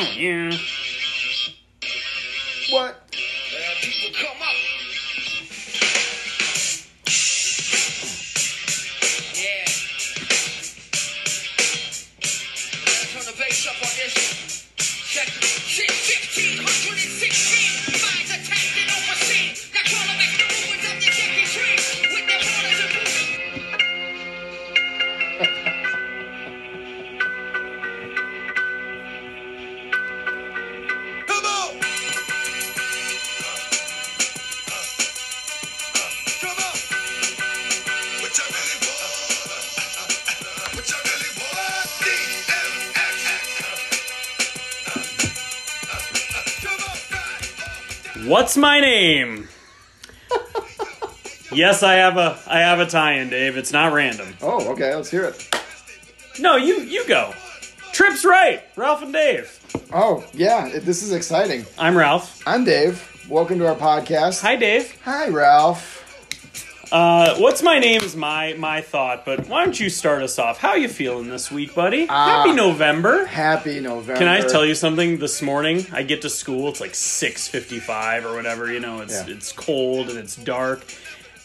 Yeah. 0.00 0.58
What's 48.50 48.58
my 48.58 48.80
name? 48.80 49.46
yes, 51.52 51.84
I 51.84 51.92
have 51.94 52.16
a 52.16 52.36
I 52.48 52.58
have 52.58 52.80
a 52.80 52.86
tie-in, 52.86 53.30
Dave. 53.30 53.56
It's 53.56 53.72
not 53.72 53.92
random. 53.92 54.34
Oh, 54.42 54.72
okay. 54.72 54.92
Let's 54.92 55.08
hear 55.08 55.22
it. 55.22 55.48
No, 56.40 56.56
you 56.56 56.80
you 56.80 57.06
go. 57.06 57.32
Trip's 57.92 58.24
right. 58.24 58.64
Ralph 58.74 59.02
and 59.02 59.12
Dave. 59.12 59.56
Oh, 59.94 60.24
yeah. 60.32 60.66
it- 60.66 60.84
This 60.84 61.04
is 61.04 61.12
exciting. 61.12 61.64
I'm 61.78 61.96
Ralph. 61.96 62.42
I'm 62.44 62.64
Dave. 62.64 63.06
Welcome 63.30 63.60
to 63.60 63.68
our 63.68 63.76
podcast. 63.76 64.42
Hi, 64.42 64.56
Dave. 64.56 65.00
Hi, 65.04 65.28
Ralph. 65.28 65.89
Uh, 66.92 67.36
what's 67.36 67.62
my 67.62 67.78
name 67.78 68.02
is 68.02 68.16
my 68.16 68.54
my 68.54 68.80
thought, 68.80 69.24
but 69.24 69.46
why 69.48 69.64
don't 69.64 69.78
you 69.78 69.88
start 69.88 70.22
us 70.22 70.38
off? 70.40 70.58
How 70.58 70.74
you 70.74 70.88
feeling 70.88 71.28
this 71.28 71.48
week, 71.50 71.72
buddy? 71.74 72.06
Happy 72.06 72.52
November. 72.52 73.26
Happy 73.26 73.78
November. 73.78 74.18
Can 74.18 74.26
I 74.26 74.40
tell 74.40 74.66
you 74.66 74.74
something? 74.74 75.18
This 75.18 75.40
morning, 75.40 75.86
I 75.92 76.02
get 76.02 76.22
to 76.22 76.30
school. 76.30 76.68
It's 76.68 76.80
like 76.80 76.96
six 76.96 77.46
fifty-five 77.46 78.26
or 78.26 78.34
whatever. 78.34 78.72
You 78.72 78.80
know, 78.80 79.02
it's 79.02 79.12
Yeah. 79.28 79.34
it's 79.36 79.52
cold 79.52 80.08
and 80.08 80.18
it's 80.18 80.34
dark. 80.34 80.82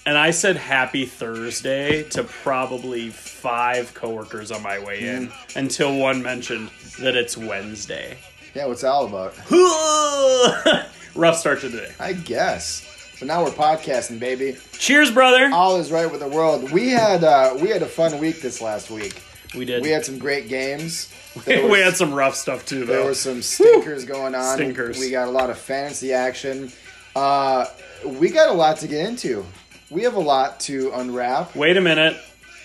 And 0.08 0.18
I 0.18 0.32
said 0.32 0.56
Happy 0.56 1.06
Thursday 1.06 2.04
to 2.10 2.24
probably 2.24 3.10
five 3.10 3.94
coworkers 3.94 4.52
on 4.52 4.64
my 4.64 4.80
way 4.80 5.08
in 5.08 5.28
Mm-hmm. 5.28 5.60
until 5.60 5.96
one 5.96 6.24
mentioned 6.24 6.70
that 7.00 7.16
it's 7.16 7.38
Wednesday. 7.38 8.18
Yeah, 8.56 8.66
what's 8.66 8.84
it 8.84 8.88
all 8.88 9.06
about? 9.06 9.36
Rough 11.16 11.38
start 11.38 11.62
to 11.62 11.70
the 11.70 11.78
day. 11.78 11.92
I 12.00 12.14
guess. 12.14 12.88
So 13.26 13.34
now 13.34 13.44
we're 13.44 13.50
podcasting, 13.50 14.20
baby. 14.20 14.56
Cheers, 14.74 15.10
brother. 15.10 15.50
All 15.52 15.78
is 15.78 15.92
right 15.92 16.12
with 16.12 16.20
the 16.20 16.28
world. 16.28 16.72
We 16.72 16.90
had 16.90 17.24
uh, 17.24 17.58
we 17.60 17.70
had 17.70 17.82
a 17.82 17.88
fun 17.88 18.20
week 18.20 18.40
this 18.40 18.62
last 18.62 18.92
week. 18.92 19.20
We 19.56 19.66
did. 19.66 19.82
We 19.82 19.90
had 19.90 20.06
some 20.06 20.20
great 20.20 20.48
games. 20.48 21.12
There 21.44 21.68
we 21.68 21.80
had 21.80 21.98
some 21.98 22.14
rough 22.14 22.36
stuff 22.36 22.66
too, 22.66 22.86
Though. 22.86 22.94
There 22.94 23.06
were 23.06 23.14
some 23.16 23.42
stinkers 23.42 24.06
going 24.06 24.36
on. 24.36 24.56
Stinkers. 24.58 25.00
We 25.00 25.10
got 25.10 25.28
a 25.28 25.32
lot 25.32 25.50
of 25.50 25.58
fantasy 25.58 26.14
action. 26.14 26.72
Uh, 27.16 27.66
we 28.06 28.30
got 28.30 28.48
a 28.50 28.54
lot 28.54 28.78
to 28.78 28.88
get 28.88 29.06
into. 29.06 29.44
We 29.90 30.04
have 30.04 30.14
a 30.14 30.20
lot 30.20 30.62
to 30.62 30.92
unwrap. 30.94 31.54
Wait 31.56 31.76
a 31.76 31.82
minute. 31.82 32.16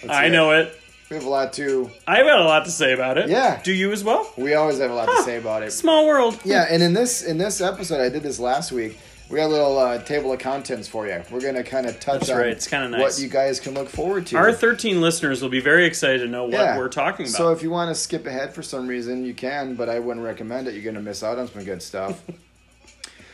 I 0.08 0.28
know 0.28 0.52
it. 0.52 0.78
We 1.08 1.16
have 1.16 1.24
a 1.24 1.28
lot 1.28 1.54
to. 1.54 1.90
I've 2.06 2.26
got 2.26 2.38
a 2.38 2.44
lot 2.44 2.66
to 2.66 2.70
say 2.70 2.92
about 2.92 3.18
it. 3.18 3.28
Yeah. 3.28 3.60
Do 3.64 3.72
you 3.72 3.90
as 3.90 4.04
well? 4.04 4.30
We 4.36 4.54
always 4.54 4.78
have 4.78 4.90
a 4.90 4.94
lot 4.94 5.06
to 5.06 5.22
say 5.24 5.38
about 5.38 5.62
it. 5.64 5.72
Small 5.72 6.06
world. 6.06 6.38
Yeah, 6.44 6.66
and 6.70 6.82
in 6.82 6.92
this 6.92 7.22
in 7.24 7.38
this 7.38 7.60
episode, 7.60 8.00
I 8.00 8.10
did 8.10 8.22
this 8.22 8.38
last 8.38 8.70
week. 8.70 8.96
We 9.30 9.36
got 9.36 9.46
a 9.46 9.48
little 9.48 9.78
uh, 9.78 10.02
table 10.02 10.32
of 10.32 10.40
contents 10.40 10.88
for 10.88 11.06
you. 11.06 11.22
We're 11.30 11.40
gonna 11.40 11.62
kind 11.62 11.86
of 11.86 12.00
touch 12.00 12.20
That's 12.22 12.30
on 12.30 12.38
right, 12.38 12.48
it's 12.48 12.70
nice. 12.72 13.00
what 13.00 13.18
you 13.20 13.28
guys 13.28 13.60
can 13.60 13.74
look 13.74 13.88
forward 13.88 14.26
to. 14.26 14.36
Our 14.36 14.52
13 14.52 15.00
listeners 15.00 15.40
will 15.40 15.48
be 15.50 15.60
very 15.60 15.86
excited 15.86 16.18
to 16.22 16.26
know 16.26 16.42
what 16.44 16.52
Yeah. 16.54 16.76
we're 16.76 16.88
talking 16.88 17.26
about. 17.26 17.36
So 17.36 17.52
if 17.52 17.62
you 17.62 17.70
want 17.70 17.90
to 17.90 17.94
skip 17.94 18.26
ahead 18.26 18.52
for 18.52 18.62
some 18.62 18.88
reason, 18.88 19.24
you 19.24 19.32
can, 19.32 19.76
but 19.76 19.88
I 19.88 20.00
wouldn't 20.00 20.26
recommend 20.26 20.66
it. 20.66 20.74
You're 20.74 20.82
gonna 20.92 21.00
miss 21.04 21.22
out 21.22 21.38
on 21.38 21.46
some 21.46 21.62
good 21.62 21.80
stuff. 21.80 22.20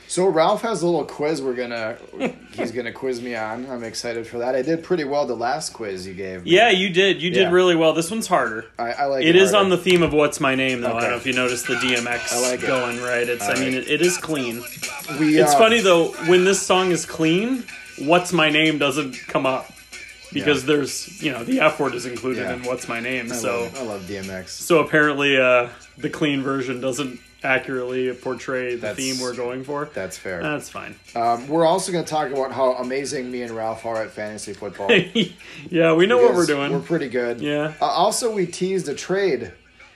so 0.09 0.27
Ralph 0.29 0.63
has 0.63 0.83
a 0.83 0.87
little 0.87 1.05
quiz. 1.05 1.43
We're 1.43 1.55
gonna 1.55 1.97
he's 2.53 2.73
gonna 2.73 2.93
quiz 2.93 3.21
me 3.21 3.35
on. 3.35 3.69
I'm 3.71 3.83
excited 3.83 4.27
for 4.27 4.39
that. 4.39 4.55
I 4.55 4.63
did 4.63 4.83
pretty 4.85 5.05
well 5.05 5.27
the 5.27 5.35
last 5.37 5.73
quiz 5.73 6.07
you 6.07 6.15
gave. 6.15 6.45
me. 6.45 6.51
yeah, 6.51 6.71
you 6.71 6.89
did. 6.91 7.21
You 7.21 7.31
did 7.31 7.43
Yeah. 7.43 7.51
really 7.51 7.77
well. 7.77 7.93
This 7.93 8.11
one's 8.11 8.27
harder. 8.27 8.67
I, 8.79 8.93
I 8.93 9.05
like 9.07 9.25
it. 9.25 9.29
It 9.31 9.37
is 9.37 9.53
on 9.55 9.69
the 9.69 9.77
theme 9.79 10.03
of 10.03 10.13
what's 10.13 10.41
my 10.41 10.55
name, 10.55 10.81
though. 10.81 10.95
I 10.95 11.01
don't 11.01 11.11
know 11.11 11.17
if 11.17 11.27
you 11.27 11.33
noticed 11.33 11.67
the 11.67 11.75
DMX 11.75 12.33
I 12.33 12.51
like 12.51 12.61
going 12.63 13.01
right. 13.03 13.29
It's. 13.29 13.43
I 13.45 13.55
All 13.55 13.61
mean 13.61 13.75
it, 13.75 13.89
it 13.89 14.01
is 14.01 14.17
clean. 14.17 14.63
We, 15.19 15.39
It's 15.39 15.55
uh, 15.55 15.59
funny 15.59 15.81
though 15.81 16.09
when 16.29 16.45
this 16.45 16.61
song 16.63 16.91
is 16.93 17.05
clean. 17.07 17.65
What's 17.99 18.33
my 18.33 18.51
name 18.51 18.79
doesn't 18.79 19.17
come 19.27 19.47
up 19.47 19.71
because 20.33 20.67
there's 20.67 21.23
you 21.23 21.33
know 21.33 21.45
the 21.45 21.61
F 21.61 21.81
word 21.81 21.95
is 21.95 22.05
included 22.07 22.43
Yeah. 22.43 22.55
in 22.55 22.63
what's 22.65 22.89
my 22.89 23.01
name. 23.01 23.33
I 23.33 23.35
so 23.37 23.61
love, 23.63 23.77
I 23.79 23.83
love 23.83 24.03
DMX. 24.03 24.49
so 24.51 24.81
apparently 24.81 25.39
uh, 25.39 25.69
the 25.97 26.11
clean 26.11 26.43
version 26.43 26.81
doesn't 26.81 27.21
accurately 27.47 28.13
portray 28.13 28.75
the 28.75 28.81
That's- 28.83 28.97
theme 28.97 29.21
we're 29.21 29.35
going 29.37 29.65
for. 29.65 29.89
That's 29.95 30.19
fair. 30.19 30.43
That's 30.43 30.69
fine. 30.69 30.97
Um, 31.15 31.49
we're 31.49 31.65
also 31.65 31.93
going 31.93 32.05
to 32.05 32.11
talk 32.11 32.31
about 32.31 32.53
how 32.53 32.73
amazing 32.75 33.31
me 33.31 33.43
and 33.43 33.53
Ralph 33.53 33.87
are 33.87 34.03
at 34.03 34.11
fantasy 34.11 34.53
football. 34.53 34.91
yeah, 35.71 35.93
we 35.95 36.07
know 36.07 36.19
what 36.19 36.35
we're 36.35 36.47
doing. 36.47 36.73
We're 36.73 36.81
pretty 36.81 37.09
good. 37.09 37.41
Yeah. 37.41 37.73
Uh, 37.81 37.87
also, 37.87 38.33
we 38.35 38.47
teased 38.47 38.89
a 38.89 38.95
trade 38.95 39.53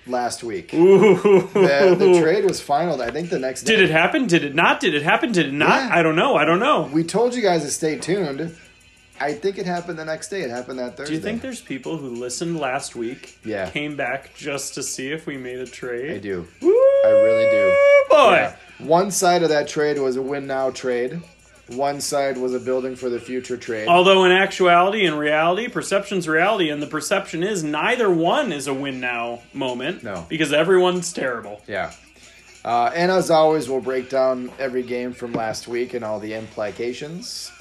last 0.06 0.42
week. 0.42 0.72
Ooh. 0.74 1.16
The, 1.52 1.94
the 1.98 2.20
trade 2.20 2.44
was 2.44 2.60
final. 2.60 3.00
I 3.02 3.10
think 3.10 3.30
the 3.30 3.38
next 3.38 3.62
day. 3.62 3.76
Did 3.76 3.84
it 3.84 3.90
happen? 3.90 4.26
Did 4.26 4.44
it 4.44 4.54
not? 4.54 4.80
Did 4.80 4.94
it 4.94 5.02
happen? 5.02 5.32
Did 5.32 5.46
it 5.46 5.52
not? 5.52 5.82
Yeah. 5.82 5.96
I 5.98 6.02
don't 6.02 6.16
know. 6.16 6.36
I 6.36 6.44
don't 6.44 6.60
know. 6.60 6.88
We 6.92 7.04
told 7.04 7.34
you 7.34 7.42
guys 7.42 7.62
to 7.62 7.70
stay 7.70 7.98
tuned. 7.98 8.56
I 9.20 9.34
think 9.34 9.58
it 9.58 9.66
happened 9.66 9.98
the 9.98 10.04
next 10.04 10.28
day. 10.28 10.40
It 10.42 10.50
happened 10.50 10.78
that 10.78 10.96
Thursday. 10.96 11.12
Do 11.12 11.18
you 11.18 11.22
think 11.22 11.42
there's 11.42 11.60
people 11.60 11.98
who 11.98 12.08
listened 12.08 12.58
last 12.58 12.96
week, 12.96 13.38
Yeah. 13.44 13.68
came 13.68 13.94
back 13.96 14.34
just 14.34 14.74
to 14.74 14.82
see 14.82 15.12
if 15.12 15.26
we 15.26 15.36
made 15.36 15.58
a 15.58 15.66
trade? 15.66 16.10
I 16.12 16.18
do. 16.18 16.46
Woo, 16.62 16.70
I 17.04 17.08
really 17.10 17.44
do. 17.50 17.76
boy. 18.08 18.32
Yeah. 18.32 18.56
One 18.78 19.10
side 19.10 19.42
of 19.42 19.50
that 19.50 19.68
trade 19.68 19.98
was 19.98 20.16
a 20.16 20.22
win 20.22 20.46
now 20.46 20.70
trade. 20.70 21.20
One 21.68 22.00
side 22.00 22.36
was 22.38 22.52
a 22.54 22.58
building 22.58 22.96
for 22.96 23.08
the 23.10 23.20
future 23.20 23.56
trade. 23.56 23.86
Although 23.86 24.24
in 24.24 24.32
actuality, 24.32 25.04
in 25.04 25.14
reality, 25.14 25.68
perception's 25.68 26.26
reality, 26.26 26.70
and 26.70 26.82
the 26.82 26.86
perception 26.88 27.42
is 27.44 27.62
neither 27.62 28.10
one 28.10 28.52
is 28.52 28.66
a 28.66 28.74
win 28.74 28.98
now 29.00 29.40
moment. 29.52 30.02
No. 30.02 30.26
because 30.28 30.52
everyone's 30.52 31.12
terrible. 31.12 31.60
Yeah. 31.68 31.92
Uh, 32.64 32.90
and 32.94 33.12
as 33.12 33.30
always, 33.30 33.68
we'll 33.68 33.80
break 33.80 34.08
down 34.10 34.50
every 34.58 34.82
game 34.82 35.12
from 35.12 35.32
last 35.32 35.68
week 35.68 35.94
and 35.94 36.04
all 36.04 36.18
the 36.18 36.34
implications. 36.34 37.52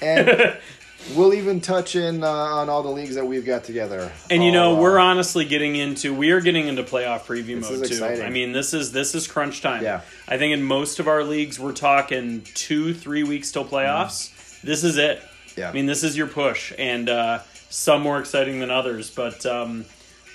And 0.00 0.56
we'll 1.14 1.34
even 1.34 1.60
touch 1.60 1.96
in 1.96 2.22
uh, 2.22 2.28
on 2.28 2.68
all 2.68 2.82
the 2.82 2.90
leagues 2.90 3.14
that 3.14 3.26
we've 3.26 3.44
got 3.44 3.64
together. 3.64 4.12
And 4.30 4.44
you 4.44 4.52
know, 4.52 4.76
uh, 4.76 4.80
we're 4.80 4.98
honestly 4.98 5.44
getting 5.44 5.76
into 5.76 6.14
we 6.14 6.30
are 6.30 6.40
getting 6.40 6.68
into 6.68 6.82
playoff 6.82 7.20
preview 7.22 7.60
mode 7.60 7.78
too. 7.78 7.94
exciting. 7.94 8.24
I 8.24 8.30
mean, 8.30 8.52
this 8.52 8.74
is 8.74 8.92
this 8.92 9.14
is 9.14 9.26
crunch 9.26 9.62
time. 9.62 9.82
Yeah. 9.82 10.02
I 10.28 10.38
think 10.38 10.54
in 10.54 10.62
most 10.62 11.00
of 11.00 11.08
our 11.08 11.24
leagues 11.24 11.58
we're 11.58 11.72
talking 11.72 12.42
two, 12.54 12.94
three 12.94 13.22
weeks 13.22 13.52
till 13.52 13.64
playoffs. 13.64 14.60
This 14.62 14.84
is 14.84 14.96
it. 14.96 15.18
Mm-hmm. 15.18 15.60
Yeah. 15.60 15.70
I 15.70 15.72
mean, 15.72 15.86
this 15.86 16.04
is 16.04 16.16
your 16.16 16.28
push, 16.28 16.72
and 16.78 17.08
uh, 17.08 17.40
some 17.70 18.02
more 18.02 18.20
exciting 18.20 18.60
than 18.60 18.70
others, 18.70 19.10
but 19.10 19.44
um, 19.46 19.84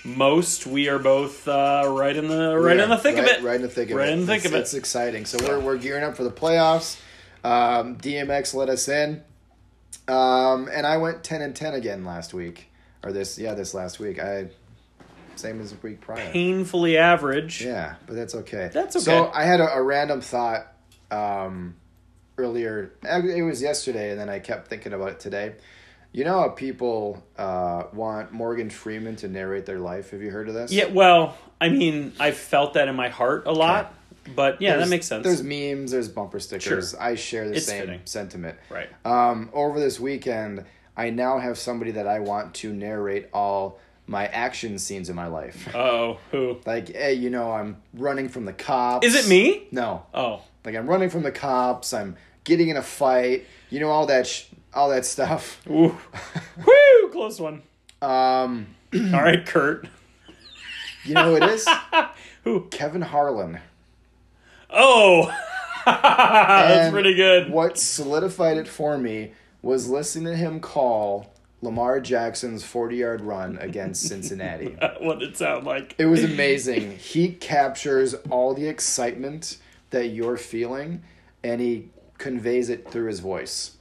most 0.04 0.66
we 0.66 0.88
are 0.88 0.98
both 0.98 1.48
uh, 1.48 1.84
right 1.88 2.16
in 2.16 2.28
the 2.28 2.56
right 2.58 2.76
Yeah, 2.76 2.84
in 2.84 2.90
the 2.90 2.96
thick 2.96 3.16
right, 3.16 3.24
of 3.24 3.30
it. 3.30 3.42
Right 3.42 3.56
in 3.56 3.62
the 3.62 3.68
thick 3.68 3.90
of 3.90 3.96
Right 3.96 4.08
it. 4.08 4.12
in 4.12 4.20
the 4.20 4.26
thick 4.26 4.36
it's, 4.36 4.46
of 4.46 4.54
it. 4.54 4.58
It's 4.58 4.74
exciting. 4.74 5.24
So 5.24 5.38
we're, 5.42 5.60
we're 5.60 5.78
gearing 5.78 6.04
up 6.04 6.16
for 6.16 6.24
the 6.24 6.30
playoffs. 6.30 6.98
Um, 7.44 7.96
DMX 7.96 8.54
let 8.54 8.68
us 8.68 8.88
in. 8.88 9.22
Um, 10.08 10.68
and 10.72 10.86
I 10.86 10.96
went 10.98 11.24
10 11.24 11.42
and 11.42 11.54
10 11.54 11.74
again 11.74 12.04
last 12.04 12.32
week. 12.32 12.70
Or 13.02 13.12
this, 13.12 13.38
yeah, 13.38 13.54
this 13.54 13.74
last 13.74 13.98
week. 13.98 14.18
I 14.22 14.48
Same 15.36 15.60
as 15.60 15.72
the 15.72 15.78
week 15.82 16.00
prior. 16.00 16.30
Painfully 16.30 16.98
average. 16.98 17.62
Yeah, 17.64 17.96
but 18.06 18.16
that's 18.16 18.34
okay. 18.34 18.70
That's 18.72 18.96
okay. 18.96 19.04
So. 19.04 19.30
I 19.32 19.44
had 19.44 19.60
a, 19.60 19.68
a 19.74 19.82
random 19.82 20.20
thought 20.20 20.72
um, 21.10 21.76
earlier. 22.38 22.92
It 23.02 23.44
was 23.44 23.62
yesterday, 23.62 24.10
and 24.10 24.20
then 24.20 24.28
I 24.28 24.38
kept 24.38 24.68
thinking 24.68 24.92
about 24.92 25.10
it 25.10 25.20
today. 25.20 25.54
You 26.12 26.24
know 26.24 26.40
how 26.40 26.48
people 26.48 27.22
uh, 27.36 27.84
want 27.92 28.32
Morgan 28.32 28.70
Freeman 28.70 29.16
to 29.16 29.28
narrate 29.28 29.66
their 29.66 29.78
life? 29.78 30.12
Have 30.12 30.22
you 30.22 30.30
heard 30.30 30.48
of 30.48 30.54
this? 30.54 30.72
Yeah, 30.72 30.86
well, 30.86 31.36
I 31.60 31.68
mean, 31.68 32.14
I 32.18 32.30
felt 32.30 32.74
that 32.74 32.88
in 32.88 32.96
my 32.96 33.10
heart 33.10 33.46
a 33.46 33.52
lot, 33.52 33.94
but 34.34 34.60
yeah, 34.60 34.70
There's- 34.72 34.84
that 34.84 34.90
makes 34.90 35.06
sense. 35.06 35.24
There's 35.24 35.42
memes, 35.42 35.90
there's 35.92 36.08
bumper 36.08 36.40
stickers. 36.40 36.90
Sure. 36.92 37.00
I 37.02 37.14
share 37.14 37.48
the 37.48 37.56
It's 37.56 37.66
same 37.66 37.80
fitting. 37.82 38.00
sentiment. 38.04 38.58
Right. 38.70 38.88
Um, 39.04 39.50
over 39.52 39.78
this 39.80 40.00
weekend, 40.00 40.64
I 40.96 41.10
now 41.10 41.38
have 41.38 41.58
somebody 41.58 41.92
that 41.92 42.06
I 42.06 42.20
want 42.20 42.54
to 42.56 42.72
narrate 42.72 43.28
all 43.32 43.78
my 44.06 44.26
action 44.26 44.78
scenes 44.78 45.10
in 45.10 45.16
my 45.16 45.26
life. 45.26 45.68
Oh, 45.74 46.18
who? 46.30 46.58
Like, 46.64 46.94
hey, 46.94 47.14
you 47.14 47.28
know, 47.30 47.50
I'm 47.52 47.76
running 47.92 48.28
from 48.28 48.44
the 48.44 48.52
cops. 48.52 49.06
Is 49.06 49.14
it 49.14 49.28
me? 49.28 49.66
No. 49.72 50.06
Oh, 50.14 50.42
Like, 50.64 50.74
I'm 50.76 50.88
running 50.88 51.10
from 51.10 51.22
the 51.22 51.32
cops. 51.32 51.92
I'm 51.92 52.16
getting 52.44 52.68
in 52.68 52.76
a 52.76 52.82
fight. 52.82 53.46
You 53.68 53.80
know, 53.80 53.88
all 53.90 54.06
that, 54.06 54.26
sh- 54.26 54.44
all 54.72 54.90
that 54.90 55.04
stuff. 55.04 55.60
Ooh. 55.68 55.96
Woo! 56.66 57.10
Close 57.10 57.40
one. 57.40 57.62
Um, 58.00 58.68
All 58.94 59.22
right, 59.22 59.44
Kurt. 59.44 59.88
you 61.04 61.14
know 61.14 61.30
who 61.30 61.36
it 61.36 61.42
is? 61.50 61.66
Who? 62.44 62.68
Kevin 62.70 63.02
Harlan. 63.02 63.58
Oh, 64.70 65.32
that's 65.86 66.90
pretty 66.90 67.14
good. 67.14 67.50
What 67.50 67.78
solidified 67.78 68.56
it 68.56 68.68
for 68.68 68.98
me 68.98 69.32
was 69.62 69.88
listening 69.88 70.26
to 70.26 70.36
him 70.36 70.60
call 70.60 71.32
Lamar 71.62 72.00
Jackson's 72.00 72.64
40 72.64 72.96
yard 72.96 73.20
run 73.20 73.58
against 73.58 74.02
Cincinnati. 74.08 74.76
what 75.00 75.18
did 75.20 75.30
it 75.30 75.36
sound 75.36 75.64
like? 75.64 75.94
It 75.98 76.06
was 76.06 76.24
amazing. 76.24 76.98
He 76.98 77.28
captures 77.32 78.14
all 78.30 78.54
the 78.54 78.66
excitement 78.68 79.58
that 79.90 80.08
you're 80.08 80.36
feeling 80.36 81.02
and 81.42 81.60
he 81.60 81.90
conveys 82.18 82.68
it 82.68 82.90
through 82.90 83.06
his 83.06 83.20
voice. 83.20 83.75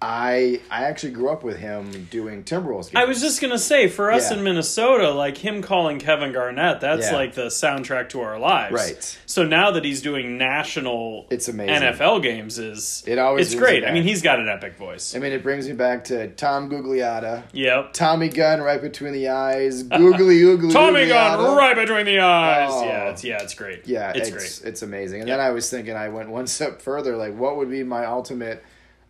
I 0.00 0.60
I 0.70 0.84
actually 0.84 1.10
grew 1.12 1.28
up 1.30 1.42
with 1.42 1.56
him 1.58 2.06
doing 2.10 2.44
Timberwolves 2.44 2.84
games. 2.92 2.94
I 2.94 3.04
was 3.04 3.20
just 3.20 3.40
gonna 3.40 3.58
say, 3.58 3.88
for 3.88 4.12
us 4.12 4.30
Yeah. 4.30 4.36
in 4.38 4.44
Minnesota, 4.44 5.10
like 5.10 5.36
him 5.36 5.60
calling 5.60 5.98
Kevin 5.98 6.32
Garnett, 6.32 6.80
that's 6.80 7.10
Yeah. 7.10 7.16
like 7.16 7.34
the 7.34 7.46
soundtrack 7.46 8.10
to 8.10 8.20
our 8.20 8.38
lives. 8.38 8.72
Right. 8.74 9.18
So 9.26 9.44
now 9.44 9.72
that 9.72 9.84
he's 9.84 10.00
doing 10.00 10.38
national 10.38 11.26
It's 11.30 11.48
amazing. 11.48 11.82
NFL 11.82 12.20
games, 12.22 12.60
is 12.60 13.02
It 13.06 13.18
always 13.18 13.52
it's 13.52 13.58
great. 13.60 13.84
I 13.84 13.90
mean, 13.90 14.04
he's 14.04 14.22
got 14.22 14.38
an 14.38 14.48
epic 14.48 14.76
voice. 14.76 15.16
I 15.16 15.18
mean, 15.18 15.32
it 15.32 15.42
brings 15.42 15.66
me 15.66 15.74
back 15.74 16.04
to 16.04 16.28
Tom 16.28 16.70
Gugliotta, 16.70 17.42
Yep. 17.52 17.92
Tommy 17.92 18.28
gun 18.28 18.60
right 18.60 18.80
between 18.80 19.12
the 19.12 19.28
eyes, 19.30 19.82
googly 19.82 20.40
oogly. 20.42 20.72
Tommy 20.72 21.00
Gugliotta. 21.06 21.10
gun 21.38 21.56
right 21.56 21.74
between 21.76 22.06
the 22.06 22.20
eyes. 22.20 22.70
Oh. 22.72 22.84
Yeah, 22.84 23.10
it's 23.10 23.24
yeah, 23.24 23.42
it's 23.42 23.54
great. 23.54 23.86
Yeah, 23.86 24.10
it's, 24.14 24.28
it's 24.28 24.60
great. 24.60 24.68
it's 24.70 24.82
amazing. 24.82 25.20
And 25.22 25.28
Yep. 25.28 25.38
then 25.38 25.44
I 25.46 25.50
was 25.50 25.68
thinking, 25.68 25.96
I 25.96 26.08
went 26.10 26.30
one 26.30 26.46
step 26.58 26.82
further. 26.82 27.16
Like, 27.16 27.36
what 27.36 27.56
would 27.56 27.68
be 27.70 27.82
my 27.82 28.04
ultimate 28.06 28.62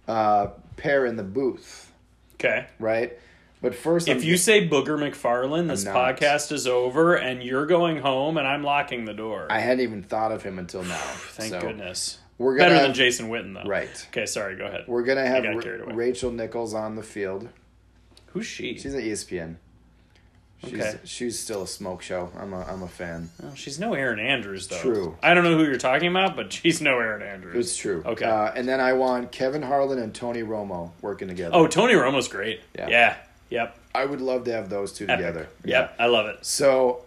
uh, 0.09 0.47
pair 0.79 1.05
in 1.05 1.17
the 1.17 1.23
booth, 1.23 1.93
Okay. 2.37 2.67
right? 2.79 3.19
But 3.61 3.75
first, 3.75 4.09
If 4.09 4.19
I'm- 4.19 4.25
you 4.27 4.37
say 4.37 4.67
Booger 4.69 4.97
McFarland, 4.99 5.69
this 5.69 5.85
podcast 5.85 6.53
is 6.53 6.67
over, 6.69 7.17
and 7.17 7.43
you're 7.43 7.67
going 7.67 7.99
home, 7.99 8.37
and 8.39 8.47
I'm 8.47 8.63
locking 8.63 9.05
the 9.05 9.13
door. 9.15 9.49
I 9.51 9.59
hadn't 9.59 9.81
even 9.81 10.03
thought 10.05 10.31
of 10.33 10.45
him 10.45 10.59
until 10.61 10.85
now. 10.85 10.95
Thank 11.33 11.51
So, 11.51 11.61
goodness. 11.61 12.19
We're 12.39 12.53
gonna 12.57 12.67
Better 12.69 12.75
have, 12.77 12.83
than 12.85 12.95
Jason 12.95 13.29
Witten, 13.29 13.55
though. 13.55 13.69
Right. 13.69 14.07
Okay, 14.11 14.27
sorry. 14.27 14.55
Go 14.57 14.67
ahead. 14.67 14.85
We're 14.87 15.03
gonna 15.03 15.27
have 15.27 15.43
Ra- 15.43 15.93
Rachel 15.93 16.31
Nichols 16.31 16.73
on 16.73 16.95
the 16.95 17.03
field. 17.03 17.49
Who's 18.27 18.47
she? 18.47 18.79
She's 18.79 18.95
at 18.95 19.03
E 19.03 19.11
ESPN. 19.11 19.57
She's 20.65 20.73
Okay. 20.81 20.99
she's 21.05 21.39
still 21.39 21.63
a 21.63 21.67
smoke 21.69 22.03
show. 22.03 22.31
I'm 22.39 22.53
a 22.53 22.63
I'm 22.65 22.83
a 22.83 22.89
fan. 22.89 23.31
Well, 23.41 23.55
she's 23.55 23.79
no 23.79 23.95
Erin 23.95 24.19
Andrews, 24.19 24.67
though. 24.67 24.79
True. 24.79 25.17
I 25.23 25.33
don't 25.35 25.45
know 25.45 25.57
who 25.57 25.65
you're 25.65 25.77
talking 25.79 26.09
about, 26.09 26.35
but 26.37 26.53
she's 26.53 26.81
no 26.81 26.99
Erin 26.99 27.23
Andrews. 27.23 27.55
It's 27.69 27.77
true. 27.77 28.03
Okay. 28.05 28.25
Uh, 28.25 28.51
and 28.55 28.69
then 28.69 28.81
I 28.81 28.95
want 28.95 29.31
Kevin 29.31 29.63
Harlan 29.63 29.99
and 29.99 30.13
Tony 30.15 30.43
Romo 30.43 30.91
working 31.01 31.29
together. 31.29 31.55
Oh, 31.55 31.67
Tony 31.69 31.95
Romo's 31.95 32.29
great. 32.29 32.61
Yeah. 32.77 32.89
Yeah. 32.89 33.17
Yep. 33.51 33.79
I 33.95 34.05
would 34.05 34.21
love 34.21 34.45
to 34.45 34.53
have 34.53 34.69
those 34.69 34.93
two 34.93 35.05
Epic. 35.05 35.17
together. 35.17 35.49
Yep. 35.65 35.95
I 35.99 36.07
love 36.07 36.27
it. 36.27 36.45
So 36.45 37.03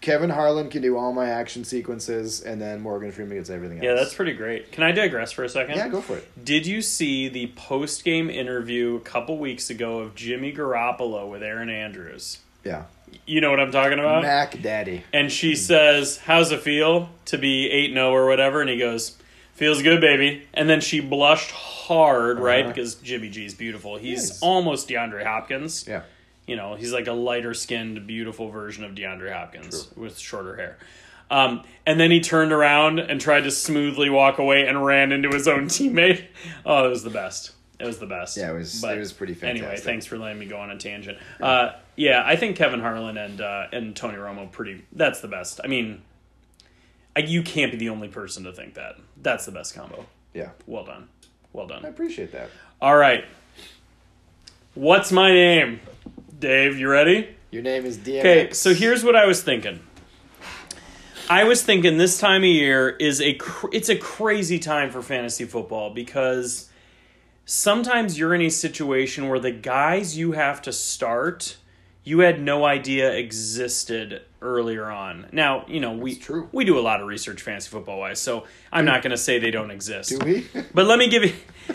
Kevin 0.00 0.28
Harlan 0.28 0.68
can 0.68 0.82
do 0.82 0.96
all 0.98 1.12
my 1.12 1.28
action 1.30 1.64
sequences, 1.64 2.40
and 2.42 2.60
then 2.60 2.80
Morgan 2.80 3.12
Freeman 3.12 3.36
gets 3.38 3.48
everything 3.48 3.78
else. 3.78 3.84
Yeah, 3.84 3.94
that's 3.94 4.12
pretty 4.12 4.32
great. 4.32 4.72
Can 4.72 4.82
I 4.82 4.90
digress 4.92 5.30
for 5.32 5.44
a 5.44 5.48
second? 5.48 5.76
Yeah, 5.76 5.88
go 5.88 6.00
for 6.00 6.16
it. 6.16 6.44
Did 6.44 6.66
you 6.66 6.82
see 6.82 7.28
the 7.28 7.46
post 7.56 8.04
game 8.04 8.28
interview 8.28 8.96
a 8.96 9.00
couple 9.00 9.38
weeks 9.38 9.70
ago 9.70 10.00
of 10.00 10.16
Jimmy 10.16 10.52
Garoppolo 10.52 11.30
with 11.30 11.42
Erin 11.44 11.70
Andrews? 11.70 12.38
Yeah, 12.68 12.84
You 13.26 13.40
know 13.40 13.50
what 13.50 13.60
I'm 13.60 13.72
talking 13.72 13.98
about? 13.98 14.22
Mac 14.22 14.60
Daddy. 14.62 15.04
And 15.12 15.30
she 15.32 15.54
says, 15.56 16.18
How's 16.18 16.52
it 16.52 16.60
feel 16.60 17.08
to 17.26 17.38
be 17.38 17.68
8 17.70 17.92
0 17.92 18.10
or 18.10 18.26
whatever? 18.26 18.60
And 18.60 18.68
he 18.70 18.78
goes, 18.78 19.16
Feels 19.54 19.82
good, 19.82 20.00
baby. 20.00 20.46
And 20.54 20.68
then 20.70 20.80
she 20.80 21.00
blushed 21.00 21.50
hard, 21.50 22.38
right? 22.38 22.60
Uh-huh. 22.64 22.68
Because 22.72 22.94
Jimmy 22.96 23.28
G's 23.28 23.54
beautiful. 23.54 23.96
He's 23.96 24.28
Yes. 24.30 24.42
almost 24.42 24.88
DeAndre 24.88 25.24
Hopkins. 25.24 25.84
Yeah, 25.88 26.02
You 26.46 26.54
know, 26.56 26.74
he's 26.76 26.92
like 26.92 27.06
a 27.08 27.12
lighter 27.12 27.54
skinned, 27.54 28.06
beautiful 28.06 28.50
version 28.50 28.84
of 28.84 28.92
DeAndre 28.94 29.32
Hopkins 29.32 29.88
with 29.96 30.18
shorter 30.18 30.56
hair. 30.56 30.78
Um, 31.30 31.62
and 31.84 31.98
then 32.00 32.10
he 32.10 32.20
turned 32.20 32.52
around 32.52 33.00
and 33.00 33.20
tried 33.20 33.42
to 33.44 33.50
smoothly 33.50 34.08
walk 34.10 34.38
away 34.38 34.66
and 34.66 34.84
ran 34.86 35.12
into 35.12 35.28
his 35.28 35.46
own 35.48 35.64
teammate. 35.68 36.24
Oh, 36.64 36.86
it 36.86 36.88
was 36.88 37.02
the 37.02 37.10
best. 37.10 37.50
It 37.80 37.84
was 37.84 37.98
the 37.98 38.06
best. 38.06 38.36
Yeah, 38.36 38.50
it 38.52 38.54
was- 38.54 38.82
it 38.82 38.98
was 38.98 39.12
pretty 39.12 39.36
Anyway, 39.42 39.76
thanks 39.76 40.06
for 40.06 40.16
letting 40.18 40.38
me 40.38 40.46
go 40.46 40.56
on 40.58 40.70
a 40.70 40.76
tangent. 40.78 41.18
Uh, 41.40 41.70
yeah, 41.98 42.22
I 42.24 42.36
think 42.36 42.56
Kevin 42.56 42.78
Harlan 42.78 43.16
and 43.16 43.40
uh, 43.40 43.66
and 43.72 43.94
Tony 43.94 44.16
Romo 44.16 44.50
pretty. 44.50 44.84
That's 44.92 45.20
the 45.20 45.26
best. 45.26 45.60
I 45.62 45.66
mean, 45.66 46.02
I, 47.16 47.20
you 47.20 47.42
can't 47.42 47.72
be 47.72 47.76
the 47.76 47.88
only 47.88 48.06
person 48.06 48.44
to 48.44 48.52
think 48.52 48.74
that. 48.74 48.96
That's 49.20 49.44
the 49.44 49.52
best 49.52 49.74
combo. 49.74 50.06
yeah. 50.32 50.50
Well 50.66 50.84
done. 50.84 51.08
Well 51.52 51.66
done. 51.66 51.84
I 51.84 51.88
appreciate 51.88 52.30
that. 52.32 52.50
All 52.80 52.96
right. 52.96 53.24
What's 54.74 55.10
my 55.10 55.32
name? 55.32 55.80
Dave, 56.38 56.78
you 56.78 56.88
ready? 56.88 57.34
Your 57.50 57.62
name 57.62 57.84
is 57.84 57.98
DMX. 57.98 58.20
Okay, 58.20 58.52
so 58.52 58.74
here's 58.74 59.02
what 59.02 59.16
I 59.16 59.26
was 59.26 59.42
thinking. 59.42 59.80
I 61.28 61.44
was 61.44 61.62
thinking 61.62 61.98
this 61.98 62.20
time 62.20 62.42
of 62.42 62.48
year 62.48 62.90
is 62.90 63.20
a 63.20 63.34
cr- 63.34 63.70
it's 63.72 63.88
a 63.88 63.96
crazy 63.96 64.60
time 64.60 64.90
for 64.90 65.02
fantasy 65.02 65.46
football 65.46 65.90
because 65.92 66.70
sometimes 67.44 68.16
you're 68.16 68.34
in 68.36 68.42
a 68.42 68.50
situation 68.50 69.28
where 69.28 69.40
the 69.40 69.50
guys 69.50 70.16
you 70.16 70.32
have 70.32 70.62
to 70.62 70.72
start 70.72 71.56
you 72.08 72.20
had 72.20 72.40
no 72.40 72.64
idea 72.64 73.12
existed 73.12 74.22
earlier 74.40 74.90
on. 74.90 75.26
Now, 75.30 75.66
you 75.68 75.78
know, 75.78 75.92
we 75.92 76.16
true. 76.16 76.48
we 76.52 76.64
do 76.64 76.78
a 76.78 76.80
lot 76.80 77.00
of 77.02 77.06
research 77.06 77.42
fantasy 77.42 77.68
football 77.68 77.98
wise, 77.98 78.18
so 78.18 78.44
I'm 78.72 78.86
not 78.86 79.02
going 79.02 79.10
to 79.10 79.18
say 79.18 79.38
they 79.38 79.50
don't 79.50 79.70
exist. 79.70 80.10
Do 80.10 80.18
we? 80.24 80.46
But 80.74 80.86
let 80.86 80.98
me 80.98 81.08
give 81.08 81.22
you 81.24 81.34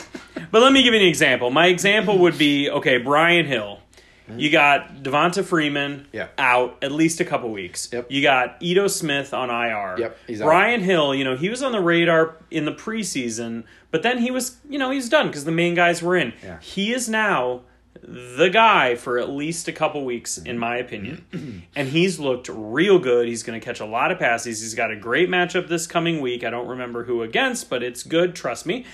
But 0.52 0.62
let 0.62 0.74
me 0.74 0.82
give 0.84 0.94
you 0.94 1.00
an 1.02 1.06
example. 1.06 1.52
My 1.52 1.68
example 1.68 2.18
would 2.20 2.38
be 2.38 2.70
okay, 2.70 2.98
Brian 2.98 3.46
Hill. 3.46 3.80
Hmm. 4.28 4.40
You 4.40 4.50
got 4.50 5.04
Devonta 5.04 5.44
Freeman 5.44 6.08
Yeah. 6.12 6.30
out 6.38 6.78
at 6.82 6.92
least 6.92 7.20
a 7.20 7.26
couple 7.26 7.52
weeks. 7.52 7.90
Yep. 7.92 8.10
You 8.10 8.22
got 8.24 8.58
Ito 8.62 8.88
Smith 8.88 9.34
on 9.34 9.50
IR. 9.52 10.00
Yep, 10.00 10.18
he's 10.28 10.42
out. 10.42 10.46
Brian 10.46 10.82
Hill, 10.82 11.14
you 11.14 11.24
know, 11.26 11.36
he 11.36 11.50
was 11.50 11.62
on 11.62 11.74
the 11.74 11.82
radar 11.82 12.38
in 12.50 12.66
the 12.66 12.72
preseason, 12.72 13.66
but 13.92 14.02
then 14.02 14.18
he 14.20 14.32
was, 14.32 14.58
you 14.70 14.80
know, 14.80 14.90
he's 14.92 15.10
done 15.10 15.28
because 15.28 15.44
the 15.46 15.52
main 15.52 15.76
guys 15.76 16.02
were 16.02 16.16
in. 16.16 16.34
Yeah. 16.44 16.60
He 16.62 16.94
is 16.94 17.08
now 17.10 17.62
the 18.02 18.50
guy 18.50 18.96
for 18.96 19.18
at 19.18 19.30
least 19.30 19.68
a 19.68 19.72
couple 19.72 20.04
weeks, 20.04 20.38
in 20.38 20.58
my 20.58 20.78
opinion. 20.78 21.64
and 21.76 21.88
he's 21.90 22.20
looked 22.20 22.50
real 22.50 23.00
good. 23.00 23.28
He's 23.28 23.44
going 23.44 23.60
to 23.60 23.64
catch 23.64 23.80
a 23.80 23.86
lot 23.86 24.12
of 24.12 24.20
passes. 24.20 24.62
He's 24.62 24.74
got 24.74 24.92
a 24.92 24.96
great 24.96 25.30
matchup 25.30 25.68
this 25.68 25.88
coming 25.88 26.20
week. 26.22 26.44
I 26.44 26.50
don't 26.50 26.68
remember 26.68 27.04
who 27.06 27.22
against, 27.22 27.70
but 27.70 27.84
it's 27.84 28.04
good, 28.04 28.36
trust 28.36 28.66
me. 28.66 28.86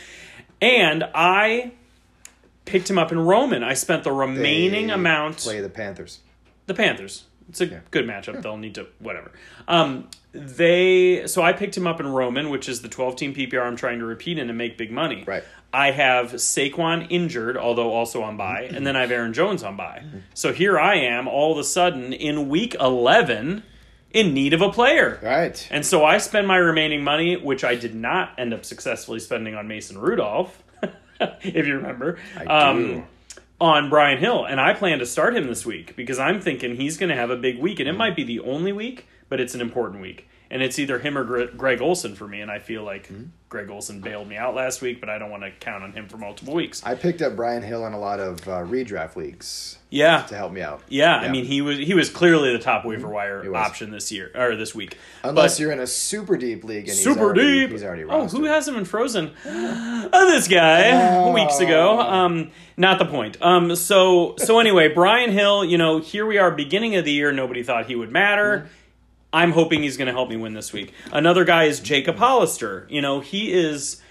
And 0.62 1.06
I 1.16 1.72
picked 2.66 2.90
him 2.90 2.98
up 3.00 3.12
in 3.12 3.20
Roman. 3.20 3.64
I 3.64 3.74
spent 3.74 4.04
the 4.04 4.12
remaining 4.12 4.88
They 4.88 4.94
amount 4.94 5.38
Play 5.38 5.62
the 5.62 5.70
Panthers. 5.70 6.20
the 6.68 6.74
Panthers. 6.74 7.24
It's 7.50 7.62
a 7.62 7.66
good 7.66 8.06
matchup. 8.06 8.44
They'll 8.44 8.58
need 8.58 8.76
to 8.76 8.86
whatever. 9.00 9.32
Um, 9.68 10.08
they 10.32 11.26
so 11.26 11.42
I 11.42 11.54
picked 11.54 11.76
him 11.76 11.88
up 11.88 12.00
in 12.00 12.08
Roman, 12.08 12.50
which 12.50 12.70
is 12.70 12.82
the 12.82 12.90
12 12.90 13.16
team 13.16 13.34
PPR 13.34 13.66
I'm 13.66 13.76
trying 13.76 14.00
to 14.00 14.06
repeat 14.06 14.38
in 14.38 14.50
and 14.50 14.58
make 14.58 14.78
big 14.78 14.92
money. 14.92 15.24
Right. 15.26 15.44
I 15.72 15.92
have 15.92 16.34
Saquon 16.34 17.08
injured, 17.10 17.56
although 17.58 17.92
also 17.92 18.24
on 18.24 18.38
bye, 18.38 18.64
mm-hmm. 18.64 18.76
and 18.76 18.88
then 18.88 18.96
I 18.96 19.02
have 19.02 19.12
Aaron 19.12 19.34
Jones 19.34 19.64
on 19.64 19.78
bye. 19.78 20.04
So 20.34 20.52
here 20.52 20.80
I 20.80 20.96
am, 20.96 21.28
all 21.28 21.52
of 21.52 21.58
a 21.60 21.64
sudden 21.64 22.12
in 22.12 22.50
week 22.50 22.76
11, 22.80 23.64
in 24.12 24.34
need 24.34 24.54
of 24.54 24.62
a 24.62 24.72
player. 24.72 25.20
Right. 25.22 25.68
And 25.70 25.86
so 25.86 26.04
I 26.04 26.18
spend 26.18 26.48
my 26.48 26.58
remaining 26.58 27.04
money, 27.04 27.38
which 27.38 27.64
I 27.64 27.76
did 27.76 27.94
not 27.94 28.34
end 28.38 28.54
up 28.54 28.66
successfully 28.66 29.20
spending 29.20 29.56
on 29.56 29.68
Mason 29.68 29.98
Rudolph, 29.98 30.64
if 31.20 31.68
you 31.68 31.76
remember. 31.76 32.18
I 32.36 32.44
do. 32.44 32.50
Um, 32.50 33.08
on 33.62 33.90
Brian 33.90 34.20
Hill, 34.20 34.46
and 34.46 34.60
I 34.60 34.74
plan 34.74 35.00
to 35.00 35.06
start 35.06 35.36
him 35.36 35.48
this 35.48 35.66
week 35.66 35.96
because 35.98 36.18
I'm 36.18 36.40
thinking 36.40 36.78
he's 36.78 36.98
going 36.98 37.10
to 37.10 37.16
have 37.16 37.30
a 37.30 37.36
big 37.36 37.60
week, 37.60 37.80
and 37.80 37.90
it 37.90 37.92
mm-hmm. 37.92 37.98
might 38.00 38.16
be 38.16 38.24
the 38.24 38.40
only 38.40 38.72
week, 38.72 39.06
but 39.30 39.40
it's 39.40 39.56
an 39.56 39.62
important 39.62 40.02
week, 40.02 40.28
and 40.52 40.62
it's 40.62 40.78
either 40.80 41.00
him 41.00 41.18
or 41.18 41.24
Gre- 41.24 41.56
Greg 41.56 41.82
Olsen 41.82 42.16
for 42.16 42.28
me. 42.28 42.42
And 42.42 42.50
I 42.52 42.60
feel 42.60 42.84
like 42.84 43.08
Mm-hmm. 43.08 43.24
Greg 43.50 43.68
Olsen 43.72 44.00
bailed 44.00 44.28
me 44.28 44.38
out 44.38 44.54
last 44.54 44.80
week, 44.80 45.00
but 45.00 45.10
I 45.10 45.18
don't 45.18 45.32
want 45.32 45.42
to 45.42 45.50
count 45.50 45.84
on 45.84 45.92
him 45.94 46.08
for 46.08 46.18
multiple 46.18 46.54
weeks. 46.54 46.84
I 46.86 46.94
picked 46.94 47.20
up 47.24 47.36
Brian 47.36 47.64
Hill 47.64 47.88
in 47.88 47.94
a 47.94 48.00
lot 48.00 48.20
of 48.20 48.48
uh, 48.48 48.60
redraft 48.62 49.16
leagues 49.16 49.80
Yeah, 49.90 50.22
to 50.28 50.36
help 50.36 50.52
me 50.54 50.62
out. 50.62 50.84
yeah. 50.88 51.16
I 51.16 51.30
mean, 51.32 51.46
he 51.46 51.60
was 51.62 51.80
he 51.80 51.96
was 51.96 52.12
clearly 52.12 52.52
the 52.54 52.60
top 52.60 52.86
waiver 52.86 53.08
wire 53.08 53.52
option 53.56 53.90
this 53.90 54.12
year 54.12 54.30
or 54.36 54.56
this 54.56 54.76
week. 54.76 55.00
Unless 55.24 55.56
But- 55.56 55.60
you're 55.62 55.72
in 55.72 55.80
a 55.80 55.88
super 55.88 56.38
deep 56.38 56.64
league 56.64 56.82
and 56.82 56.90
he's 56.90 57.04
super 57.04 57.22
already, 57.22 57.62
deep. 57.62 57.72
He's 57.72 57.84
already 57.84 58.04
oh, 58.04 58.28
who 58.28 58.44
has 58.44 58.68
him 58.68 58.76
in 58.76 58.86
Frozen? 58.86 59.32
oh, 59.46 60.30
this 60.32 60.48
guy 60.48 60.92
Oh. 61.18 61.34
weeks 61.34 61.60
ago. 61.60 62.00
Um, 62.00 62.52
not 62.78 63.00
the 63.00 63.06
point. 63.06 63.38
Um, 63.42 63.76
so 63.76 64.36
so 64.38 64.60
anyway, 64.60 64.90
Brian 64.90 65.32
Hill. 65.32 65.66
You 65.66 65.80
know, 65.80 65.98
here 65.98 66.28
we 66.28 66.38
are, 66.38 66.52
beginning 66.52 66.96
of 66.98 67.04
the 67.06 67.12
year. 67.12 67.32
Nobody 67.32 67.64
thought 67.64 67.88
he 67.88 67.96
would 67.96 68.12
matter. 68.12 68.70
I'm 69.32 69.52
hoping 69.52 69.84
he's 69.84 69.98
going 69.98 70.08
to 70.08 70.14
help 70.14 70.30
me 70.30 70.38
win 70.38 70.54
this 70.54 70.74
week. 70.74 70.94
Another 71.12 71.46
guy 71.46 71.66
is 71.66 71.80
Jacob 71.80 72.18
Hollister. 72.18 72.88
You 72.90 73.02
know, 73.02 73.20
he 73.20 73.52
is. 73.54 74.02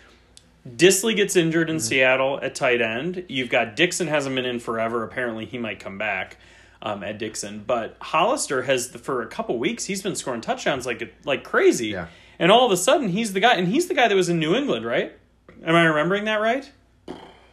Dissly 0.68 1.16
gets 1.16 1.34
injured 1.34 1.70
in 1.70 1.80
Seattle 1.80 2.38
at 2.42 2.54
tight 2.54 2.82
end. 2.82 3.24
You've 3.28 3.48
got 3.48 3.74
Dickson 3.74 4.06
hasn't 4.06 4.34
been 4.34 4.44
in 4.44 4.60
forever. 4.60 5.02
Apparently, 5.02 5.46
he 5.46 5.56
might 5.56 5.80
come 5.80 5.96
back 5.96 6.36
um, 6.82 7.02
at 7.02 7.18
Dickson. 7.18 7.64
But 7.66 7.96
Hollister 8.00 8.62
has 8.62 8.88
for 8.88 9.22
a 9.22 9.26
couple 9.26 9.58
weeks 9.58 9.84
he's 9.84 10.02
been 10.02 10.14
scoring 10.14 10.40
touchdowns 10.40 10.86
like 10.86 11.14
like 11.24 11.44
crazy. 11.44 11.88
Yeah. 11.88 12.06
And 12.38 12.52
all 12.52 12.66
of 12.66 12.72
a 12.72 12.76
sudden 12.76 13.08
he's 13.08 13.32
the 13.32 13.40
guy, 13.40 13.54
and 13.54 13.68
he's 13.68 13.88
the 13.88 13.94
guy 13.94 14.08
that 14.08 14.14
was 14.14 14.28
in 14.28 14.38
New 14.38 14.54
England, 14.54 14.86
right? 14.86 15.16
Am 15.64 15.74
I 15.74 15.84
remembering 15.84 16.24
that 16.26 16.40
right? 16.40 16.70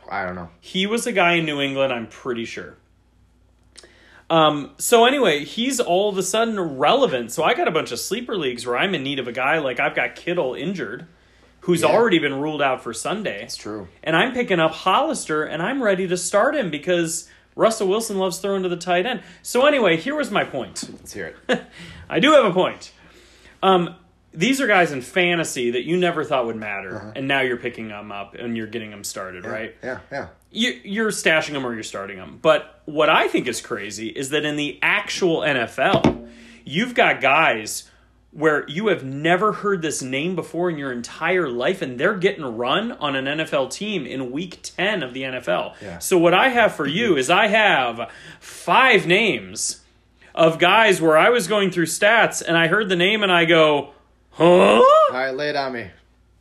I 0.09 0.25
don't 0.25 0.35
know. 0.35 0.49
He 0.59 0.85
was 0.85 1.05
the 1.05 1.11
guy 1.11 1.33
in 1.33 1.45
New 1.45 1.59
England. 1.59 1.91
I'm 1.91 2.07
pretty 2.07 2.45
sure. 2.45 2.75
Um, 4.29 4.71
so 4.77 5.05
anyway, 5.05 5.45
he's 5.45 5.79
all 5.79 6.09
of 6.09 6.17
a 6.17 6.23
sudden 6.23 6.59
relevant. 6.77 7.31
So 7.31 7.43
I 7.43 7.53
got 7.53 7.67
a 7.67 7.71
bunch 7.71 7.91
of 7.91 7.99
sleeper 7.99 8.35
leagues 8.35 8.65
where 8.65 8.77
I'm 8.77 8.95
in 8.95 9.03
need 9.03 9.19
of 9.19 9.27
a 9.27 9.31
guy 9.31 9.59
like 9.59 9.79
I've 9.79 9.95
got 9.95 10.15
Kittle 10.15 10.55
injured, 10.55 11.05
who's 11.61 11.81
Yeah. 11.81 11.89
already 11.89 12.17
been 12.19 12.39
ruled 12.41 12.61
out 12.61 12.81
for 12.83 12.91
Sunday. 12.93 13.43
It's 13.43 13.55
true. 13.57 13.87
And 14.03 14.15
I'm 14.15 14.33
picking 14.33 14.59
up 14.59 14.71
Hollister 14.71 15.43
and 15.43 15.61
I'm 15.61 15.81
ready 15.83 16.07
to 16.07 16.17
start 16.17 16.55
him 16.55 16.71
because 16.71 17.29
Russell 17.55 17.87
Wilson 17.87 18.17
loves 18.17 18.39
throwing 18.39 18.63
to 18.63 18.69
the 18.69 18.75
tight 18.77 19.05
end. 19.05 19.21
So 19.43 19.65
anyway, 19.65 19.95
here 19.97 20.15
was 20.15 20.31
my 20.31 20.43
point. 20.43 20.89
Let's 20.91 21.13
hear 21.13 21.35
it. 21.47 21.61
I 22.09 22.19
do 22.19 22.31
have 22.31 22.45
a 22.45 22.51
point. 22.51 22.91
Um, 23.63 23.95
these 24.33 24.59
are 24.59 24.67
guys 24.67 24.91
in 24.91 25.01
fantasy 25.01 25.71
that 25.71 25.85
you 25.85 25.95
never 25.97 26.23
thought 26.25 26.45
would 26.45 26.57
matter, 26.57 27.13
and 27.15 27.25
now 27.27 27.39
you're 27.39 27.55
picking 27.57 27.87
them 27.87 28.11
up 28.11 28.35
and 28.35 28.57
you're 28.57 28.67
getting 28.67 28.91
them 28.91 29.03
started, 29.05 29.45
right? 29.45 29.73
Yeah, 29.81 29.99
yeah. 30.11 30.27
You, 30.55 30.79
you're 30.83 31.11
stashing 31.11 31.53
them 31.53 31.65
or 31.65 31.73
you're 31.73 31.83
starting 31.83 32.17
them. 32.17 32.39
But 32.41 32.81
what 32.85 33.09
I 33.09 33.27
think 33.27 33.47
is 33.47 33.61
crazy 33.61 34.07
is 34.07 34.29
that 34.29 34.45
in 34.45 34.55
the 34.55 34.79
actual 34.81 35.41
NFL, 35.41 36.29
you've 36.63 36.95
got 36.95 37.21
guys 37.21 37.89
where 38.31 38.67
you 38.67 38.87
have 38.87 39.03
never 39.03 39.53
heard 39.53 39.81
this 39.81 40.01
name 40.01 40.35
before 40.35 40.69
in 40.69 40.77
your 40.77 40.91
entire 40.91 41.47
life, 41.47 41.81
and 41.81 41.97
they're 41.97 42.17
getting 42.17 42.43
run 42.43 42.91
on 42.93 43.15
an 43.15 43.25
NFL 43.25 43.71
team 43.71 44.05
in 44.05 44.31
week 44.31 44.59
10 44.61 45.03
of 45.03 45.13
the 45.13 45.23
NFL. 45.23 45.75
Yeah. 45.81 45.99
So, 45.99 46.17
what 46.17 46.33
I 46.33 46.49
have 46.49 46.75
for 46.75 46.85
you 46.85 47.15
is 47.15 47.29
I 47.29 47.47
have 47.47 48.11
five 48.41 49.07
names 49.07 49.81
of 50.33 50.59
guys 50.59 51.01
where 51.01 51.17
I 51.17 51.29
was 51.29 51.47
going 51.47 51.71
through 51.71 51.85
stats 51.85 52.41
and 52.45 52.57
I 52.57 52.67
heard 52.67 52.89
the 52.89 52.97
name 52.97 53.23
and 53.23 53.31
I 53.31 53.45
go, 53.45 53.91
huh? 54.31 54.43
All 54.43 54.83
right, 55.11 55.31
lay 55.31 55.49
it 55.49 55.55
on 55.55 55.71
me. 55.71 55.89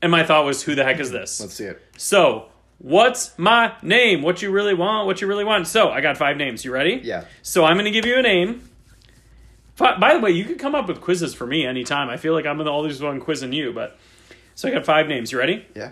And 0.02 0.10
my 0.10 0.24
thought 0.24 0.44
was, 0.44 0.64
who 0.64 0.74
the 0.74 0.82
heck 0.82 0.98
is 0.98 1.12
this? 1.12 1.40
Let's 1.40 1.54
see 1.54 1.64
it. 1.64 1.80
So, 1.96 2.48
what's 2.78 3.38
my 3.38 3.74
name? 3.82 4.22
What 4.22 4.42
you 4.42 4.50
really 4.50 4.74
want? 4.74 5.06
What 5.06 5.20
you 5.20 5.26
really 5.26 5.44
want? 5.44 5.66
So, 5.66 5.90
I 5.90 6.00
got 6.00 6.16
five 6.16 6.36
names. 6.36 6.64
You 6.64 6.72
ready? 6.72 7.00
Yeah. 7.02 7.24
So, 7.42 7.64
I'm 7.64 7.76
going 7.76 7.84
to 7.86 7.90
give 7.90 8.06
you 8.06 8.18
a 8.18 8.22
name. 8.22 8.68
By 9.76 10.14
the 10.14 10.20
way, 10.20 10.30
you 10.30 10.44
can 10.44 10.56
come 10.56 10.74
up 10.74 10.86
with 10.86 11.00
quizzes 11.00 11.34
for 11.34 11.46
me 11.46 11.66
anytime. 11.66 12.08
I 12.08 12.16
feel 12.16 12.32
like 12.32 12.46
I'm 12.46 12.60
always 12.60 13.00
the 13.00 13.06
one 13.06 13.20
quizzing 13.20 13.52
you, 13.52 13.72
but 13.72 13.98
so 14.54 14.68
I 14.68 14.70
got 14.70 14.84
five 14.84 15.08
names. 15.08 15.32
You 15.32 15.38
ready? 15.38 15.66
Yeah. 15.74 15.90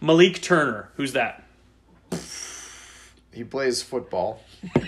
Malik 0.00 0.42
Turner. 0.42 0.90
Who's 0.96 1.14
that? 1.14 1.44
He 3.32 3.44
plays 3.44 3.82
football. 3.82 4.42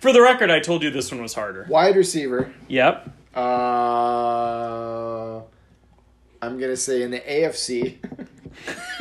For 0.00 0.12
the 0.12 0.22
record, 0.22 0.50
I 0.50 0.60
told 0.60 0.82
you 0.82 0.90
this 0.90 1.10
one 1.12 1.20
was 1.22 1.34
harder. 1.34 1.66
Wide 1.68 1.96
receiver. 1.96 2.52
Yep. 2.68 3.08
Uh, 3.34 3.40
I'm 6.40 6.58
gonna 6.58 6.76
say 6.76 7.02
in 7.02 7.10
the 7.10 7.20
AFC. 7.20 7.98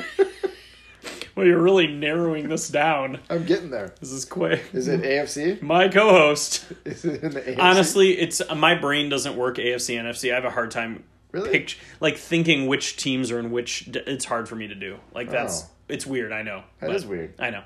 Well, 1.36 1.46
you're 1.46 1.62
really 1.62 1.88
narrowing 1.88 2.50
this 2.50 2.68
down. 2.68 3.20
I'm 3.30 3.46
getting 3.46 3.70
there. 3.70 3.94
This 4.00 4.12
is 4.12 4.26
quick. 4.26 4.64
Is 4.74 4.88
it 4.88 5.02
AFC? 5.02 5.62
My 5.62 5.88
co-host. 5.88 6.66
Is 6.86 7.06
it 7.06 7.24
in 7.24 7.32
the 7.32 7.42
AFC? 7.42 7.60
Honestly, 7.60 8.18
it's 8.20 8.42
my 8.56 8.76
brain 8.76 9.10
doesn't 9.10 9.36
work 9.38 9.58
AFC 9.58 9.98
NFC. 9.98 10.32
I 10.32 10.36
have 10.36 10.46
a 10.46 10.50
hard 10.52 10.72
time 10.72 11.04
Really? 11.32 11.50
pict- 11.50 11.78
like 12.02 12.18
thinking 12.18 12.68
which 12.68 12.98
teams 12.98 13.32
are 13.32 13.40
in 13.40 13.52
which. 13.52 13.88
It's 13.88 14.26
hard 14.26 14.50
for 14.50 14.56
me 14.56 14.68
to 14.68 14.76
do. 14.76 14.98
Like 15.14 15.30
oh. 15.30 15.32
that's 15.32 15.64
Oh. 15.64 15.68
it's 15.88 16.06
weird. 16.06 16.32
I 16.34 16.42
know. 16.42 16.64
That 16.82 16.92
is 16.92 17.06
weird. 17.06 17.34
I 17.40 17.50
know. 17.50 17.64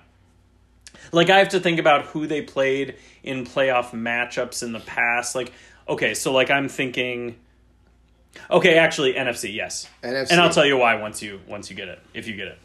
Like 1.12 1.30
I 1.30 1.40
have 1.40 1.50
to 1.50 1.60
think 1.60 1.80
about 1.80 2.06
who 2.08 2.28
they 2.28 2.42
played 2.42 2.96
in 3.24 3.46
playoff 3.46 3.92
matchups 3.92 4.64
in 4.64 4.72
the 4.74 4.80
past. 4.80 5.34
Like 5.36 5.52
okay, 5.90 6.14
so 6.14 6.32
like 6.32 6.50
I'm 6.52 6.70
thinking. 6.70 7.38
Okay, 8.52 8.78
actually 8.78 9.14
NFC, 9.14 9.54
yes, 9.54 9.88
NFC. 10.04 10.32
and 10.32 10.42
I'll 10.42 10.50
tell 10.52 10.66
you 10.66 10.78
why 10.78 10.96
once 10.96 11.22
you 11.22 11.40
once 11.48 11.70
you 11.70 11.76
get 11.76 11.88
it 11.88 12.00
if 12.14 12.28
you 12.28 12.36
get 12.36 12.48
it. 12.50 12.60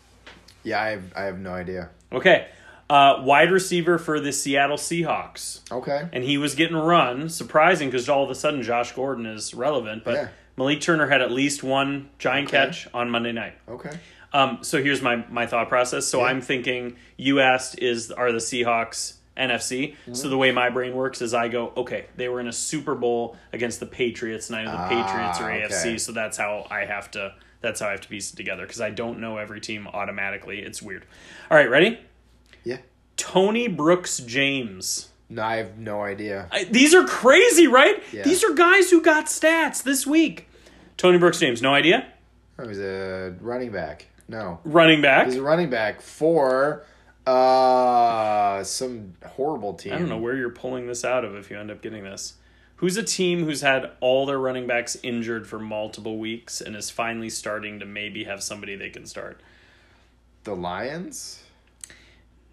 Yeah, 0.63 0.81
I 0.83 0.91
have, 0.91 1.05
I 1.17 1.23
have 1.25 1.39
no 1.39 1.53
idea. 1.53 1.91
Okay, 2.13 2.49
uh, 2.89 3.23
wide 3.23 3.51
receiver 3.51 3.99
for 3.99 4.21
the 4.21 4.33
Seattle 4.33 4.77
Seahawks. 4.77 5.61
Okay. 5.71 6.09
and 6.13 6.25
he 6.25 6.39
was 6.39 6.55
getting 6.55 6.77
run. 6.77 7.29
Surprising 7.29 7.89
because 7.89 8.09
all 8.09 8.25
of 8.25 8.31
a 8.31 8.35
sudden 8.35 8.63
Josh 8.63 8.93
Gordon 8.93 9.27
is 9.27 9.55
relevant, 9.55 10.05
but 10.05 10.15
Yeah. 10.15 10.29
Malik 10.57 10.81
Turner 10.81 11.09
had 11.09 11.23
at 11.23 11.31
least 11.31 11.63
one 11.63 12.11
giant 12.19 12.49
Okay. 12.49 12.57
catch 12.67 12.89
on 12.93 13.09
Monday 13.11 13.33
night. 13.33 13.55
Okay. 13.69 13.91
Um, 14.33 14.59
so 14.63 14.83
here's 14.83 15.01
my 15.03 15.25
my 15.31 15.47
thought 15.47 15.69
process. 15.69 16.07
So. 16.07 16.23
I'm 16.23 16.41
thinking 16.41 16.97
you 17.17 17.41
asked 17.41 17.79
is 17.81 18.11
are 18.11 18.31
the 18.31 18.39
Seahawks 18.39 19.15
NFC? 19.37 19.93
Mm-hmm. 19.93 20.15
So 20.15 20.29
the 20.29 20.37
way 20.37 20.53
my 20.53 20.69
brain 20.69 20.95
works 20.95 21.23
is 21.23 21.33
I 21.33 21.49
go 21.49 21.73
okay 21.77 22.07
they 22.17 22.29
were 22.29 22.41
in 22.41 22.47
a 22.49 22.53
Super 22.53 22.95
Bowl 22.95 23.37
against 23.53 23.81
the 23.81 23.87
Patriots 23.87 24.49
and 24.51 24.57
I 24.59 24.65
know 24.65 24.73
the 24.73 24.77
Ah, 24.79 24.89
Patriots 24.89 25.41
are 25.41 25.51
AFC, 25.51 25.87
okay. 25.91 25.99
so 25.99 26.13
that's 26.13 26.37
how 26.37 26.67
I 26.71 26.85
have 26.85 27.11
to 27.13 27.33
that's 27.61 27.81
how 27.81 27.89
I 27.89 27.91
have 27.93 28.01
to 28.03 28.09
piece 28.09 28.33
it 28.33 28.37
together 28.37 28.63
because 28.67 28.81
I 28.81 28.91
don't 28.91 29.21
know 29.21 29.37
every 29.39 29.61
team 29.61 29.87
automatically. 29.89 30.61
It's 30.61 30.81
weird. 30.83 31.05
All 31.51 31.57
right, 31.57 31.69
ready? 31.71 31.99
Yeah. 32.65 32.79
Tony 33.17 33.69
Brooks 33.69 34.19
James. 34.19 35.09
No, 35.29 35.43
I 35.43 35.57
have 35.57 35.79
no 35.79 36.03
idea. 36.03 36.49
I, 36.51 36.65
these 36.65 36.95
are 36.95 37.05
crazy, 37.05 37.67
right? 37.69 38.03
Yeah. 38.13 38.23
These 38.25 38.43
are 38.43 38.53
guys 38.55 38.91
who 38.91 39.01
got 39.01 39.27
stats 39.27 39.83
this 39.83 40.07
week. 40.07 40.49
Tony 40.97 41.19
Brooks 41.19 41.39
James, 41.39 41.63
no 41.63 41.73
idea. 41.75 42.07
Oh, 42.59 42.67
he's 42.69 42.79
a 42.81 43.35
running 43.41 43.71
back. 43.73 44.07
No, 44.29 44.61
Running 44.65 45.03
back. 45.03 45.27
he's 45.27 45.37
a 45.37 45.43
running 45.43 45.71
back 45.71 46.01
for 46.01 46.85
uh 47.27 48.63
some 48.65 49.15
horrible 49.27 49.75
team. 49.75 49.93
I 49.93 49.99
don't 49.99 50.09
know 50.09 50.19
where 50.19 50.37
you're 50.37 50.51
pulling 50.51 50.87
this 50.87 51.05
out 51.05 51.25
of 51.25 51.35
if 51.35 51.51
you 51.51 51.59
end 51.59 51.71
up 51.71 51.83
getting 51.83 52.05
this. 52.05 52.35
Who's 52.81 52.97
a 52.97 53.03
team 53.03 53.45
who's 53.45 53.61
had 53.61 53.91
all 54.01 54.25
their 54.25 54.39
running 54.39 54.67
backs 54.67 54.97
injured 55.03 55.47
for 55.47 55.59
multiple 55.59 56.19
weeks 56.19 56.61
and 56.63 56.75
is 56.75 56.89
finally 56.91 57.29
starting 57.29 57.79
to 57.81 57.85
maybe 57.87 58.25
have 58.25 58.43
somebody 58.43 58.75
they 58.75 58.89
can 58.89 59.05
start? 59.05 59.41
The 60.45 60.57
Lions. 60.57 61.43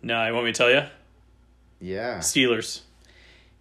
No, 0.02 0.26
you 0.28 0.34
want 0.34 0.46
me 0.46 0.52
to 0.52 0.58
tell 0.58 0.70
you? 0.70 0.84
Yeah. 1.80 2.18
Steelers. 2.20 2.82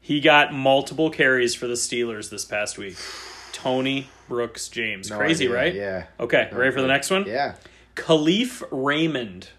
He 0.01 0.21
got 0.21 0.53
multiple 0.53 1.09
carries 1.11 1.55
for 1.55 1.67
the 1.69 1.75
Steelers 1.75 2.31
this 2.31 2.45
past 2.45 2.79
week. 2.79 2.97
Tony 3.53 4.09
Brooks 4.29 4.69
James. 4.69 5.09
No 5.11 5.19
Crazy, 5.19 5.45
idea. 5.47 5.57
right? 5.57 5.75
Yeah. 5.75 6.07
Okay, 6.19 6.49
ready 6.53 6.73
for 6.75 6.83
the 6.83 6.89
next 6.89 7.11
one? 7.11 7.27
Yeah. 7.27 7.55
Kalif 7.95 8.63
Raymond 8.73 9.51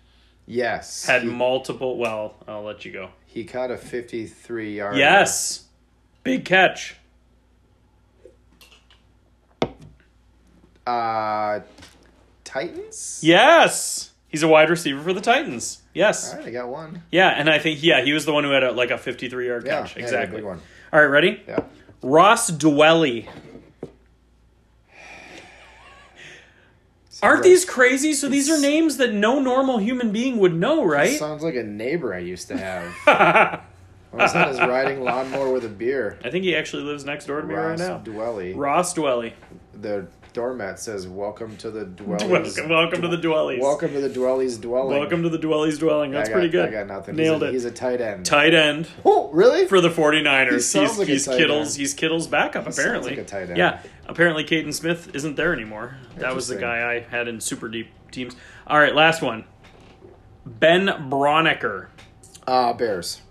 Yes. 0.45 1.05
had 1.05 1.23
he, 1.23 1.29
multiple. 1.29 1.97
Well, 1.97 2.35
I'll 2.47 2.63
let 2.63 2.83
you 2.85 2.91
go. 2.91 3.09
he 3.25 3.45
caught 3.45 3.71
a 3.71 3.77
53 3.77 4.75
yard. 4.77 4.97
Yes. 4.97 5.66
Big 6.27 6.43
catch. 6.43 6.95
Uh, 10.85 11.61
Titans. 12.43 13.21
Yes. 13.23 14.11
He's 14.27 14.43
a 14.43 14.47
wide 14.47 14.69
receiver 14.69 15.01
for 15.01 15.13
the 15.13 15.21
Titans. 15.21 15.81
Yes. 15.93 16.31
All 16.33 16.39
right, 16.39 16.47
I 16.47 16.51
got 16.51 16.67
one. 16.67 17.01
Yeah, 17.11 17.29
and 17.29 17.49
I 17.49 17.59
think 17.59 17.81
yeah, 17.81 18.03
he 18.03 18.11
was 18.11 18.25
the 18.25 18.33
one 18.33 18.43
who 18.43 18.51
had 18.51 18.63
a, 18.63 18.71
like 18.73 18.91
a 18.91 18.97
53 18.97 19.47
yard 19.47 19.65
Yeah, 19.65 19.81
catch. 19.81 19.95
yeah, 19.95 20.03
exactly. 20.03 20.43
All 20.43 20.57
right, 20.91 21.05
ready? 21.05 21.41
Yeah. 21.47 21.59
Ross 22.01 22.51
Dwelly. 22.51 23.29
Aren't 27.23 27.43
these 27.43 27.63
crazy? 27.63 28.11
So 28.13 28.27
these 28.27 28.49
are 28.49 28.59
names 28.59 28.97
that 28.97 29.13
no 29.13 29.39
normal 29.39 29.77
human 29.77 30.11
being 30.11 30.37
would 30.39 30.53
know, 30.53 30.83
right? 30.83 31.17
Sounds 31.17 31.41
like 31.41 31.55
a 31.55 31.63
neighbor 31.63 32.13
I 32.13 32.19
used 32.19 32.49
to 32.49 32.57
have. 32.57 33.61
My 34.17 34.25
son 34.25 34.49
is 34.49 34.59
riding 34.59 35.03
lawnmower 35.03 35.51
with 35.51 35.63
a 35.63 35.69
beer. 35.69 36.17
I 36.23 36.31
think 36.31 36.43
he 36.43 36.55
actually 36.55 36.83
lives 36.83 37.05
next 37.05 37.25
door 37.27 37.39
to 37.39 37.47
me 37.47 37.53
right 37.53 37.77
now. 37.77 37.97
Ross. 37.97 38.07
Dwelly. 38.07 38.53
Ross 38.55 38.93
Dwelly. 38.95 39.33
The 39.79 40.07
doormat 40.33 40.79
says, 40.79 41.07
"Welcome 41.07 41.55
to 41.57 41.69
the 41.69 41.85
Dwellies." 41.85 42.27
Welcome, 42.29 42.69
welcome 42.69 43.01
to 43.03 43.07
the 43.07 43.17
Dwellies. 43.17 43.59
Welcome 43.61 43.93
to 43.93 44.01
the 44.01 44.09
Dwellies 44.09 44.59
dwelling. 44.59 44.99
Welcome 44.99 45.21
to 45.23 45.29
the 45.29 45.37
Dwellies 45.37 45.77
dwelling. 45.77 46.11
That's 46.11 46.29
I 46.29 46.31
got, 46.31 46.35
pretty 46.35 46.49
good. 46.49 46.67
I 46.67 46.71
got 46.71 46.87
nothing. 46.87 47.15
Nailed 47.15 47.41
he's 47.41 47.43
a, 47.43 47.49
it. 47.49 47.53
He's 47.53 47.65
a 47.65 47.71
tight 47.71 48.01
end. 48.01 48.25
tight 48.25 48.53
end 48.55 48.87
oh, 49.05 49.29
really? 49.31 49.67
for 49.67 49.81
the 49.81 49.89
49ers. 49.89 50.51
He 50.51 50.59
sounds 50.59 50.89
he's 50.91 50.99
like 50.99 51.09
a 51.09 51.19
tight 51.19 51.37
Kittle's 51.37 51.69
end. 51.69 51.77
he's 51.77 51.93
Kittle's 51.93 52.27
backup 52.27 52.63
sounds 52.63 52.79
apparently. 52.79 53.11
like 53.11 53.19
a 53.19 53.23
tight 53.23 53.49
end. 53.49 53.57
Yeah. 53.57 53.81
Apparently 54.07 54.43
Kaden 54.43 54.73
Smith 54.73 55.15
isn't 55.15 55.35
there 55.35 55.53
anymore. 55.53 55.97
That 56.17 56.33
was 56.33 56.47
the 56.47 56.55
guy 56.55 56.95
I 56.95 56.99
had 57.01 57.27
in 57.27 57.39
super 57.39 57.67
deep 57.69 57.89
teams. 58.11 58.35
All 58.65 58.79
right, 58.79 58.95
last 58.95 59.21
one. 59.21 59.45
Ben 60.45 60.87
Braunecker. 60.87 61.87
uh, 62.47 62.73
Bears. 62.73 63.21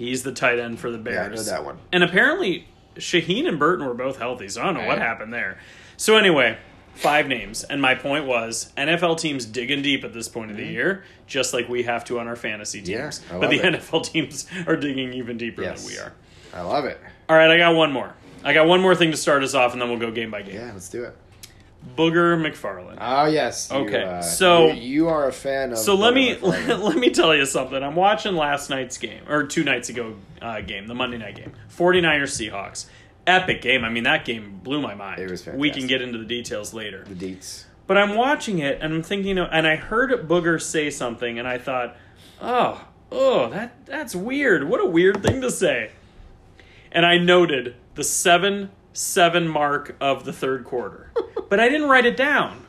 He's 0.00 0.22
the 0.22 0.32
tight 0.32 0.58
end 0.58 0.80
for 0.80 0.90
the 0.90 0.98
Bears. 0.98 1.16
Yeah, 1.16 1.24
I 1.24 1.28
know 1.36 1.42
that 1.42 1.64
one. 1.64 1.78
And 1.92 2.02
apparently 2.02 2.66
Shaheen 2.96 3.46
and 3.46 3.58
Burton 3.58 3.86
were 3.86 3.94
both 3.94 4.18
healthy, 4.18 4.48
so 4.48 4.62
I 4.62 4.64
don't 4.64 4.74
know 4.74 4.80
what 4.80 4.98
Right. 4.98 5.06
happened 5.06 5.32
there. 5.32 5.58
So 5.96 6.16
anyway, 6.16 6.56
five 6.94 7.28
names. 7.28 7.62
And 7.64 7.82
my 7.82 7.94
point 7.94 8.24
was 8.26 8.72
NFL 8.76 9.16
teams 9.18 9.44
digging 9.44 9.82
deep 9.82 10.02
at 10.02 10.12
this 10.14 10.26
point 10.28 10.50
of 10.50 10.56
the 10.56 10.64
year, 10.64 11.04
just 11.26 11.52
like 11.52 11.68
we 11.68 11.82
have 11.82 12.04
to 12.06 12.18
on 12.18 12.26
our 12.28 12.36
fantasy 12.36 12.80
Mm-hmm. 12.80 12.90
Yeah, 12.90 13.02
teams. 13.02 13.20
I 13.30 13.38
but 13.38 13.50
the 13.50 13.58
it. 13.58 13.74
NFL 13.74 14.04
teams 14.04 14.46
are 14.66 14.76
digging 14.76 15.12
even 15.12 15.36
deeper 15.36 15.62
Yes. 15.62 15.84
than 15.84 15.92
we 15.92 15.98
are. 15.98 16.12
I 16.54 16.62
love 16.62 16.84
it. 16.86 16.98
All 17.28 17.36
right, 17.36 17.50
I 17.50 17.58
got 17.58 17.74
one 17.76 17.92
more. 17.92 18.14
I 18.42 18.54
got 18.54 18.66
one 18.66 18.80
more 18.80 18.94
thing 18.94 19.10
to 19.10 19.16
start 19.18 19.42
us 19.44 19.54
off, 19.54 19.72
and 19.74 19.80
then 19.82 19.90
we'll 19.90 19.98
go 19.98 20.10
game 20.10 20.30
by 20.30 20.40
game. 20.42 20.54
Yeah, 20.56 20.70
let's 20.72 20.88
do 20.88 21.04
it. 21.04 21.14
Booger 21.96 22.36
McFarland. 22.40 22.98
Oh 23.00 23.26
yes. 23.26 23.70
you, 23.72 23.78
Okay, 23.80 24.02
uh, 24.02 24.20
so- 24.22 24.68
you, 24.68 24.80
you 24.80 25.08
are 25.08 25.26
a 25.28 25.32
fan 25.32 25.72
of. 25.72 25.78
So 25.78 25.94
let 25.94 26.14
me 26.14 26.34
Booger 26.36 26.64
McFarland. 26.66 26.82
let 26.84 26.96
me 26.96 27.10
tell 27.10 27.34
you 27.34 27.46
something. 27.46 27.82
I'm 27.82 27.96
watching 27.96 28.34
last 28.36 28.70
night's 28.70 28.98
game 28.98 29.22
or 29.28 29.44
two 29.44 29.64
nights 29.64 29.88
ago 29.88 30.16
uh, 30.42 30.60
game, 30.60 30.86
the 30.86 30.94
Monday 30.94 31.18
night 31.18 31.36
game. 31.36 31.52
49ers 31.76 32.50
Seahawks. 32.50 32.86
Epic 33.26 33.60
game. 33.62 33.84
I 33.84 33.90
mean 33.90 34.04
that 34.04 34.24
game 34.24 34.60
blew 34.62 34.80
my 34.80 34.94
mind. 34.94 35.20
It 35.20 35.30
was 35.30 35.46
We 35.46 35.70
can 35.70 35.86
get 35.86 36.00
into 36.02 36.18
the 36.18 36.24
details 36.24 36.72
later. 36.74 37.04
the 37.08 37.14
deets. 37.14 37.64
But 37.86 37.98
I'm 37.98 38.14
watching 38.14 38.60
it 38.60 38.78
and 38.80 38.94
I'm 38.94 39.02
thinking 39.02 39.36
and 39.38 39.66
I 39.66 39.76
heard 39.76 40.10
Booger 40.28 40.60
say 40.60 40.90
something 40.90 41.38
and 41.38 41.46
I 41.48 41.58
thought, 41.58 41.96
"Oh, 42.40 42.86
oh, 43.10 43.50
that 43.50 43.84
that's 43.86 44.14
weird. 44.14 44.68
What 44.68 44.80
a 44.80 44.86
weird 44.86 45.22
thing 45.22 45.40
to 45.42 45.50
say. 45.50 45.90
And 46.92 47.04
I 47.04 47.18
noted 47.18 47.74
the 47.94 48.04
seven 48.04 48.70
seven 48.92 49.46
mark 49.48 49.96
of 50.00 50.24
the 50.24 50.32
third 50.32 50.64
quarter, 50.64 51.12
but 51.50 51.60
I 51.60 51.68
didn't 51.68 51.88
write 51.90 52.06
it 52.06 52.16
down. 52.16 52.66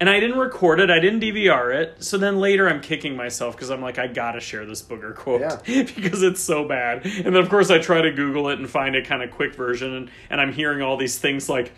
And 0.00 0.08
I 0.08 0.20
didn't 0.20 0.38
record 0.38 0.78
it. 0.78 0.90
I 0.90 1.00
didn't 1.00 1.20
DVR 1.20 1.74
it. 1.74 2.04
So 2.04 2.18
then 2.18 2.38
later, 2.38 2.68
I'm 2.68 2.80
kicking 2.80 3.16
myself 3.16 3.56
because 3.56 3.68
I'm 3.68 3.80
like, 3.82 3.98
I 3.98 4.06
gotta 4.06 4.38
share 4.38 4.64
this 4.64 4.80
booger 4.80 5.12
quote 5.12 5.40
Yeah. 5.40 5.82
because 5.96 6.22
it's 6.22 6.40
so 6.40 6.68
bad. 6.68 7.04
And 7.04 7.34
then 7.34 7.36
of 7.36 7.48
course 7.48 7.68
I 7.68 7.78
try 7.78 8.02
to 8.02 8.12
Google 8.12 8.48
it 8.48 8.60
and 8.60 8.70
find 8.70 8.94
a 8.94 9.02
kind 9.02 9.24
of 9.24 9.32
quick 9.32 9.56
version, 9.56 9.92
and, 9.94 10.10
and 10.30 10.40
I'm 10.40 10.52
hearing 10.52 10.82
all 10.82 10.96
these 10.96 11.18
things 11.18 11.48
like 11.48 11.72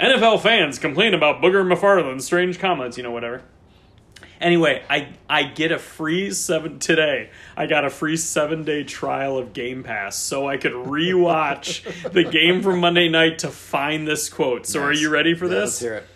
NFL 0.00 0.40
fans 0.40 0.78
complain 0.80 1.14
about 1.14 1.40
Booger 1.42 1.62
McFarland's 1.64 2.24
strange 2.24 2.58
comments, 2.58 2.96
you 2.96 3.04
know, 3.04 3.12
whatever. 3.12 3.42
Anyway, 4.40 4.82
I 4.88 5.08
I 5.28 5.42
get 5.42 5.70
a 5.70 5.78
free 5.78 6.30
seven 6.32 6.78
today. 6.78 7.30
I 7.56 7.66
got 7.66 7.84
a 7.84 7.90
free 7.90 8.16
seven 8.16 8.64
day 8.64 8.84
trial 8.84 9.36
of 9.36 9.52
Game 9.52 9.82
Pass, 9.82 10.16
so 10.16 10.48
I 10.48 10.56
could 10.56 10.72
rewatch 10.72 11.82
the 12.12 12.24
game 12.24 12.62
from 12.62 12.80
Monday 12.80 13.08
night 13.08 13.40
to 13.40 13.48
find 13.48 14.08
this 14.08 14.28
quote. 14.30 14.66
So, 14.66 14.82
are 14.82 14.92
you 14.92 15.10
ready 15.10 15.34
for 15.34 15.44
Yeah, 15.44 15.50
this? 15.50 15.60
Let's 15.60 15.78
hear 15.80 15.94
it. 15.94 16.06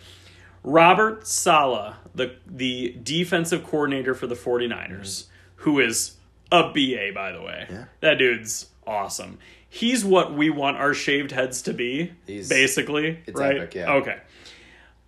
Robert 0.62 1.26
Saleh, 1.26 1.95
the 2.14 2.37
the 2.47 2.97
defensive 3.02 3.64
coordinator 3.64 4.14
for 4.14 4.26
the 4.26 4.35
49ers, 4.35 4.71
mm-hmm. 4.71 5.31
who 5.57 5.81
is 5.81 6.16
a 6.50 6.71
BA 6.73 7.12
by 7.14 7.33
the 7.33 7.43
way. 7.43 7.66
Yeah. 7.71 7.85
That 8.00 8.14
dude's 8.14 8.71
awesome. 8.87 9.38
He's 9.69 10.04
what 10.04 10.33
we 10.33 10.50
want 10.50 10.76
our 10.76 10.95
shaved 10.95 11.33
heads 11.33 11.62
to 11.62 11.75
be, 11.75 12.12
He's- 12.26 12.49
basically, 12.49 13.19
it's 13.26 13.38
right? 13.38 13.57
epic, 13.57 13.75
yeah. 13.75 13.93
Okay. 13.95 14.19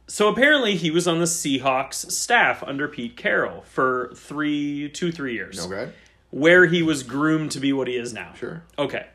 So 0.07 0.29
apparently 0.29 0.77
he 0.77 0.91
was 0.91 1.09
on 1.09 1.19
the 1.19 1.25
Seahawks 1.25 2.11
staff 2.13 2.63
under 2.63 2.87
Pete 2.89 3.17
Carroll 3.17 3.63
for 3.63 4.13
3 4.15 4.89
2 4.91 5.11
3 5.13 5.33
years 5.33 5.67
Okay. 5.67 5.91
where 6.31 6.67
he 6.67 6.83
was 6.83 7.03
groomed 7.03 7.51
to 7.53 7.61
be 7.61 7.73
what 7.73 7.89
he 7.89 7.97
is 7.97 8.13
now. 8.13 8.33
Sure. 8.39 8.63
Okay. 8.79 9.07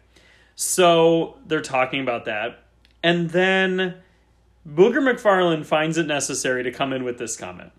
So 0.55 1.37
they're 1.47 1.61
talking 1.61 2.01
about 2.01 2.25
that. 2.25 2.63
And 3.01 3.29
then 3.29 3.95
Booger 4.67 4.99
McFarland 5.01 5.65
finds 5.65 5.97
it 5.97 6.05
necessary 6.07 6.63
to 6.63 6.71
come 6.71 6.93
in 6.93 7.03
with 7.03 7.17
this 7.17 7.35
comment. 7.37 7.71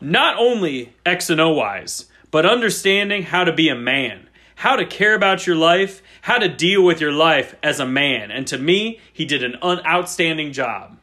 Not 0.00 0.38
only 0.38 0.94
X 1.04 1.28
and 1.28 1.40
O 1.40 1.50
wise, 1.50 2.06
but 2.30 2.46
understanding 2.46 3.24
how 3.24 3.42
to 3.44 3.52
be 3.52 3.68
a 3.68 3.74
man, 3.74 4.28
how 4.56 4.76
to 4.76 4.86
care 4.86 5.14
about 5.14 5.46
your 5.46 5.56
life, 5.56 6.02
how 6.22 6.38
to 6.38 6.48
deal 6.48 6.82
with 6.84 7.00
your 7.00 7.12
life 7.12 7.56
as 7.62 7.80
a 7.80 7.86
man. 7.86 8.30
And 8.30 8.46
to 8.46 8.58
me, 8.58 9.00
he 9.12 9.24
did 9.24 9.42
an 9.42 9.56
un- 9.60 9.84
outstanding 9.84 10.52
job. 10.52 10.97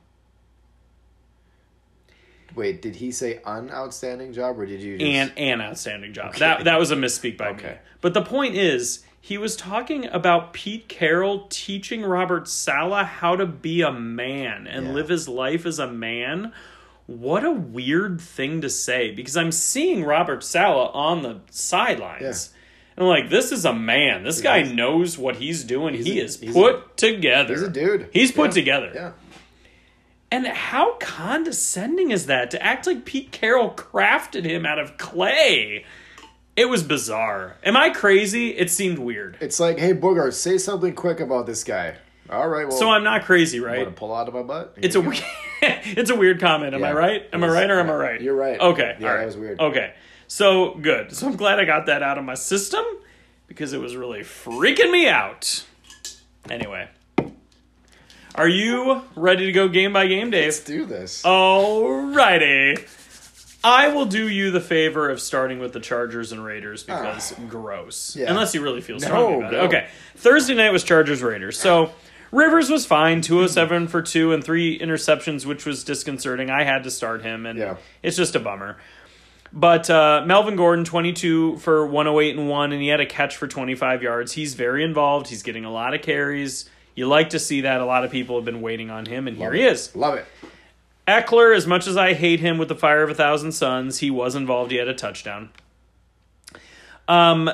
Wait, 2.55 2.81
did 2.81 2.95
he 2.95 3.11
say 3.11 3.39
an 3.45 3.69
outstanding 3.69 4.31
job 4.33 4.57
or 4.59 4.65
did 4.65 4.81
you 4.81 4.97
just 4.97 5.09
and 5.11 5.31
an 5.37 5.61
outstanding 5.61 6.13
job. 6.13 6.35
That 6.35 6.63
that 6.65 6.79
was 6.79 6.91
a 6.91 6.95
misspeak 6.95 7.37
by 7.37 7.49
me. 7.51 7.57
Okay. 7.59 7.77
But 8.01 8.13
the 8.13 8.21
point 8.21 8.55
is, 8.55 9.03
he 9.19 9.37
was 9.37 9.55
talking 9.55 10.05
about 10.07 10.53
Pete 10.53 10.87
Carroll 10.87 11.47
teaching 11.49 12.03
Robert 12.03 12.47
Saleh 12.47 13.05
how 13.05 13.35
to 13.35 13.45
be 13.45 13.81
a 13.81 13.91
man 13.91 14.67
and 14.67 14.87
Yeah. 14.87 14.93
live 14.93 15.09
his 15.09 15.27
life 15.27 15.65
as 15.65 15.79
a 15.79 15.87
man. 15.91 16.53
What 17.07 17.43
a 17.43 17.51
weird 17.51 18.19
thing 18.21 18.61
to 18.61 18.69
say 18.69 19.11
because 19.11 19.35
I'm 19.37 19.51
seeing 19.51 20.03
Robert 20.03 20.43
Saleh 20.43 20.89
on 20.93 21.21
the 21.23 21.39
sidelines. 21.51 22.51
And 22.97 23.07
like, 23.07 23.29
this 23.29 23.51
is 23.51 23.65
a 23.65 23.73
man. 23.73 24.23
This 24.23 24.41
guy 24.41 24.61
knows 24.63 25.17
what 25.17 25.35
he's 25.35 25.63
doing. 25.65 25.95
he 25.95 26.19
a- 26.19 26.23
is 26.23 26.39
he's 26.39 26.53
put 26.53 26.95
together. 26.97 27.53
He's 27.53 27.63
a 27.63 27.69
dude. 27.69 28.07
He's 28.13 28.31
put 28.31 28.47
Yeah. 28.51 28.53
together. 28.53 28.91
Yeah. 28.95 29.11
And 30.35 30.47
how 30.47 30.97
condescending 30.99 32.11
is 32.11 32.25
that 32.25 32.51
to 32.51 32.61
act 32.61 32.87
like 32.87 33.05
Pete 33.05 33.31
Carroll 33.31 33.69
crafted 33.69 34.43
him 34.43 34.65
out 34.65 34.79
of 34.79 34.97
clay? 34.97 35.85
It 36.57 36.65
was 36.65 36.83
bizarre. 36.83 37.55
Am 37.63 37.77
I 37.77 37.89
crazy? 37.89 38.49
It 38.49 38.69
seemed 38.69 38.99
weird. 38.99 39.37
It's 39.39 39.61
like, 39.61 39.79
hey 39.79 39.93
Booger, 39.93 40.33
say 40.33 40.57
something 40.57 40.93
quick 40.93 41.21
about 41.21 41.45
this 41.45 41.63
guy. 41.63 41.95
All 42.29 42.49
right, 42.49 42.67
well 42.67 42.77
So 42.77 42.89
I'm 42.89 43.05
not 43.05 43.23
crazy, 43.23 43.61
want 43.61 43.71
right? 43.71 43.85
to 43.85 43.91
pull 43.91 44.13
out 44.13 44.27
of 44.27 44.33
my 44.33 44.43
butt? 44.43 44.73
Here 44.75 44.83
It's 44.83 44.95
a 44.95 44.99
weird, 44.99 45.23
it's 45.61 46.09
a 46.09 46.15
weird 46.17 46.41
comment. 46.41 46.73
Am 46.75 46.83
I 46.83 46.91
right? 46.91 47.29
Am 47.31 47.41
I 47.41 47.47
right 47.47 47.71
or 47.71 47.79
am 47.79 47.89
I 47.89 47.95
right? 47.95 48.19
you're 48.21 48.35
right. 48.35 48.59
Okay. 48.59 48.97
Yeah, 48.99 49.11
all 49.11 49.17
that 49.17 49.25
was 49.27 49.37
weird. 49.37 49.61
Okay. 49.61 49.93
So 50.27 50.73
good. 50.73 51.15
So 51.15 51.27
I'm 51.27 51.37
glad 51.37 51.61
I 51.61 51.65
got 51.65 51.85
that 51.85 52.03
out 52.03 52.17
of 52.17 52.25
my 52.25 52.35
system 52.35 52.83
because 53.47 53.71
it 53.71 53.79
was 53.79 53.95
really 53.95 54.19
freaking 54.19 54.91
me 54.91 55.07
out. 55.07 55.63
Anyway, 56.49 56.89
are 58.35 58.47
you 58.47 59.01
ready 59.15 59.45
to 59.47 59.51
go 59.51 59.67
game 59.67 59.93
by 59.93 60.07
game, 60.07 60.29
Dave? 60.29 60.45
Let's 60.45 60.59
do 60.61 60.85
this. 60.85 61.23
Alrighty. 61.23 62.87
I 63.63 63.87
will 63.87 64.05
do 64.05 64.29
you 64.29 64.51
the 64.51 64.61
favor 64.61 65.09
of 65.09 65.19
starting 65.19 65.57
with 65.59 65.73
the 65.73 65.79
Chargers 65.79 66.31
and 66.31 66.43
Raiders 66.45 66.83
because 66.83 67.33
gross. 67.49 68.15
Yeah. 68.15 68.29
Unless 68.29 68.53
you 68.53 68.61
really 68.61 68.81
feel 68.81 68.99
strong 68.99 69.31
No, 69.31 69.39
about 69.39 69.51
go. 69.51 69.57
it. 69.57 69.63
Okay. 69.65 69.87
Thursday 70.15 70.53
night 70.53 70.71
was 70.71 70.83
Chargers 70.83 71.23
Raiders. 71.23 71.57
So 71.59 71.91
Rivers 72.31 72.69
was 72.69 72.85
fine, 72.85 73.21
207 73.21 73.87
for 73.87 74.03
two 74.03 74.33
and 74.33 74.43
three 74.43 74.77
interceptions, 74.77 75.45
which 75.47 75.65
was 75.65 75.83
disconcerting. 75.83 76.51
I 76.51 76.63
had 76.63 76.83
to 76.83 76.91
start 76.91 77.23
him, 77.23 77.45
and 77.47 77.57
Yeah. 77.57 77.77
it's 78.03 78.17
just 78.17 78.35
a 78.35 78.39
bummer. 78.39 78.77
But 79.51 79.89
uh, 79.89 80.23
Melvin 80.27 80.57
Gordon, 80.57 80.85
22 80.85 81.57
for 81.57 81.87
108 81.87 82.35
and 82.37 82.47
1, 82.49 82.71
and 82.73 82.81
he 82.81 82.89
had 82.89 82.99
a 82.99 83.05
catch 83.05 83.37
for 83.37 83.47
25 83.47 84.03
yards. 84.03 84.33
He's 84.33 84.53
very 84.53 84.83
involved. 84.83 85.27
He's 85.29 85.43
getting 85.43 85.65
a 85.65 85.71
lot 85.71 85.93
of 85.95 86.01
carries. 86.01 86.69
You 86.95 87.07
like 87.07 87.31
to 87.31 87.39
see 87.39 87.61
that. 87.61 87.81
A 87.81 87.85
lot 87.85 88.03
of 88.03 88.11
people 88.11 88.37
have 88.37 88.45
been 88.45 88.61
waiting 88.61 88.89
on 88.89 89.05
him, 89.05 89.27
and 89.27 89.37
here 89.37 89.53
he 89.53 89.63
is. 89.63 89.95
Love 89.95 90.15
it. 90.15 90.25
Ekeler, 91.07 91.55
as 91.55 91.67
much 91.67 91.85
as 91.85 91.97
I 91.97 92.13
hate 92.13 92.39
him 92.39 92.57
with 92.57 92.69
the 92.69 92.75
fire 92.75 93.03
of 93.03 93.09
a 93.09 93.13
thousand 93.13 93.51
suns, 93.51 93.99
he 93.99 94.09
was 94.09 94.33
involved. 94.33 94.71
He 94.71 94.77
had 94.77 94.87
a 94.87 94.93
touchdown. 94.93 95.49
Um, 97.07 97.51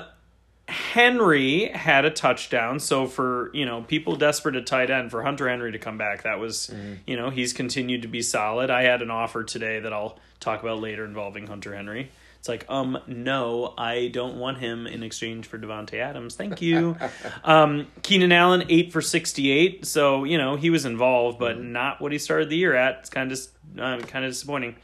Henry 0.67 1.65
had 1.65 2.05
a 2.05 2.09
touchdown. 2.09 2.79
So 2.79 3.07
for 3.07 3.51
you 3.53 3.65
know 3.65 3.81
people 3.81 4.15
desperate 4.15 4.55
at 4.55 4.65
tight 4.65 4.89
end 4.89 5.11
for 5.11 5.23
Hunter 5.23 5.49
Henry 5.49 5.71
to 5.73 5.79
come 5.79 5.97
back, 5.97 6.23
that 6.23 6.39
was 6.39 6.73
you 7.05 7.17
know 7.17 7.29
he's 7.29 7.51
continued 7.51 8.03
to 8.03 8.07
be 8.07 8.21
solid. 8.21 8.69
I 8.69 8.83
had 8.83 9.01
an 9.01 9.11
offer 9.11 9.43
today 9.43 9.79
that 9.79 9.91
I'll 9.91 10.17
talk 10.39 10.61
about 10.61 10.79
later 10.79 11.03
involving 11.03 11.47
Hunter 11.47 11.75
Henry. 11.75 12.11
It's 12.41 12.49
like, 12.49 12.65
um, 12.69 12.97
no, 13.05 13.75
I 13.77 14.07
don't 14.07 14.37
want 14.37 14.57
him 14.57 14.87
in 14.87 15.03
exchange 15.03 15.45
for 15.45 15.59
Davante 15.59 15.99
Adams. 15.99 16.33
Thank 16.33 16.59
you. 16.59 16.97
um, 17.43 17.85
Keenan 18.01 18.31
Allen 18.31 18.63
eight 18.67 18.91
for 18.91 18.99
sixty-eight. 18.99 19.85
So 19.85 20.23
you 20.23 20.39
know 20.39 20.55
he 20.55 20.71
was 20.71 20.83
involved, 20.83 21.37
but 21.37 21.61
not 21.61 22.01
what 22.01 22.11
he 22.11 22.17
started 22.17 22.49
the 22.49 22.57
year 22.57 22.73
at. 22.73 22.97
It's 23.01 23.11
kind 23.11 23.31
of 23.31 23.39
uh, 23.77 23.99
kind 24.07 24.25
of 24.25 24.31
disappointing. 24.31 24.75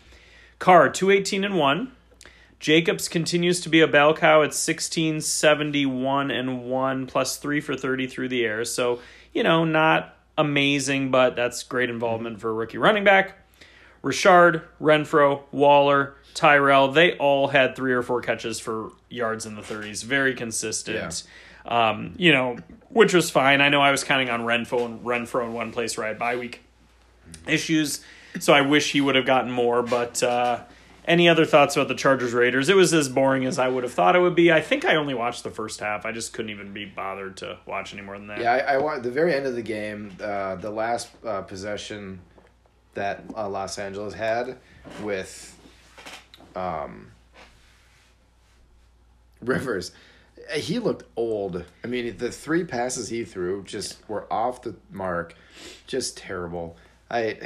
Carr 0.59 0.91
two 0.91 1.09
eighteen 1.09 1.43
and 1.43 1.57
one. 1.57 1.93
Jacobs 2.59 3.07
continues 3.07 3.59
to 3.61 3.69
be 3.69 3.81
a 3.81 3.87
bell 3.87 4.13
cow 4.13 4.41
at 4.43 4.53
1671 4.53 6.29
and 6.29 6.69
1, 6.69 7.07
plus 7.07 7.37
3 7.37 7.59
for 7.59 7.75
30 7.75 8.05
through 8.05 8.29
the 8.29 8.45
air. 8.45 8.65
So, 8.65 8.99
you 9.33 9.41
know, 9.41 9.63
not 9.63 10.15
amazing, 10.37 11.09
but 11.09 11.35
that's 11.35 11.63
great 11.63 11.89
involvement 11.89 12.39
for 12.39 12.49
a 12.49 12.53
rookie 12.53 12.77
running 12.77 13.03
back. 13.03 13.35
Richard, 14.01 14.63
Renfrow, 14.79 15.41
Waller, 15.51 16.16
Tyrell, 16.37 16.91
they 16.91 17.17
all 17.17 17.47
had 17.47 17.75
three 17.75 17.93
or 17.93 18.03
four 18.03 18.21
catches 18.21 18.59
for 18.59 18.91
yards 19.09 19.47
in 19.47 19.55
the 19.55 19.63
30s. 19.63 20.03
Very 20.03 20.35
consistent. 20.35 21.23
Um, 21.65 22.13
you 22.17 22.31
know, 22.31 22.57
which 22.89 23.13
was 23.13 23.31
fine. 23.31 23.59
I 23.59 23.69
know 23.69 23.81
I 23.81 23.89
was 23.89 24.03
counting 24.03 24.29
on 24.29 24.41
Renfrow 24.41 24.85
and 24.85 25.03
Renfrow 25.03 25.45
in 25.45 25.53
one 25.53 25.71
place 25.71 25.97
where 25.97 26.05
I 26.05 26.09
had 26.09 26.19
bye 26.19 26.35
week 26.35 26.61
issues, 27.47 28.01
so 28.39 28.53
I 28.53 28.61
wish 28.61 28.91
he 28.91 29.01
would 29.01 29.15
have 29.15 29.25
gotten 29.25 29.51
more, 29.51 29.81
but 29.81 30.21
uh, 30.21 30.61
any 31.05 31.27
other 31.27 31.43
thoughts 31.43 31.75
about 31.75 31.87
the 31.87 31.95
Chargers 31.95 32.33
Raiders? 32.33 32.69
It 32.69 32.75
was 32.75 32.93
as 32.93 33.09
boring 33.09 33.45
as 33.45 33.57
I 33.57 33.67
would 33.67 33.83
have 33.83 33.93
thought 33.93 34.15
it 34.15 34.19
would 34.19 34.35
be. 34.35 34.51
I 34.51 34.61
think 34.61 34.85
I 34.85 34.95
only 34.95 35.15
watched 35.15 35.43
the 35.43 35.49
first 35.49 35.79
half. 35.79 36.05
I 36.05 36.11
just 36.11 36.33
couldn't 36.33 36.51
even 36.51 36.71
be 36.71 36.85
bothered 36.85 37.37
to 37.37 37.57
watch 37.65 37.93
any 37.93 38.03
more 38.03 38.17
than 38.17 38.27
that. 38.27 38.39
Yeah, 38.39 38.53
I, 38.53 38.75
I 38.75 38.77
want 38.77 39.01
the 39.01 39.11
very 39.11 39.33
end 39.33 39.47
of 39.47 39.55
the 39.55 39.63
game, 39.63 40.15
uh, 40.21 40.55
the 40.55 40.71
last 40.71 41.09
uh, 41.25 41.41
possession 41.41 42.19
that 42.93 43.23
uh, 43.35 43.49
Los 43.49 43.79
Angeles 43.79 44.13
had 44.13 44.57
with 45.01 45.56
um, 46.57 47.11
Rivers. 49.41 49.91
He 50.55 50.79
looked 50.79 51.03
old. 51.15 51.65
I 51.83 51.87
mean, 51.87 52.17
the 52.17 52.31
three 52.31 52.63
passes 52.63 53.09
he 53.09 53.23
threw 53.25 53.63
just 53.63 53.97
were 54.09 54.31
off 54.31 54.61
the 54.61 54.75
mark, 54.91 55.35
just 55.87 56.17
terrible. 56.17 56.77
I, 57.11 57.37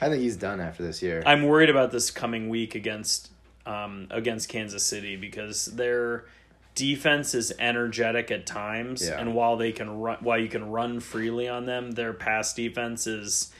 I 0.00 0.08
think 0.08 0.22
he's 0.22 0.36
done 0.36 0.60
after 0.60 0.82
this 0.82 1.02
year. 1.02 1.22
I'm 1.26 1.42
worried 1.44 1.70
about 1.70 1.90
this 1.90 2.10
coming 2.10 2.48
week 2.48 2.74
against 2.74 3.30
um, 3.66 4.06
against 4.10 4.48
Kansas 4.48 4.84
City 4.84 5.16
because 5.16 5.66
their 5.66 6.26
defense 6.74 7.34
is 7.34 7.52
energetic 7.58 8.30
at 8.30 8.46
times, 8.46 9.06
Yeah. 9.06 9.18
and 9.20 9.34
while 9.34 9.56
they 9.56 9.72
can 9.72 9.98
run, 9.98 10.18
while 10.20 10.38
you 10.38 10.48
can 10.48 10.70
run 10.70 11.00
freely 11.00 11.48
on 11.48 11.64
them, 11.64 11.92
their 11.92 12.12
pass 12.12 12.52
defense 12.54 13.06
is 13.06 13.52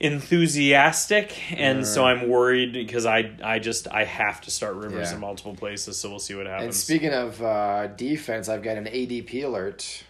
enthusiastic, 0.00 1.52
and 1.52 1.86
so 1.86 2.04
I'm 2.04 2.28
worried 2.28 2.72
because 2.72 3.06
I 3.06 3.32
I 3.42 3.58
just 3.58 3.88
I 3.88 4.04
have 4.04 4.40
to 4.42 4.50
start 4.50 4.76
Rivers 4.76 5.08
Yeah. 5.10 5.14
in 5.14 5.20
multiple 5.20 5.54
places, 5.54 5.98
so 5.98 6.08
we'll 6.10 6.18
see 6.18 6.34
what 6.34 6.46
happens. 6.46 6.64
and 6.64 6.74
speaking 6.74 7.12
of 7.12 7.42
uh, 7.42 7.88
defense, 7.88 8.48
I've 8.48 8.62
got 8.62 8.76
an 8.76 8.86
ADP 8.86 9.44
alert. 9.44 10.04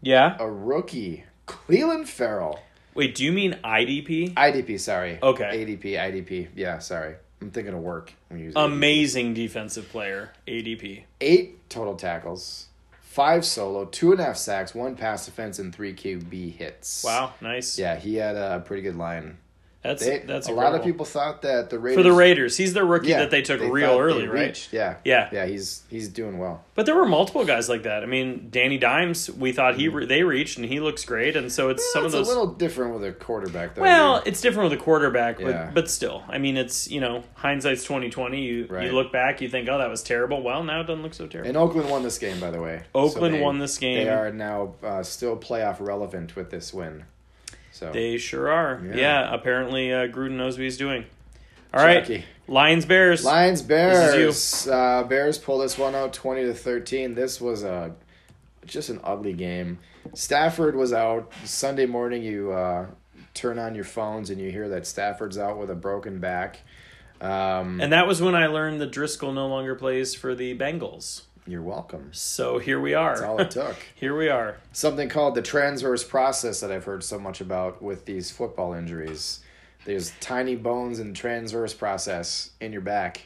yeah, 0.00 0.36
A 0.38 0.48
rookie, 0.50 1.24
Clelin 1.46 2.06
Ferrell. 2.06 2.60
wait, 2.94 3.14
do 3.14 3.24
you 3.24 3.32
mean 3.32 3.56
IDP? 3.64 4.34
IDP, 4.34 4.78
sorry. 4.78 5.18
Okay. 5.22 5.44
ADP, 5.64 5.84
IDP. 5.98 6.48
Yeah, 6.54 6.78
sorry. 6.78 7.16
I'm 7.40 7.50
thinking 7.52 7.72
of 7.74 7.80
work 7.80 8.12
you 8.32 8.38
use 8.38 8.52
Amazing 8.56 9.34
defensive 9.34 9.88
player, 9.90 10.32
ADP. 10.46 11.02
eight 11.20 11.68
total 11.68 11.94
tackles, 11.96 12.66
five 13.08 13.44
solo, 13.44 13.86
two 13.86 14.12
and 14.12 14.20
a 14.20 14.24
half 14.24 14.36
sacks, 14.36 14.74
one 14.74 14.94
pass 14.94 15.24
defense, 15.24 15.58
and 15.58 15.74
three 15.74 15.94
QB 15.94 16.54
hits. 16.56 17.02
Wow, 17.02 17.32
nice. 17.40 17.78
Yeah, 17.78 17.96
he 17.96 18.16
had 18.16 18.36
a 18.36 18.60
pretty 18.60 18.82
good 18.82 18.96
line. 18.96 19.38
That's 19.82 20.04
They, 20.04 20.18
that's 20.18 20.48
a 20.48 20.52
lot 20.52 20.74
of 20.74 20.82
people 20.82 21.06
thought 21.06 21.42
that 21.42 21.70
the 21.70 21.78
Raiders 21.78 21.96
for 21.98 22.02
the 22.02 22.12
Raiders. 22.12 22.56
He's 22.56 22.74
the 22.74 22.84
rookie 22.84 23.08
yeah, 23.08 23.20
that 23.20 23.30
they 23.30 23.42
took 23.42 23.60
they 23.60 23.70
real 23.70 23.96
early, 23.98 24.26
right? 24.26 24.68
Yeah, 24.72 24.96
Yeah. 25.04 25.28
yeah. 25.32 25.46
He's 25.46 25.82
he's 25.88 26.08
doing 26.08 26.38
well. 26.38 26.64
But 26.74 26.84
there 26.86 26.96
were 26.96 27.06
multiple 27.06 27.44
guys 27.44 27.68
like 27.68 27.84
that. 27.84 28.02
I 28.02 28.06
mean, 28.06 28.48
Danny 28.50 28.76
Dimes, 28.76 29.30
we 29.30 29.52
thought 29.52 29.76
he 29.76 29.86
re- 29.88 30.04
they 30.06 30.24
reached 30.24 30.58
and 30.58 30.66
he 30.66 30.80
looks 30.80 31.04
great, 31.04 31.36
and 31.36 31.50
so 31.52 31.68
it's 31.68 31.92
some 31.92 32.04
it's 32.04 32.12
of 32.14 32.18
those. 32.20 32.26
a 32.26 32.30
little 32.30 32.52
different 32.54 32.94
with 32.94 33.04
a 33.04 33.12
quarterback, 33.12 33.76
though. 33.76 33.82
well, 33.82 34.18
dude. 34.18 34.28
it's 34.28 34.40
different 34.40 34.70
with 34.70 34.80
a 34.80 34.82
quarterback, 34.82 35.38
but, 35.38 35.46
Yeah. 35.48 35.70
but 35.72 35.88
still, 35.88 36.24
I 36.28 36.38
mean, 36.38 36.56
it's 36.56 36.90
you 36.90 37.00
know 37.00 37.22
hindsight's 37.34 37.84
twenty 37.84 38.10
twenty. 38.10 38.42
You 38.42 38.66
Right. 38.68 38.86
you 38.86 38.92
look 38.92 39.12
back, 39.12 39.40
you 39.40 39.48
think, 39.48 39.68
oh, 39.68 39.78
that 39.78 39.88
was 39.90 40.02
terrible. 40.02 40.42
Well, 40.42 40.64
now 40.64 40.80
it 40.80 40.88
doesn't 40.88 41.02
look 41.04 41.14
so 41.14 41.26
terrible. 41.28 41.48
and 41.48 41.56
Oakland 41.56 41.88
won 41.88 42.02
this 42.02 42.18
game, 42.18 42.40
by 42.40 42.50
the 42.50 42.60
way. 42.60 42.82
Oakland 42.96 43.34
they- 43.36 43.40
won 43.40 43.58
this 43.60 43.78
game. 43.78 44.04
They 44.04 44.10
are 44.10 44.32
now 44.32 44.74
uh, 44.82 45.02
still 45.04 45.36
playoff 45.36 45.76
relevant 45.80 46.34
with 46.34 46.50
this 46.50 46.74
win. 46.74 47.04
So 47.78 47.92
They 47.92 48.18
sure 48.18 48.50
are. 48.50 48.82
Yeah, 48.84 48.96
Yeah. 48.96 49.34
apparently 49.34 49.92
uh, 49.92 50.08
Gruden 50.08 50.32
knows 50.32 50.56
what 50.58 50.64
he's 50.64 50.76
doing. 50.76 51.04
All 51.72 51.84
right, 51.84 52.00
Jackie. 52.00 52.24
Lions 52.48 52.86
Bears. 52.86 53.24
Lions 53.24 53.60
This 53.60 53.68
Bears. 53.68 54.68
Uh, 54.68 55.04
Bears 55.04 55.38
pull 55.38 55.58
this 55.58 55.78
one 55.78 55.94
out 55.94 56.12
twenty 56.12 56.44
to 56.44 56.54
thirteen. 56.54 57.14
This 57.14 57.40
was 57.40 57.62
a 57.62 57.94
just 58.66 58.88
an 58.88 59.00
ugly 59.04 59.32
game. 59.34 59.78
Stafford 60.14 60.74
was 60.74 60.92
out 60.92 61.30
Sunday 61.44 61.86
morning. 61.86 62.22
You 62.22 62.52
uh, 62.52 62.86
turn 63.34 63.58
on 63.58 63.74
your 63.74 63.84
phones 63.84 64.30
and 64.30 64.40
you 64.40 64.50
hear 64.50 64.68
that 64.70 64.86
Stafford's 64.86 65.38
out 65.38 65.58
with 65.58 65.70
a 65.70 65.74
broken 65.74 66.18
back. 66.18 66.60
Um, 67.20 67.80
and 67.80 67.92
that 67.92 68.06
was 68.06 68.22
when 68.22 68.34
I 68.34 68.46
learned 68.46 68.80
that 68.80 68.90
Driskel 68.92 69.34
no 69.34 69.46
longer 69.48 69.74
plays 69.74 70.14
for 70.14 70.34
the 70.34 70.56
Bengals. 70.56 71.22
You're 71.48 71.62
welcome. 71.62 72.10
So 72.12 72.58
here 72.58 72.80
we 72.80 72.94
are. 72.94 73.14
That's 73.14 73.22
all 73.22 73.40
it 73.40 73.50
took. 73.50 73.76
here 73.94 74.16
we 74.16 74.28
are. 74.28 74.56
Something 74.72 75.08
called 75.08 75.34
the 75.34 75.42
transverse 75.42 76.04
process 76.04 76.60
that 76.60 76.70
I've 76.70 76.84
heard 76.84 77.02
so 77.02 77.18
much 77.18 77.40
about 77.40 77.82
with 77.82 78.04
these 78.04 78.30
football 78.30 78.74
injuries. 78.74 79.40
There's 79.84 80.12
tiny 80.20 80.56
bones 80.56 80.98
and 80.98 81.16
transverse 81.16 81.72
process 81.72 82.50
in 82.60 82.72
your 82.72 82.82
back. 82.82 83.22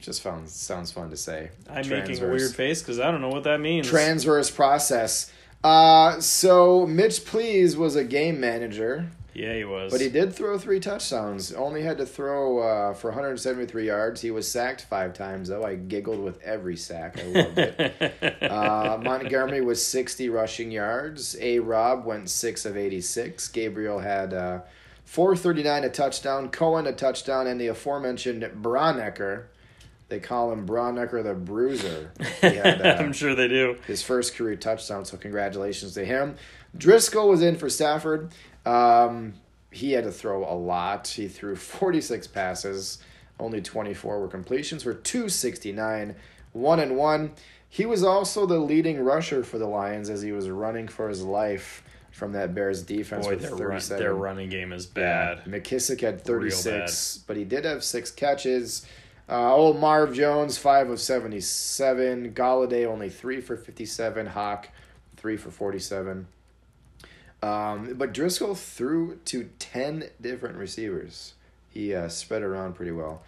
Just 0.00 0.22
found 0.22 0.48
sounds 0.48 0.92
fun 0.92 1.10
to 1.10 1.16
say. 1.16 1.50
I'm 1.68 1.88
making 1.88 2.22
a 2.22 2.28
weird 2.28 2.54
face 2.54 2.80
because 2.82 3.00
I 3.00 3.10
don't 3.10 3.20
know 3.20 3.28
what 3.28 3.44
that 3.44 3.60
means. 3.60 3.86
transverse 3.88 4.50
process. 4.50 5.32
Uh, 5.64 6.20
so 6.20 6.86
Mitch 6.86 7.24
Please 7.24 7.76
was 7.76 7.96
a 7.96 8.04
game 8.04 8.38
manager, 8.38 9.06
yeah, 9.36 9.54
he 9.54 9.64
was. 9.64 9.92
but 9.92 10.00
he 10.00 10.08
did 10.08 10.32
throw 10.34 10.58
three 10.58 10.80
touchdowns. 10.80 11.52
Only 11.52 11.82
had 11.82 11.98
to 11.98 12.06
throw 12.06 12.58
uh, 12.58 12.94
for 12.94 13.10
173 13.10 13.86
yards. 13.86 14.20
He 14.20 14.30
was 14.30 14.50
sacked 14.50 14.82
five 14.82 15.12
times, 15.12 15.48
though. 15.48 15.64
I 15.64 15.74
giggled 15.74 16.22
with 16.22 16.40
every 16.42 16.76
sack. 16.76 17.18
I 17.20 17.24
loved 17.24 17.58
it. 17.58 18.42
uh, 18.50 18.98
Montgomery 19.02 19.60
was 19.60 19.84
60 19.86 20.28
rushing 20.30 20.70
yards. 20.70 21.36
A. 21.40 21.58
Rob 21.58 22.04
went 22.04 22.30
six 22.30 22.64
of 22.64 22.76
86. 22.76 23.48
Gabriel 23.48 23.98
had 23.98 24.32
uh, 24.32 24.60
439 25.04 25.84
a 25.84 25.88
touchdown. 25.90 26.48
Cohen 26.48 26.86
a 26.86 26.92
touchdown, 26.92 27.46
and 27.46 27.60
the 27.60 27.68
aforementioned 27.68 28.42
Braunecker. 28.62 29.44
They 30.08 30.20
call 30.20 30.52
him 30.52 30.66
Braunecker 30.66 31.22
the 31.24 31.34
Bruiser. 31.34 32.12
Had, 32.40 32.80
uh, 32.86 32.96
I'm 33.00 33.12
sure 33.12 33.34
they 33.34 33.48
do. 33.48 33.76
his 33.86 34.02
first 34.02 34.36
career 34.36 34.56
touchdown. 34.56 35.04
So 35.04 35.16
congratulations 35.16 35.94
to 35.94 36.04
him. 36.04 36.36
Driskel 36.76 37.28
was 37.28 37.42
in 37.42 37.56
for 37.56 37.68
Stafford. 37.68 38.30
Um, 38.66 39.34
he 39.70 39.92
had 39.92 40.04
to 40.04 40.10
throw 40.10 40.44
a 40.44 40.54
lot. 40.54 41.08
He 41.08 41.28
threw 41.28 41.56
46 41.56 42.26
passes. 42.28 42.98
Only 43.38 43.60
24 43.60 44.20
were 44.20 44.28
completions 44.28 44.82
for 44.82 44.94
269, 44.94 46.14
one 46.52 46.80
and 46.80 46.96
one. 46.96 47.32
He 47.68 47.84
was 47.84 48.02
also 48.02 48.46
the 48.46 48.58
leading 48.58 49.00
rusher 49.00 49.44
for 49.44 49.58
the 49.58 49.66
Lions 49.66 50.08
as 50.08 50.22
he 50.22 50.32
was 50.32 50.48
running 50.48 50.88
for 50.88 51.08
his 51.08 51.22
life 51.22 51.82
from 52.10 52.32
that 52.32 52.54
Bears 52.54 52.82
defense 52.82 53.26
Boy, 53.26 53.32
with 53.32 53.42
their, 53.42 53.68
run, 53.68 53.82
their 53.90 54.14
running 54.14 54.48
game 54.48 54.72
is 54.72 54.86
bad. 54.86 55.44
McKissic 55.44 56.00
had 56.00 56.22
36, 56.22 57.18
but 57.26 57.36
he 57.36 57.44
did 57.44 57.66
have 57.66 57.84
six 57.84 58.10
catches. 58.10 58.86
Uh, 59.28 59.54
old 59.54 59.78
Marv 59.78 60.14
Jones, 60.14 60.56
5 60.56 60.90
of 60.90 61.00
77. 61.00 62.32
Golladay, 62.32 62.86
only 62.86 63.10
3 63.10 63.42
for 63.42 63.56
57. 63.56 64.26
Hawk, 64.26 64.70
3 65.16 65.36
for 65.36 65.50
47. 65.50 66.26
Um, 67.42 67.94
but 67.96 68.12
Driskel 68.12 68.56
threw 68.56 69.16
to 69.26 69.50
10 69.58 70.04
different 70.20 70.56
receivers. 70.56 71.34
He 71.70 71.94
uh, 71.94 72.08
spread 72.08 72.42
around 72.42 72.74
pretty 72.74 72.92
well. 72.92 73.22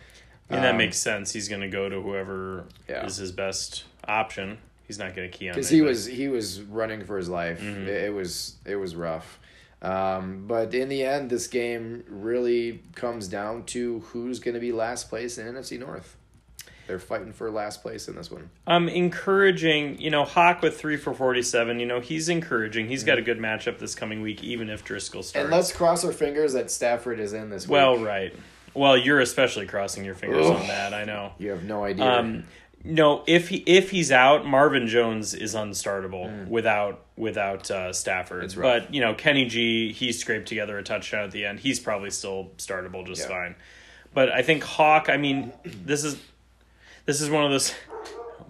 And 0.51 0.65
that 0.65 0.71
Um, 0.73 0.79
makes 0.79 0.97
sense. 0.97 1.33
He's 1.33 1.49
going 1.49 1.61
to 1.61 1.69
go 1.69 1.89
to 1.89 2.01
whoever 2.01 2.65
Yeah. 2.89 3.05
is 3.05 3.17
his 3.19 3.33
best 3.33 3.85
option. 4.07 4.59
He's 4.87 4.99
not 4.99 5.15
going 5.15 5.31
to 5.31 5.37
key 5.37 5.51
on 5.51 5.55
because 5.55 5.69
he 5.69 5.83
was 5.83 6.07
he 6.07 6.29
was 6.29 6.63
running 6.63 7.05
for 7.05 7.19
his 7.19 7.29
life. 7.29 7.61
Mm-hmm. 7.61 7.83
It, 7.89 8.05
it 8.05 8.15
was 8.15 8.55
it 8.65 8.77
was 8.77 8.97
rough, 8.97 9.39
um, 9.83 10.47
but 10.47 10.73
in 10.75 10.89
the 10.89 11.05
end, 11.05 11.29
this 11.29 11.47
game 11.47 12.05
really 12.09 12.81
comes 12.95 13.29
down 13.29 13.65
to 13.65 14.01
who's 14.01 14.39
going 14.41 14.55
to 14.55 14.61
be 14.61 14.73
last 14.73 15.11
place 15.11 15.37
in 15.37 15.47
NFC 15.47 15.79
North. 15.79 16.17
They're 16.89 16.99
fighting 16.99 17.33
for 17.35 17.51
last 17.51 17.83
place 17.83 18.09
in 18.09 18.17
this 18.17 18.31
one. 18.31 18.49
I'm 18.67 18.89
encouraging, 18.89 20.01
you 20.01 20.11
know, 20.11 20.25
Hawk 20.25 20.63
with 20.63 20.81
three 20.81 20.97
for 20.97 21.13
47. 21.13 21.79
You 21.79 21.87
know, 21.87 22.01
he's 22.01 22.29
encouraging. 22.31 22.89
He's 22.89 23.05
got 23.05 23.19
a 23.19 23.23
good 23.23 23.39
matchup 23.39 23.79
this 23.79 23.95
coming 23.95 24.23
week, 24.23 24.43
even 24.43 24.71
if 24.71 24.85
Driskel 24.85 25.23
starts. 25.23 25.35
And 25.37 25.51
let's 25.51 25.71
cross 25.71 26.03
our 26.05 26.13
fingers 26.13 26.55
that 26.55 26.71
Stafford 26.71 27.21
is 27.21 27.35
in 27.35 27.51
this. 27.51 27.67
Week. 27.67 27.73
well, 27.73 27.99
right. 27.99 28.35
Well, 28.75 28.97
you're 28.97 29.21
especially 29.21 29.67
crossing 29.67 30.05
your 30.05 30.15
fingers 30.15 30.47
Ugh. 30.47 30.57
on 30.57 30.67
that. 30.69 30.95
I 30.95 31.05
know. 31.05 31.33
you 31.39 31.51
have 31.51 31.63
no 31.65 31.85
idea. 31.85 32.05
Um, 32.07 32.45
no, 32.85 33.25
if 33.27 33.49
he 33.49 33.57
if 33.67 33.91
he's 33.91 34.11
out, 34.13 34.47
Marvin 34.47 34.87
Jones 34.87 35.35
is 35.35 35.55
unstartable 35.55 36.47
without 36.49 37.05
without 37.17 37.71
uh, 37.71 37.93
Stafford. 37.93 38.45
Mm. 38.45 38.63
But 38.63 38.95
you 38.95 39.01
know, 39.01 39.15
Kenny 39.15 39.47
G, 39.47 39.93
he 39.93 40.13
scraped 40.13 40.49
together 40.49 40.79
a 40.79 40.83
touchdown 40.83 41.25
at 41.25 41.33
the 41.33 41.45
end. 41.45 41.61
He's 41.61 41.81
probably 41.81 42.11
still 42.11 42.53
startable 42.57 43.05
just 43.07 43.23
Yeah. 43.23 43.29
fine. 43.29 43.57
But 44.15 44.31
I 44.31 44.43
think 44.43 44.63
Hawk. 44.63 45.09
I 45.11 45.17
mean, 45.17 45.53
this 45.65 46.05
is 46.05 46.17
this 47.09 47.23
is 47.23 47.31
one 47.31 47.43
of 47.43 47.51
those. 47.51 47.75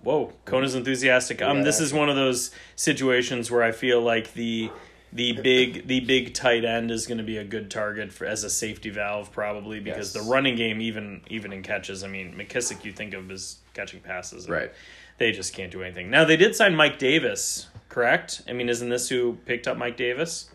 Whoa, 0.02 0.32
Kona's 0.44 0.74
enthusiastic. 0.74 1.40
Um, 1.40 1.62
this 1.62 1.78
is 1.80 1.92
one 1.94 2.08
of 2.08 2.16
those 2.16 2.50
situations 2.74 3.50
where 3.52 3.62
I 3.62 3.70
feel 3.70 4.00
like 4.00 4.32
the 4.34 4.70
the 5.12 5.32
big 5.32 5.86
the 5.86 6.00
big 6.00 6.34
tight 6.34 6.64
end 6.64 6.90
is 6.90 7.06
going 7.06 7.18
to 7.18 7.24
be 7.24 7.36
a 7.36 7.44
good 7.44 7.70
target 7.70 8.12
for 8.12 8.26
as 8.26 8.42
a 8.42 8.50
safety 8.50 8.90
valve 8.90 9.30
probably 9.30 9.78
because 9.78 10.12
Yes. 10.14 10.24
the 10.24 10.28
running 10.30 10.56
game 10.56 10.80
even 10.80 11.20
even 11.28 11.52
in 11.52 11.62
catches. 11.62 12.02
I 12.02 12.08
mean, 12.08 12.34
McKissic 12.34 12.84
you 12.84 12.90
think 12.92 13.14
of 13.14 13.30
as 13.30 13.58
catching 13.74 14.00
passes, 14.00 14.44
and 14.46 14.52
Right. 14.54 14.72
They 15.18 15.30
just 15.32 15.52
can't 15.54 15.70
do 15.70 15.82
anything. 15.82 16.10
Now 16.10 16.24
they 16.24 16.36
did 16.36 16.56
sign 16.56 16.74
Mike 16.74 16.98
Davis, 16.98 17.68
correct? 17.88 18.42
I 18.48 18.52
mean, 18.54 18.68
isn't 18.68 18.88
this 18.88 19.08
who 19.08 19.38
picked 19.46 19.68
up 19.68 19.76
Mike 19.76 19.96
Davis? 19.96 20.50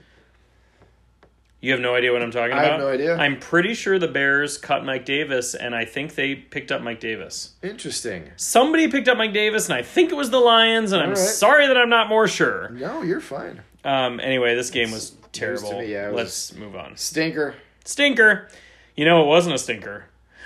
You 1.64 1.72
have 1.72 1.80
no 1.80 1.96
idea 1.96 2.12
what 2.12 2.22
I'm 2.22 2.30
talking 2.30 2.52
about? 2.52 2.66
I 2.66 2.72
have 2.72 2.80
no 2.82 2.90
idea. 2.90 3.16
I'm 3.16 3.40
pretty 3.40 3.74
sure 3.74 3.98
the 3.98 4.10
Bears 4.10 4.58
cut 4.58 4.84
Mike 4.84 5.06
Davis, 5.06 5.56
and 5.56 5.74
I 5.74 5.86
think 5.86 6.16
they 6.16 6.36
picked 6.36 6.74
up 6.74 6.82
Mike 6.82 7.00
Davis. 7.00 7.54
Interesting. 7.64 8.32
Somebody 8.36 8.90
picked 8.90 9.08
up 9.08 9.18
Mike 9.18 9.32
Davis, 9.32 9.70
and 9.70 9.74
I 9.74 9.82
think 9.82 10.12
it 10.12 10.16
was 10.16 10.30
the 10.30 10.42
Lions, 10.42 10.92
and 10.92 11.02
I'm 11.02 11.12
All 11.12 11.16
right. 11.16 11.18
sorry 11.18 11.68
that 11.68 11.78
I'm 11.78 11.88
not 11.88 12.10
more 12.10 12.28
sure. 12.28 12.68
No, 12.72 13.02
you're 13.02 13.22
fine. 13.22 13.62
Um, 13.86 14.20
anyway, 14.20 14.56
this 14.56 14.72
game 14.72 14.92
was 14.92 15.16
terrible. 15.32 15.80
me, 15.80 15.90
yeah, 15.94 16.10
was- 16.10 16.18
Let's 16.18 16.54
move 16.56 16.76
on. 16.76 16.98
Stinker. 16.98 17.56
Stinker. 17.86 18.50
You 18.98 19.06
know, 19.06 19.24
it 19.24 19.28
wasn't 19.28 19.56
a 19.56 19.58
stinker. 19.58 20.04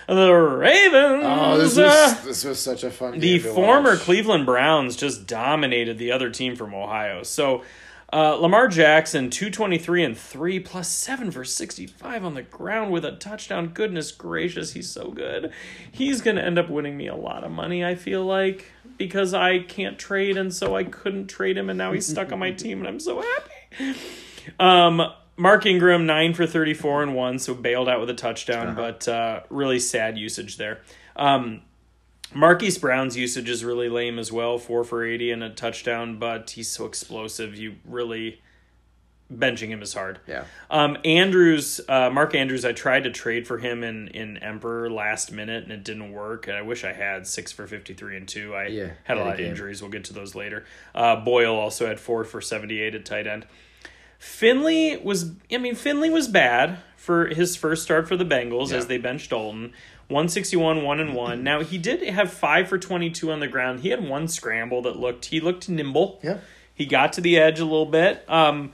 The 0.08 0.32
Ravens. 0.32 1.24
Oh, 1.26 1.58
this 1.58 1.80
uh, 1.80 1.82
was 1.82 2.24
this 2.26 2.44
was 2.46 2.60
such 2.60 2.84
a 2.84 2.92
fun. 2.92 3.20
the 3.20 3.40
former 3.40 3.90
watch. 3.94 4.00
Cleveland 4.02 4.46
Browns 4.46 4.96
just 4.96 5.26
dominated 5.26 5.98
the 5.98 6.12
other 6.12 6.30
team 6.30 6.56
from 6.56 6.76
Ohio. 6.76 7.24
So 7.24 7.64
uh, 8.14 8.36
Lamar 8.36 8.70
Jackson, 8.70 9.30
223 9.30 10.04
and 10.04 10.18
3, 10.18 10.60
plus 10.62 10.90
7 10.90 11.30
for 11.30 11.44
65 11.44 12.24
on 12.24 12.36
the 12.36 12.42
ground 12.42 12.92
with 12.92 13.04
a 13.04 13.12
touchdown. 13.12 13.68
Goodness 13.68 14.12
gracious, 14.12 14.74
he's 14.74 14.90
so 14.90 15.12
good. 15.12 15.52
He's 15.92 16.22
going 16.22 16.38
to 16.38 16.44
end 16.44 16.58
up 16.58 16.70
winning 16.70 16.96
me 16.96 17.08
a 17.08 17.16
lot 17.16 17.44
of 17.44 17.52
money, 17.52 17.84
I 17.84 17.96
feel 17.96 18.26
like, 18.26 18.72
because 18.98 19.34
I 19.34 19.60
can't 19.60 20.00
trade, 20.00 20.38
and 20.38 20.54
so 20.54 20.76
I 20.76 20.86
couldn't 20.86 21.28
trade 21.28 21.58
him, 21.58 21.70
and 21.70 21.78
now 21.78 21.92
he's 21.92 22.08
stuck 22.08 22.32
on 22.32 22.40
my 22.40 22.52
team, 22.54 22.80
and 22.80 22.88
I'm 22.88 23.00
so 23.00 23.22
happy. 23.22 24.00
Um, 24.58 25.02
Mark 25.36 25.66
Ingram, 25.66 26.06
9 26.06 26.34
for 26.34 26.48
34 26.48 27.04
and 27.04 27.14
1, 27.16 27.40
so 27.40 27.54
bailed 27.54 27.90
out 27.90 28.00
with 28.00 28.10
a 28.10 28.16
touchdown, 28.16 28.74
but 28.74 29.06
uh, 29.08 29.42
really 29.50 29.80
sad 29.80 30.18
usage 30.18 30.56
there. 30.56 30.80
Um, 31.18 31.62
Marquise 32.34 32.78
Brown's 32.78 33.16
usage 33.18 33.50
is 33.50 33.64
really 33.64 33.90
lame 33.90 34.20
as 34.20 34.32
well, 34.32 34.58
four 34.58 34.84
for 34.84 35.04
eighty 35.06 35.32
and 35.32 35.44
a 35.44 35.50
touchdown, 35.50 36.18
but 36.20 36.52
he's 36.52 36.70
so 36.70 36.86
explosive. 36.86 37.56
You 37.58 37.76
really 37.86 38.42
benching 39.34 39.68
him 39.68 39.82
is 39.82 39.94
hard. 39.94 40.20
Yeah. 40.26 40.46
Um, 40.70 40.98
Andrews, 41.04 41.82
uh, 41.90 42.10
Mark 42.10 42.34
Andrews, 42.34 42.64
I 42.64 42.72
tried 42.72 43.04
to 43.04 43.12
trade 43.12 43.48
for 43.48 43.58
him 43.58 43.84
in 43.84 44.08
in 44.10 44.38
Emperor 44.38 44.90
last 44.90 45.32
minute 45.32 45.64
and 45.64 45.72
it 45.72 45.84
didn't 45.84 46.12
work. 46.12 46.48
And 46.48 46.56
I 46.58 46.62
wish 46.62 46.84
I 46.84 46.94
had 46.94 47.28
six 47.28 47.52
for 47.52 47.66
fifty 47.68 47.94
three 47.94 48.16
and 48.18 48.28
two. 48.28 48.54
I 48.54 48.68
Yeah, 48.68 48.90
had 49.06 49.18
a 49.18 49.22
lot 49.24 49.34
of 49.36 49.40
injuries. 49.40 49.82
We'll 49.82 49.92
get 49.92 50.04
to 50.06 50.14
those 50.14 50.36
later. 50.36 50.66
Uh, 50.94 51.16
Boyle 51.18 51.56
also 51.56 51.88
had 51.88 52.00
four 52.00 52.24
for 52.24 52.42
seventy 52.42 52.80
eight 52.82 52.94
at 52.96 53.06
tight 53.06 53.26
end. 53.28 53.46
Finley 54.20 54.98
was, 54.98 55.34
I 55.52 55.58
mean, 55.60 55.76
Finley 55.76 56.10
was 56.10 56.28
bad 56.28 56.80
for 56.96 57.28
his 57.28 57.56
first 57.56 57.84
start 57.84 58.08
for 58.08 58.18
the 58.18 58.26
Bengals 58.26 58.72
Yeah. 58.72 58.78
as 58.78 58.88
they 58.88 58.98
benched 58.98 59.30
Dalton. 59.30 59.74
161, 60.10 60.84
1 60.84 61.00
and 61.00 61.14
1. 61.14 61.44
Now, 61.44 61.62
he 61.62 61.78
did 61.78 62.02
have 62.08 62.32
5 62.32 62.70
for 62.70 62.78
22 62.78 63.32
on 63.32 63.40
the 63.40 63.48
ground. 63.48 63.82
He 63.82 63.90
had 63.90 64.08
one 64.08 64.28
scramble 64.28 64.82
that 64.84 64.96
looked, 64.96 65.26
he 65.26 65.40
looked 65.42 65.68
nimble. 65.68 66.20
Yeah. 66.24 66.38
He 66.74 66.86
got 66.86 67.14
to 67.14 67.22
the 67.22 67.38
edge 67.38 67.60
a 67.60 67.66
little 67.66 67.86
bit. 67.86 68.24
Um, 68.30 68.72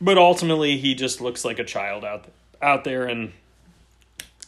but 0.00 0.18
ultimately, 0.18 0.78
he 0.78 0.94
just 0.94 1.20
looks 1.20 1.44
like 1.44 1.58
a 1.58 1.64
child 1.64 2.04
out, 2.04 2.24
out 2.60 2.84
there, 2.84 3.06
and 3.06 3.32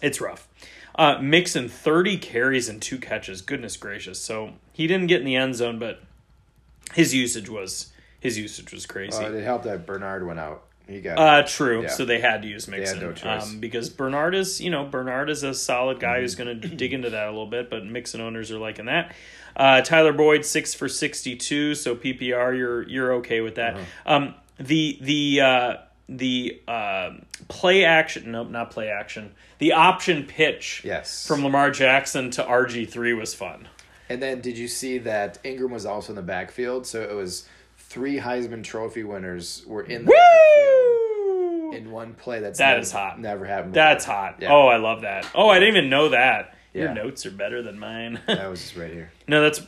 it's 0.00 0.20
rough. 0.20 0.48
Uh, 0.94 1.18
Mixon, 1.20 1.68
30 1.68 2.18
carries 2.18 2.68
and 2.68 2.80
two 2.80 2.98
catches. 2.98 3.40
Goodness 3.42 3.76
gracious. 3.76 4.20
So 4.20 4.54
he 4.72 4.86
didn't 4.86 5.06
get 5.06 5.20
in 5.20 5.26
the 5.26 5.36
end 5.36 5.54
zone, 5.54 5.78
but 5.78 6.02
his 6.94 7.14
usage 7.14 7.48
was 7.48 7.92
his 8.20 8.38
usage 8.38 8.72
was 8.72 8.86
crazy. 8.86 9.22
Uh, 9.22 9.32
it 9.32 9.44
helped 9.44 9.64
that 9.64 9.86
Bernard 9.86 10.26
went 10.26 10.38
out. 10.38 10.64
He 10.88 11.00
got 11.00 11.18
Uh, 11.18 11.46
true. 11.46 11.82
Yeah. 11.82 11.88
So 11.88 12.04
they 12.04 12.20
had 12.20 12.42
to 12.42 12.48
use 12.48 12.66
had 12.66 12.78
Mixon 12.78 13.00
no 13.00 13.12
choice. 13.12 13.44
um, 13.44 13.60
because 13.60 13.88
Bernard 13.88 14.34
is, 14.34 14.60
you 14.60 14.70
know, 14.70 14.84
Bernard 14.84 15.30
is 15.30 15.42
a 15.42 15.54
solid 15.54 16.00
guy 16.00 16.20
who's 16.20 16.34
Mm-hmm. 16.34 16.44
going 16.44 16.60
to 16.60 16.68
dig 16.68 16.92
into 16.92 17.10
that 17.10 17.26
a 17.26 17.30
little 17.30 17.46
bit, 17.46 17.70
but 17.70 17.84
Mixon 17.86 18.20
owners 18.20 18.50
are 18.50 18.58
liking 18.58 18.86
that. 18.86 19.14
Uh, 19.56 19.80
Tyler 19.82 20.12
Boyd 20.12 20.44
six 20.44 20.74
for 20.74 20.88
sixty 20.88 21.36
two, 21.36 21.74
so 21.74 21.94
PPR 21.94 22.56
you're 22.56 22.82
you're 22.88 23.12
okay 23.14 23.40
with 23.42 23.56
that. 23.56 23.74
Uh-huh. 23.74 23.84
Um, 24.14 24.34
the 24.58 24.98
the 25.00 25.40
uh, 25.40 25.76
the 26.08 26.60
uh, 26.66 27.10
play 27.48 27.84
action, 27.84 28.32
nope, 28.32 28.48
not 28.50 28.70
play 28.70 28.88
action. 28.88 29.34
The 29.58 29.72
option 29.74 30.24
pitch, 30.24 30.82
Yes. 30.84 31.26
from 31.26 31.44
Lamar 31.44 31.70
Jackson 31.70 32.30
to 32.32 32.42
RG 32.42 32.88
three 32.88 33.12
was 33.12 33.34
fun. 33.34 33.68
And 34.08 34.20
then 34.22 34.40
did 34.40 34.58
you 34.58 34.68
see 34.68 34.98
that 34.98 35.38
Ingram 35.44 35.70
was 35.70 35.86
also 35.86 36.12
in 36.12 36.16
the 36.16 36.22
backfield? 36.22 36.86
So 36.86 37.00
it 37.02 37.14
was 37.14 37.46
three 37.92 38.18
Heisman 38.18 38.64
Trophy 38.64 39.04
winners 39.04 39.62
were 39.66 39.82
in 39.82 40.06
the 40.06 40.10
Woo! 40.10 41.72
in 41.76 41.90
one 41.90 42.14
play. 42.14 42.40
That's 42.40 42.58
That 42.58 42.70
never, 42.70 42.80
is 42.80 42.90
hot. 42.90 43.20
Never 43.20 43.44
happened. 43.44 43.74
Before. 43.74 43.84
That's 43.84 44.04
hot. 44.06 44.36
Yeah. 44.40 44.52
Oh, 44.52 44.66
I 44.66 44.78
love 44.78 45.02
that. 45.02 45.26
Oh, 45.34 45.48
I 45.48 45.58
didn't 45.58 45.76
even 45.76 45.90
know 45.90 46.08
that. 46.08 46.56
Your 46.72 46.94
notes 46.94 47.26
are 47.26 47.30
better 47.30 47.62
than 47.62 47.78
mine. 47.78 48.18
that 48.26 48.48
was 48.50 48.60
just 48.62 48.76
right 48.76 48.90
here. 48.92 49.12
No, 49.28 49.42
that's 49.42 49.60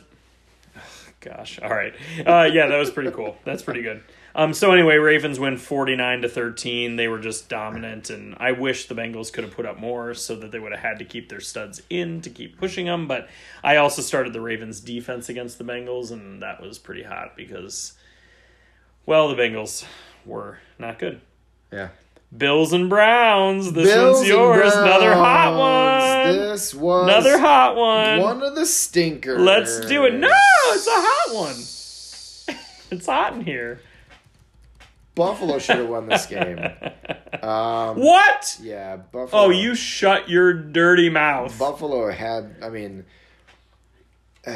gosh. 1.21 1.59
All 1.59 1.69
right. 1.69 1.93
Uh, 2.25 2.49
yeah, 2.51 2.67
that 2.67 2.77
was 2.77 2.89
pretty 2.89 3.11
cool. 3.11 3.37
That's 3.45 3.61
pretty 3.61 3.83
good. 3.83 4.01
Um, 4.33 4.53
so 4.53 4.71
anyway, 4.71 4.95
Ravens 4.97 5.39
win 5.39 5.55
forty 5.57 5.95
nine 5.95 6.21
to 6.23 6.27
thirteen. 6.29 6.95
They 6.95 7.07
were 7.07 7.19
just 7.19 7.47
dominant, 7.47 8.09
and 8.09 8.35
I 8.39 8.51
wish 8.53 8.87
the 8.87 8.95
Bengals 8.95 9.31
could 9.31 9.43
have 9.45 9.53
put 9.53 9.65
up 9.67 9.79
more 9.79 10.13
so 10.15 10.35
that 10.37 10.51
they 10.51 10.59
would 10.59 10.71
have 10.73 10.81
had 10.81 10.99
to 10.99 11.05
keep 11.05 11.29
their 11.29 11.39
studs 11.39 11.81
in 11.91 12.21
to 12.21 12.29
keep 12.31 12.57
pushing 12.57 12.87
them. 12.87 13.07
But 13.07 13.29
I 13.63 13.77
also 13.77 14.01
started 14.01 14.33
the 14.33 14.41
Ravens 14.41 14.81
defense 14.81 15.29
against 15.29 15.57
the 15.57 15.63
Bengals, 15.63 16.11
and 16.11 16.41
that 16.41 16.59
was 16.61 16.77
pretty 16.79 17.03
hot 17.03 17.37
because, 17.37 17.93
well, 19.05 19.29
the 19.29 19.35
Bengals 19.35 19.85
were 20.25 20.59
not 20.79 20.99
good. 20.99 21.21
Yeah. 21.71 21.89
Bills 22.35 22.73
and 22.73 22.89
Browns. 22.89 23.71
This 23.73 23.87
Bills 23.93 24.17
one's 24.17 24.27
yours. 24.27 24.73
Another 24.73 25.13
hot 25.13 25.57
one. 25.57 26.35
This 26.35 26.73
was 26.73 27.07
Another 27.07 27.39
hot 27.39 27.75
one. 27.75 28.19
one 28.21 28.41
of 28.43 28.55
the 28.55 28.65
stinkers. 28.65 29.39
Let's 29.39 29.79
do 29.85 30.05
it. 30.05 30.13
No, 30.15 30.27
it's 30.67 30.87
a 30.87 30.91
hot 30.91 31.35
one. 31.35 31.55
It's 32.91 33.07
hot 33.07 33.33
in 33.33 33.41
here. 33.41 33.79
Buffalo 35.15 35.57
should 35.57 35.77
have 35.77 35.87
won 35.89 36.07
this 36.07 36.25
game. 36.37 36.59
Um, 37.41 37.97
What? 37.97 38.57
yeah, 38.61 38.95
Buffalo. 38.95 39.43
Oh, 39.43 39.49
you 39.49 39.75
shut 39.75 40.29
your 40.29 40.53
dirty 40.53 41.09
mouth. 41.09 41.57
Buffalo 41.59 42.09
had. 42.11 42.55
I 42.61 42.69
mean, 42.69 43.05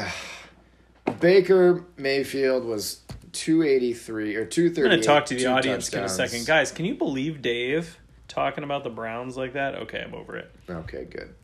Baker 1.20 1.84
Mayfield 1.96 2.64
was 2.64 3.00
two 3.32 3.62
eighty 3.62 3.92
three 3.92 4.36
or 4.36 4.44
two 4.44 4.70
thirty. 4.70 4.82
I'm 4.82 4.90
going 4.90 5.00
to 5.00 5.06
talk 5.06 5.26
to 5.26 5.34
the 5.34 5.46
audience 5.46 5.92
in 5.92 6.02
a 6.02 6.08
second. 6.08 6.46
Guys, 6.46 6.72
can 6.72 6.84
you 6.84 6.94
believe 6.94 7.42
Dave 7.42 7.98
talking 8.28 8.64
about 8.64 8.84
the 8.84 8.90
Browns 8.90 9.36
like 9.36 9.54
that? 9.54 9.74
Okay, 9.74 10.02
I'm 10.02 10.14
over 10.14 10.36
it. 10.36 10.50
Okay, 10.68 11.04
good. 11.04 11.34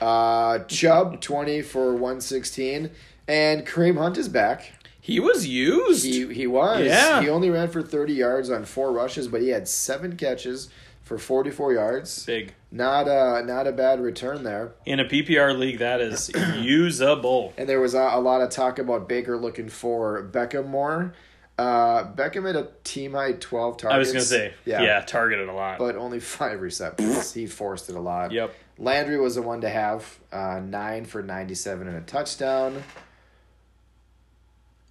Uh, 0.00 0.60
Chubb 0.60 1.20
twenty 1.20 1.62
for 1.62 1.94
one 1.94 2.20
sixteen, 2.20 2.90
and 3.28 3.66
Kareem 3.66 3.98
Hunt 3.98 4.18
is 4.18 4.28
back. 4.28 4.72
He 5.00 5.20
was 5.20 5.46
used. 5.46 6.04
He 6.04 6.32
he 6.32 6.46
was. 6.46 6.84
Yeah. 6.84 7.22
He 7.22 7.28
only 7.28 7.50
ran 7.50 7.68
for 7.68 7.82
thirty 7.82 8.14
yards 8.14 8.50
on 8.50 8.64
four 8.64 8.92
rushes, 8.92 9.28
but 9.28 9.40
he 9.40 9.48
had 9.48 9.68
seven 9.68 10.16
catches 10.16 10.68
for 11.06 11.16
forty 11.18 11.50
four 11.50 11.72
yards. 11.72 12.26
Big. 12.26 12.52
Not 12.72 13.06
a 13.08 13.42
not 13.46 13.66
a 13.66 13.72
bad 13.72 14.00
return 14.00 14.42
there. 14.42 14.72
In 14.84 14.98
a 15.00 15.04
PPR 15.04 15.56
league, 15.56 15.78
that 15.78 16.00
is 16.00 16.30
usable. 16.58 17.54
And 17.56 17.68
there 17.68 17.80
was 17.80 17.94
a, 17.94 18.00
a 18.00 18.20
lot 18.20 18.42
of 18.42 18.50
talk 18.50 18.78
about 18.78 19.08
Baker 19.08 19.38
looking 19.38 19.68
for 19.68 20.28
Beckham 20.30 20.66
more. 20.66 21.14
Uh, 21.56 22.12
Beckham 22.12 22.44
had 22.46 22.56
a 22.56 22.68
team 22.84 23.12
high 23.14 23.32
twelve 23.32 23.78
targets. 23.78 23.94
I 23.94 23.98
was 23.98 24.08
going 24.08 24.20
to 24.20 24.26
say, 24.26 24.54
yeah. 24.66 24.82
yeah, 24.82 25.00
targeted 25.00 25.48
a 25.48 25.52
lot. 25.52 25.78
but 25.78 25.96
only 25.96 26.20
five 26.20 26.60
receptions. 26.60 27.32
he 27.32 27.46
forced 27.46 27.88
it 27.88 27.94
a 27.94 28.00
lot. 28.00 28.32
yep. 28.32 28.54
Landry 28.76 29.18
was 29.18 29.36
the 29.36 29.42
one 29.42 29.62
to 29.62 29.70
have 29.70 30.18
uh, 30.32 30.60
nine 30.62 31.06
for 31.06 31.22
ninety 31.22 31.54
seven 31.54 31.86
and 31.88 31.96
a 31.96 32.00
touchdown. 32.02 32.82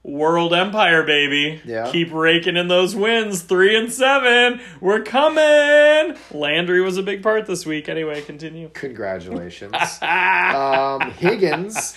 World 0.08 0.54
Empire, 0.54 1.02
baby. 1.02 1.60
Yeah. 1.66 1.92
Keep 1.92 2.14
raking 2.14 2.58
in 2.58 2.68
those 2.68 2.96
wins. 2.96 3.42
Three 3.42 3.76
and 3.76 3.92
seven. 3.92 4.62
We're 4.80 5.02
coming. 5.02 6.16
Landry 6.32 6.80
was 6.82 6.98
a 6.98 7.02
big 7.04 7.24
part 7.24 7.48
this 7.48 7.66
week. 7.66 7.90
Anyway, 7.90 8.22
continue. 8.22 8.70
Congratulations. 8.74 9.74
um, 10.04 11.10
Higgins 11.12 11.96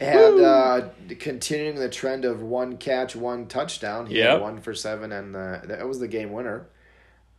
had 0.00 0.40
uh, 0.40 0.88
continuing 1.18 1.76
the 1.76 1.90
trend 1.90 2.24
of 2.24 2.40
one 2.42 2.78
catch, 2.78 3.14
one 3.14 3.46
touchdown. 3.48 4.06
He 4.06 4.16
Yep. 4.16 4.30
had 4.30 4.40
one 4.40 4.60
for 4.62 4.72
seven, 4.72 5.12
and 5.12 5.36
uh, 5.36 5.58
that 5.64 5.86
was 5.86 5.98
the 6.00 6.08
game 6.08 6.32
winner. 6.32 6.68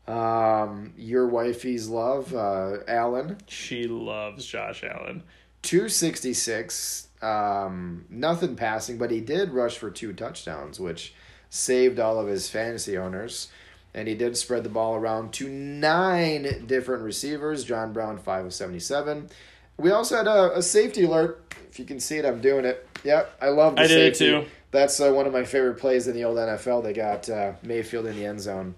Um, 0.07 0.93
your 0.97 1.27
wifey's 1.27 1.87
love, 1.89 2.35
uh, 2.35 2.79
Allen, 2.87 3.37
She 3.47 3.85
loves 3.85 4.45
Josh 4.45 4.83
Allen. 4.83 5.23
two 5.61 5.89
sixty 5.89 6.33
six. 6.33 7.07
Um, 7.23 8.05
nothing 8.09 8.55
passing, 8.55 8.97
but 8.97 9.11
he 9.11 9.21
did 9.21 9.51
rush 9.51 9.77
for 9.77 9.89
two 9.89 10.13
touchdowns, 10.13 10.79
which 10.79 11.13
saved 11.49 11.99
all 11.99 12.19
of 12.19 12.27
his 12.27 12.49
fantasy 12.49 12.97
owners. 12.97 13.49
And 13.93 14.07
he 14.07 14.15
did 14.15 14.35
spread 14.35 14.63
the 14.63 14.69
ball 14.69 14.95
around 14.95 15.33
to 15.33 15.47
nine 15.47 16.65
different 16.65 17.03
receivers. 17.03 17.63
John 17.63 17.93
Brown, 17.93 18.17
five 18.17 18.45
of 18.45 18.53
seventy-seven. 18.53 19.29
We 19.77 19.91
also 19.91 20.17
had 20.17 20.27
a, 20.27 20.57
a 20.57 20.61
safety 20.61 21.05
alert. 21.05 21.53
If 21.69 21.79
you 21.79 21.85
can 21.85 21.99
see 21.99 22.17
it, 22.17 22.25
I'm 22.25 22.41
doing 22.41 22.65
it. 22.65 22.87
Yep, 23.03 23.37
I 23.41 23.49
love 23.49 23.75
the 23.75 23.83
I 23.83 23.87
did 23.87 23.99
it 23.99 24.15
too. 24.15 24.45
That's 24.71 24.99
uh, 24.99 25.11
one 25.11 25.27
of 25.27 25.33
my 25.33 25.43
favorite 25.43 25.75
plays 25.75 26.07
in 26.07 26.15
the 26.15 26.23
old 26.23 26.37
NFL. 26.37 26.83
They 26.83 26.93
got 26.93 27.29
uh, 27.29 27.53
Mayfield 27.61 28.07
in 28.07 28.15
the 28.15 28.25
end 28.25 28.41
zone, 28.41 28.73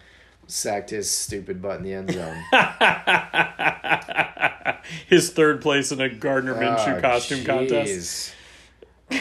sacked 0.47 0.89
his 0.89 1.09
stupid 1.09 1.61
butt 1.61 1.77
in 1.77 1.83
the 1.83 1.93
end 1.93 2.11
zone. 2.11 2.43
His 5.07 5.31
third 5.31 5.61
place 5.61 5.91
in 5.91 5.99
a 5.99 6.09
Gardner 6.09 6.53
Minshew 6.53 6.97
Oh, 6.97 7.01
costume 7.01 7.43
contest. 7.43 8.33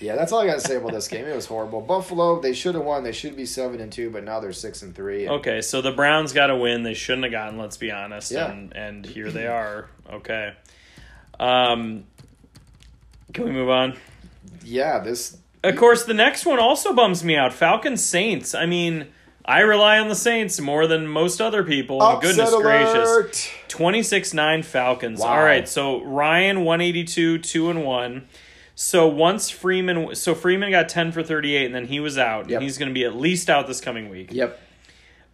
yeah, 0.00 0.16
that's 0.16 0.32
all 0.32 0.40
I 0.40 0.46
got 0.46 0.54
to 0.54 0.60
say 0.60 0.76
about 0.76 0.92
this 0.92 1.08
game. 1.08 1.24
It 1.24 1.34
was 1.34 1.46
horrible. 1.46 1.80
Buffalo, 1.80 2.40
they 2.40 2.52
should 2.52 2.74
have 2.74 2.84
won. 2.84 3.02
They 3.04 3.12
should 3.12 3.36
be 3.36 3.46
seven 3.46 3.80
and 3.80 3.92
two, 3.92 4.10
but 4.10 4.24
now 4.24 4.40
they're 4.40 4.52
six 4.52 4.82
and 4.82 4.94
three. 4.94 5.26
And 5.26 5.34
Okay, 5.36 5.60
so 5.60 5.80
the 5.80 5.92
Browns 5.92 6.32
got 6.32 6.50
a 6.50 6.56
win 6.56 6.82
they 6.82 6.94
shouldn't 6.94 7.24
have 7.24 7.32
gotten. 7.32 7.58
Let's 7.58 7.76
be 7.76 7.90
honest. 7.90 8.30
Yeah. 8.30 8.50
And 8.50 8.74
and 8.76 9.06
here 9.06 9.30
they 9.30 9.46
are. 9.46 9.88
Okay. 10.10 10.54
Um, 11.40 12.04
can 13.32 13.44
we 13.44 13.52
move 13.52 13.68
on? 13.68 13.96
Yeah, 14.64 14.98
this 15.00 15.38
Of 15.62 15.76
course, 15.76 16.04
the 16.04 16.14
next 16.14 16.46
one 16.46 16.58
also 16.58 16.94
bums 16.94 17.22
me 17.22 17.36
out. 17.36 17.52
Falcons 17.52 18.04
Saints. 18.04 18.54
I 18.54 18.66
mean, 18.66 19.08
I 19.44 19.60
rely 19.60 19.98
on 19.98 20.08
the 20.08 20.14
Saints 20.14 20.60
more 20.60 20.86
than 20.86 21.06
most 21.06 21.40
other 21.40 21.64
people. 21.64 22.00
Goodness 22.20 22.54
gracious. 22.54 23.50
26-9 23.68 24.64
Falcons. 24.64 25.20
Wow. 25.20 25.28
All 25.28 25.42
right, 25.42 25.68
so 25.68 26.02
Ryan 26.02 26.64
182, 26.64 27.38
2 27.38 27.70
and 27.70 27.84
1. 27.84 28.28
So 28.80 29.08
once 29.08 29.50
Freeman 29.50 30.14
so 30.14 30.36
Freeman 30.36 30.70
got 30.70 30.88
10 30.88 31.10
for 31.10 31.20
38 31.20 31.66
and 31.66 31.74
then 31.74 31.86
he 31.86 31.98
was 31.98 32.16
out. 32.16 32.48
Yep. 32.48 32.58
And 32.58 32.62
he's 32.62 32.78
going 32.78 32.88
to 32.88 32.94
be 32.94 33.04
at 33.04 33.16
least 33.16 33.50
out 33.50 33.66
this 33.66 33.80
coming 33.80 34.08
week. 34.08 34.32
Yep. 34.32 34.56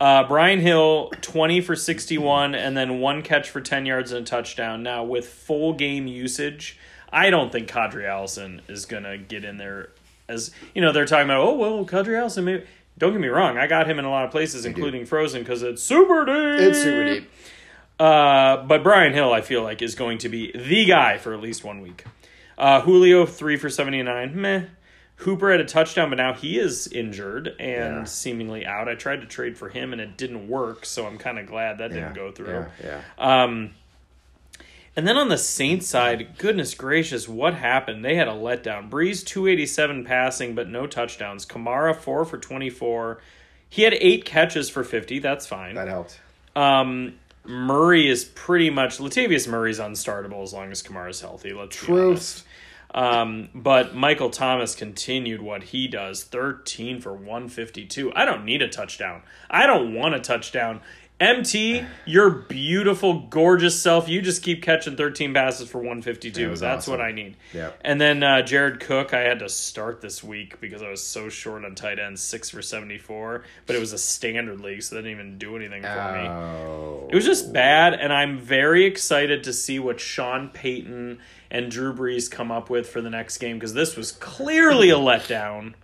Uh, 0.01 0.27
Brian 0.27 0.61
Hill, 0.61 1.13
20 1.21 1.61
for 1.61 1.77
61, 1.77 2.55
and 2.55 2.75
then 2.75 3.01
one 3.01 3.21
catch 3.21 3.51
for 3.51 3.61
10 3.61 3.85
yards 3.85 4.13
and 4.13 4.27
a 4.27 4.31
touchdown. 4.31 4.83
Now, 4.83 5.05
with 5.05 5.27
full 5.27 5.75
game 5.75 6.07
usage, 6.07 6.79
I 7.13 7.29
don't 7.29 7.53
think 7.53 7.69
Qadree 7.69 8.07
Ollison 8.07 8.63
is 8.67 8.87
going 8.87 9.03
to 9.03 9.19
get 9.19 9.45
in 9.45 9.59
there. 9.59 9.91
As 10.27 10.51
you 10.75 10.81
know, 10.81 10.93
they're 10.93 11.05
talking 11.05 11.27
about, 11.27 11.41
oh, 11.41 11.55
well, 11.55 11.85
Qadree 11.85 12.19
Ollison, 12.19 12.45
maybe. 12.45 12.65
Don't 12.97 13.13
get 13.13 13.21
me 13.21 13.29
wrong, 13.29 13.59
I 13.59 13.67
got 13.67 13.87
him 13.87 13.99
in 13.99 14.07
a 14.07 14.11
lot 14.11 14.25
of 14.25 14.31
places, 14.31 14.65
including 14.65 15.05
Frozen, 15.05 15.43
because 15.43 15.63
it's 15.63 15.83
super 15.83 16.25
deep. 16.25 16.67
It's 16.67 16.83
super 16.83 17.05
deep. 17.05 17.31
Uh, 18.01 18.65
but 18.65 18.83
Brian 18.83 19.13
Hill, 19.13 19.35
I 19.35 19.43
feel 19.43 19.63
like, 19.63 19.83
is 19.83 19.95
going 19.95 20.17
to 20.19 20.31
be 20.31 20.51
the 20.51 20.87
guy 20.87 21.19
for 21.19 21.35
at 21.35 21.43
least 21.43 21.63
one 21.63 21.83
week. 21.83 22.05
Uh, 22.57 22.81
Julio, 22.83 23.27
three 23.27 23.57
for 23.57 23.69
79. 23.71 24.41
Meh. 24.41 24.63
Hooper 25.19 25.51
had 25.53 25.61
a 25.61 25.65
touchdown, 25.65 26.11
but 26.11 26.17
now 26.17 26.33
he 26.35 26.59
is 26.59 26.89
injured 26.89 27.55
and 27.61 27.97
Yeah. 27.99 28.05
seemingly 28.05 28.67
out. 28.67 28.89
I 28.89 28.95
tried 28.97 29.21
to 29.21 29.27
trade 29.27 29.57
for 29.57 29.69
him 29.69 29.93
and 29.93 30.01
it 30.01 30.17
didn't 30.17 30.49
work, 30.49 30.85
so 30.85 31.07
I'm 31.07 31.19
kind 31.19 31.39
of 31.39 31.47
glad 31.47 31.79
that 31.79 31.91
Yeah, 31.91 31.97
didn't 32.01 32.15
go 32.15 32.33
through. 32.33 32.67
Yeah, 32.83 33.01
yeah. 33.19 33.43
Um, 33.45 33.71
and 34.97 35.07
then 35.07 35.17
on 35.17 35.29
the 35.29 35.39
Saints 35.39 35.87
side, 35.87 36.37
goodness 36.39 36.75
gracious, 36.75 37.29
what 37.29 37.55
happened? 37.55 38.05
They 38.05 38.17
had 38.17 38.29
a 38.29 38.33
letdown. 38.33 38.91
Brees 38.91 39.25
287 39.25 40.05
passing, 40.05 40.55
but 40.55 40.69
no 40.69 40.87
touchdowns. 40.87 41.47
Kamara 41.47 41.95
4 41.97 42.25
for 42.25 42.39
24. 42.39 43.21
He 43.69 43.83
had 43.83 43.95
eight 43.95 44.25
catches 44.25 44.69
for 44.71 44.85
50. 44.85 45.19
That's 45.21 45.47
fine. 45.47 45.75
That 45.75 45.89
helped. 45.89 46.21
Um, 46.55 47.15
Murray 47.45 48.09
is 48.09 48.25
pretty 48.25 48.71
much 48.71 48.99
Latavius 48.99 49.47
Murray's 49.47 49.79
unstartable 49.79 50.43
as 50.43 50.53
long 50.53 50.71
as 50.71 50.83
Kamara's 50.83 51.21
healthy. 51.21 51.53
Let's 51.53 51.77
Truth. 51.77 52.45
Um, 52.95 53.49
but 53.53 53.95
Michael 53.95 54.31
Thomas 54.31 54.77
continued 54.77 55.43
what 55.43 55.65
he 55.65 55.89
does 55.89 56.23
13 56.23 57.01
for 57.01 57.13
152. 57.13 58.13
I 58.15 58.25
don't 58.25 58.45
need 58.45 58.63
a 58.63 58.69
touchdown. 58.69 59.23
I 59.51 59.67
don't 59.67 59.95
want 59.95 60.15
a 60.15 60.21
touchdown. 60.21 60.81
MT, 61.21 61.85
your 62.07 62.29
beautiful, 62.29 63.21
gorgeous 63.21 63.81
self, 63.81 64.09
you 64.09 64.21
just 64.21 64.43
keep 64.43 64.63
catching 64.63 64.97
13 64.97 65.33
passes 65.33 65.69
for 65.69 65.79
152. 65.79 66.43
That 66.43 66.51
was 66.51 66.59
That's 66.61 66.89
what. 66.89 67.01
I 67.01 67.13
need. 67.13 67.37
Yep. 67.53 67.79
And 67.83 68.01
then 68.01 68.25
uh, 68.25 68.43
Jared 68.43 68.81
Cook, 68.81 69.15
I 69.15 69.21
had 69.21 69.39
to 69.39 69.49
start 69.49 70.01
this 70.01 70.25
week 70.25 70.61
because 70.61 70.83
I 70.83 70.91
was 70.91 71.05
so 71.05 71.29
short 71.29 71.65
on 71.65 71.77
tight 71.77 72.01
ends, 72.01 72.21
6 72.21 72.51
for 72.51 72.63
74. 72.63 73.45
But 73.67 73.77
it 73.77 73.79
was 73.79 73.93
a 73.93 73.99
standard 73.99 74.61
league, 74.61 74.83
so 74.83 74.97
that 74.97 75.03
didn't 75.03 75.17
even 75.17 75.39
do 75.39 75.55
anything 75.55 75.83
for 75.83 75.89
me. 75.89 76.29
Oh. 76.29 77.09
It 77.09 77.15
was 77.15 77.25
just 77.25 77.53
bad, 77.53 77.95
and 77.95 78.13
I'm 78.13 78.41
very 78.41 78.85
excited 78.85 79.45
to 79.45 79.53
see 79.53 79.79
what 79.79 80.01
Sean 80.01 80.49
Payton 80.49 81.21
and 81.49 81.71
Drew 81.71 81.95
Brees 81.95 82.29
come 82.29 82.51
up 82.51 82.69
with 82.71 82.89
for 82.89 83.01
the 83.01 83.11
next 83.11 83.39
game 83.39 83.57
because 83.57 83.75
this 83.75 83.97
was 83.97 84.11
clearly 84.11 84.91
a 84.91 84.97
letdown, 84.97 85.75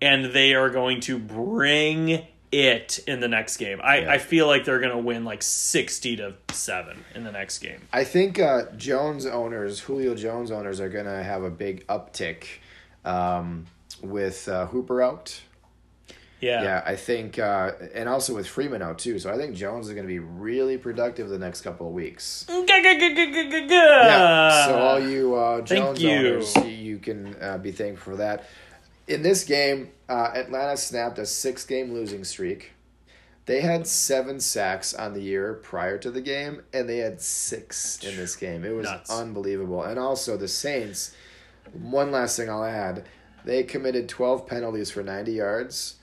and 0.00 0.26
they 0.26 0.54
are 0.54 0.70
going 0.70 1.00
to 1.00 1.18
bring 1.18 2.26
it 2.52 3.00
in 3.06 3.20
the 3.20 3.28
next 3.28 3.56
game. 3.56 3.80
I, 3.82 3.98
Yeah. 3.98 4.12
I 4.12 4.18
feel 4.18 4.46
like 4.46 4.64
they're 4.64 4.78
going 4.78 4.92
to 4.92 4.98
win 4.98 5.24
like 5.24 5.42
60 5.42 6.16
to 6.16 6.34
7 6.52 7.04
in 7.14 7.24
the 7.24 7.32
next 7.32 7.58
game. 7.58 7.88
I 7.92 8.04
think 8.04 8.38
uh, 8.38 8.66
Jones 8.76 9.26
owners, 9.26 9.80
Julio 9.80 10.14
Jones 10.14 10.50
owners, 10.50 10.78
are 10.78 10.90
going 10.90 11.06
to 11.06 11.22
have 11.22 11.42
a 11.42 11.50
big 11.50 11.86
uptick 11.86 12.44
um, 13.04 13.66
with 14.02 14.48
uh, 14.48 14.66
Hooper 14.66 15.02
out. 15.02 15.40
Yeah. 16.40 16.62
Yeah, 16.64 16.82
I 16.84 16.96
think, 16.96 17.38
uh, 17.38 17.70
and 17.94 18.08
also 18.08 18.34
with 18.34 18.48
Freeman 18.48 18.82
out 18.82 18.98
too. 18.98 19.20
So 19.20 19.32
I 19.32 19.36
think 19.36 19.54
Jones 19.54 19.86
is 19.86 19.94
going 19.94 20.04
to 20.04 20.12
be 20.12 20.18
really 20.18 20.76
productive 20.76 21.28
the 21.28 21.38
next 21.38 21.60
couple 21.60 21.86
of 21.86 21.92
weeks. 21.92 22.44
Yeah. 23.70 24.66
So 24.66 24.78
all 24.78 24.98
you 24.98 25.36
uh, 25.36 25.60
Jones 25.60 26.02
you. 26.02 26.10
owners, 26.10 26.56
you, 26.56 26.62
you 26.64 26.98
can 26.98 27.36
uh, 27.40 27.58
be 27.58 27.70
thankful 27.70 28.14
for 28.14 28.16
that. 28.16 28.48
In 29.06 29.22
this 29.22 29.44
game, 29.44 29.90
uh, 30.12 30.32
Atlanta 30.34 30.76
snapped 30.76 31.18
a 31.18 31.26
six-game 31.26 31.92
losing 31.92 32.24
streak. 32.24 32.72
They 33.46 33.60
had 33.62 33.86
seven 33.86 34.38
sacks 34.40 34.94
on 34.94 35.14
the 35.14 35.20
year 35.22 35.54
prior 35.54 35.98
to 35.98 36.10
the 36.10 36.20
game, 36.20 36.62
and 36.72 36.88
they 36.88 36.98
had 36.98 37.20
six 37.20 37.98
in 38.04 38.16
this 38.16 38.36
game. 38.36 38.64
It 38.64 38.70
was 38.74 38.84
Nuts. 38.86 39.10
unbelievable. 39.10 39.82
And 39.82 39.98
also 39.98 40.36
the 40.36 40.46
Saints. 40.48 41.14
One 41.72 42.12
last 42.12 42.36
thing 42.36 42.48
I'll 42.48 42.62
add: 42.64 43.04
they 43.44 43.62
committed 43.64 44.08
twelve 44.08 44.46
penalties 44.46 44.90
for 44.90 45.02
ninety 45.02 45.32
yards. 45.32 45.96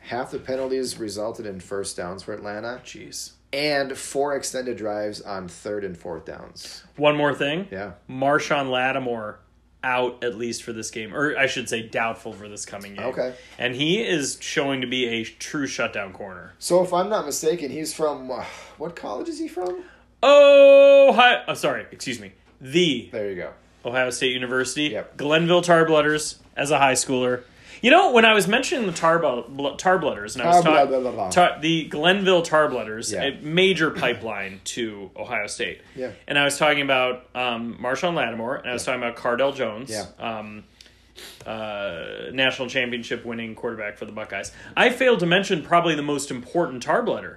Half 0.00 0.30
the 0.32 0.38
penalties 0.38 0.98
resulted 0.98 1.46
in 1.46 1.60
first 1.60 1.96
downs 1.96 2.22
for 2.24 2.32
Atlanta, 2.32 2.80
Jeez. 2.84 3.32
and 3.52 3.96
four 3.96 4.34
extended 4.34 4.76
drives 4.78 5.20
on 5.20 5.46
third 5.46 5.84
and 5.84 5.96
fourth 5.96 6.24
downs. 6.24 6.82
One 6.96 7.16
more 7.16 7.34
thing. 7.34 7.68
Yeah. 7.70 7.92
Marshon 8.08 8.70
Lattimore 8.70 9.38
out 9.82 10.22
at 10.22 10.36
least 10.36 10.62
for 10.62 10.72
this 10.72 10.90
game, 10.90 11.14
or 11.14 11.36
I 11.36 11.46
should 11.46 11.68
say 11.68 11.82
doubtful 11.82 12.32
for 12.32 12.48
this 12.48 12.66
coming 12.66 12.94
game. 12.94 13.06
Okay. 13.06 13.34
And 13.58 13.74
he 13.74 14.02
is 14.02 14.38
showing 14.40 14.80
to 14.82 14.86
be 14.86 15.06
a 15.06 15.24
true 15.24 15.66
shutdown 15.66 16.12
corner. 16.12 16.52
So 16.58 16.82
if 16.84 16.92
I'm 16.92 17.08
not 17.08 17.24
mistaken, 17.26 17.70
he's 17.70 17.94
from 17.94 18.30
uh, 18.30 18.44
what 18.78 18.96
college 18.96 19.28
is 19.28 19.38
he 19.38 19.48
from? 19.48 19.82
Oh, 20.22 21.12
hi, 21.14 21.42
oh, 21.48 21.54
sorry, 21.54 21.86
excuse 21.90 22.20
me. 22.20 22.32
The 22.60 23.08
There 23.10 23.30
you 23.30 23.36
go. 23.36 23.52
Ohio 23.84 24.10
State 24.10 24.32
University, 24.34 24.88
Yep. 24.88 25.16
Glenville 25.16 25.62
Tarblooders 25.62 26.36
as 26.56 26.70
a 26.70 26.78
high 26.78 26.92
schooler. 26.92 27.42
You 27.82 27.90
know, 27.90 28.12
when 28.12 28.24
I 28.24 28.34
was 28.34 28.46
mentioning 28.46 28.86
the 28.86 28.92
tar 28.92 29.18
bl- 29.18 29.26
and 29.48 30.42
I 30.42 30.46
was 30.46 30.64
talking 30.64 31.30
tar- 31.30 31.58
the 31.60 31.84
Glenville 31.84 32.42
Tarblooders, 32.42 33.12
Yeah. 33.12 33.22
a 33.24 33.40
major 33.40 33.90
pipeline 33.90 34.60
to 34.64 35.10
Ohio 35.16 35.46
State. 35.46 35.80
Yeah. 35.96 36.10
And 36.28 36.38
I 36.38 36.44
was 36.44 36.58
talking 36.58 36.82
about 36.82 37.26
um, 37.34 37.78
Marshon 37.82 38.14
Lattimore, 38.14 38.56
and 38.56 38.68
I 38.68 38.72
was 38.72 38.84
talking 38.84 39.02
about 39.02 39.16
Cardale 39.16 39.54
Jones. 39.54 39.90
Yeah. 39.90 40.06
Um, 40.18 40.64
uh, 41.46 42.30
national 42.32 42.68
championship 42.68 43.24
winning 43.24 43.54
quarterback 43.54 43.96
for 43.98 44.04
the 44.04 44.12
Buckeyes. 44.12 44.52
I 44.76 44.90
failed 44.90 45.20
to 45.20 45.26
mention 45.26 45.62
probably 45.62 45.94
the 45.94 46.02
most 46.02 46.30
important 46.30 46.84
Tarblooder. 46.84 47.36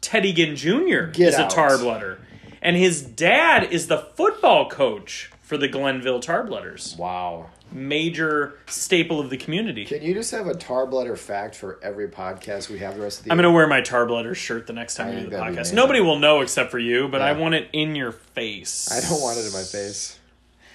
Teddy 0.00 0.32
Ginn 0.32 0.56
Jr. 0.56 1.06
Get 1.12 1.28
is 1.28 1.34
out. 1.34 1.52
a 1.52 1.56
Tarblooder. 1.56 2.18
And 2.62 2.76
his 2.76 3.02
dad 3.02 3.64
is 3.72 3.86
the 3.86 3.98
football 3.98 4.68
coach 4.68 5.30
for 5.42 5.56
the 5.56 5.68
Glenville 5.68 6.20
Tarblooders. 6.20 6.96
Wow. 6.98 7.50
Major 7.70 8.58
staple 8.66 9.20
of 9.20 9.30
the 9.30 9.36
community. 9.36 9.84
Can 9.84 10.02
you 10.02 10.14
just 10.14 10.30
have 10.30 10.46
a 10.46 10.54
Tarbletter 10.54 11.18
fact 11.18 11.54
for 11.54 11.78
every 11.82 12.08
podcast 12.08 12.70
we 12.70 12.78
have 12.78 12.96
the 12.96 13.02
rest 13.02 13.18
of 13.20 13.24
the 13.26 13.30
I'm 13.32 13.36
going 13.36 13.44
to 13.44 13.50
wear 13.50 13.66
my 13.66 13.82
Tarblooders 13.82 14.36
shirt 14.36 14.66
the 14.66 14.72
next 14.72 14.94
time 14.94 15.08
I 15.08 15.14
we 15.16 15.20
do 15.22 15.30
the 15.30 15.36
podcast. 15.36 15.74
Nobody 15.74 16.00
will 16.00 16.18
know 16.18 16.40
except 16.40 16.70
for 16.70 16.78
you, 16.78 17.08
but 17.08 17.20
I 17.20 17.32
want 17.32 17.54
it 17.54 17.68
in 17.72 17.94
your 17.94 18.12
face. 18.12 18.90
I 18.90 19.06
don't 19.06 19.20
want 19.20 19.38
it 19.38 19.46
in 19.46 19.52
my 19.52 19.62
face. 19.62 20.18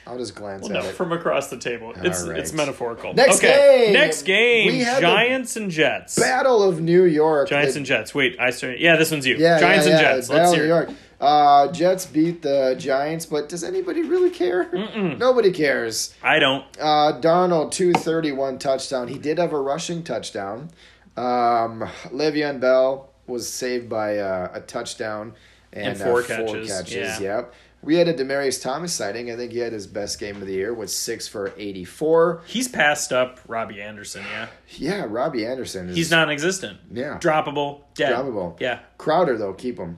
I'll 0.05 0.17
just 0.17 0.35
glance 0.35 0.67
No, 0.67 0.79
at 0.79 0.85
it. 0.85 0.95
from 0.95 1.13
across 1.13 1.49
the 1.49 1.57
table. 1.57 1.93
It's 1.95 2.23
right. 2.23 2.37
it's 2.37 2.51
metaphorical. 2.51 3.13
Next 3.13 3.37
okay. 3.37 3.85
game! 3.85 3.93
Next 3.93 4.23
game. 4.23 4.81
Giants 4.99 5.55
and 5.55 5.71
Jets. 5.71 6.19
Battle 6.19 6.61
of 6.61 6.81
New 6.81 7.05
York. 7.05 7.47
Giants 7.47 7.77
and 7.77 7.85
Jets. 7.85 8.13
Wait, 8.13 8.37
I 8.39 8.49
started. 8.49 8.81
Yeah, 8.81 8.97
this 8.97 9.11
one's 9.11 9.25
you. 9.25 9.37
yeah, 9.37 9.59
Giants 9.59 9.87
yeah, 9.87 9.93
and 9.93 10.01
yeah, 10.01 10.13
Jets. 10.15 10.27
Battle 10.27 10.43
Let's 10.43 10.53
of. 10.57 10.59
New. 10.61 10.67
York. 10.67 10.89
Uh, 11.19 11.71
Jets 11.71 12.05
beat 12.05 12.41
the 12.41 12.75
Giants, 12.77 13.25
but 13.25 13.47
does 13.49 13.63
anybody 13.63 14.01
really 14.01 14.29
care? 14.29 14.69
Nobody 15.17 15.51
cares. 15.51 16.13
I 16.21 16.39
don't. 16.39 16.65
Uh, 16.79 17.19
Darnold, 17.21 17.71
231 17.71 18.59
touchdown. 18.59 19.07
He 19.07 19.17
did 19.17 19.37
have 19.37 19.53
a 19.53 19.59
rushing 19.59 20.03
touchdown. 20.03 20.69
Um, 21.15 21.87
Le'Veon 22.11 22.59
Bell 22.59 23.09
was 23.27 23.47
saved 23.49 23.87
by 23.89 24.17
uh, 24.17 24.49
a 24.53 24.61
touchdown 24.61 25.33
and, 25.71 25.87
And 25.87 25.97
four 25.97 26.21
uh, 26.21 26.25
catches, 26.25 26.89
yeah. 26.91 27.19
Yep. 27.19 27.53
We 27.81 27.95
had 27.95 28.07
a 28.07 28.13
Demaryius 28.13 28.61
Thomas 28.61 28.93
sighting. 28.93 29.29
I 29.29 29.35
think 29.35 29.51
he 29.51 29.59
had 29.59 29.73
his 29.73 29.87
best 29.87 30.17
game 30.17 30.37
of 30.37 30.47
the 30.47 30.53
year 30.53 30.73
with 30.73 30.89
six 30.89 31.27
for 31.27 31.51
84. 31.57 32.43
He's 32.45 32.69
passed 32.69 33.11
up 33.11 33.41
Robby 33.45 33.81
Anderson. 33.81 34.23
Yeah, 34.31 34.47
Yeah, 34.77 35.05
Robby 35.09 35.45
Anderson. 35.45 35.89
Is, 35.89 35.95
he's 35.97 36.11
non-existent. 36.11 36.79
Yeah. 36.93 37.17
Droppable. 37.19 37.81
Dead. 37.93 38.13
Droppable. 38.13 38.59
Yeah. 38.61 38.79
Crowder, 38.97 39.37
though, 39.37 39.53
keep 39.53 39.77
him. 39.77 39.97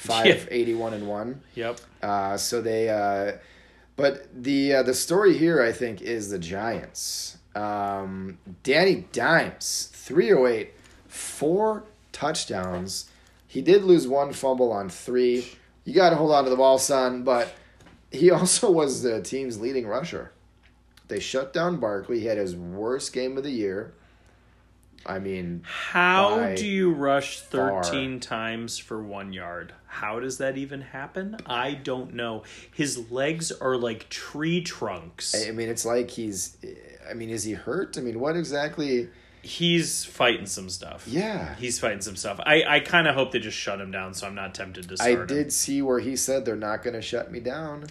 Five, 0.00 0.26
Yeah. 0.26 0.44
81 0.50 0.94
and 0.94 1.08
1. 1.08 1.40
Yep. 1.54 1.80
Uh, 2.02 2.36
so 2.36 2.60
they, 2.62 2.88
uh, 2.88 3.32
but 3.96 4.28
the 4.42 4.74
uh, 4.76 4.82
the 4.82 4.94
story 4.94 5.36
here, 5.36 5.62
I 5.62 5.72
think, 5.72 6.00
is 6.00 6.30
the 6.30 6.38
Giants. 6.38 7.36
Um, 7.54 8.38
Danny 8.62 9.06
Dimes, 9.12 9.90
three 9.92 10.32
oh 10.32 10.46
eight, 10.46 10.72
four 11.06 11.84
touchdowns. 12.12 13.10
He 13.46 13.60
did 13.60 13.84
lose 13.84 14.06
one 14.06 14.32
fumble 14.32 14.72
on 14.72 14.88
three. 14.88 15.46
You 15.84 15.92
got 15.94 16.10
to 16.10 16.16
hold 16.16 16.30
on 16.32 16.44
to 16.44 16.50
the 16.50 16.56
ball, 16.56 16.78
son. 16.78 17.24
But 17.24 17.52
he 18.10 18.30
also 18.38 18.70
was 18.70 19.02
the 19.02 19.20
team's 19.20 19.60
leading 19.60 19.86
rusher. 19.86 20.32
They 21.08 21.20
shut 21.20 21.52
down 21.52 21.78
Barkley. 21.78 22.20
He 22.20 22.26
had 22.26 22.38
his 22.38 22.54
worst 22.56 23.12
game 23.12 23.36
of 23.36 23.42
the 23.42 23.50
year. 23.50 23.92
I 25.06 25.18
mean, 25.18 25.62
How 25.64 26.54
do 26.54 26.66
you 26.66 26.92
rush 26.92 27.38
far. 27.40 27.82
13 27.82 28.20
times 28.20 28.78
for 28.78 29.02
one 29.02 29.32
yard? 29.32 29.72
How 29.86 30.20
does 30.20 30.38
that 30.38 30.56
even 30.56 30.82
happen? 30.82 31.36
I 31.46 31.72
don't 31.74 32.14
know. 32.14 32.44
His 32.72 33.10
legs 33.10 33.50
are 33.50 33.76
like 33.76 34.08
tree 34.08 34.60
trunks. 34.60 35.34
I 35.48 35.50
mean, 35.52 35.68
it's 35.68 35.84
like 35.84 36.10
he's. 36.10 36.56
I 37.10 37.14
mean, 37.14 37.30
is 37.30 37.44
he 37.44 37.52
hurt? 37.54 37.96
I 37.98 38.02
mean, 38.02 38.20
what 38.20 38.36
exactly? 38.36 39.08
He's 39.42 40.04
fighting 40.04 40.44
some 40.46 40.68
stuff. 40.68 41.08
Yeah. 41.08 41.54
He's 41.56 41.80
fighting 41.80 42.02
some 42.02 42.14
stuff. 42.14 42.38
I, 42.44 42.62
I 42.62 42.80
kind 42.80 43.08
of 43.08 43.14
hope 43.14 43.32
they 43.32 43.38
just 43.38 43.56
shut 43.56 43.80
him 43.80 43.90
down, 43.90 44.12
so 44.12 44.26
I'm 44.26 44.34
not 44.34 44.54
tempted 44.54 44.86
to 44.90 44.96
start 44.98 45.10
I 45.10 45.12
him. 45.22 45.26
did 45.26 45.52
see 45.52 45.80
where 45.80 45.98
he 45.98 46.14
said 46.14 46.44
they're 46.44 46.56
not 46.56 46.82
going 46.82 46.92
to 46.94 47.00
shut 47.02 47.32
me 47.32 47.40
down. 47.40 47.86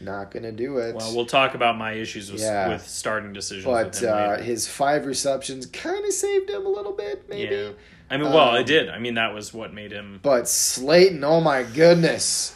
Not 0.00 0.30
going 0.30 0.42
to 0.42 0.52
do 0.52 0.78
it. 0.78 0.94
Well, 0.94 1.14
we'll 1.14 1.26
talk 1.26 1.54
about 1.54 1.78
my 1.78 1.92
issues 1.92 2.30
with, 2.30 2.40
Yeah. 2.40 2.68
with 2.68 2.86
starting 2.86 3.32
decisions. 3.32 3.64
but 3.64 3.86
with 3.86 4.00
him 4.02 4.12
uh, 4.12 4.36
his 4.38 4.66
five 4.68 5.06
receptions 5.06 5.66
kind 5.66 6.04
of 6.04 6.12
saved 6.12 6.50
him 6.50 6.66
a 6.66 6.68
little 6.68 6.92
bit, 6.92 7.28
maybe. 7.28 7.54
yeah. 7.54 7.70
I 8.10 8.16
mean, 8.18 8.30
well, 8.32 8.50
Um, 8.50 8.56
it 8.56 8.66
did. 8.66 8.88
I 8.90 8.98
mean, 8.98 9.14
that 9.14 9.32
was 9.34 9.54
what 9.54 9.72
made 9.72 9.90
him. 9.92 10.20
But 10.22 10.46
Slayton, 10.48 11.24
oh 11.24 11.40
my 11.40 11.62
goodness. 11.62 12.54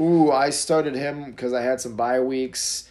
Ooh, 0.00 0.30
I 0.30 0.50
started 0.50 0.94
him 0.94 1.24
because 1.30 1.52
I 1.52 1.62
had 1.62 1.80
some 1.80 1.96
bye 1.96 2.20
weeks. 2.20 2.88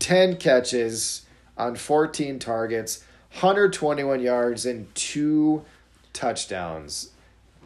10 0.00 0.36
catches 0.36 1.22
on 1.56 1.76
14 1.76 2.38
targets, 2.38 3.02
121 3.40 4.20
yards, 4.20 4.66
and 4.66 4.92
two 4.94 5.64
touchdowns. 6.12 7.10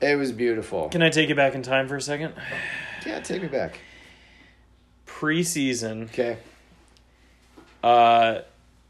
It 0.00 0.16
was 0.16 0.32
beautiful. 0.32 0.88
Can 0.88 1.02
I 1.02 1.10
take 1.10 1.28
you 1.28 1.34
back 1.34 1.54
in 1.54 1.62
time 1.62 1.88
for 1.88 1.96
a 1.96 2.00
second? 2.02 2.34
Yeah, 3.06 3.18
take 3.20 3.40
me 3.40 3.48
back. 3.48 3.80
Preseason. 5.20 6.04
Okay. 6.04 6.38
Uh, 7.82 8.40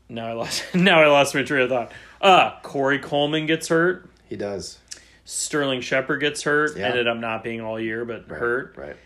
now 0.09 0.28
I 0.28 0.33
lost. 0.33 0.64
Now 0.74 1.03
I 1.03 1.07
lost 1.09 1.35
my 1.35 1.43
train 1.43 1.62
of 1.62 1.68
thought. 1.70 1.93
Uh, 2.20 2.61
Corey 2.62 2.99
Coleman 2.99 3.47
gets 3.47 3.68
hurt. 3.68 4.09
He 4.28 4.37
does. 4.37 4.78
Sterling 5.24 5.81
Shepard 5.81 6.20
gets 6.20 6.43
hurt. 6.43 6.76
Yeah. 6.76 6.87
Ended 6.87 7.09
up 7.09 7.16
not 7.16 7.43
being 7.43 7.61
all 7.61 7.81
year, 7.81 8.05
but 8.05 8.28
hurt. 8.28 8.74
Right. 8.76 8.97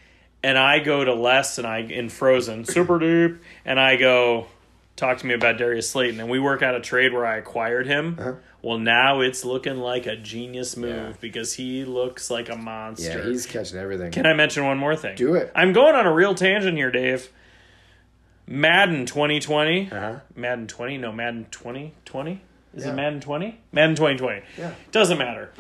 And 0.43 0.59
I 0.59 0.81
go 0.81 1.03
to 1.05 1.15
Les 1.15 1.57
and 1.57 1.67
I 1.67 1.79
in 1.79 2.11
Frozen 2.11 2.67
Super 2.67 2.99
Deep, 2.99 3.41
and 3.65 3.81
I 3.81 3.97
go, 3.97 4.47
talk 4.95 5.19
to 5.19 5.27
me 5.27 5.33
about 5.33 5.57
Darius 5.57 5.89
Slayton, 5.89 6.21
and 6.21 6.29
we 6.29 6.39
work 6.39 6.63
out 6.63 6.75
a 6.75 6.81
trade 6.81 7.15
where 7.15 7.25
I 7.25 7.37
acquired 7.39 7.87
him. 7.87 8.17
Uh-huh. 8.19 8.33
Well, 8.65 8.79
now 8.79 9.21
it's 9.21 9.45
looking 9.45 9.77
like 9.77 10.07
a 10.07 10.17
genius 10.17 10.75
move 10.75 10.91
Yeah. 10.91 11.13
because 11.21 11.53
he 11.53 11.85
looks 11.85 12.31
like 12.31 12.49
a 12.49 12.57
monster. 12.57 13.19
Yeah, 13.19 13.25
he's 13.25 13.45
catching 13.45 13.79
everything. 13.79 14.11
Can 14.11 14.25
I 14.27 14.33
mention 14.33 14.65
one 14.65 14.79
more 14.79 14.97
thing? 14.97 15.17
Do 15.17 15.35
it. 15.35 15.53
I'm 15.55 15.75
going 15.75 15.95
on 15.95 16.07
a 16.07 16.13
real 16.13 16.35
tangent 16.35 16.77
here, 16.79 16.91
Dave. 16.91 17.29
Madden 18.47 19.05
2020. 19.05 19.91
Uh-huh. 19.93 20.21
Madden 20.35 20.67
20? 20.67 20.97
No, 20.99 21.13
Madden 21.13 21.47
2020? 21.51 22.41
Is 22.75 22.85
Yeah. 22.87 22.93
it 22.93 22.95
Madden 22.97 23.21
20? 23.21 23.61
Madden 23.73 23.97
2020. 23.97 24.43
Yeah. 24.59 24.71
Doesn't 24.93 25.19
matter. 25.19 25.51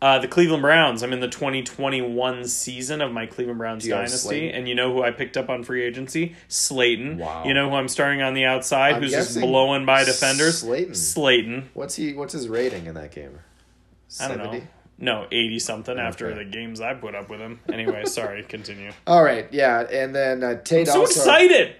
Uh, 0.00 0.18
the 0.18 0.28
Cleveland 0.28 0.62
Browns. 0.62 1.02
I'm 1.02 1.12
in 1.14 1.20
the 1.20 1.28
2021 1.28 2.46
season 2.46 3.00
of 3.00 3.12
my 3.12 3.24
Cleveland 3.24 3.58
Browns 3.58 3.84
have 3.84 3.96
dynasty, 3.98 4.18
Slayton? 4.18 4.54
and 4.54 4.68
you 4.68 4.74
know 4.74 4.92
who 4.92 5.02
I 5.02 5.10
picked 5.10 5.38
up 5.38 5.48
on 5.48 5.64
free 5.64 5.82
agency? 5.82 6.36
Slayton. 6.48 7.18
Wow. 7.18 7.44
You 7.46 7.54
know 7.54 7.70
who 7.70 7.76
I'm 7.76 7.88
starting 7.88 8.20
on 8.20 8.34
the 8.34 8.44
outside, 8.44 8.96
I'm 8.96 9.02
who's 9.02 9.12
just 9.12 9.40
blowing 9.40 9.86
by 9.86 10.04
defenders? 10.04 10.58
Slayton. 10.58 10.94
Slayton. 10.94 11.70
What's 11.72 11.94
he? 11.96 12.12
What's 12.12 12.34
his 12.34 12.46
rating 12.48 12.86
in 12.86 12.94
that 12.94 13.10
game? 13.10 13.38
I 14.20 14.28
don't 14.28 14.38
know. 14.38 14.62
No, 14.98 15.26
80 15.30 15.58
something 15.58 15.98
after 15.98 16.34
the 16.34 16.44
games 16.44 16.80
I 16.80 16.94
put 16.94 17.14
up 17.14 17.28
with 17.28 17.40
him. 17.40 17.60
Anyway, 17.70 18.04
sorry, 18.06 18.42
continue. 18.44 18.92
All 19.06 19.22
right, 19.22 19.46
yeah, 19.52 19.80
and 19.80 20.14
then 20.14 20.42
uh, 20.42 20.62
Tate 20.62 20.88
So 20.88 21.00
also 21.00 21.20
excited! 21.20 21.76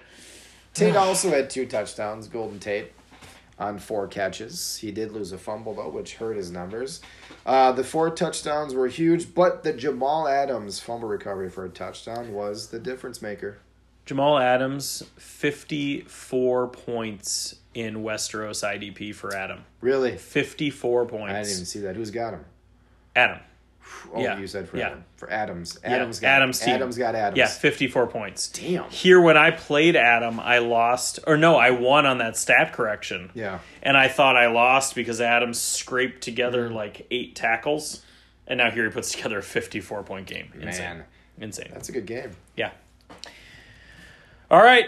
Tate 0.74 0.96
also 0.96 1.30
had 1.30 1.48
two 1.48 1.66
touchdowns. 1.66 2.28
Golden 2.28 2.58
Tate 2.58 2.92
on 3.58 3.78
four 3.78 4.06
catches. 4.06 4.76
He 4.76 4.90
did 4.90 5.12
lose 5.12 5.32
a 5.32 5.38
fumble 5.38 5.74
though, 5.74 5.88
which 5.88 6.16
hurt 6.16 6.36
his 6.36 6.50
numbers. 6.50 7.00
Uh, 7.46 7.70
the 7.70 7.84
four 7.84 8.10
touchdowns 8.10 8.74
were 8.74 8.88
huge, 8.88 9.32
but 9.32 9.62
the 9.62 9.72
Jamal 9.72 10.26
Adams 10.26 10.80
fumble 10.80 11.08
recovery 11.08 11.48
for 11.48 11.64
a 11.64 11.68
touchdown 11.68 12.32
was 12.32 12.68
the 12.68 12.78
difference 12.80 13.22
maker. 13.22 13.58
Jamal 14.04 14.38
Adams, 14.38 15.04
54 15.16 16.68
points 16.68 17.56
in 17.72 17.98
Westeros 18.02 18.64
IDP 18.64 19.14
for 19.14 19.34
Adam. 19.34 19.64
Really, 19.80 20.16
54 20.16 21.06
points. 21.06 21.32
I 21.32 21.42
didn't 21.42 21.52
even 21.52 21.66
see 21.66 21.80
that. 21.80 21.94
Who's 21.94 22.10
got 22.10 22.34
him? 22.34 22.44
Adam. 23.14 23.38
Oh, 24.12 24.20
Yeah, 24.20 24.38
you 24.38 24.46
said 24.46 24.68
for 24.68 24.76
yeah. 24.76 24.86
Adam. 24.88 25.04
For 25.16 25.30
Adams. 25.30 25.78
Yeah, 25.82 25.90
Adams 25.90 26.20
got 26.20 26.28
Adams 26.28 26.60
team. 26.60 26.74
Adams 26.74 26.98
got 26.98 27.14
Adams. 27.14 27.38
Yeah, 27.38 27.46
54 27.46 28.06
points. 28.06 28.48
Damn. 28.48 28.88
Here, 28.90 29.20
when 29.20 29.36
I 29.36 29.50
played 29.50 29.96
Adam, 29.96 30.38
I 30.40 30.58
lost, 30.58 31.18
or 31.26 31.36
no, 31.36 31.56
I 31.56 31.70
won 31.70 32.06
on 32.06 32.18
that 32.18 32.36
stat 32.36 32.72
correction. 32.72 33.30
Yeah. 33.34 33.58
And 33.82 33.96
I 33.96 34.08
thought 34.08 34.36
I 34.36 34.46
lost 34.48 34.94
because 34.94 35.20
Adams 35.20 35.60
scraped 35.60 36.22
together 36.22 36.70
like 36.70 37.06
eight 37.10 37.34
tackles. 37.34 38.02
And 38.46 38.58
now 38.58 38.70
here 38.70 38.84
he 38.84 38.90
puts 38.90 39.10
together 39.12 39.38
a 39.38 39.42
54 39.42 40.02
point 40.04 40.26
game. 40.26 40.52
Insane. 40.54 40.78
Man, 40.98 41.04
Insane. 41.38 41.70
that's 41.72 41.88
a 41.88 41.92
good 41.92 42.06
game. 42.06 42.30
Yeah. 42.56 42.70
All 44.50 44.62
right. 44.62 44.86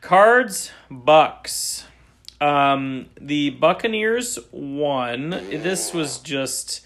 Cards, 0.00 0.72
Bucks. 0.90 1.84
Um, 2.40 3.06
the 3.20 3.50
Buccaneers 3.50 4.38
won. 4.52 5.30
This 5.30 5.92
was 5.92 6.18
just 6.18 6.82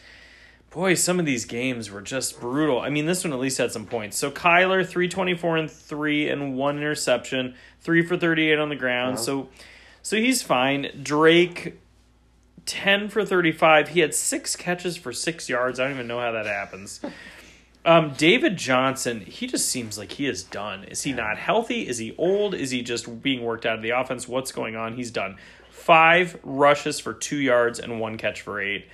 boy, 0.72 0.94
some 0.94 1.20
of 1.20 1.26
these 1.26 1.44
games 1.44 1.90
were 1.90 2.00
just 2.00 2.40
brutal. 2.40 2.80
I 2.80 2.88
mean, 2.88 3.06
this 3.06 3.22
one 3.22 3.32
at 3.32 3.38
least 3.38 3.58
had 3.58 3.70
some 3.70 3.86
points. 3.86 4.16
So 4.16 4.30
Kyler, 4.30 4.86
324 4.86 5.56
and 5.58 5.70
3 5.70 6.28
and 6.28 6.56
one 6.56 6.78
interception, 6.78 7.54
3 7.80 8.04
for 8.04 8.16
38 8.16 8.58
on 8.58 8.68
the 8.70 8.76
ground. 8.76 9.14
Uh-huh. 9.14 9.22
So 9.24 9.48
so 10.02 10.16
he's 10.16 10.42
fine. 10.42 10.90
Drake 11.00 11.78
10 12.66 13.08
for 13.08 13.24
35. 13.24 13.90
He 13.90 14.00
had 14.00 14.14
6 14.14 14.56
catches 14.56 14.96
for 14.96 15.12
6 15.12 15.48
yards. 15.48 15.78
I 15.78 15.84
don't 15.84 15.94
even 15.94 16.08
know 16.08 16.18
how 16.18 16.32
that 16.32 16.46
happens. 16.46 17.00
Um, 17.84 18.12
David 18.16 18.58
Johnson, 18.58 19.22
he 19.22 19.48
just 19.48 19.68
seems 19.68 19.98
like 19.98 20.12
he 20.12 20.26
is 20.26 20.44
done. 20.44 20.84
Is 20.84 21.02
he 21.02 21.12
not 21.12 21.36
healthy? 21.36 21.88
Is 21.88 21.98
he 21.98 22.14
old? 22.16 22.54
Is 22.54 22.70
he 22.70 22.80
just 22.80 23.22
being 23.22 23.42
worked 23.42 23.66
out 23.66 23.74
of 23.74 23.82
the 23.82 23.90
offense? 23.90 24.28
What's 24.28 24.52
going 24.52 24.76
on? 24.76 24.94
He's 24.94 25.10
done. 25.10 25.36
Five 25.68 26.38
rushes 26.44 27.00
for 27.00 27.12
two 27.12 27.38
yards 27.38 27.80
and 27.80 27.98
one 27.98 28.18
catch 28.18 28.40
for 28.40 28.60
eight. 28.60 28.86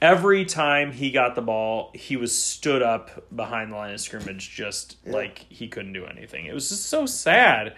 Every 0.00 0.44
time 0.44 0.92
he 0.92 1.10
got 1.10 1.34
the 1.34 1.42
ball, 1.42 1.90
he 1.94 2.16
was 2.16 2.32
stood 2.32 2.82
up 2.82 3.24
behind 3.34 3.72
the 3.72 3.76
line 3.76 3.94
of 3.94 4.00
scrimmage, 4.00 4.54
just 4.54 4.96
like 5.04 5.44
he 5.48 5.66
couldn't 5.66 5.92
do 5.92 6.06
anything. 6.06 6.46
It 6.46 6.54
was 6.54 6.68
just 6.68 6.86
so 6.86 7.04
sad. 7.04 7.74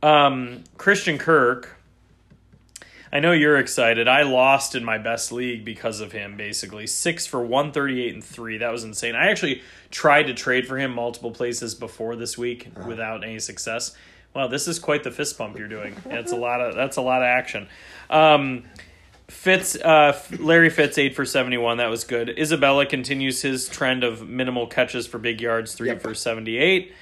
Um, 0.00 0.62
Christian 0.76 1.18
Kirk, 1.18 1.76
I 3.12 3.20
know 3.20 3.32
you're 3.32 3.56
excited. 3.56 4.06
I 4.06 4.22
lost 4.22 4.74
in 4.74 4.84
my 4.84 4.98
best 4.98 5.32
league 5.32 5.64
because 5.64 6.00
of 6.00 6.12
him, 6.12 6.36
basically. 6.36 6.86
Six 6.86 7.26
for 7.26 7.40
138 7.40 8.14
and 8.14 8.22
three. 8.22 8.58
That 8.58 8.70
was 8.70 8.84
insane. 8.84 9.14
I 9.14 9.30
actually 9.30 9.62
tried 9.90 10.24
to 10.24 10.34
trade 10.34 10.68
for 10.68 10.78
him 10.78 10.94
multiple 10.94 11.30
places 11.30 11.74
before 11.74 12.16
this 12.16 12.36
week 12.36 12.68
without 12.86 13.24
any 13.24 13.38
success. 13.38 13.96
Wow, 14.34 14.46
this 14.46 14.68
is 14.68 14.78
quite 14.78 15.04
the 15.04 15.10
fist 15.10 15.38
pump 15.38 15.58
you're 15.58 15.68
doing. 15.68 15.96
That's 16.04 16.32
a 16.32 16.36
lot 16.36 16.60
of 16.60 16.74
that's 16.74 16.98
a 16.98 17.02
lot 17.02 17.22
of 17.22 17.26
action. 17.26 17.66
Um, 18.10 18.64
Fitz, 19.28 19.76
uh, 19.76 20.18
Larry 20.38 20.70
Fitz, 20.70 20.96
eight 20.98 21.14
for 21.14 21.24
seventy-one. 21.24 21.76
That 21.78 21.90
was 21.90 22.04
good. 22.04 22.30
Isabella 22.38 22.86
continues 22.86 23.42
his 23.42 23.68
trend 23.68 24.02
of 24.02 24.26
minimal 24.28 24.66
catches 24.66 25.06
for 25.06 25.18
big 25.18 25.40
yards, 25.40 25.74
three 25.74 25.88
Yep. 25.88 26.00
for 26.02 26.14
seventy-eight. 26.14 26.92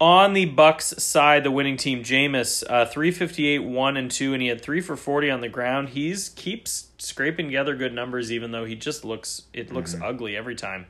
On 0.00 0.34
the 0.34 0.44
Bucks 0.44 0.86
side, 1.02 1.44
the 1.44 1.50
winning 1.50 1.76
team, 1.78 2.02
Jameis, 2.02 2.62
uh, 2.68 2.84
three 2.84 3.10
fifty-eight, 3.10 3.60
one 3.60 3.96
and 3.96 4.10
two, 4.10 4.34
and 4.34 4.42
he 4.42 4.48
had 4.48 4.60
three 4.60 4.82
for 4.82 4.96
forty 4.96 5.30
on 5.30 5.40
the 5.40 5.48
ground. 5.48 5.90
He's 5.90 6.28
keeps 6.30 6.88
scraping 6.98 7.46
together 7.46 7.74
good 7.74 7.94
numbers, 7.94 8.30
even 8.30 8.50
though 8.50 8.64
he 8.66 8.74
just 8.74 9.02
looks 9.04 9.42
it 9.54 9.72
looks 9.72 9.96
ugly 10.02 10.36
every 10.36 10.54
time. 10.54 10.86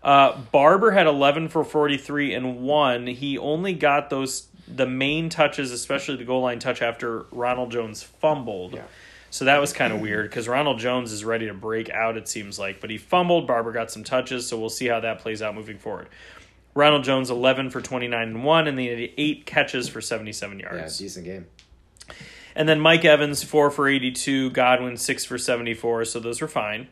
Uh, 0.00 0.38
Barber 0.52 0.92
had 0.92 1.08
11 1.08 1.48
for 1.48 1.64
43 1.64 2.32
and 2.32 2.60
one. 2.60 3.08
He 3.08 3.36
only 3.36 3.72
got 3.72 4.10
those 4.10 4.46
the 4.68 4.86
main 4.86 5.28
touches, 5.28 5.72
especially 5.72 6.14
the 6.14 6.24
goal 6.24 6.42
line 6.42 6.60
touch 6.60 6.80
after 6.80 7.24
Ronald 7.32 7.72
Jones 7.72 8.04
fumbled. 8.04 8.74
Yeah. 8.74 8.82
So 9.30 9.44
that 9.44 9.60
was 9.60 9.72
kind 9.72 9.92
of 9.92 10.00
weird 10.00 10.30
because 10.30 10.48
Ronald 10.48 10.78
Jones 10.78 11.12
is 11.12 11.24
ready 11.24 11.46
to 11.48 11.54
break 11.54 11.90
out, 11.90 12.16
it 12.16 12.28
seems 12.28 12.58
like, 12.58 12.80
but 12.80 12.88
he 12.90 12.96
fumbled. 12.98 13.46
Barber 13.46 13.72
got 13.72 13.90
some 13.90 14.02
touches, 14.04 14.46
so 14.46 14.58
we'll 14.58 14.70
see 14.70 14.86
how 14.86 15.00
that 15.00 15.18
plays 15.18 15.42
out 15.42 15.54
moving 15.54 15.78
forward. 15.78 16.08
Ronald 16.74 17.04
Jones 17.04 17.28
11 17.30 17.70
for 17.70 17.80
29 17.80 18.22
and 18.28 18.44
1 18.44 18.66
and 18.68 18.78
he 18.78 18.86
had 18.86 19.10
8 19.16 19.46
catches 19.46 19.88
for 19.88 20.00
77 20.00 20.60
yards. 20.60 21.00
Yeah, 21.00 21.04
decent 21.06 21.24
game. 21.26 21.46
And 22.54 22.68
then 22.68 22.80
Mike 22.80 23.04
Evans 23.04 23.42
4 23.44 23.70
for 23.70 23.86
82, 23.88 24.50
Godwin 24.50 24.96
6 24.96 25.24
for 25.24 25.38
74, 25.38 26.04
so 26.06 26.20
those 26.20 26.40
were 26.40 26.48
fine. 26.48 26.88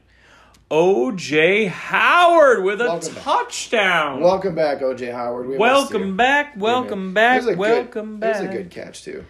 OJ 0.71 1.69
Howard 1.69 2.65
with 2.65 2.81
a 2.81 2.85
Welcome 2.87 3.15
back. 3.15 3.23
touchdown. 3.25 4.21
Welcome 4.21 4.55
back, 4.57 4.81
OJ 4.81 5.13
Howard. 5.13 5.47
We 5.49 5.57
welcome 5.57 6.17
back, 6.17 6.55
welcome 6.57 7.15
back, 7.15 7.43
a 7.43 7.45
good- 7.47 7.59
welcome 7.59 8.19
back. 8.19 8.37
It 8.37 8.47
was 8.47 8.51
a 8.51 8.53
good 8.59 8.71
catch 8.71 9.05
too. 9.05 9.25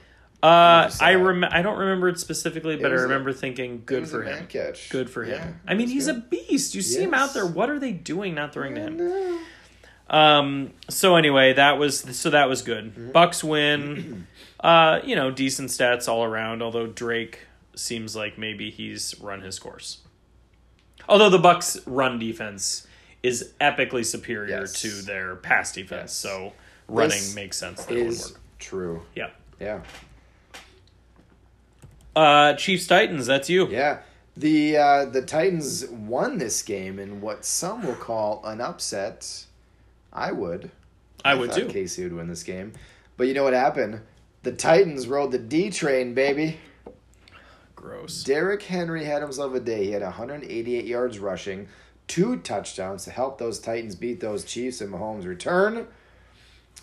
Uh, 0.47 0.91
I 1.01 1.15
rem- 1.15 1.45
I 1.45 1.63
don't 1.63 1.79
remember 1.79 2.09
it 2.09 2.19
specifically, 2.21 2.77
but 2.77 2.87
I 2.91 2.95
was 2.95 3.03
a- 3.03 3.05
remember 3.05 3.33
thinking 3.33 3.83
good 3.85 4.09
for 4.09 4.23
him. 4.23 4.47
catch. 4.47 4.91
Good 4.91 5.11
for 5.11 5.25
Yeah, 5.25 5.39
him. 5.45 5.61
I 5.67 5.75
mean, 5.75 5.89
he's 5.89 6.07
good. 6.07 6.17
a 6.17 6.21
beast. 6.21 6.75
You 6.75 6.83
see 6.83 7.03
him 7.03 7.15
out 7.15 7.35
there. 7.35 7.47
What 7.47 7.69
are 7.71 7.79
they 7.79 7.93
doing 7.93 8.35
not 8.35 8.53
throwing 8.53 8.75
to 8.77 8.81
him? 8.83 8.97
No. 8.99 9.39
Um. 10.09 10.73
So 10.89 11.17
anyway, 11.17 11.55
that 11.55 11.79
was 11.79 11.99
so 12.17 12.31
that 12.31 12.49
was 12.49 12.63
good. 12.63 12.93
Mm-hmm. 12.95 13.11
Bucks 13.13 13.43
win. 13.43 14.27
Uh, 14.59 15.01
you 15.05 15.15
know, 15.15 15.31
decent 15.31 15.69
stats 15.69 16.09
all 16.09 16.25
around. 16.25 16.63
Although 16.63 16.87
Drake 16.87 17.41
seems 17.77 18.17
like 18.17 18.39
maybe 18.39 18.71
he's 18.71 19.15
run 19.21 19.43
his 19.43 19.59
course. 19.59 19.99
Although 21.09 21.29
the 21.29 21.39
Bucks' 21.39 21.79
run 21.87 22.19
defense 22.19 22.87
is 23.23 23.53
epically 23.61 24.05
superior 24.05 24.61
Yes. 24.61 24.81
to 24.81 24.89
their 25.03 25.37
pass 25.37 25.73
defense, 25.75 26.11
Yes. 26.11 26.13
so 26.15 26.55
running 26.89 27.11
This 27.11 27.35
makes 27.35 27.59
sense. 27.59 27.85
That 27.85 27.97
it 27.99 28.07
would 28.09 28.19
work. 28.19 28.41
true. 28.59 29.03
Yeah. 29.15 29.29
Yeah. 29.61 29.81
Uh, 32.17 32.55
Chiefs 32.55 32.87
Titans. 32.87 33.27
That's 33.27 33.51
you. 33.51 33.69
Yeah. 33.69 33.99
The 34.39 34.77
uh, 34.77 35.05
the 35.05 35.23
Titans 35.23 35.87
won 35.87 36.39
this 36.39 36.63
game 36.63 36.99
in 36.99 37.21
what 37.21 37.45
some 37.45 37.87
will 37.87 37.95
call 37.95 38.45
an 38.45 38.61
upset. 38.61 39.45
I 40.13 40.33
would. 40.33 40.71
I 41.25 41.35
would 41.35 41.51
thought 41.51 41.61
too. 41.61 41.67
Casey 41.67 42.05
would 42.05 42.15
win 42.15 42.29
this 42.29 42.43
game. 42.43 42.73
But 43.17 43.29
you 43.29 43.35
know 43.35 43.45
what 43.45 43.53
happened? 43.53 44.01
The 44.43 44.53
Titans 44.53 45.09
rode 45.09 45.33
the 45.33 45.39
D 45.39 45.71
train, 45.71 46.15
baby. 46.15 46.59
Gross. 47.75 48.25
Derrick 48.25 48.63
Henry 48.63 49.05
had 49.05 49.23
himself 49.23 49.55
a 49.55 49.61
day. 49.61 49.85
He 49.85 49.93
had 49.93 50.03
188 50.03 50.85
yards 50.85 51.19
rushing, 51.19 51.69
two 52.07 52.39
touchdowns 52.39 53.05
to 53.05 53.11
help 53.11 53.39
those 53.39 53.59
Titans 53.59 53.95
beat 53.95 54.21
those 54.21 54.45
Chiefs 54.45 54.81
in 54.81 54.91
Mahomes' 54.91 55.27
return. 55.27 55.87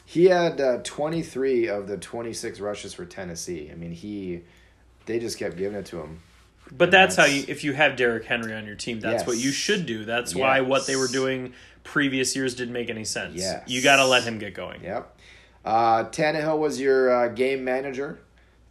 He 0.05 0.25
had 0.25 0.59
uh, 0.61 0.79
23 0.83 1.67
of 1.67 1.87
the 1.87 1.97
26 1.97 2.59
rushes 2.59 2.93
for 2.93 3.05
Tennessee. 3.05 3.69
I 3.71 3.75
mean, 3.75 3.91
he 3.91 4.41
they 5.05 5.19
just 5.19 5.37
kept 5.37 5.57
giving 5.57 5.77
it 5.77 5.85
to 5.87 6.01
him. 6.01 6.19
But 6.71 6.91
that's 6.91 7.15
how 7.15 7.25
you 7.25 7.43
if 7.47 7.63
you 7.63 7.73
have 7.73 7.95
Derrick 7.95 8.25
Henry 8.25 8.53
on 8.53 8.65
your 8.65 8.75
team, 8.75 8.99
that's 8.99 9.27
what 9.27 9.37
you 9.37 9.51
should 9.51 9.85
do. 9.85 10.05
That's 10.05 10.33
why 10.33 10.61
what 10.61 10.87
they 10.87 10.95
were 10.95 11.07
doing 11.07 11.53
previous 11.83 12.35
years 12.35 12.55
didn't 12.55 12.73
make 12.73 12.89
any 12.89 13.05
sense. 13.05 13.35
Yes. 13.35 13.63
You 13.67 13.81
got 13.81 13.97
to 13.97 14.07
let 14.07 14.23
him 14.23 14.39
get 14.39 14.53
going. 14.53 14.83
Yep. 14.83 15.17
Uh, 15.65 16.03
Tannehill 16.05 16.57
was 16.57 16.79
your 16.79 17.09
uh, 17.09 17.27
game 17.29 17.63
manager. 17.63 18.19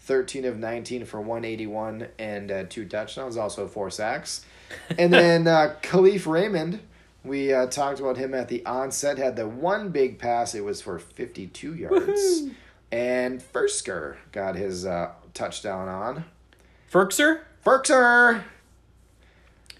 13 0.00 0.44
of 0.46 0.58
19 0.58 1.04
for 1.04 1.20
181 1.20 2.08
and 2.18 2.50
uh, 2.50 2.64
two 2.68 2.84
touchdowns, 2.86 3.36
also 3.36 3.68
four 3.68 3.88
sacks. 3.88 4.44
And 4.98 5.12
then 5.12 5.46
uh, 5.46 5.76
Kalif 5.80 6.26
Raymond, 6.26 6.80
we 7.24 7.52
uh, 7.52 7.66
talked 7.66 8.00
about 8.00 8.16
him 8.16 8.34
at 8.34 8.48
the 8.48 8.66
onset, 8.66 9.16
had 9.18 9.36
the 9.36 9.46
one 9.46 9.90
big 9.90 10.18
pass. 10.18 10.56
It 10.56 10.64
was 10.64 10.82
for 10.82 10.98
52 10.98 11.74
yards. 11.74 12.42
And 12.90 13.40
Firkser 13.40 14.16
got 14.32 14.56
his 14.56 14.84
uh, 14.84 15.12
touchdown 15.34 15.88
on. 15.88 16.24
Firkser, 16.90 17.40
Firkser! 17.64 18.42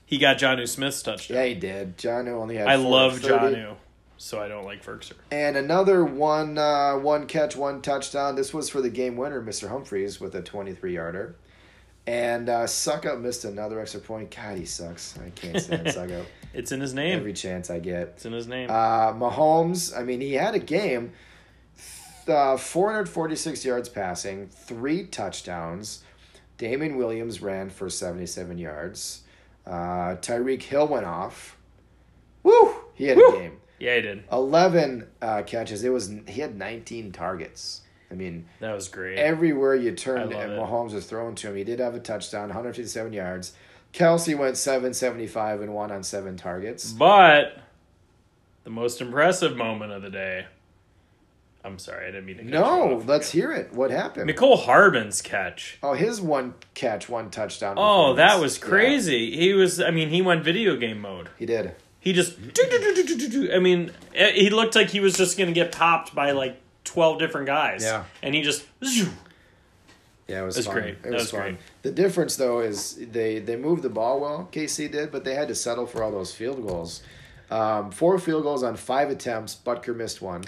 he 0.07 0.19
got 0.19 0.39
Jonnu 0.39 0.69
Smith's 0.69 1.03
touchdown. 1.03 1.37
Yeah, 1.39 1.45
he 1.45 1.55
did. 1.55 1.99
John 1.99 2.29
only 2.29 2.57
had 2.57 2.69
I 2.69 2.77
love 2.77 3.15
of 3.15 3.21
30. 3.23 3.35
Jonnu, 3.57 3.75
so 4.19 4.41
I 4.41 4.49
don't 4.49 4.65
like 4.65 4.85
Firkser. 4.85 5.15
And 5.31 5.57
another 5.57 6.05
one, 6.05 6.59
uh, 6.59 6.97
one 6.97 7.27
catch, 7.27 7.57
one 7.57 7.81
touchdown. 7.83 8.35
This 8.37 8.53
was 8.53 8.69
for 8.69 8.81
the 8.81 8.91
game 8.91 9.17
winner, 9.17 9.43
Mr. 9.43 9.69
Humphries, 9.69 10.21
with 10.21 10.35
a 10.35 10.43
23 10.43 10.95
yarder. 10.95 11.35
And 12.07 12.49
uh, 12.49 12.65
Succop 12.65 13.21
missed 13.21 13.45
another 13.45 13.79
extra 13.81 14.01
point. 14.01 14.35
God, 14.35 14.59
he 14.59 14.65
sucks. 14.65 15.17
I 15.19 15.31
can't 15.31 15.61
stand 15.61 15.87
Succop. 15.89 16.25
It's 16.53 16.73
in 16.73 16.81
his 16.81 16.93
name. 16.95 17.17
Every 17.17 17.33
chance 17.33 17.71
I 17.71 17.79
get. 17.79 18.09
it's 18.09 18.27
in 18.27 18.33
his 18.33 18.47
name. 18.49 18.69
Uh, 18.71 19.13
Mahomes, 19.13 19.97
I 19.97 20.03
mean, 20.03 20.21
he 20.21 20.33
had 20.35 20.55
a 20.55 20.59
game, 20.59 21.13
uh, 22.29 22.57
446 22.57 23.65
yards 23.65 23.89
passing, 23.89 24.49
three 24.49 25.05
touchdowns. 25.07 26.03
Damien 26.59 26.97
Williams 26.97 27.43
ran 27.43 27.71
for 27.71 27.89
77 27.91 28.59
yards. 28.59 29.23
Uh, 29.67 30.17
Tyreek 30.21 30.63
Hill 30.63 30.87
went 30.89 31.07
off. 31.07 31.57
Woo! 32.43 32.75
He 32.95 33.07
had 33.07 33.17
Woo! 33.17 33.29
a 33.29 33.33
game. 33.39 33.57
yeah, 33.79 33.97
he 33.97 34.03
did. 34.03 34.25
11 34.31 35.07
uh, 35.21 35.43
catches. 35.45 35.83
It 35.85 35.91
was 35.91 36.13
he 36.29 36.41
had 36.41 36.57
19 36.57 37.13
targets. 37.13 37.81
I 38.11 38.15
mean, 38.15 38.47
That 38.61 38.75
was 38.75 38.89
great. 38.89 39.19
everywhere 39.19 39.75
you 39.75 39.93
turned, 39.93 40.33
and. 40.33 40.53
Mahomes 40.53 40.93
was 40.93 41.07
throwing 41.07 41.35
to 41.37 41.49
him. 41.49 41.57
He 41.57 41.65
did 41.65 41.79
have 41.79 41.95
a 41.95 42.01
touchdown, 42.01 42.49
157 42.49 43.13
yards. 43.13 43.55
Kelce 43.95 44.37
went 44.37 44.57
775 44.57 45.63
and 45.63 45.73
one 45.75 45.91
on 45.91 46.03
seven 46.03 46.37
targets. 46.37 46.93
but 46.93 47.59
the 48.65 48.71
most 48.71 49.01
impressive 49.01 49.57
moment 49.57 49.93
of 49.93 50.03
the 50.03 50.11
day. 50.11 50.47
I'm 51.65 51.79
sorry, 51.79 52.09
I 52.09 52.11
didn't 52.11 52.27
mean 52.27 52.39
to. 52.39 52.45
No, 52.45 53.03
let's 53.07 53.31
hear 53.31 53.53
it. 53.53 53.73
What 53.73 53.91
happened? 53.93 54.29
Mecole 54.29 54.59
Hardman's 54.59 55.23
catch. 55.23 55.79
Oh, 55.83 55.93
his 55.95 56.21
one 56.21 56.55
catch, 56.75 57.09
one 57.09 57.31
touchdown. 57.31 57.77
Oh, 57.79 58.15
that 58.15 58.41
was 58.41 58.59
Yeah, 58.59 58.65
crazy. 58.67 59.37
He 59.37 59.53
was. 59.55 59.81
I 59.81 59.91
mean, 59.93 60.09
he 60.09 60.23
went 60.23 60.43
video 60.43 60.77
game 60.77 61.01
mode. 61.01 61.29
he 61.39 61.47
did. 61.47 61.75
He 62.01 62.13
just. 62.13 62.37
I 63.55 63.59
mean, 63.61 63.93
eh, 64.15 64.33
he 64.33 64.51
looked 64.51 64.75
like 64.75 64.91
he 64.91 64.99
was 64.99 65.17
just 65.17 65.39
gonna 65.39 65.53
get 65.53 65.71
popped 65.71 66.15
by 66.17 66.33
like 66.33 66.61
twelve 66.83 67.21
different 67.21 67.47
guys. 67.47 67.85
Yeah. 67.85 68.05
and 68.23 68.35
he 68.35 68.43
just. 68.43 68.65
Yeah, 70.29 70.43
it 70.43 70.45
was, 70.47 70.55
That's 70.55 70.67
fun. 70.67 70.77
great. 70.77 70.99
It 71.05 71.11
was, 71.11 71.23
was 71.23 71.31
fun. 71.31 71.41
great. 71.41 71.57
The 71.83 71.91
difference, 71.91 72.37
though, 72.37 72.61
is 72.61 72.95
they 72.97 73.39
they 73.39 73.57
moved 73.57 73.83
the 73.83 73.91
ball 73.91 74.21
well. 74.21 74.49
KC 74.53 74.91
did, 74.91 75.13
but 75.13 75.25
they 75.25 75.35
had 75.35 75.49
to 75.49 75.55
settle 75.55 75.87
for 75.87 76.03
all 76.03 76.11
those 76.11 76.35
field 76.35 76.67
goals. 76.67 77.03
Um, 77.51 77.91
four 77.91 78.19
field 78.19 78.45
goals 78.45 78.63
on 78.63 78.77
five 78.77 79.11
attempts. 79.11 79.55
Butker 79.55 79.95
missed 79.95 80.23
one. 80.23 80.45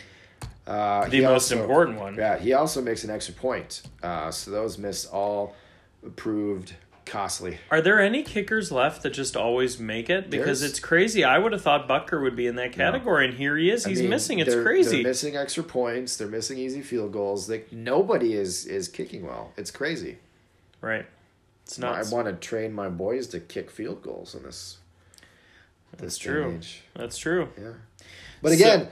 Uh, 0.66 1.08
The 1.08 1.20
most 1.22 1.52
also- 1.52 1.60
important 1.62 1.98
one. 1.98 2.14
Yeah, 2.14 2.38
he 2.38 2.52
also 2.52 2.80
makes 2.80 3.04
an 3.04 3.10
extra 3.10 3.34
point. 3.34 3.82
Uh, 4.02 4.30
so 4.30 4.50
those 4.50 4.78
missed 4.78 5.10
all 5.12 5.54
proved 6.16 6.74
costly. 7.04 7.58
Are 7.70 7.82
there 7.82 8.00
any 8.00 8.22
kickers 8.22 8.72
left 8.72 9.02
that 9.02 9.10
just 9.10 9.36
always 9.36 9.78
make 9.78 10.08
it? 10.08 10.30
Because 10.30 10.60
There's- 10.60 10.70
it's 10.72 10.80
crazy. 10.80 11.22
I 11.22 11.36
would 11.38 11.52
have 11.52 11.60
thought 11.60 11.86
Butker 11.86 12.22
would 12.22 12.34
be 12.34 12.46
in 12.46 12.56
that 12.56 12.72
category, 12.72 13.26
and 13.26 13.34
here 13.34 13.58
he 13.58 13.70
is. 13.70 13.84
I 13.84 13.90
He's 13.90 14.00
mean, 14.00 14.08
missing. 14.10 14.38
It's 14.38 14.54
crazy. 14.54 15.02
They're 15.02 15.10
missing 15.10 15.36
extra 15.36 15.64
points. 15.64 16.16
They're 16.16 16.28
missing 16.28 16.56
easy 16.56 16.80
field 16.80 17.12
goals. 17.12 17.48
Like 17.50 17.70
nobody 17.70 18.32
is 18.34 18.64
is 18.64 18.88
kicking 18.88 19.26
well. 19.26 19.52
It's 19.58 19.70
crazy. 19.70 20.18
right. 20.80 21.06
It's 21.66 21.78
not. 21.78 21.94
I 21.94 22.08
want 22.10 22.26
to 22.26 22.34
train 22.34 22.72
my 22.74 22.88
boys 22.90 23.26
to 23.28 23.40
kick 23.40 23.70
field 23.70 24.02
goals 24.02 24.34
in 24.34 24.42
this. 24.42 24.78
That's 25.92 26.02
This 26.02 26.18
true. 26.18 26.54
age. 26.56 26.82
That's 26.94 27.16
true. 27.16 27.48
Yeah. 27.58 27.72
But 28.42 28.48
So- 28.50 28.54
again, 28.54 28.88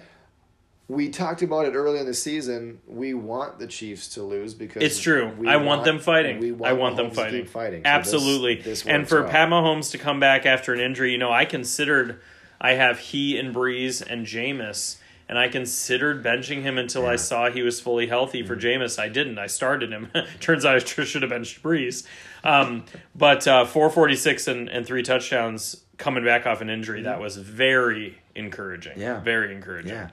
we 0.93 1.09
talked 1.09 1.41
about 1.43 1.65
it 1.65 1.75
early 1.75 1.99
in 1.99 2.07
the 2.07 2.13
season. 2.15 2.79
We 2.87 3.15
want 3.15 3.59
the 3.59 3.67
Chiefs 3.67 4.09
to 4.15 4.23
lose 4.23 4.53
because 4.53 4.83
It's 4.83 5.01
true. 5.01 5.33
I 5.49 5.57
want, 5.57 5.85
them 5.85 5.99
fighting. 5.99 6.39
we 6.39 6.67
I 6.67 6.75
want 6.75 6.97
them 6.97 7.07
Mahomes 7.07 7.11
to 7.11 7.15
fighting. 7.17 7.47
fighting. 7.47 7.79
So 7.81 7.83
this- 7.83 7.87
Absolutely. 7.87 8.55
this 8.57 8.87
and 8.87 9.09
for 9.09 9.23
well. 9.23 9.31
Pat 9.31 9.49
Mahomes 9.49 9.91
to 9.93 9.99
come 9.99 10.21
back 10.21 10.45
after 10.45 10.75
an 10.75 10.81
injury, 10.81 11.13
you 11.13 11.19
know, 11.19 11.33
I 11.33 11.47
considered 11.47 12.21
I 12.61 12.73
have 12.75 12.99
he 12.99 13.39
and 13.39 13.55
Brees 13.55 14.03
and 14.07 14.27
Jameis, 14.27 14.97
and 15.29 15.39
I 15.39 15.49
considered 15.49 16.23
benching 16.23 16.61
him 16.63 16.77
until 16.77 17.07
I 17.07 17.17
saw 17.17 17.51
he 17.51 17.63
was 17.63 17.81
fully 17.81 18.07
healthy. 18.07 18.43
For 18.43 18.55
Jameis, 18.55 18.99
I 18.99 19.09
didn't. 19.09 19.39
I 19.39 19.47
started 19.47 19.91
him. 19.93 20.11
Turns 20.41 20.65
out 20.67 20.75
I 20.77 20.79
should 20.81 21.23
have 21.23 21.31
benched 21.31 21.63
Brees. 21.63 22.07
Um, 22.45 22.85
but 23.15 23.49
uh, 23.49 23.65
446 23.65 24.47
and, 24.47 24.69
and 24.69 24.85
three 24.87 25.03
touchdowns 25.03 25.83
coming 25.97 26.23
back 26.25 26.47
off 26.47 26.61
an 26.61 26.69
injury, 26.69 27.03
that 27.03 27.19
was 27.19 27.37
very 27.39 28.19
encouraging. 28.35 28.93
Mm-hmm. 28.93 29.01
Yeah. 29.01 29.21
Very 29.21 29.55
encouraging. 29.55 29.93
yeah, 29.93 30.11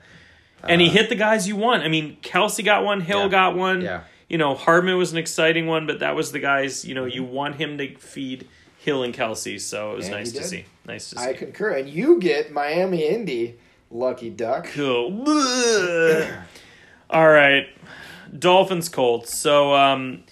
And 0.68 0.80
he 0.80 0.88
hit 0.88 1.08
the 1.08 1.14
guys 1.14 1.48
you 1.48 1.56
want. 1.56 1.82
I 1.82 1.88
mean, 1.88 2.16
Kelce 2.22 2.64
got 2.64 2.84
one, 2.84 3.00
Hill 3.00 3.22
Yeah. 3.24 3.28
got 3.28 3.56
one. 3.56 3.80
Yeah. 3.82 4.00
You 4.28 4.38
know, 4.38 4.54
Hardman 4.54 4.96
was 4.96 5.10
an 5.12 5.18
exciting 5.18 5.66
one, 5.66 5.86
but 5.86 6.00
that 6.00 6.14
was 6.14 6.32
the 6.32 6.38
guys, 6.38 6.84
you 6.84 6.94
know, 6.94 7.04
you 7.04 7.24
want 7.24 7.56
him 7.56 7.78
to 7.78 7.96
feed 7.96 8.46
Hill 8.78 9.02
and 9.02 9.12
Kelce, 9.14 9.60
so 9.60 9.92
it 9.92 9.96
was 9.96 10.06
And 10.06 10.14
nice 10.16 10.32
to 10.32 10.42
see. 10.44 10.64
Nice 10.86 11.10
to 11.10 11.18
see. 11.18 11.24
I 11.28 11.32
concur. 11.34 11.70
And 11.76 11.88
you 11.88 12.18
get 12.20 12.52
Miami 12.52 13.06
Indy, 13.06 13.56
lucky 13.90 14.30
duck. 14.30 14.66
Cool. 14.72 15.24
All 17.10 17.28
right. 17.28 17.66
Dolphins 18.38 18.88
Colts. 18.88 19.34
So 19.36 19.74
um 19.74 20.22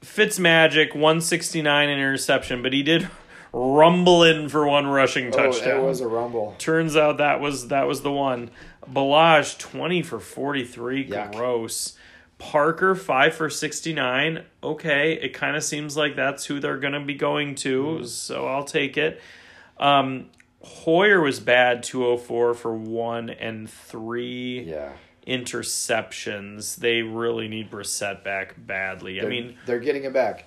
Fitz 0.00 0.38
Magic, 0.38 0.94
169 0.94 1.88
interception, 1.88 2.62
but 2.62 2.72
he 2.72 2.82
did 2.82 3.08
rumble 3.52 4.22
in 4.24 4.48
for 4.48 4.66
one 4.66 4.86
rushing 4.86 5.30
touchdown. 5.30 5.80
Oh, 5.80 5.84
it 5.84 5.88
was 5.88 6.00
a 6.00 6.08
rumble. 6.08 6.54
Turns 6.58 6.96
out 6.96 7.18
that 7.18 7.40
was 7.40 7.68
that 7.68 7.86
was 7.86 8.02
the 8.02 8.12
one. 8.12 8.50
Ballage 8.90 9.58
twenty 9.58 10.02
for 10.02 10.18
forty 10.18 10.64
three. 10.64 11.04
Gross. 11.04 11.96
Parker 12.38 12.94
five 12.96 13.34
for 13.34 13.48
sixty 13.48 13.92
nine. 13.92 14.44
Okay, 14.64 15.12
it 15.12 15.28
kind 15.34 15.54
of 15.56 15.62
seems 15.62 15.96
like 15.96 16.16
that's 16.16 16.44
who 16.46 16.58
they're 16.58 16.78
gonna 16.78 17.04
be 17.04 17.14
going 17.14 17.54
to, 17.56 17.82
Mm-hmm. 17.84 18.04
so 18.06 18.46
I'll 18.48 18.64
take 18.64 18.96
it. 18.96 19.20
Um, 19.78 20.26
Hoyer 20.64 21.20
was 21.20 21.38
bad 21.40 21.82
two 21.82 22.04
oh 22.06 22.16
four 22.16 22.54
for 22.54 22.74
one 22.74 23.30
and 23.30 23.68
three 23.70 24.60
Yeah. 24.62 24.92
interceptions. 25.26 26.76
They 26.76 27.02
really 27.02 27.48
need 27.48 27.70
Brissett 27.70 28.22
back 28.24 28.54
badly. 28.56 29.18
I 29.18 29.22
They're- 29.22 29.30
meing, 29.30 29.56
they're 29.66 29.78
getting 29.80 30.02
him 30.04 30.12
back. 30.12 30.44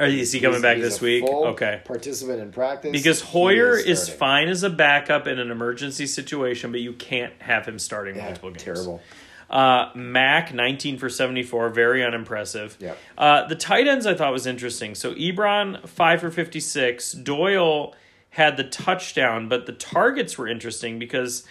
Are, 0.00 0.06
is 0.06 0.32
he 0.32 0.40
coming 0.40 0.54
He's- 0.54 0.62
back 0.62 0.76
he's 0.76 0.84
this 0.86 1.00
week? 1.00 1.24
Okay. 1.24 1.80
Participant 1.84 2.40
in 2.40 2.50
practice 2.50 2.90
Because 2.92 3.20
Hoyer 3.20 3.76
is, 3.78 4.02
starting. 4.02 4.18
fine 4.18 4.48
as 4.48 4.62
a 4.64 4.70
backup 4.70 5.26
in 5.26 5.38
an 5.38 5.50
emergency 5.50 6.06
situation, 6.06 6.72
but 6.72 6.80
you 6.80 6.92
can't 6.94 7.32
have 7.40 7.66
him 7.66 7.78
starting 7.78 8.16
Yeah, 8.16 8.24
multiple 8.24 8.50
games. 8.50 8.62
terrible. 8.64 9.00
Uh, 9.48 9.90
Mack, 9.94 10.52
19 10.52 10.98
for 10.98 11.08
74, 11.08 11.68
very 11.68 12.02
unimpressive. 12.04 12.76
Yep. 12.80 12.98
Uh, 13.16 13.46
the 13.46 13.54
tight 13.54 13.86
ends 13.86 14.04
I 14.06 14.14
thought 14.14 14.32
was 14.32 14.46
interesting. 14.46 14.94
So 14.96 15.14
Ebron, 15.14 15.86
5 15.88 16.20
for 16.20 16.30
56. 16.30 17.12
Doyle 17.12 17.94
had 18.30 18.56
the 18.56 18.64
touchdown, 18.64 19.48
but 19.48 19.66
the 19.66 19.72
targets 19.72 20.36
were 20.36 20.48
interesting 20.48 20.98
because, 20.98 21.44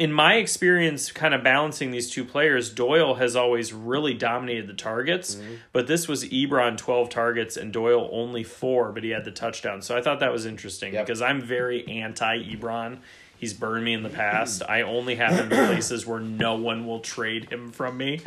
in 0.00 0.12
my 0.12 0.34
experience, 0.36 1.12
kind 1.12 1.34
of 1.34 1.44
balancing 1.44 1.90
these 1.90 2.10
two 2.10 2.24
players, 2.24 2.70
Doyle 2.72 3.16
has 3.16 3.36
always 3.36 3.72
really 3.72 4.14
dominated 4.14 4.66
the 4.66 4.72
targets, 4.74 5.34
Mm-hmm. 5.36 5.54
but 5.72 5.86
this 5.86 6.08
was 6.08 6.24
Ebron, 6.24 6.76
12 6.78 7.10
targets, 7.10 7.56
and 7.58 7.70
Doyle 7.72 8.08
only 8.10 8.42
4, 8.42 8.92
but 8.92 9.04
he 9.04 9.10
had 9.10 9.24
the 9.26 9.30
touchdown. 9.30 9.82
So 9.82 9.96
I 9.96 10.00
thought 10.02 10.20
that 10.20 10.32
was 10.32 10.46
interesting 10.46 10.94
Yep. 10.94 11.06
because 11.06 11.20
I'm 11.22 11.40
very 11.42 11.86
anti 11.86 12.42
Ebron. 12.42 12.98
He's 13.36 13.52
burned 13.54 13.84
me 13.84 13.92
in 13.94 14.02
the 14.02 14.08
past. 14.10 14.62
I 14.68 14.82
only 14.82 15.16
have 15.16 15.32
him 15.32 15.52
in 15.52 15.66
places 15.72 16.06
where 16.06 16.20
no 16.20 16.56
one 16.56 16.86
will 16.86 17.00
trade 17.00 17.50
him 17.52 17.70
from 17.70 17.96
me. 17.96 18.20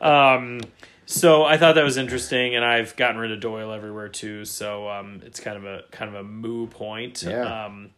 Um, 0.00 0.60
so 1.06 1.44
I 1.44 1.56
thought 1.58 1.74
that 1.76 1.84
was 1.84 1.96
interesting, 1.96 2.54
and 2.54 2.64
I've 2.64 2.94
gotten 2.96 3.18
rid 3.18 3.32
of 3.32 3.40
Doyle 3.40 3.72
everywhere 3.72 4.08
too. 4.08 4.44
So 4.44 4.88
um, 4.88 5.20
it's 5.24 5.40
kind 5.40 5.56
of 5.56 5.64
a 5.64 5.82
kind 5.90 6.08
of 6.14 6.14
a 6.16 6.22
moo 6.24 6.66
point. 6.66 7.22
Yeah. 7.22 7.66
Um, 7.66 7.90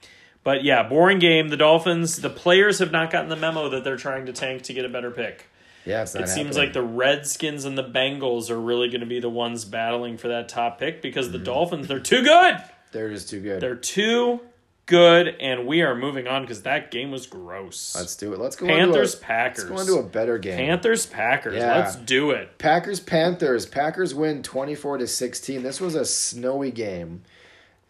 but 0.44 0.64
yeah, 0.64 0.82
boring 0.88 1.18
game. 1.18 1.48
The 1.48 1.56
Dolphins, 1.56 2.16
the 2.16 2.30
players 2.30 2.78
have 2.78 2.90
not 2.92 3.10
gotten 3.10 3.28
the 3.28 3.36
memo 3.36 3.68
that 3.70 3.84
they're 3.84 3.96
trying 3.96 4.26
to 4.26 4.32
tank 4.32 4.62
to 4.62 4.72
get 4.72 4.84
a 4.84 4.88
better 4.88 5.10
pick. 5.10 5.46
Yeah, 5.86 6.02
it's 6.02 6.14
not 6.14 6.24
It 6.24 6.28
seems 6.28 6.56
happening. 6.56 6.64
like 6.66 6.72
the 6.74 6.82
Redskins 6.82 7.64
and 7.64 7.76
the 7.78 7.84
Bengals 7.84 8.50
are 8.50 8.60
really 8.60 8.88
going 8.88 9.00
to 9.00 9.06
be 9.06 9.18
the 9.20 9.30
ones 9.30 9.64
battling 9.64 10.18
for 10.18 10.28
that 10.28 10.48
top 10.48 10.78
pick 10.78 11.00
because 11.02 11.26
Mm-hmm. 11.28 11.38
the 11.38 11.44
Dolphins 11.44 11.88
they're 11.88 12.00
too 12.00 12.22
good. 12.22 12.56
they're 12.92 13.08
just 13.10 13.30
too 13.30 13.40
good. 13.40 13.60
They're 13.62 13.76
too 13.76 14.40
good, 14.86 15.28
and 15.40 15.66
we 15.66 15.82
are 15.82 15.94
moving 15.94 16.26
on 16.26 16.42
because 16.42 16.62
that 16.62 16.90
game 16.90 17.10
was 17.12 17.26
gross. 17.26 17.94
Let's 17.96 18.16
do 18.16 18.32
it. 18.34 18.40
Let's 18.40 18.56
go 18.56 18.66
Panthers 18.66 19.14
a, 19.14 19.18
Packers. 19.18 19.70
Let's 19.70 19.88
go 19.88 19.94
into 20.00 20.06
a 20.06 20.10
better 20.10 20.36
game. 20.36 20.56
Panthers 20.56 21.06
Packers. 21.06 21.54
Yeah. 21.56 21.76
Let's 21.78 21.94
do 21.96 22.32
it. 22.32 22.58
Packers 22.58 22.98
Panthers. 23.00 23.66
Packers 23.66 24.14
win 24.14 24.42
24 24.42 24.98
to 24.98 25.06
16. 25.06 25.62
This 25.62 25.80
was 25.80 25.94
a 25.94 26.04
snowy 26.04 26.72
game. 26.72 27.22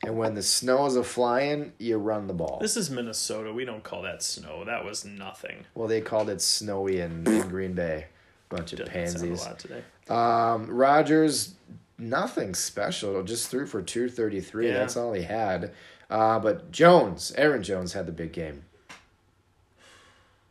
And 0.02 0.16
when 0.16 0.34
the 0.34 0.42
snow 0.42 0.86
is 0.86 0.96
a 0.96 1.04
flying, 1.04 1.72
you 1.78 1.98
run 1.98 2.26
the 2.26 2.32
ball. 2.32 2.58
This 2.60 2.76
is 2.76 2.88
Minnesota. 2.90 3.52
We 3.52 3.66
don't 3.66 3.82
call 3.82 4.02
that 4.02 4.22
snow. 4.22 4.64
That 4.64 4.84
was 4.84 5.04
nothing. 5.04 5.66
well, 5.74 5.88
they 5.88 6.00
called 6.00 6.30
it 6.30 6.40
snowy 6.40 7.00
in, 7.00 7.26
in 7.26 7.48
Green 7.48 7.74
Bay. 7.74 8.06
Bunch 8.48 8.72
of 8.72 8.78
Doesn't 8.80 8.94
sound 8.94 9.30
pansies. 9.30 9.44
a 9.44 9.48
lot 9.48 9.58
today. 9.58 9.82
Um, 10.08 10.66
Rodgers, 10.74 11.54
nothing 11.98 12.54
special. 12.54 13.22
Just 13.22 13.48
threw 13.50 13.66
for 13.66 13.82
233. 13.82 14.68
Yeah. 14.68 14.72
That's 14.74 14.96
all 14.96 15.12
he 15.12 15.22
had. 15.22 15.72
Uh, 16.08 16.38
but 16.40 16.72
Jones, 16.72 17.32
Aaron 17.36 17.62
Jones 17.62 17.92
had 17.92 18.06
the 18.06 18.12
big 18.12 18.32
game. 18.32 18.64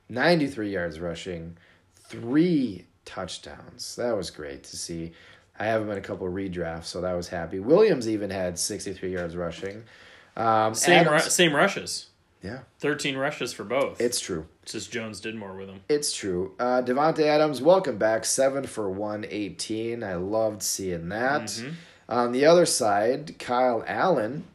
93 0.10 0.72
yards 0.72 1.00
rushing, 1.00 1.58
three 1.96 2.86
touchdowns. 3.06 3.96
That 3.96 4.16
was 4.16 4.32
great 4.32 4.64
to 4.66 4.78
see. 4.78 5.12
I 5.60 5.66
have 5.66 5.82
him 5.82 5.90
in 5.92 5.98
a 5.98 6.02
couple 6.02 6.26
of 6.26 6.34
redrafts, 6.34 6.86
so 6.86 7.02
that 7.02 7.14
was 7.14 7.28
happy. 7.28 7.60
Williams 7.60 8.08
even 8.08 8.30
had 8.30 8.58
63 8.58 9.12
yards 9.12 9.36
rushing. 9.36 9.84
Um, 10.38 10.74
Same 10.74 11.08
ru- 11.08 11.20
same 11.20 11.54
rushes. 11.54 12.08
yeah, 12.42 12.60
13 12.80 13.18
rushes 13.18 13.52
for 13.52 13.66
both. 13.66 14.00
it's 14.00 14.20
true. 14.22 14.48
It's 14.64 14.72
just 14.72 14.92
Jones 14.92 15.20
did 15.20 15.36
more 15.36 15.54
with 15.56 15.68
them. 15.68 15.82
It's 15.90 16.14
true. 16.14 16.54
Uh, 16.60 16.82
Davante 16.82 17.24
Adams, 17.26 17.62
welcome 17.62 17.98
back. 17.98 18.24
Seven 18.24 18.66
for 18.66 18.90
118. 18.90 20.04
I 20.04 20.16
loved 20.16 20.64
seeing 20.64 21.10
that. 21.10 21.42
Mm-hmm. 21.44 21.70
On 22.08 22.32
the 22.32 22.46
other 22.46 22.66
side, 22.66 23.38
Kyle 23.38 23.84
Allen, 23.86 24.46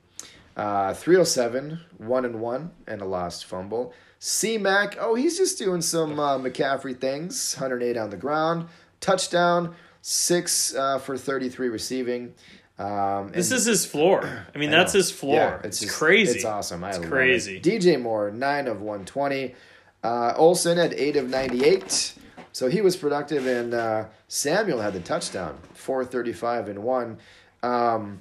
uh, 0.57 0.95
307, 0.95 1.81
1 1.99 2.25
and 2.25 2.41
1, 2.41 2.71
and 2.87 3.03
a 3.03 3.05
lost 3.05 3.45
fumble. 3.45 3.93
C 4.19 4.57
Mac, 4.57 4.97
oh, 4.99 5.15
he's 5.15 5.37
just 5.37 5.59
doing 5.59 5.83
some 5.83 6.19
uh, 6.19 6.39
McCaffrey 6.39 6.99
things. 6.99 7.55
108 7.59 7.97
on 7.99 8.09
the 8.11 8.17
ground. 8.17 8.69
Touchdown, 9.01 9.75
6 10.07 10.75
uh, 10.75 10.99
for 10.99 11.17
33 11.17 11.69
receiving. 11.69 12.35
Um, 12.79 13.31
This 13.33 13.51
is 13.51 13.65
his 13.65 13.87
floor. 13.87 14.23
I 14.55 14.59
mean, 14.59 14.69
I 14.69 14.77
that's 14.77 14.93
his 14.93 15.11
floor. 15.11 15.37
Yeah, 15.37 15.61
it's 15.65 15.81
just- 15.81 15.95
crazy. 15.95 16.37
It's 16.37 16.45
awesome. 16.45 16.85
I 16.85 16.91
It's 16.91 16.99
crazy. 16.99 17.57
It. 17.57 17.63
DJ 17.63 17.99
Moore, 17.99 18.31
9 18.31 18.67
of 18.69 18.83
120. 18.83 19.55
Uh, 20.03 20.35
Olsen 20.37 20.77
at 20.79 20.93
8 20.93 21.17
of 21.17 21.31
98. 21.31 22.17
So 22.53 22.69
he 22.69 22.83
was 22.83 22.97
productive, 22.97 23.47
and 23.47 23.73
uh, 23.73 24.05
Samuel 24.29 24.83
had 24.83 24.93
the 24.93 25.01
touchdown, 25.01 25.57
435 25.73 26.69
and 26.69 26.83
1. 26.83 27.19
Um, 27.63 28.21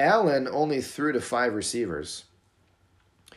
Allen 0.00 0.48
only 0.50 0.82
threw 0.82 1.12
to 1.12 1.20
five 1.20 1.54
receivers. 1.54 2.24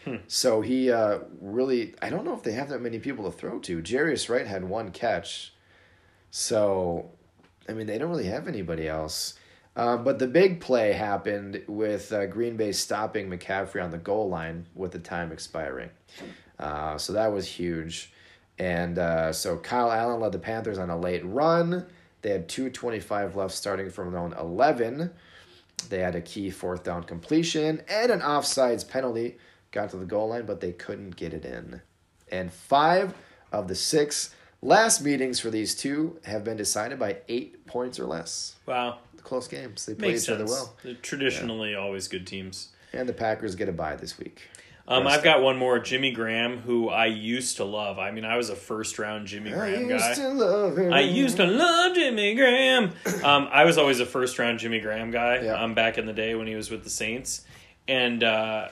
Hmm. 0.03 0.15
So 0.25 0.61
he 0.61 0.91
uh, 0.91 1.19
really, 1.39 1.93
I 2.01 2.09
don't 2.09 2.25
know 2.25 2.33
if 2.33 2.41
they 2.41 2.53
have 2.53 2.69
that 2.69 2.81
many 2.81 2.97
people 2.97 3.29
to 3.31 3.37
throw 3.37 3.59
to. 3.59 3.83
Jarius 3.83 4.29
Wright 4.29 4.47
had 4.47 4.63
one 4.63 4.89
catch. 4.89 5.53
So, 6.31 7.11
I 7.71 7.73
mean, 7.73 7.87
they 7.87 7.97
don't 7.97 8.09
really 8.09 8.25
have 8.25 8.49
anybody 8.49 8.87
else. 8.87 9.35
Um, 9.77 10.03
but 10.03 10.19
the 10.19 10.27
big 10.27 10.59
play 10.59 10.91
happened 10.91 11.63
with 11.67 12.11
uh, 12.11 12.25
Green 12.25 12.57
Bay 12.57 12.73
stopping 12.73 13.29
McCaffrey 13.29 13.81
on 13.81 13.91
the 13.91 13.97
goal 13.97 14.27
line 14.27 14.65
with 14.75 14.91
the 14.91 14.99
time 14.99 15.31
expiring. 15.31 15.89
Uh, 16.59 16.97
so 16.97 17.13
that 17.13 17.31
was 17.31 17.47
huge. 17.47 18.11
And 18.59 18.99
uh, 18.99 19.31
so 19.31 19.55
Kyle 19.55 19.89
Allen 19.89 20.19
led 20.19 20.33
the 20.33 20.39
Panthers 20.39 20.77
on 20.77 20.89
a 20.89 20.99
late 20.99 21.25
run. 21.25 21.85
They 22.21 22.31
had 22.31 22.49
2.25 22.49 23.35
left 23.35 23.53
starting 23.53 23.89
from 23.89 24.11
their 24.11 24.19
own 24.19 24.33
11. 24.33 25.09
They 25.89 25.99
had 25.99 26.15
a 26.15 26.21
key 26.21 26.49
fourth 26.49 26.83
down 26.83 27.03
completion 27.03 27.81
and 27.89 28.11
an 28.11 28.19
offsides 28.19 28.87
penalty. 28.87 29.37
Got 29.71 29.91
to 29.91 29.97
the 29.97 30.05
goal 30.05 30.27
line, 30.27 30.45
but 30.45 30.59
they 30.59 30.73
couldn't 30.73 31.15
get 31.15 31.33
it 31.33 31.45
in. 31.45 31.81
And 32.29 32.51
five 32.51 33.13
of 33.53 33.69
the 33.69 33.75
six 33.75 34.35
last 34.61 35.01
meetings 35.03 35.39
for 35.39 35.49
these 35.49 35.75
two 35.75 36.19
have 36.25 36.43
been 36.43 36.57
decided 36.57 36.99
by 36.99 37.17
eight 37.27 37.65
points 37.65 37.99
or 37.99 38.05
less. 38.05 38.55
Wow. 38.65 38.99
Close 39.23 39.47
games. 39.47 39.85
They 39.85 39.93
play 39.93 40.09
Makes 40.09 40.21
each 40.23 40.25
sense. 40.27 40.41
other 40.41 40.45
well. 40.51 40.75
They're 40.83 40.93
traditionally 40.95 41.75
always 41.75 42.07
good 42.07 42.25
teams. 42.25 42.69
And 42.93 43.07
the 43.07 43.13
Packers 43.13 43.55
get 43.55 43.69
a 43.69 43.71
bye 43.71 43.95
this 43.95 44.17
week. 44.17 44.41
Um, 44.87 45.07
I've 45.07 45.23
got 45.23 45.41
one 45.41 45.57
more, 45.57 45.79
Jimmy 45.79 46.11
Graham, 46.11 46.57
who 46.57 46.89
I 46.89 47.05
used 47.05 47.57
to 47.57 47.63
love. 47.63 47.97
I 47.99 48.11
mean, 48.11 48.25
I 48.25 48.35
was 48.35 48.49
a 48.49 48.55
first 48.55 48.99
round 48.99 49.27
Jimmy 49.27 49.51
Graham 49.51 49.63
guy. 49.63 49.85
I 49.85 49.85
Graham 49.85 49.89
used 49.89 50.05
guy. 50.05 50.13
to 50.15 50.29
love 50.29 50.77
him. 50.77 50.93
I 50.93 50.99
used 51.01 51.37
to 51.37 51.45
love 51.45 51.95
Jimmy 51.95 52.35
Graham. 52.35 52.91
Um, 53.23 53.47
I 53.51 53.63
was 53.65 53.77
always 53.77 53.99
a 53.99 54.05
first 54.05 54.39
round 54.39 54.59
Jimmy 54.59 54.79
Graham 54.79 55.11
guy. 55.11 55.41
Yeah. 55.41 55.53
Um, 55.63 55.75
back 55.75 55.97
in 55.99 56.07
the 56.07 56.13
day 56.13 56.33
when 56.35 56.47
he 56.47 56.55
was 56.55 56.71
with 56.71 56.83
the 56.83 56.89
Saints, 56.89 57.45
and 57.87 58.23
uh, 58.23 58.69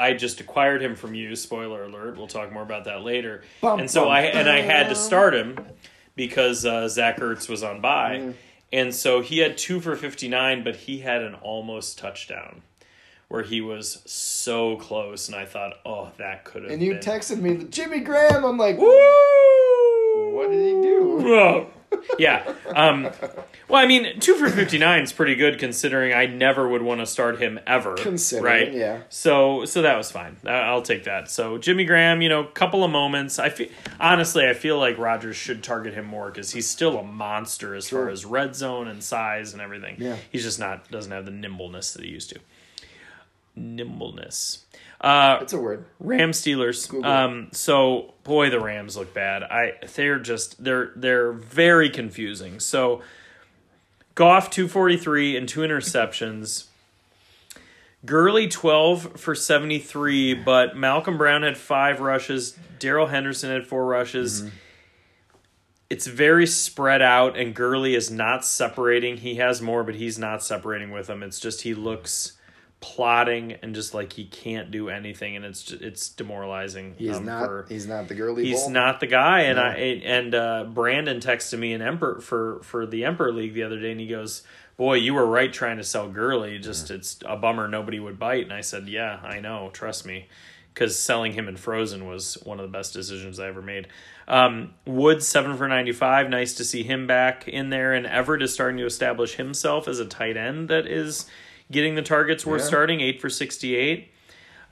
I 0.00 0.12
just 0.14 0.40
acquired 0.40 0.82
him 0.82 0.94
from 0.94 1.14
you. 1.14 1.34
Spoiler 1.36 1.84
alert. 1.84 2.16
We'll 2.16 2.26
talk 2.28 2.52
more 2.52 2.62
about 2.62 2.84
that 2.84 3.02
later. 3.02 3.42
Bum, 3.60 3.80
and 3.80 3.90
so 3.90 4.02
bum, 4.04 4.12
I 4.12 4.20
and 4.22 4.48
I 4.48 4.60
had 4.60 4.88
to 4.88 4.94
start 4.94 5.34
him 5.34 5.58
because 6.16 6.64
uh, 6.64 6.88
Zach 6.88 7.18
Ertz 7.18 7.48
was 7.48 7.62
on 7.62 7.80
bye, 7.80 8.18
Mm-hmm. 8.20 8.30
and 8.72 8.94
so 8.94 9.20
he 9.20 9.38
had 9.38 9.58
two 9.58 9.80
for 9.80 9.96
fifty 9.96 10.28
nine, 10.28 10.62
but 10.64 10.76
he 10.76 10.98
had 11.00 11.22
an 11.22 11.34
almost 11.34 11.98
touchdown. 11.98 12.62
Where 13.28 13.42
he 13.42 13.60
was 13.60 14.00
so 14.10 14.76
close, 14.76 15.28
and 15.28 15.36
I 15.36 15.44
thought, 15.44 15.74
"Oh, 15.84 16.10
that 16.16 16.44
could 16.44 16.62
have." 16.62 16.72
And 16.72 16.80
you 16.80 16.94
been. 16.94 17.02
texted 17.02 17.40
me, 17.40 17.64
Jimmy 17.64 18.00
Graham. 18.00 18.42
I'm 18.42 18.56
like, 18.56 18.78
Woo! 18.78 20.34
what 20.34 20.50
did 20.50 20.64
he 20.64 20.80
do? 20.80 21.66
Yeah. 22.18 22.54
Um, 22.74 23.04
well, 23.68 23.82
I 23.82 23.86
mean, 23.86 24.18
two 24.20 24.34
for 24.34 24.48
fifty 24.48 24.78
nine 24.78 25.02
is 25.02 25.12
pretty 25.12 25.34
good 25.34 25.58
considering 25.58 26.12
I 26.12 26.26
never 26.26 26.68
would 26.68 26.82
want 26.82 27.00
to 27.00 27.06
start 27.06 27.40
him 27.40 27.60
ever. 27.66 27.94
Considering, 27.94 28.44
right? 28.44 28.72
yeah. 28.72 29.02
So, 29.08 29.64
so 29.64 29.82
that 29.82 29.96
was 29.96 30.10
fine. 30.10 30.36
I'll 30.46 30.82
take 30.82 31.04
that. 31.04 31.30
So, 31.30 31.58
Jimmy 31.58 31.84
Graham, 31.84 32.22
you 32.22 32.28
know, 32.28 32.44
couple 32.44 32.82
of 32.82 32.90
moments. 32.90 33.38
I 33.38 33.50
feel 33.50 33.68
honestly, 34.00 34.46
I 34.46 34.54
feel 34.54 34.78
like 34.78 34.98
Rodgers 34.98 35.36
should 35.36 35.62
target 35.62 35.94
him 35.94 36.06
more 36.06 36.30
because 36.30 36.52
he's 36.52 36.68
still 36.68 36.98
a 36.98 37.04
monster 37.04 37.74
as 37.74 37.88
far 37.88 38.08
as 38.08 38.24
red 38.24 38.56
zone 38.56 38.88
and 38.88 39.02
size 39.02 39.52
and 39.52 39.62
everything. 39.62 39.96
Yeah. 39.98 40.16
He's 40.30 40.42
just 40.42 40.58
not 40.58 40.90
doesn't 40.90 41.12
have 41.12 41.24
the 41.24 41.30
nimbleness 41.30 41.92
that 41.92 42.04
he 42.04 42.10
used 42.10 42.30
to. 42.30 42.40
Nimbleness. 43.54 44.64
Uh, 45.00 45.38
It's 45.42 45.52
a 45.52 45.58
word. 45.58 45.84
Ram 46.00 46.32
Steelers. 46.32 46.92
Um, 47.04 47.48
so 47.52 48.14
boy, 48.24 48.50
the 48.50 48.60
Rams 48.60 48.96
look 48.96 49.14
bad. 49.14 49.42
I 49.44 49.74
they're 49.94 50.18
just 50.18 50.62
they're 50.62 50.90
they're 50.96 51.32
very 51.32 51.88
confusing. 51.88 52.58
So 52.60 53.02
Goff 54.14 54.50
two 54.50 54.66
forty 54.66 54.96
three 54.96 55.36
and 55.36 55.48
two 55.48 55.60
interceptions. 55.60 56.64
Gurley 58.04 58.48
twelve 58.48 59.20
for 59.20 59.34
seventy 59.34 59.78
three, 59.78 60.34
but 60.34 60.76
Malcolm 60.76 61.16
Brown 61.16 61.42
had 61.42 61.56
five 61.56 62.00
rushes. 62.00 62.58
Darrell 62.80 63.06
Henderson 63.06 63.50
had 63.50 63.66
four 63.66 63.86
rushes. 63.86 64.50
It's 65.90 66.06
very 66.06 66.46
spread 66.46 67.00
out, 67.00 67.38
and 67.38 67.54
Gurley 67.54 67.94
is 67.94 68.10
not 68.10 68.44
separating. 68.44 69.16
He 69.18 69.36
has 69.36 69.62
more, 69.62 69.82
but 69.84 69.94
he's 69.94 70.18
not 70.18 70.42
separating 70.44 70.90
with 70.90 71.06
them. 71.06 71.22
It's 71.22 71.40
just 71.40 71.62
he 71.62 71.74
looks 71.74 72.32
plotting 72.80 73.52
and 73.62 73.74
just 73.74 73.92
like 73.92 74.12
he 74.12 74.24
can't 74.24 74.70
do 74.70 74.88
anything, 74.88 75.34
and 75.34 75.44
it's 75.44 75.62
just, 75.64 75.82
it's 75.82 76.08
demoralizing. 76.10 76.94
He's 76.96 77.16
um, 77.16 77.24
not. 77.24 77.46
for- 77.46 77.66
he's 77.68 77.86
not 77.86 78.06
the 78.08 78.14
Gurley. 78.14 78.44
he's 78.44 78.68
not 78.68 79.00
the 79.00 79.06
guy 79.08 79.40
and 79.42 79.56
No. 79.56 79.62
i 79.64 79.74
and 79.74 80.34
uh 80.34 80.64
brandon 80.64 81.18
texted 81.20 81.58
me 81.58 81.72
an 81.72 81.82
emperor 81.82 82.20
for 82.20 82.60
for 82.62 82.86
the 82.86 83.04
emperor 83.04 83.32
league 83.32 83.54
the 83.54 83.64
other 83.64 83.78
day 83.80 83.90
and 83.90 84.00
he 84.00 84.06
goes 84.06 84.42
boy 84.76 84.94
you 84.94 85.12
were 85.14 85.26
right 85.26 85.52
trying 85.52 85.76
to 85.78 85.84
sell 85.84 86.08
Gurley 86.08 86.58
just 86.58 86.90
it's 86.90 87.18
a 87.26 87.36
bummer 87.36 87.66
nobody 87.68 87.98
would 87.98 88.18
bite 88.18 88.44
and 88.44 88.52
i 88.52 88.60
said 88.60 88.86
yeah 88.88 89.18
i 89.24 89.40
know 89.40 89.70
trust 89.72 90.06
me 90.06 90.28
because 90.72 90.96
selling 90.98 91.32
him 91.32 91.48
in 91.48 91.56
frozen 91.56 92.06
was 92.06 92.34
one 92.44 92.60
of 92.60 92.62
the 92.70 92.76
best 92.76 92.92
decisions 92.92 93.40
i 93.40 93.48
ever 93.48 93.62
made 93.62 93.88
um 94.28 94.72
woods 94.86 95.26
7 95.26 95.56
for 95.56 95.66
95 95.68 96.30
nice 96.30 96.54
to 96.54 96.64
see 96.64 96.82
him 96.84 97.06
back 97.06 97.48
in 97.48 97.70
there 97.70 97.92
and 97.92 98.06
everett 98.06 98.42
is 98.42 98.54
starting 98.54 98.78
to 98.78 98.86
establish 98.86 99.34
himself 99.34 99.88
as 99.88 99.98
a 99.98 100.06
tight 100.06 100.36
end 100.36 100.68
that 100.68 100.86
is 100.86 101.26
getting 101.70 101.94
the 101.94 102.02
targets 102.02 102.44
worth 102.46 102.62
Yeah. 102.62 102.66
starting 102.68 103.00
8 103.00 103.20
for 103.20 103.28
68 103.30 104.10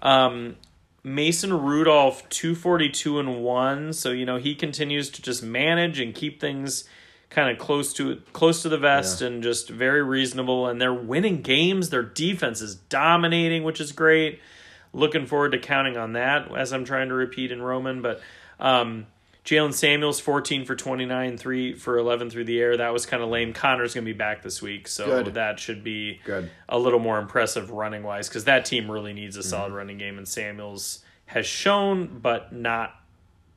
um, 0.03 0.57
Mason 1.03 1.53
Rudolph, 1.53 2.29
242 2.31 3.21
and 3.21 3.43
1. 3.43 3.93
So, 3.93 4.11
you 4.11 4.27
know, 4.27 4.37
he 4.39 4.55
continues 4.55 5.09
to 5.11 5.23
just 5.23 5.43
manage 5.43 6.01
and 6.01 6.15
keep 6.15 6.41
things 6.41 6.85
kind 7.31 7.49
of 7.51 7.59
close 7.59 7.93
to 7.95 8.21
close 8.33 8.63
to 8.63 8.69
the 8.69 8.77
vest 8.79 9.21
Yeah. 9.21 9.29
and 9.29 9.43
just 9.43 9.69
very 9.71 10.03
reasonable 10.03 10.67
and 10.67 10.81
they're 10.81 10.93
winning 10.93 11.43
games. 11.43 11.91
Their 11.91 12.03
defense 12.03 12.61
is 12.61 12.75
dominating, 12.75 13.63
which 13.63 13.81
is 13.81 13.93
great. 13.93 14.41
Looking 14.93 15.27
forward 15.27 15.53
to 15.53 15.59
counting 15.59 15.97
on 15.97 16.13
that 16.15 16.51
as 16.57 16.73
I'm 16.73 16.85
trying 16.85 17.09
to 17.09 17.15
repeat 17.15 17.53
in 17.53 17.63
Roman, 17.63 18.03
but 18.03 18.21
um 18.59 19.07
Jaylen 19.47 19.73
Samuels 19.73 20.19
14 20.21 20.65
for 20.65 20.75
29, 20.75 21.39
3 21.39 21.75
for 21.75 21.97
11 21.99 22.31
through 22.31 22.45
the 22.45 22.61
air. 22.61 22.77
That 22.77 22.93
was 22.93 23.07
kind 23.07 23.23
of 23.23 23.29
lame. 23.29 23.53
Conner's 23.53 23.95
going 23.95 24.05
to 24.05 24.13
be 24.13 24.17
back 24.19 24.43
this 24.43 24.61
week, 24.61 24.89
so 24.89 25.07
Good. 25.23 25.35
that 25.35 25.61
should 25.61 25.85
be 25.85 26.21
Good. 26.25 26.51
a 26.69 26.79
little 26.79 26.99
more 26.99 27.19
impressive 27.21 27.71
running 27.71 28.03
wise 28.03 28.29
because 28.29 28.45
that 28.45 28.65
team 28.65 28.91
really 28.91 29.13
needs 29.13 29.37
a 29.37 29.43
solid 29.45 29.69
Mm-hmm. 29.69 29.77
running 29.77 29.99
game 29.99 30.19
and 30.19 30.27
Samuels 30.29 31.05
has 31.27 31.47
shown 31.47 32.19
but 32.21 32.53
not 32.53 32.95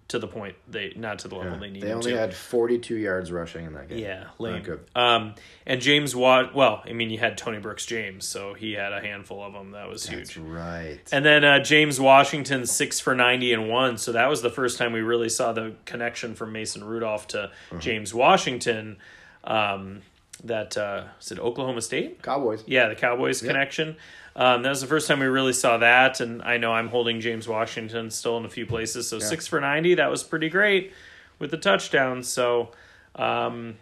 to 0.10 0.20
the 0.20 0.28
point 0.28 0.56
they 0.68 0.92
not 0.96 1.20
to 1.20 1.28
the 1.28 1.36
level 1.36 1.58
they 1.60 1.70
need 1.70 1.84
They 1.84 1.94
only 1.94 2.12
to. 2.12 2.18
had 2.18 2.34
42 2.34 2.96
yards 2.96 3.32
rushing 3.32 3.66
in 3.66 3.74
that 3.74 3.90
game. 3.90 4.00
yeah, 4.00 4.26
lame. 4.40 4.56
Not 4.56 4.64
good. 4.64 4.80
Um, 4.96 5.36
and 5.66 5.80
James 5.80 6.16
Watt. 6.16 6.54
Well, 6.56 6.82
I 6.86 6.94
mean, 6.94 7.10
you 7.12 7.20
had 7.20 7.38
Tony 7.38 7.60
Brooks 7.60 7.86
James, 7.86 8.28
so 8.28 8.54
he 8.56 8.74
had 8.74 8.92
a 8.92 9.02
handful 9.02 9.42
of 9.44 9.54
them. 9.54 9.72
That 9.72 9.88
was 9.88 10.04
That's 10.06 10.32
huge. 10.32 10.38
right. 10.46 11.00
And 11.12 11.24
then 11.24 11.44
uh, 11.46 11.60
James 11.60 12.00
Washington 12.00 12.66
six 12.66 13.00
for 13.00 13.14
ninety 13.16 13.54
and 13.54 13.70
one. 13.70 13.98
So 13.98 14.12
that 14.12 14.28
was 14.28 14.42
the 14.42 14.50
first 14.50 14.78
time 14.78 14.94
we 14.94 15.02
really 15.02 15.30
saw 15.30 15.54
the 15.54 15.76
connection 15.86 16.36
from 16.36 16.52
Mason 16.54 16.84
Rudolph 16.84 17.28
to 17.30 17.44
Uh-huh. 17.44 17.80
James 17.80 18.14
Washington. 18.14 18.98
Um, 19.44 20.02
that 20.44 20.78
uh, 20.78 21.04
is 21.22 21.32
it 21.32 21.40
Oklahoma 21.40 21.82
State? 21.82 22.22
Cowboys. 22.24 22.64
Yeah, 22.66 22.88
the 22.90 22.96
Cowboys 22.96 23.42
connection. 23.42 23.98
Um, 24.40 24.64
that 24.64 24.70
was 24.70 24.80
the 24.80 24.88
first 24.88 25.06
time 25.10 25.20
we 25.20 25.26
really 25.26 25.52
saw 25.52 25.80
that, 25.80 26.22
and 26.22 26.42
I 26.42 26.56
know 26.56 26.72
I'm 26.72 26.88
holding 26.88 27.20
James 27.20 27.46
Washington 27.46 28.10
still 28.10 28.38
in 28.38 28.46
a 28.46 28.50
few 28.50 28.66
places. 28.66 29.06
So 29.10 29.20
six 29.20 29.48
for 29.48 29.60
ninety, 29.60 29.96
that 29.96 30.10
was 30.10 30.24
pretty 30.24 30.48
great 30.48 30.94
with 31.40 31.52
the 31.52 31.58
touchdown. 31.58 32.24
So 32.24 32.72
um, 33.16 33.76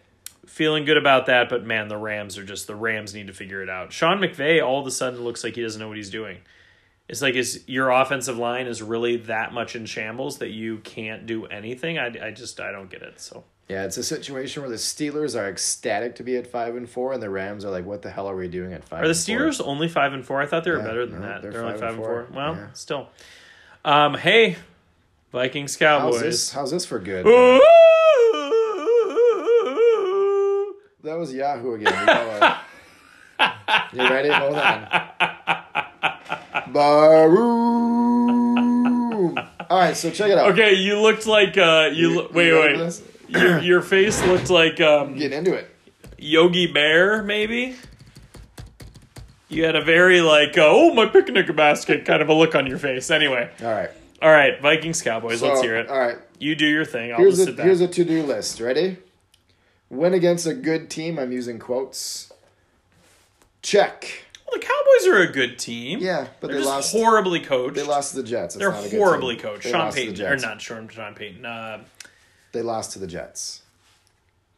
feeling 0.48 0.84
good 0.84 0.98
about 0.98 1.28
that. 1.28 1.48
But 1.48 1.64
man, 1.64 1.90
the 1.90 1.98
Rams 1.98 2.40
are 2.40 2.44
just 2.44 2.66
the 2.66 2.76
Rams 2.76 3.14
need 3.14 3.28
to 3.28 3.34
figure 3.34 3.62
it 3.62 3.70
out. 3.70 3.94
Sean 3.94 4.18
McVay 4.18 4.66
all 4.66 4.82
of 4.82 4.88
a 4.88 4.92
sudden 4.92 5.24
looks 5.24 5.44
like 5.44 5.54
he 5.54 5.62
doesn't 5.62 5.80
know 5.80 5.90
what 5.90 5.98
he's 5.98 6.10
doing. 6.10 6.40
It's 7.08 7.22
like 7.22 7.36
is 7.36 7.64
your 7.68 7.92
offensive 7.92 8.40
line 8.40 8.66
is 8.66 8.82
really 8.82 9.18
that 9.18 9.54
much 9.54 9.76
in 9.76 9.86
shambles 9.86 10.40
that 10.40 10.50
you 10.50 10.80
can't 10.80 11.28
do 11.28 11.46
anything. 11.46 12.00
I, 12.00 12.08
I 12.20 12.32
just 12.32 12.60
I 12.60 12.72
don't 12.72 12.90
get 12.90 13.04
it. 13.04 13.22
So 13.22 13.44
Yeah, 13.70 13.84
it's 13.84 13.98
a 13.98 14.04
situation 14.04 14.62
where 14.64 14.70
the 14.70 14.78
Steelers 14.78 15.38
are 15.38 15.50
ecstatic 15.50 16.16
to 16.16 16.24
be 16.24 16.38
at 16.38 16.48
five 16.48 16.78
and 16.78 16.90
four, 16.90 17.12
and 17.12 17.22
the 17.22 17.30
Rams 17.30 17.66
are 17.66 17.70
like, 17.70 17.86
"What 17.86 18.02
the 18.02 18.10
hell 18.10 18.30
are 18.30 18.36
we 18.36 18.48
doing 18.48 18.72
at 18.72 18.86
five? 18.86 19.00
Are 19.04 19.08
the 19.08 19.10
and 19.10 19.18
four?" 19.18 19.36
Steelers 19.36 19.62
only 19.66 19.90
five 19.90 20.14
and 20.14 20.26
four? 20.26 20.42
I 20.42 20.46
thought 20.46 20.64
they 20.64 20.72
were 20.72 20.78
Yeah, 20.78 20.84
better 20.86 21.06
than 21.06 21.20
no, 21.20 21.28
that. 21.28 21.42
they're 21.42 21.52
They're, 21.52 21.62
only 21.66 21.74
five 21.74 21.82
five 21.82 21.90
and 21.90 21.98
and 22.00 22.06
four. 22.06 22.26
four. 22.28 22.36
Well, 22.36 22.56
Yeah. 22.56 22.68
still. 22.74 23.10
Um, 23.84 24.14
hey, 24.16 24.56
Vikings 25.34 25.74
How's 25.78 26.02
Cowboys. 26.02 26.22
this? 26.22 26.52
How's 26.54 26.72
this 26.72 26.86
for 26.86 27.00
good? 27.00 27.26
That 31.04 31.18
was 31.18 31.34
Yahoo 31.34 31.74
again. 31.76 31.94
You, 33.94 34.00
ready? 34.02 34.30
Hold 34.30 34.56
on. 34.56 34.88
Baroom. 37.68 39.38
All 39.70 39.80
right, 39.80 39.96
so 39.96 40.10
check 40.10 40.32
it 40.32 40.38
out. 40.38 40.52
Okay, 40.52 40.74
you 40.74 41.00
looked 41.00 41.28
like 41.28 41.56
uh, 41.58 41.90
you. 41.94 42.10
You- 42.10 42.18
lo- 42.22 42.30
wait, 42.34 42.48
you 42.48 42.60
wait. 42.60 43.02
Your, 43.28 43.60
your 43.62 43.82
face 43.82 44.22
looked 44.26 44.50
like 44.50 44.80
um, 44.82 45.16
Getting 45.18 45.38
into 45.40 45.54
it. 45.54 45.70
Yogi 46.18 46.68
Bear, 46.72 47.22
maybe. 47.24 47.76
You 49.50 49.64
had 49.64 49.76
a 49.76 49.84
very 49.84 50.20
like, 50.22 50.58
uh, 50.58 50.64
oh 50.66 50.94
my 50.94 51.06
picnic 51.06 51.54
basket 51.56 52.06
kind 52.06 52.22
of 52.22 52.30
a 52.30 52.34
look 52.34 52.54
on 52.56 52.68
your 52.68 52.78
face. 52.78 53.10
Anyway, 53.10 53.50
All 53.62 53.72
right. 53.72 53.90
all 54.22 54.30
right, 54.32 54.62
Vikings 54.62 55.02
Cowboys. 55.02 55.40
So, 55.40 55.48
let's 55.48 55.62
hear 55.62 55.78
it. 55.78 55.88
All 55.90 55.98
right. 56.00 56.18
You 56.40 56.54
do 56.56 56.66
your 56.68 56.84
thing. 56.86 57.12
I'll 57.14 57.18
Here's 57.20 57.36
just 57.38 57.42
a 57.44 57.46
sit 57.52 57.58
back. 57.58 57.66
here's 57.66 57.82
a 57.82 57.88
to 57.88 58.04
do 58.04 58.24
list. 58.24 58.60
Ready? 58.60 58.98
Win 59.90 60.14
against 60.14 60.46
a 60.48 60.54
good 60.54 60.90
team. 60.90 61.18
I'm 61.18 61.32
using 61.32 61.60
quotes. 61.60 62.32
Check. 63.62 64.26
Well, 64.46 64.60
the 64.60 64.66
Cowboys 64.66 65.08
are 65.08 65.30
a 65.30 65.32
good 65.32 65.58
team. 65.60 66.00
Yeah, 66.00 66.28
but 66.40 66.48
They're 66.48 66.58
they 66.58 66.64
just 66.64 66.70
lost. 66.70 66.92
horribly 66.94 67.40
coached. 67.40 67.76
They 67.76 67.84
lost 67.84 68.12
to 68.12 68.22
the 68.22 68.28
Jets. 68.28 68.56
It's 68.56 68.60
They're 68.64 68.72
not 68.72 68.86
a 68.86 68.90
good 68.90 68.98
horribly 69.00 69.36
team. 69.36 69.44
coached. 69.44 69.64
They 69.64 69.72
Sean 69.72 69.80
lost 69.86 69.98
to 69.98 70.04
the 70.06 70.12
Payton, 70.12 70.26
or 70.26 70.30
Jets. 70.32 70.44
not 70.44 70.62
Sean, 70.62 70.88
Sean 70.90 71.14
Payton. 71.16 71.46
Uh, 71.46 71.84
They 72.58 72.64
lost 72.64 72.94
to 72.94 73.00
the 73.00 73.06
Jets. 73.06 73.62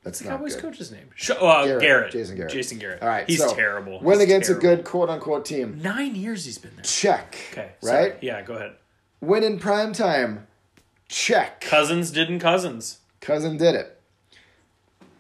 That's 0.05 0.23
not 0.23 0.29
Cowboys 0.37 0.55
good. 0.55 0.61
coach's 0.61 0.89
name? 0.89 1.09
Sh- 1.15 1.31
uh, 1.31 1.65
Garrett. 1.65 1.81
Garrett. 1.81 2.11
Jason 2.13 2.37
Garrett. 2.37 2.53
Jason 2.53 2.79
Garrett. 2.79 3.01
All 3.01 3.09
right, 3.09 3.27
he's 3.29 3.39
so, 3.39 3.53
terrible. 3.53 3.99
Win 3.99 4.19
He's 4.19 4.23
against 4.29 4.47
terrible. 4.47 4.69
a 4.69 4.75
good 4.77 4.85
quote 4.85 5.09
unquote 5.09 5.43
team. 5.43 5.81
Nine 5.81 6.15
years 6.15 6.45
he's 6.45 6.57
been 6.57 6.71
there. 6.77 6.85
Check. 6.85 7.35
Okay, 7.51 7.71
sorry. 7.81 8.11
Right? 8.11 8.17
Yeah, 8.21 8.41
go 8.41 8.53
ahead. 8.53 8.75
Win 9.19 9.43
in 9.43 9.59
prime 9.59 9.91
time. 9.91 10.47
Check. 11.09 11.59
Cousins 11.59 12.09
didn't 12.11 12.39
Cousins. 12.39 12.99
Cousin 13.19 13.57
did 13.57 13.75
it. 13.75 13.99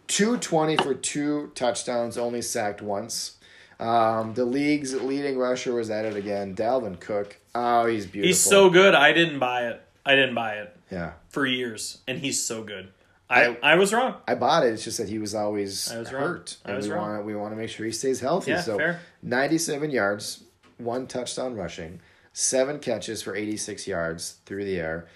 220 0.07 0.77
for 0.77 0.93
two 0.93 1.51
touchdowns, 1.55 2.17
only 2.17 2.41
sacked 2.41 2.81
once. 2.81 3.35
Um, 3.77 4.35
the 4.35 4.45
league's 4.45 4.93
leading 4.93 5.37
rusher 5.37 5.73
was 5.73 5.89
at 5.89 6.05
it 6.05 6.15
again. 6.15 6.55
Dalvin 6.55 6.97
Cook. 6.97 7.39
Oh, 7.53 7.87
he's 7.87 8.05
beautiful. 8.05 8.27
He's 8.29 8.39
so 8.39 8.69
good. 8.69 8.95
I 8.95 9.11
didn't 9.11 9.39
buy 9.39 9.67
it. 9.67 9.81
I 10.05 10.15
didn't 10.15 10.35
buy 10.35 10.53
it 10.59 10.73
Yeah. 10.91 11.11
for 11.29 11.45
years, 11.45 11.99
and 12.07 12.19
he's 12.19 12.43
so 12.45 12.63
good. 12.63 12.89
I 13.29 13.57
I 13.61 13.75
was 13.75 13.93
wrong. 13.93 14.15
I 14.27 14.33
bought 14.35 14.65
it. 14.65 14.73
It's 14.73 14.83
just 14.83 14.97
that 14.97 15.07
he 15.07 15.19
was 15.19 15.35
always 15.35 15.91
I 15.91 15.99
was 15.99 16.11
wrong. 16.11 16.23
hurt. 16.23 16.57
I 16.65 16.69
and 16.69 16.77
was 16.77 16.87
we 16.87 16.93
wrong. 16.93 17.09
want 17.11 17.25
we 17.25 17.35
want 17.35 17.51
to 17.53 17.55
make 17.57 17.69
sure 17.69 17.85
he 17.85 17.91
stays 17.91 18.19
healthy. 18.19 18.51
Yeah, 18.51 18.61
so 18.61 18.77
fair. 18.77 19.01
97 19.21 19.91
yards, 19.91 20.43
one 20.79 21.05
touchdown 21.05 21.55
rushing, 21.55 21.99
seven 22.33 22.79
catches 22.79 23.21
for 23.21 23.35
86 23.35 23.87
yards 23.87 24.37
through 24.47 24.65
the 24.65 24.77
air. 24.79 25.07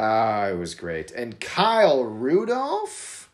Ah, 0.00 0.46
it 0.48 0.58
was 0.58 0.74
great. 0.74 1.12
And 1.12 1.38
Kyle 1.38 2.02
Rudolph, 2.02 3.30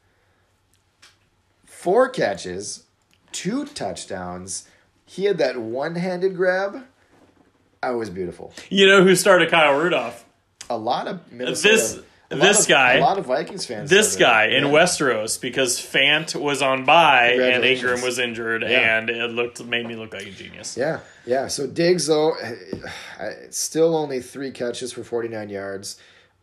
four 1.64 2.08
catches, 2.10 2.84
two 3.32 3.64
touchdowns. 3.64 4.68
He 5.06 5.24
had 5.24 5.38
that 5.38 5.56
one-handed 5.58 6.36
grab. 6.36 6.84
I 7.82 7.92
was 7.92 8.10
beautiful. 8.10 8.52
You 8.68 8.86
know 8.86 9.02
who 9.04 9.14
started 9.14 9.50
Kyle 9.50 9.78
Rudolph? 9.78 10.24
A 10.70 10.76
lot 10.76 11.06
of 11.08 11.32
Minnesota, 11.32 11.74
This- 11.76 11.98
this 12.28 12.60
of- 12.62 12.68
guy- 12.68 12.94
a 12.94 13.00
lot 13.00 13.18
of 13.18 13.26
Vikings 13.26 13.66
fans. 13.66 13.88
This 13.88 14.16
guy 14.16 14.46
in 14.46 14.64
Yeah. 14.64 14.70
Westeros 14.70 15.40
because 15.40 15.78
Fant 15.78 16.34
was 16.34 16.60
on 16.60 16.84
bye 16.84 17.38
and 17.40 17.64
Ingram 17.64 18.00
was 18.02 18.18
injured, 18.18 18.62
Yeah. 18.62 18.98
and 18.98 19.08
it 19.10 19.30
looked 19.30 19.64
made 19.64 19.86
me 19.86 19.94
look 19.94 20.12
like 20.12 20.26
a 20.26 20.30
genius. 20.30 20.76
Yeah, 20.76 20.98
yeah. 21.24 21.46
So 21.46 21.66
Diggs 21.68 22.08
though, 22.08 22.34
still 23.50 23.96
only 23.96 24.20
three 24.20 24.50
catches 24.50 24.92
for 24.92 25.04
forty 25.04 25.28
nine 25.28 25.48
yards. 25.50 25.96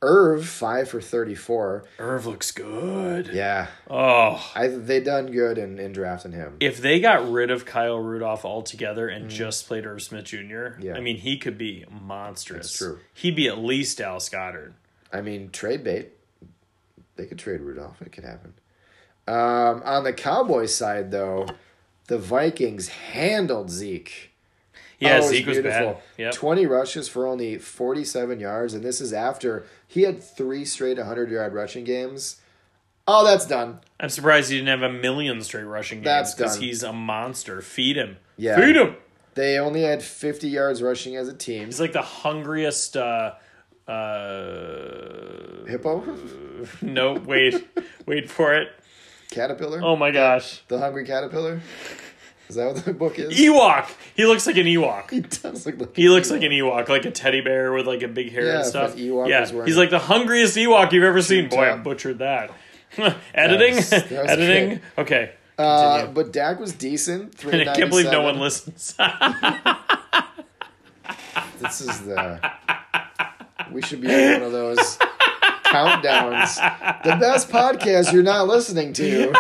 Irv 0.04 0.46
five 0.46 0.90
for 0.90 1.00
thirty 1.02 1.34
four. 1.36 1.86
Irv 1.98 2.26
looks 2.26 2.52
good. 2.52 3.28
Yeah, 3.34 3.68
Oh, 3.90 4.52
I 4.54 4.68
they 4.68 5.00
done 5.00 5.28
good 5.32 5.58
in, 5.58 5.80
in 5.80 5.92
drafting 5.94 6.34
him. 6.34 6.58
if 6.60 6.80
they 6.82 7.00
got 7.00 7.30
rid 7.32 7.50
of 7.50 7.66
Kyle 7.66 7.98
Rudolph 8.00 8.44
altogether 8.46 9.08
and 9.08 9.30
just 9.30 9.68
played 9.68 9.86
Irv 9.86 10.02
Smith 10.02 10.26
Jr., 10.26 10.38
Mm. 10.38 10.84
Yeah. 10.84 10.96
I 10.96 11.00
mean, 11.00 11.18
he 11.18 11.38
could 11.38 11.58
be 11.58 11.86
monstrous. 11.90 12.68
That's 12.68 12.78
true. 12.78 13.00
He'd 13.14 13.36
be 13.36 13.48
at 13.48 13.58
least 13.60 13.98
Dallas 14.00 14.30
Goedert. 14.30 14.74
I 15.12 15.22
mean, 15.22 15.50
trade 15.52 15.84
bait. 15.84 16.10
They 17.16 17.26
could 17.26 17.40
trade 17.40 17.62
Rudolph. 17.62 18.02
It 18.02 18.12
could 18.12 18.24
happen. 18.24 18.54
Um, 19.28 19.82
on 19.86 20.04
the 20.04 20.12
Cowboys 20.14 20.76
side, 20.76 21.12
though, 21.12 21.48
the 22.08 22.18
Vikings 22.18 22.90
handled 22.90 23.70
Zeke. 23.70 24.32
Yeah, 25.00 25.16
Oh, 25.16 25.18
was 25.22 25.30
Zeke 25.30 25.48
was 25.48 25.60
bad. 25.60 25.98
Yep. 26.18 26.34
20 26.34 26.66
rushes 26.66 27.08
for 27.08 27.28
only 27.28 27.58
47 27.58 28.40
yards, 28.40 28.74
and 28.74 28.84
this 28.84 29.02
is 29.02 29.12
after 29.14 29.66
he 29.88 30.04
had 30.04 30.24
three 30.24 30.64
straight 30.66 30.98
100 30.98 31.30
yard 31.30 31.54
rushing 31.54 31.84
games. 31.84 32.38
Oh, 33.08 33.26
that's 33.26 33.46
done. 33.46 33.80
I'm 34.00 34.10
surprised 34.10 34.50
he 34.50 34.58
didn't 34.58 34.80
have 34.80 34.90
a 34.90 34.94
million 34.94 35.42
straight 35.44 35.64
rushing 35.64 35.98
games 36.00 36.06
That's 36.06 36.36
because 36.36 36.56
he's 36.58 36.84
a 36.84 36.94
monster. 36.94 37.62
Feed 37.62 37.98
him. 37.98 38.18
Yeah. 38.38 38.56
Feed 38.56 38.76
him. 38.78 38.96
They 39.36 39.60
only 39.60 39.82
had 39.82 40.02
50 40.02 40.48
yards 40.48 40.82
rushing 40.82 41.16
as 41.18 41.28
a 41.28 41.34
team. 41.34 41.66
He's 41.66 41.80
like 41.82 41.92
the 41.94 42.02
hungriest. 42.02 42.96
Uh, 42.96 43.34
uh, 43.88 45.66
Hippo? 45.68 46.18
no, 46.82 47.14
wait, 47.14 47.68
wait 48.06 48.30
for 48.30 48.54
it. 48.54 48.70
Caterpillar? 49.32 49.82
Oh 49.84 49.96
my 49.96 50.12
gosh, 50.12 50.62
The 50.68 50.80
Hungry 50.80 51.06
Caterpillar? 51.06 51.62
Is 52.50 52.56
that 52.58 52.74
what 52.74 52.86
the 52.86 52.94
book 52.94 53.18
is? 53.18 53.34
Ewok. 53.40 53.88
He 54.16 54.26
looks 54.26 54.46
like 54.46 54.58
an 54.58 54.66
Ewok. 54.66 55.10
He 55.12 55.22
does 55.22 55.66
look 55.66 55.80
like 55.80 55.96
He 55.96 56.10
looks 56.10 56.30
like 56.30 56.44
an 56.44 56.52
Ewok, 56.52 56.88
like 56.90 57.06
a 57.06 57.12
teddy 57.12 57.42
bear 57.42 57.72
with 57.72 57.88
like 57.88 58.04
a 58.04 58.08
big 58.08 58.32
hair 58.32 58.46
Yeah, 58.46 58.58
and 58.58 58.66
stuff. 58.66 58.92
but 58.92 59.00
Ewok 59.00 59.30
yeah, 59.30 59.50
wearing- 59.52 59.66
he's 59.68 59.78
like 59.78 59.90
the 59.90 60.00
hungriest 60.00 60.56
Ewok 60.58 60.92
you've 60.92 61.04
ever 61.04 61.22
seen. 61.22 61.50
Boy, 61.50 61.72
I 61.72 61.78
butchered 61.78 62.20
that. 62.20 62.52
Editing, 63.34 63.76
That 63.76 63.76
was- 63.76 63.90
that 63.90 64.12
was 64.12 64.32
editing. 64.32 64.82
Okay, 64.98 65.32
Uh, 65.58 66.06
but 66.08 66.32
Dak 66.34 66.60
was 66.60 66.74
decent. 66.74 67.44
and 67.46 67.62
I 67.70 67.74
can't 67.76 67.90
believe 67.90 68.12
no 68.12 68.22
one 68.22 68.40
listens. 68.40 68.96
This 71.60 71.82
is 71.82 72.02
the. 72.02 72.40
We 73.72 73.82
should 73.82 74.02
be 74.02 74.14
on 74.14 74.34
one 74.34 74.42
of 74.44 74.52
those 74.52 74.98
countdowns. 75.64 76.56
The 77.04 77.16
best 77.16 77.50
podcast 77.50 78.12
you're 78.12 78.22
not 78.24 78.48
listening 78.48 78.92
to. 78.94 79.34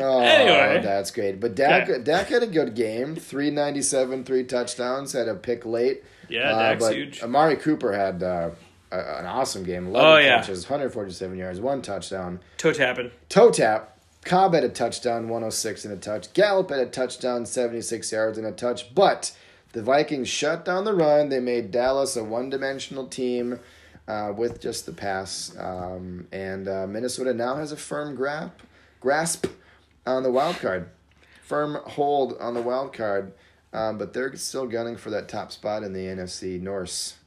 Oh, 0.00 0.20
Anyway. 0.20 0.80
that's 0.82 1.10
great. 1.10 1.40
But 1.40 1.54
Dak, 1.54 1.88
Yeah. 1.88 1.98
Dak 1.98 2.28
had 2.28 2.42
a 2.42 2.46
good 2.46 2.74
game. 2.74 3.16
Three 3.16 3.50
ninety 3.50 3.82
seven, 3.82 4.24
three 4.24 4.44
touchdowns. 4.44 5.12
Had 5.12 5.28
a 5.28 5.34
pick 5.34 5.64
late. 5.66 6.02
Yeah, 6.28 6.52
Uh, 6.54 6.58
Dak's 6.70 6.84
but 6.84 6.94
huge. 6.94 7.22
Amari 7.22 7.56
Cooper 7.56 7.92
had 7.92 8.22
uh, 8.22 8.50
a, 8.92 8.96
an 9.18 9.26
awesome 9.26 9.64
game. 9.64 9.88
Eleven 9.88 10.10
Oh, 10.10 10.16
yeah. 10.18 10.40
catches, 10.40 10.68
one 10.68 10.78
hundred 10.80 10.90
forty 10.92 11.12
seven 11.12 11.36
yards, 11.38 11.60
one 11.60 11.82
touchdown. 11.82 12.40
Toe 12.58 12.72
tapping. 12.72 13.10
Toe 13.28 13.50
tap. 13.50 13.94
Cobb 14.24 14.52
had 14.52 14.64
a 14.64 14.68
touchdown, 14.68 15.28
106 15.28 15.84
and 15.86 15.94
a 15.94 15.96
touch. 15.96 16.32
Gallup 16.34 16.68
had 16.70 16.80
a 16.80 16.86
touchdown, 16.86 17.46
76 17.46 18.12
yards 18.12 18.36
and 18.36 18.46
a 18.46 18.52
touch. 18.52 18.94
But 18.94 19.32
the 19.72 19.80
Vikings 19.80 20.28
shut 20.28 20.64
down 20.66 20.84
the 20.84 20.92
run. 20.92 21.28
They 21.30 21.40
made 21.40 21.70
Dallas 21.70 22.14
a 22.16 22.24
one 22.24 22.50
dimensional 22.50 23.06
team 23.06 23.60
uh, 24.06 24.32
with 24.36 24.60
just 24.60 24.84
the 24.84 24.92
pass. 24.92 25.56
Um, 25.58 26.26
and 26.30 26.68
uh, 26.68 26.86
Minnesota 26.86 27.32
now 27.32 27.54
has 27.54 27.72
a 27.72 27.76
firm 27.76 28.16
grasp, 28.16 28.52
grasp 29.00 29.46
on 30.16 30.22
the 30.22 30.30
wild 30.30 30.56
card. 30.56 30.88
Firm 31.44 31.74
hold 31.86 32.36
on 32.40 32.54
the 32.54 32.62
wild 32.62 32.92
card. 32.92 33.32
Um, 33.72 33.98
but 33.98 34.14
they're 34.14 34.34
still 34.36 34.66
gunning 34.66 34.96
for 34.96 35.10
that 35.10 35.28
top 35.28 35.52
spot 35.52 35.82
in 35.82 35.92
the 35.92 36.00
NFC 36.06 36.58
North. 36.60 37.18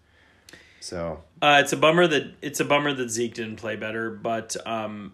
So, 0.80 1.22
Uh, 1.42 1.62
it's 1.64 1.72
a 1.72 1.78
bummer 1.78 2.08
that 2.08 2.34
it's 2.42 2.60
a 2.60 2.66
bummer 2.66 2.92
that 2.94 3.10
Zeke 3.10 3.36
didn't 3.36 3.58
play 3.58 3.76
better, 3.76 4.10
but 4.10 4.56
um, 4.66 5.14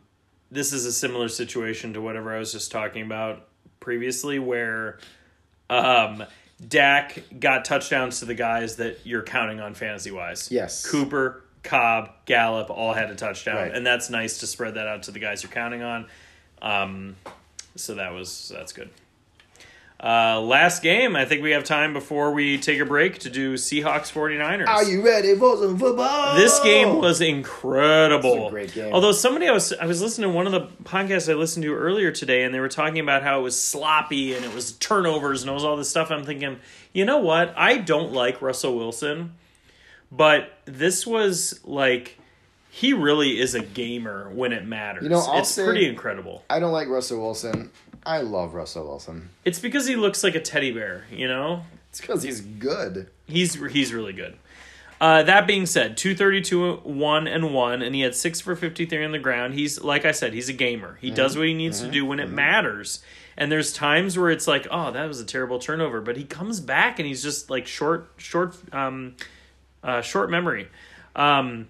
this 0.50 0.72
is 0.72 0.86
a 0.86 0.92
similar 0.94 1.28
situation 1.28 1.94
to 1.94 2.02
whatever 2.02 2.34
I 2.34 2.40
was 2.40 2.54
just 2.54 2.72
talking 2.72 3.02
about 3.02 3.50
previously, 3.82 4.40
where 4.40 5.00
um, 5.70 6.24
Dak 6.66 7.22
got 7.38 7.66
touchdowns 7.66 8.20
to 8.20 8.26
the 8.26 8.34
guys 8.34 8.78
that 8.78 9.00
you're 9.06 9.24
counting 9.24 9.60
on 9.60 9.74
fantasy 9.74 10.12
wise. 10.12 10.50
Yes. 10.50 10.90
Cooper, 10.90 11.44
Cobb, 11.64 12.12
Gallup 12.26 12.70
all 12.70 12.94
had 12.94 13.12
a 13.12 13.16
touchdown, 13.16 13.56
Right. 13.58 13.74
and 13.76 13.86
that's 13.86 14.10
nice 14.10 14.38
to 14.40 14.48
spread 14.48 14.76
that 14.76 14.88
out 14.88 15.04
to 15.04 15.12
the 15.12 15.20
guys 15.20 15.44
you're 15.44 15.52
counting 15.52 15.84
on. 15.84 16.08
Um, 16.62 17.18
so 17.78 17.96
that 17.96 18.14
was 18.14 18.52
that's 18.54 18.74
good. 18.74 18.90
Uh, 20.00 20.40
last 20.40 20.84
game, 20.84 21.16
I 21.16 21.26
think 21.26 21.42
we 21.42 21.52
have 21.52 21.64
time 21.64 21.92
before 21.92 22.32
we 22.32 22.60
take 22.60 22.80
a 22.80 22.86
break 22.86 23.18
to 23.20 23.32
do 23.32 23.56
Seahawks 23.56 24.12
49ers. 24.12 24.68
are 24.68 24.84
you 24.84 25.04
ready 25.04 25.36
for 25.36 25.58
some 25.58 25.76
football? 25.80 26.36
This 26.36 26.60
game 26.60 27.00
was 27.00 27.20
incredible. 27.20 28.44
Was 28.44 28.48
a 28.48 28.52
great 28.52 28.74
game. 28.76 28.94
Although 28.94 29.12
somebody 29.12 29.48
I 29.48 29.52
was 29.54 29.74
I 29.74 29.88
was 29.88 30.00
listening 30.00 30.30
to 30.30 30.36
one 30.36 30.46
of 30.46 30.52
the 30.52 30.68
podcasts 30.84 31.32
I 31.32 31.34
listened 31.34 31.64
to 31.64 31.74
earlier 31.74 32.12
today, 32.12 32.44
and 32.44 32.54
they 32.54 32.60
were 32.60 32.70
talking 32.70 33.00
about 33.00 33.24
how 33.24 33.40
it 33.40 33.44
was 33.44 33.60
sloppy 33.60 34.36
and 34.36 34.46
it 34.46 34.54
was 34.54 34.74
turnovers 34.74 35.42
and 35.42 35.50
it 35.50 35.54
was 35.54 35.64
all 35.64 35.78
this 35.78 35.90
stuff. 35.90 36.12
I'm 36.12 36.26
thinking, 36.26 36.60
you 36.94 37.04
know 37.04 37.18
what? 37.18 37.58
I 37.58 37.78
don't 37.78 38.14
like 38.14 38.40
Russell 38.40 38.78
Wilson, 38.78 39.34
but 40.12 40.60
this 40.66 41.08
was 41.08 41.60
like 41.64 42.17
he 42.78 42.94
really 42.94 43.40
is 43.40 43.56
a 43.56 43.62
gamer 43.62 44.30
when 44.30 44.54
it 44.54 44.64
matters. 44.64 45.02
You 45.02 45.10
know, 45.10 45.18
I'll 45.18 45.40
it's 45.40 45.50
say- 45.50 45.66
pretty 45.66 45.88
incredible. 45.88 46.44
I 46.48 46.60
don't 46.60 46.72
like 46.72 46.88
Russell 46.88 47.20
Wilson. 47.20 47.72
I 48.06 48.22
love 48.22 48.54
Russell 48.54 48.86
Wilson. 48.86 49.32
It's 49.46 49.58
because 49.58 49.88
he 49.88 49.96
looks 49.96 50.24
like 50.24 50.36
a 50.36 50.40
teddy 50.40 50.72
bear, 50.72 51.06
you 51.12 51.28
know? 51.28 51.64
It's 51.90 52.00
because 52.00 52.22
he's 52.22 52.40
good. 52.40 53.10
He's 53.26 53.56
he's 53.56 53.96
really 53.96 54.14
good. 54.14 54.38
Uh, 55.02 55.24
that 55.24 55.48
being 55.48 55.66
said, 55.66 55.98
232 55.98 56.76
1 56.84 57.28
and 57.28 57.52
1 57.52 57.82
and 57.82 57.96
he 57.96 58.02
had 58.02 58.14
6 58.14 58.42
for 58.42 58.56
53 58.56 59.04
on 59.06 59.12
the 59.12 59.18
ground. 59.18 59.56
He's 59.56 59.82
like 59.82 60.06
I 60.06 60.12
said, 60.12 60.34
he's 60.34 60.48
a 60.48 60.54
gamer. 60.54 61.00
He 61.02 61.10
does 61.10 61.36
what 61.36 61.48
he 61.48 61.56
needs 61.56 61.82
to 61.82 61.90
do 61.90 62.06
when 62.06 62.20
it 62.20 62.30
matters. 62.30 63.02
And 63.36 63.52
there's 63.52 63.74
times 63.74 64.18
where 64.20 64.30
it's 64.30 64.48
like, 64.48 64.68
"Oh, 64.70 64.92
that 64.92 65.08
was 65.08 65.20
a 65.20 65.26
terrible 65.26 65.58
turnover," 65.58 66.00
but 66.02 66.16
he 66.18 66.26
comes 66.26 66.60
back 66.60 67.00
and 67.00 67.08
he's 67.08 67.24
just 67.24 67.50
like 67.50 67.66
short 67.66 68.12
short 68.18 68.56
um 68.72 69.16
uh 69.84 70.02
short 70.02 70.30
memory. 70.30 70.68
Um 71.16 71.70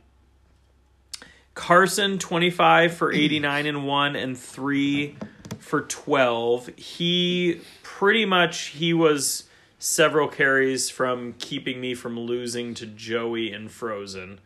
Carson 1.58 2.20
25 2.20 2.94
for 2.94 3.12
89 3.14 3.66
and 3.66 3.88
1 3.88 4.16
and 4.16 4.38
3 4.38 5.16
for 5.58 5.82
12. 5.82 6.70
He 6.78 7.62
pretty 7.82 8.26
much 8.26 8.68
he 8.68 8.94
was 8.94 9.46
several 9.80 10.28
carries 10.28 10.90
from 10.90 11.34
keeping 11.40 11.82
me 11.82 11.96
from 11.96 12.18
losing 12.18 12.74
to 12.76 12.86
Joey 12.86 13.52
and 13.52 13.72
Frozen 13.72 14.40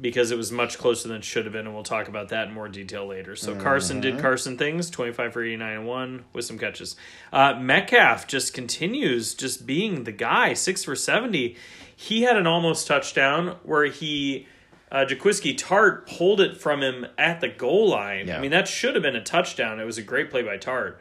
because 0.00 0.30
it 0.30 0.36
was 0.36 0.52
much 0.52 0.78
closer 0.78 1.08
than 1.08 1.16
it 1.16 1.24
should 1.24 1.44
have 1.44 1.52
been 1.52 1.66
and 1.66 1.74
we'll 1.74 1.82
talk 1.82 2.08
about 2.08 2.28
that 2.28 2.48
in 2.48 2.54
more 2.54 2.68
detail 2.68 3.06
later. 3.06 3.34
So 3.34 3.56
Carson 3.56 4.00
did 4.00 4.20
Carson 4.20 4.56
things, 4.58 4.90
25 4.90 5.32
for 5.32 5.42
89 5.42 5.72
and 5.72 5.86
1 5.86 6.24
with 6.34 6.44
some 6.44 6.58
catches. 6.58 6.94
Uh, 7.32 7.54
Metcalf 7.58 8.26
just 8.26 8.52
continues 8.52 9.34
just 9.34 9.66
being 9.66 10.04
the 10.04 10.12
guy, 10.12 10.52
6 10.52 10.84
for 10.84 10.94
70. 10.94 11.56
He 11.96 12.22
had 12.22 12.36
an 12.36 12.46
almost 12.46 12.86
touchdown 12.86 13.56
where 13.64 13.86
he 13.86 14.46
uh, 14.90 15.04
Jaquiski 15.08 15.56
Tartt 15.56 16.06
pulled 16.06 16.40
it 16.40 16.56
from 16.56 16.82
him 16.82 17.06
at 17.16 17.40
the 17.40 17.48
goal 17.48 17.88
line. 17.90 18.30
I 18.30 18.40
mean, 18.40 18.50
that 18.50 18.68
should 18.68 18.94
have 18.94 19.02
been 19.02 19.16
a 19.16 19.22
touchdown. 19.22 19.80
It 19.80 19.84
was 19.84 19.98
a 19.98 20.02
great 20.02 20.30
play 20.30 20.42
by 20.42 20.56
Tartt. 20.58 20.96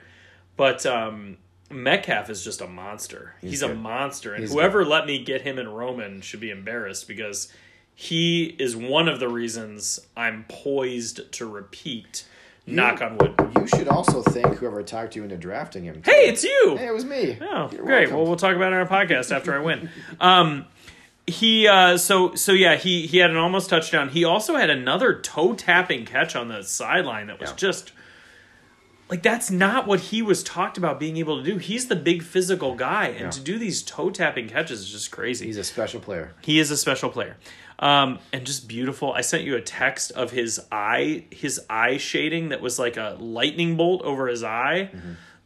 But 0.56 0.86
um, 0.86 1.38
Metcalf 1.70 2.30
is 2.30 2.44
just 2.44 2.62
a 2.62 2.68
monster. 2.68 3.36
He's, 3.42 3.62
a 3.62 3.74
monster. 3.74 4.34
And 4.34 4.42
He's 4.44 4.52
whoever 4.54 4.84
let 4.84 5.06
me 5.06 5.24
get 5.24 5.42
him 5.42 5.60
in 5.60 5.68
Roman 5.70 6.22
should 6.22 6.40
be 6.40 6.50
embarrassed 6.50 7.08
because 7.08 7.52
he 7.94 8.56
is 8.60 8.76
one 8.76 9.08
of 9.08 9.20
the 9.20 9.30
reasons 9.30 10.00
I'm 10.16 10.46
poised 10.50 11.32
to 11.34 11.46
repeat. 11.46 12.26
knock 12.66 13.02
on 13.02 13.18
wood. 13.18 13.34
You 13.60 13.68
should 13.68 13.88
also 13.88 14.22
thank 14.22 14.56
whoever 14.58 14.84
talked 14.84 15.16
you 15.16 15.24
into 15.24 15.38
drafting 15.38 15.84
him. 15.86 16.02
too. 16.02 16.12
Hey, 16.12 16.28
it's 16.28 16.44
you. 16.44 16.76
Hey, 16.78 16.88
it 16.88 16.94
was 16.94 17.06
me. 17.06 17.38
Oh, 17.42 17.70
You're 17.72 17.86
great. 17.86 18.00
welcome. 18.10 18.16
Well, 18.18 18.26
we'll 18.28 18.36
talk 18.36 18.56
about 18.56 18.74
it 18.74 18.76
on 18.76 18.82
our 18.82 18.88
podcast 18.88 19.34
after 19.36 19.56
I 19.56 19.60
win. 19.64 19.90
Um, 20.20 20.66
he 21.28 21.68
uh, 21.68 21.98
so 21.98 22.36
so 22.36 22.54
yeah, 22.54 22.76
he 22.78 23.06
he 23.08 23.18
had 23.18 23.30
an 23.30 23.38
almost 23.38 23.70
touchdown. 23.70 24.10
He 24.10 24.24
also 24.24 24.56
had 24.56 24.70
another 24.70 25.20
toe 25.20 25.54
tapping 25.54 26.06
catch 26.06 26.36
on 26.36 26.48
the 26.48 26.64
sideline 26.64 27.28
that 27.28 27.40
was 27.40 27.50
Yeah. 27.50 27.56
just 27.58 27.92
like 29.10 29.24
that's 29.24 29.52
not 29.52 29.88
what 29.88 30.00
he 30.02 30.22
was 30.22 30.44
talked 30.44 30.78
about 30.78 31.00
being 31.00 31.18
able 31.18 31.38
to 31.38 31.44
do. 31.44 31.58
He's 31.58 31.88
the 31.88 31.96
big 31.96 32.24
physical 32.24 32.76
guy, 32.76 33.08
and 33.08 33.20
Yeah. 33.22 33.30
to 33.30 33.40
do 33.42 33.60
these 33.60 33.84
toe 33.84 34.10
tapping 34.10 34.50
catches 34.50 34.82
is 34.82 34.90
just 34.90 35.12
crazy. 35.12 35.46
He's 35.46 35.58
a 35.58 35.64
special 35.64 36.00
player. 36.00 36.34
He 36.42 36.60
is 36.60 36.72
a 36.72 36.78
special 36.78 37.10
player. 37.10 37.38
Um, 37.80 38.18
and 38.34 38.44
just 38.46 38.68
beautiful. 38.68 39.14
I 39.14 39.22
sent 39.22 39.44
you 39.44 39.56
a 39.56 39.62
text 39.62 40.12
of 40.14 40.32
his 40.32 40.60
eye, 40.72 41.26
his 41.30 41.62
eye 41.70 41.98
shading 41.98 42.50
that 42.50 42.60
was 42.60 42.80
like 42.80 42.98
a 42.98 43.16
lightning 43.20 43.78
bolt 43.78 44.02
over 44.02 44.28
his 44.28 44.44
eye. 44.44 44.90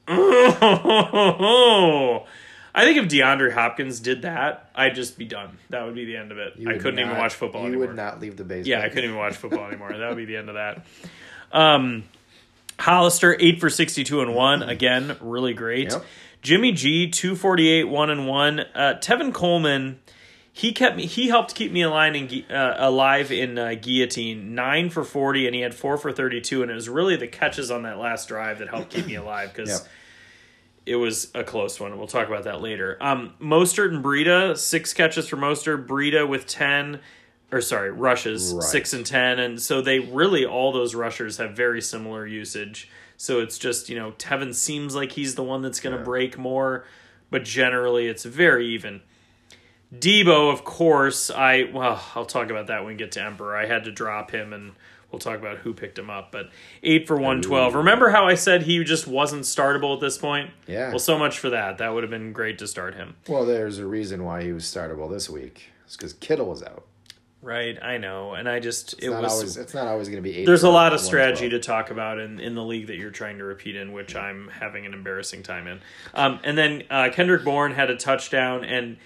Oh, 0.08 2.26
I 2.74 2.86
think 2.86 2.98
if 2.98 3.10
DeAndre 3.10 3.52
Hopkins 3.52 4.00
did 4.00 4.22
that, 4.22 4.70
I'd 4.74 4.96
just 4.96 5.18
be 5.18 5.26
done. 5.26 5.58
That 5.70 5.84
would 5.86 5.96
be 5.96 6.06
the 6.06 6.16
end 6.16 6.32
of 6.32 6.38
it. 6.38 6.54
You 6.58 6.70
I 6.70 6.78
couldn't 6.78 7.00
even 7.00 7.18
watch 7.18 7.34
football 7.34 7.62
You 7.64 7.68
anymore. 7.68 7.88
would 7.88 7.96
not 7.96 8.22
leave 8.22 8.38
the 8.38 8.44
basement. 8.46 8.68
Yeah, 8.68 8.82
I 8.82 8.88
couldn't 8.90 9.06
even 9.06 9.18
watch 9.18 9.36
football 9.36 9.68
anymore. 9.68 9.92
That 9.98 10.08
would 10.08 10.18
be 10.18 10.26
the 10.26 10.38
end 10.38 10.48
of 10.50 10.56
that. 10.56 10.86
Um, 11.52 12.04
Hollister 12.80 13.36
eight 13.40 13.60
for 13.60 13.70
sixty 13.70 14.04
two 14.04 14.22
and 14.22 14.34
one 14.34 14.64
again, 14.64 15.18
really 15.22 15.54
great. 15.54 15.92
Yep. 15.92 16.06
Jimmy 16.42 16.72
G 16.72 17.10
two 17.10 17.36
forty 17.36 17.68
eight 17.70 17.84
one 17.84 18.10
and 18.10 18.28
one. 18.28 18.62
Uh, 18.62 18.96
Tevin 19.02 19.34
Coleman, 19.34 20.00
he 20.52 20.72
kept 20.72 20.96
me. 20.96 21.06
He 21.06 21.28
helped 21.28 21.54
keep 21.54 21.72
me 21.72 21.82
alive 21.84 22.16
in 22.16 22.46
uh, 22.50 22.76
alive 22.80 23.32
in 23.32 23.60
uh, 23.60 23.76
guillotine 23.80 24.56
nine 24.56 24.90
for 24.90 25.04
forty, 25.04 25.46
and 25.46 25.54
he 25.54 25.62
had 25.62 25.76
four 25.76 25.98
for 25.98 26.12
thirty 26.12 26.42
two, 26.42 26.62
and 26.64 26.72
it 26.72 26.74
was 26.74 26.90
really 26.90 27.16
the 27.18 27.28
catches 27.28 27.70
on 27.70 27.84
that 27.84 28.00
last 28.00 28.30
drive 28.30 28.60
that 28.60 28.70
helped 28.70 28.90
keep 28.92 29.06
me 29.06 29.16
alive 29.16 29.52
because. 29.54 29.70
Yep. 29.70 29.88
It 30.86 30.96
was 30.96 31.30
a 31.36 31.44
close 31.44 31.80
one. 31.80 31.98
We'll 31.98 32.08
talk 32.08 32.28
about 32.28 32.44
that 32.46 32.62
later. 32.62 32.98
Um, 33.02 33.34
Mostert 33.40 33.90
and 33.94 34.04
Breida, 34.04 34.58
six 34.58 34.94
catches 34.94 35.28
for 35.28 35.38
Mostert. 35.38 35.86
Breida 35.86 36.28
with 36.28 36.48
ten, 36.48 37.00
or 37.52 37.62
sorry, 37.62 37.92
rushes 37.92 38.54
Right. 38.54 38.64
six 38.64 38.92
and 38.94 39.06
ten, 39.06 39.38
and 39.40 39.62
so 39.62 39.82
they 39.82 40.00
really 40.00 40.44
all 40.46 40.72
those 40.72 40.96
rushers 40.96 41.38
have 41.38 41.52
very 41.56 41.82
similar 41.82 42.26
usage. 42.26 42.90
So 43.16 43.40
it's 43.40 43.60
just 43.60 43.90
you 43.90 43.96
know 44.00 44.14
Tevin 44.14 44.56
seems 44.56 44.96
like 44.96 45.12
he's 45.12 45.36
the 45.36 45.44
one 45.44 45.62
that's 45.62 45.80
going 45.80 45.94
to 45.94 46.00
Yeah. 46.00 46.06
break 46.06 46.38
more, 46.40 46.86
but 47.30 47.44
generally 47.44 48.08
it's 48.08 48.24
very 48.26 48.66
even. 48.70 49.02
Debo, 49.94 50.52
of 50.52 50.64
course, 50.64 51.30
I 51.30 51.70
well, 51.72 52.04
I'll 52.16 52.26
talk 52.26 52.50
about 52.50 52.68
that 52.68 52.80
when 52.80 52.88
we 52.94 52.96
get 52.96 53.12
to 53.14 53.22
Emperor. 53.22 53.56
I 53.56 53.66
had 53.68 53.84
to 53.84 53.92
drop 53.92 54.32
him, 54.32 54.52
and 54.54 54.72
we'll 55.12 55.20
talk 55.20 55.38
about 55.40 55.58
who 55.60 55.74
picked 55.74 55.98
him 56.00 56.10
up. 56.10 56.32
But 56.32 56.50
eight 56.84 57.08
for 57.08 57.18
one 57.18 57.42
twelve. 57.42 57.76
Remember 57.76 58.10
how 58.10 58.28
I 58.28 58.36
said 58.36 58.64
he 58.64 58.84
just 58.84 59.08
wasn't 59.08 59.44
startable 59.44 59.94
at 59.96 60.02
this 60.02 60.18
point? 60.18 60.52
Yeah. 60.68 60.90
Well, 60.90 61.00
so 61.00 61.18
much 61.18 61.40
for 61.40 61.50
that. 61.52 61.78
That 61.78 61.94
would 61.94 62.04
have 62.04 62.12
been 62.12 62.34
great 62.34 62.58
to 62.60 62.68
start 62.68 62.96
him. 62.96 63.16
Well, 63.28 63.46
there's 63.46 63.78
a 63.80 63.86
reason 63.86 64.24
why 64.24 64.44
he 64.44 64.52
was 64.54 64.64
startable 64.66 65.10
this 65.10 65.30
week. 65.30 65.72
It's 65.86 65.96
because 65.98 66.14
Kittle 66.14 66.48
was 66.48 66.64
out. 66.64 66.86
Right, 67.44 67.76
I 67.82 67.98
know, 67.98 68.36
and 68.36 68.48
I 68.48 68.60
just 68.60 68.94
It's 68.94 69.04
it 69.06 69.10
was. 69.10 69.32
always. 69.32 69.58
It's 69.58 69.74
not 69.74 69.88
always 69.88 70.10
going 70.10 70.22
to 70.24 70.30
be 70.30 70.38
eight. 70.38 70.46
there's 70.46 70.62
a 70.62 70.70
lot 70.70 70.94
of 70.94 71.00
strategy 71.00 71.50
to 71.50 71.60
talk 71.60 71.90
about 71.90 72.20
in, 72.20 72.40
in 72.40 72.54
the 72.54 72.64
league 72.64 72.86
that 72.86 72.98
you're 72.98 73.10
trying 73.10 73.40
to 73.40 73.44
repeat 73.44 73.76
in, 73.76 73.94
which 73.94 74.16
I'm 74.16 74.48
having 74.50 74.86
an 74.86 74.94
embarrassing 74.94 75.42
time 75.42 75.66
in. 75.66 75.80
Um, 76.14 76.40
and 76.44 76.56
then 76.56 76.84
uh, 76.92 77.10
Kendrick 77.12 77.44
Bourne 77.44 77.72
had 77.74 77.90
a 77.90 77.96
touchdown, 77.96 78.64
and 78.64 78.98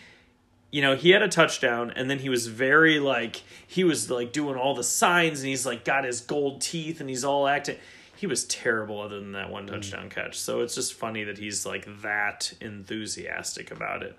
you 0.75 0.81
know 0.81 0.93
he 0.95 1.11
had 1.11 1.21
a 1.21 1.27
touchdown, 1.29 1.91
and 1.95 2.09
then 2.09 2.19
he 2.19 2.27
was 2.29 2.47
very 2.47 2.99
like 2.99 3.41
he 3.65 3.83
was 3.85 4.09
like 4.11 4.33
doing 4.33 4.57
all 4.57 4.75
the 4.75 4.83
signs, 4.83 5.39
and 5.39 5.47
he's 5.47 5.65
like 5.65 5.85
got 5.85 6.03
his 6.03 6.19
gold 6.19 6.59
teeth, 6.61 6.99
and 6.99 7.09
he's 7.09 7.23
all 7.23 7.47
acting. 7.47 7.77
He 8.17 8.27
was 8.27 8.43
terrible 8.45 8.99
other 9.01 9.19
than 9.19 9.31
that 9.33 9.47
Mm. 9.47 9.51
one 9.51 9.67
touchdown 9.67 10.09
catch. 10.09 10.37
So 10.37 10.59
it's 10.61 10.75
just 10.75 10.93
funny 10.93 11.23
that 11.25 11.37
he's 11.37 11.65
like 11.65 11.85
that 12.01 12.53
enthusiastic 12.61 13.71
about 13.71 14.03
it. 14.03 14.15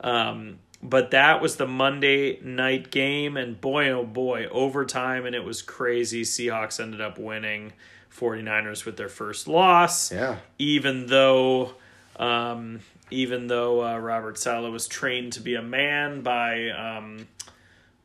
Um, 0.00 0.58
but 0.82 1.10
that 1.10 1.40
was 1.40 1.56
the 1.56 1.66
Monday 1.66 2.38
night 2.40 2.90
game, 2.90 3.36
and 3.36 3.60
boy, 3.60 3.88
oh 3.90 4.04
boy, 4.04 4.46
overtime, 4.50 5.26
and 5.26 5.34
it 5.34 5.42
was 5.44 5.60
crazy. 5.62 6.22
Seahawks 6.22 6.78
ended 6.78 7.00
up 7.00 7.18
winning 7.18 7.72
49ers 8.16 8.84
with 8.84 8.96
their 8.96 9.08
first 9.08 9.48
loss, 9.48 10.12
Yeah. 10.12 10.36
even 10.58 11.06
though. 11.06 11.74
Um, 12.18 12.80
even 13.10 13.46
though 13.46 13.84
uh, 13.84 13.98
Robert 13.98 14.38
Saleh 14.38 14.70
was 14.72 14.86
trained 14.88 15.32
to 15.34 15.40
be 15.40 15.54
a 15.54 15.62
man 15.62 16.22
by 16.22 16.70
um, 16.70 17.28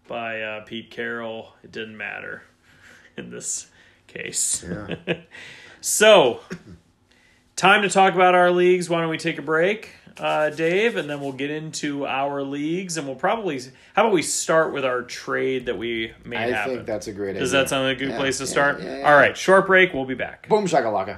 by 0.08 0.41
uh, 0.41 0.62
Pete 0.66 0.91
Carroll, 0.91 1.54
it 1.64 1.72
didn't 1.72 1.97
matter 1.97 2.43
in 3.18 3.30
this 3.32 3.68
case. 4.08 4.64
Yeah. 4.68 4.95
So, 5.84 6.41
time 7.56 7.82
to 7.82 7.89
talk 7.89 8.14
about 8.14 8.36
our 8.36 8.52
leagues. 8.52 8.88
Why 8.88 9.02
don't 9.02 9.10
we 9.10 9.18
take 9.18 9.39
a 9.39 9.41
break, 9.41 9.89
uh, 10.20 10.52
Dave, 10.52 10.95
and 10.95 11.10
then 11.10 11.20
we'll 11.22 11.32
get 11.32 11.49
into 11.49 12.06
our 12.06 12.43
leagues, 12.43 12.97
and 12.97 13.08
we'll 13.08 13.16
probably 13.16 13.60
how 13.95 14.04
about 14.04 14.14
we 14.14 14.22
start 14.22 14.74
with 14.74 14.86
our 14.86 15.02
trade 15.02 15.66
that 15.66 15.80
we 15.80 16.12
made 16.24 16.38
I 16.38 16.52
happen. 16.52 16.76
think 16.76 16.86
that's 16.86 17.08
a 17.08 17.12
great 17.14 17.34
Does 17.36 17.52
idea. 17.52 17.64
that 17.64 17.70
sound 17.70 17.88
like 17.88 17.97
a 17.97 17.99
good 17.99 18.10
Yeah, 18.12 18.18
place 18.20 18.38
to 18.38 18.43
yeah, 18.43 18.49
start? 18.52 18.82
All 18.82 19.16
right, 19.16 19.36
short 19.36 19.66
break. 19.66 19.91
We'll 19.91 20.06
be 20.06 20.14
back. 20.14 20.47
Boom 20.47 20.68
shakalaka. 20.68 21.18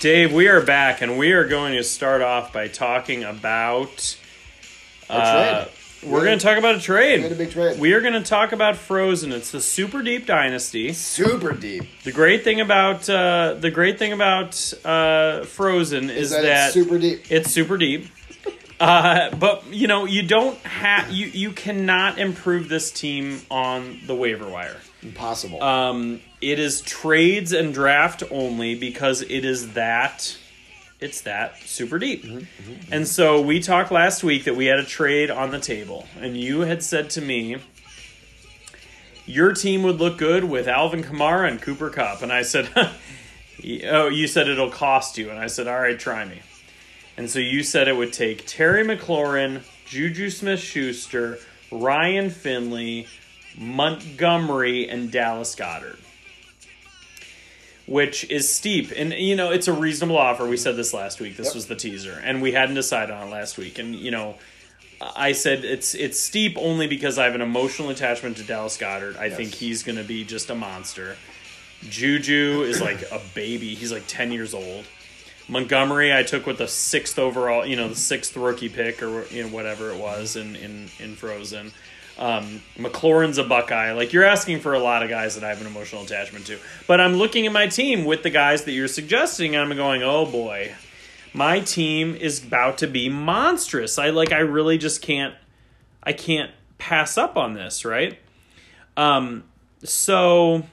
Dave, 0.00 0.32
we 0.32 0.48
are 0.48 0.62
back, 0.62 1.02
and 1.02 1.18
we 1.18 1.32
are 1.32 1.44
going 1.44 1.74
to 1.74 1.84
start 1.84 2.22
off 2.22 2.54
by 2.54 2.68
talking 2.68 3.22
about 3.22 4.16
uh, 5.10 5.66
we're 6.02 6.24
going 6.24 6.38
to 6.38 6.42
talk 6.42 6.56
about 6.56 6.76
a 6.76 6.80
trade. 6.80 7.18
We 7.18 7.22
had 7.24 7.32
a 7.32 7.34
big 7.34 7.50
trade. 7.50 7.78
We 7.78 7.92
are 7.92 8.00
going 8.00 8.14
to 8.14 8.22
talk 8.22 8.52
about 8.52 8.76
Frozen. 8.76 9.30
It's 9.32 9.50
the 9.50 9.60
super 9.60 10.00
deep 10.00 10.24
dynasty. 10.24 10.94
super 10.94 11.52
deep. 11.52 11.84
The 12.02 12.12
great 12.12 12.44
thing 12.44 12.62
about 12.62 13.10
uh, 13.10 13.56
the 13.60 13.70
great 13.70 13.98
thing 13.98 14.14
about 14.14 14.72
uh, 14.86 15.44
Frozen 15.44 16.08
is, 16.08 16.30
that 16.30 16.46
it's 16.46 16.72
super 16.72 16.98
deep? 16.98 17.30
It's 17.30 17.50
super 17.50 17.76
deep. 17.76 18.06
Uh, 18.80 19.36
but 19.36 19.66
you 19.70 19.86
know, 19.86 20.06
you 20.06 20.22
don't 20.22 20.56
have 20.60 21.10
you 21.10 21.26
you 21.26 21.52
cannot 21.52 22.18
improve 22.18 22.70
this 22.70 22.90
team 22.90 23.42
on 23.50 24.00
the 24.06 24.14
waiver 24.14 24.48
wire. 24.48 24.78
Impossible. 25.02 25.62
Um, 25.62 26.22
it 26.40 26.58
is 26.58 26.80
trades 26.80 27.52
and 27.52 27.72
draft 27.74 28.22
only 28.30 28.74
because 28.74 29.22
it 29.22 29.44
is 29.44 29.72
that 29.74 30.36
it's 31.00 31.22
that 31.22 31.56
super 31.62 31.98
deep. 31.98 32.24
Mm-hmm, 32.24 32.38
mm-hmm. 32.38 32.92
And 32.92 33.08
so 33.08 33.40
we 33.40 33.60
talked 33.60 33.90
last 33.90 34.22
week 34.22 34.44
that 34.44 34.54
we 34.56 34.66
had 34.66 34.78
a 34.78 34.84
trade 34.84 35.30
on 35.30 35.50
the 35.50 35.58
table, 35.58 36.06
and 36.18 36.36
you 36.36 36.60
had 36.60 36.82
said 36.82 37.10
to 37.10 37.20
me. 37.20 37.56
Your 39.26 39.52
team 39.52 39.84
would 39.84 40.00
look 40.00 40.18
good 40.18 40.42
with 40.42 40.66
Alvin 40.66 41.04
Kamara 41.04 41.48
and 41.48 41.62
Cooper 41.62 41.88
Kupp. 41.88 42.22
And 42.22 42.32
I 42.32 42.42
said, 42.42 42.68
Oh, 43.84 44.08
you 44.08 44.26
said 44.26 44.48
it'll 44.48 44.70
cost 44.70 45.18
you. 45.18 45.30
And 45.30 45.38
I 45.38 45.46
said, 45.46 45.68
All 45.68 45.78
right, 45.78 45.96
try 45.96 46.24
me. 46.24 46.40
And 47.16 47.30
so 47.30 47.38
you 47.38 47.62
said 47.62 47.86
it 47.86 47.96
would 47.96 48.12
take 48.12 48.46
Terry 48.46 48.82
McLaurin, 48.82 49.62
Juju 49.86 50.30
Smith 50.30 50.58
Schuster, 50.58 51.38
Ryan 51.70 52.30
Finley, 52.30 53.06
Montgomery, 53.56 54.88
and 54.88 55.12
Dallas 55.12 55.54
Goedert. 55.54 55.99
Which 57.90 58.24
is 58.30 58.48
steep. 58.48 58.92
And, 58.96 59.12
you 59.12 59.34
know, 59.34 59.50
it's 59.50 59.66
a 59.66 59.72
reasonable 59.72 60.16
offer. 60.16 60.46
We 60.46 60.56
said 60.56 60.76
this 60.76 60.94
last 60.94 61.20
week. 61.20 61.36
This 61.36 61.48
Yep. 61.48 61.54
was 61.56 61.66
the 61.66 61.74
teaser. 61.74 62.22
And 62.24 62.40
we 62.40 62.52
hadn't 62.52 62.76
decided 62.76 63.12
on 63.12 63.26
it 63.26 63.30
last 63.32 63.58
week. 63.58 63.80
And, 63.80 63.96
you 63.96 64.12
know, 64.12 64.36
I 65.16 65.32
said 65.32 65.64
it's 65.64 65.94
it's 65.94 66.20
steep 66.20 66.56
only 66.56 66.86
because 66.86 67.18
I 67.18 67.24
have 67.24 67.34
an 67.34 67.40
emotional 67.40 67.90
attachment 67.90 68.36
to 68.36 68.44
Dallas 68.44 68.76
Goedert. 68.76 69.16
I 69.16 69.28
think 69.30 69.54
he's 69.54 69.82
going 69.82 69.96
to 69.98 70.04
be 70.04 70.24
just 70.24 70.50
a 70.50 70.54
monster. 70.54 71.16
Juju 71.88 72.62
is 72.62 72.80
like 72.80 73.02
a 73.10 73.20
baby. 73.34 73.74
He's 73.74 73.90
like 73.92 74.04
10 74.06 74.30
years 74.32 74.54
old. 74.54 74.84
Montgomery, 75.48 76.14
I 76.16 76.22
took 76.22 76.46
with 76.46 76.58
the 76.58 76.68
sixth 76.68 77.18
overall, 77.18 77.66
you 77.66 77.74
know, 77.74 77.88
the 77.88 77.96
sixth 77.96 78.36
rookie 78.36 78.68
pick 78.68 79.02
or 79.02 79.24
you 79.32 79.42
know 79.42 79.48
whatever 79.48 79.90
it 79.90 79.98
was 79.98 80.36
in 80.36 80.54
in 80.54 80.88
in 81.00 81.16
Frozen. 81.16 81.72
Um, 82.20 82.60
McLaurin's 82.76 83.38
a 83.38 83.44
Buckeye. 83.44 83.92
Like 83.92 84.12
you're 84.12 84.24
asking 84.24 84.60
for 84.60 84.74
a 84.74 84.78
lot 84.78 85.02
of 85.02 85.08
guys 85.08 85.36
that 85.36 85.44
I 85.44 85.48
have 85.48 85.62
an 85.62 85.66
emotional 85.66 86.02
attachment 86.02 86.46
to. 86.46 86.58
But 86.86 87.00
I'm 87.00 87.14
looking 87.14 87.46
at 87.46 87.52
my 87.52 87.66
team 87.66 88.04
with 88.04 88.22
the 88.22 88.28
guys 88.28 88.64
that 88.64 88.72
you're 88.72 88.88
suggesting, 88.88 89.56
and 89.56 89.64
I'm 89.64 89.74
going, 89.74 90.02
oh 90.02 90.26
boy, 90.26 90.74
my 91.32 91.60
team 91.60 92.14
is 92.14 92.44
about 92.44 92.78
to 92.78 92.86
be 92.86 93.08
monstrous. 93.08 93.98
I 93.98 94.10
like. 94.10 94.32
I 94.32 94.40
really 94.40 94.76
just 94.76 95.00
can't. 95.00 95.34
I 96.02 96.12
can't 96.12 96.50
pass 96.76 97.16
up 97.16 97.38
on 97.38 97.54
this, 97.54 97.86
right? 97.86 98.18
Um, 98.98 99.44
so 99.82 100.64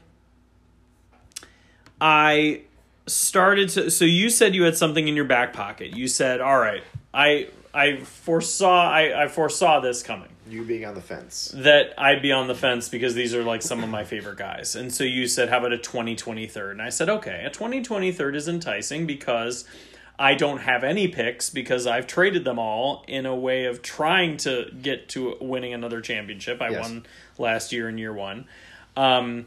I 2.01 2.63
started 3.05 3.69
to 3.69 3.89
so 3.89 4.03
you 4.03 4.29
said 4.29 4.53
you 4.53 4.63
had 4.63 4.75
something 4.75 5.07
in 5.07 5.15
your 5.15 5.25
back 5.25 5.53
pocket. 5.53 5.95
You 5.95 6.09
said, 6.09 6.41
"All 6.41 6.59
right, 6.59 6.83
I 7.13 7.47
I 7.73 8.01
foresaw 8.01 8.91
I, 8.91 9.23
I 9.23 9.27
foresaw 9.29 9.79
this 9.79 10.03
coming 10.03 10.29
you 10.49 10.63
being 10.63 10.85
on 10.85 10.95
the 10.95 11.01
fence. 11.01 11.51
that 11.55 11.93
I'd 11.97 12.21
be 12.21 12.31
on 12.31 12.47
the 12.47 12.55
fence 12.55 12.89
because 12.89 13.15
these 13.15 13.33
are 13.35 13.43
like 13.43 13.61
some 13.61 13.83
of 13.83 13.89
my 13.89 14.03
favorite 14.03 14.37
guys." 14.37 14.75
And 14.75 14.93
so 14.93 15.03
you 15.03 15.27
said, 15.27 15.49
"How 15.49 15.59
about 15.59 15.73
a 15.73 15.77
2020 15.77 16.47
third?" 16.47 16.71
And 16.71 16.81
I 16.81 16.89
said, 16.89 17.09
"Okay, 17.09 17.43
a 17.45 17.49
2020 17.49 18.11
third 18.11 18.35
is 18.35 18.47
enticing 18.47 19.05
because 19.05 19.65
I 20.19 20.33
don't 20.33 20.59
have 20.59 20.83
any 20.83 21.07
picks 21.07 21.49
because 21.49 21.85
I've 21.85 22.07
traded 22.07 22.43
them 22.43 22.57
all 22.57 23.05
in 23.07 23.25
a 23.25 23.35
way 23.35 23.65
of 23.65 23.81
trying 23.81 24.37
to 24.37 24.71
get 24.81 25.09
to 25.09 25.37
winning 25.39 25.73
another 25.73 26.01
championship. 26.01 26.61
I 26.61 26.69
Yes. 26.69 26.81
won 26.81 27.05
last 27.37 27.71
year 27.71 27.87
in 27.89 27.97
year 27.97 28.13
1." 28.13 28.45
Um 28.95 29.45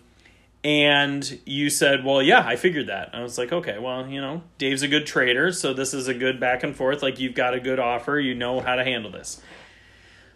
and 0.62 1.38
you 1.46 1.70
said, 1.70 2.04
"Well, 2.04 2.22
yeah, 2.22 2.46
I 2.46 2.54
figured 2.56 2.88
that." 2.88 3.10
I 3.14 3.22
was 3.22 3.38
like, 3.38 3.50
"Okay, 3.50 3.78
well, 3.78 4.06
you 4.06 4.20
know, 4.20 4.42
Dave's 4.58 4.82
a 4.82 4.88
good 4.88 5.06
trader, 5.06 5.52
so 5.52 5.72
this 5.72 5.94
is 5.94 6.06
a 6.06 6.12
good 6.12 6.38
back 6.38 6.62
and 6.62 6.76
forth. 6.76 7.02
Like 7.02 7.18
you've 7.18 7.34
got 7.34 7.54
a 7.54 7.60
good 7.60 7.78
offer, 7.78 8.18
you 8.20 8.34
know 8.34 8.60
how 8.60 8.76
to 8.76 8.84
handle 8.84 9.10
this." 9.10 9.40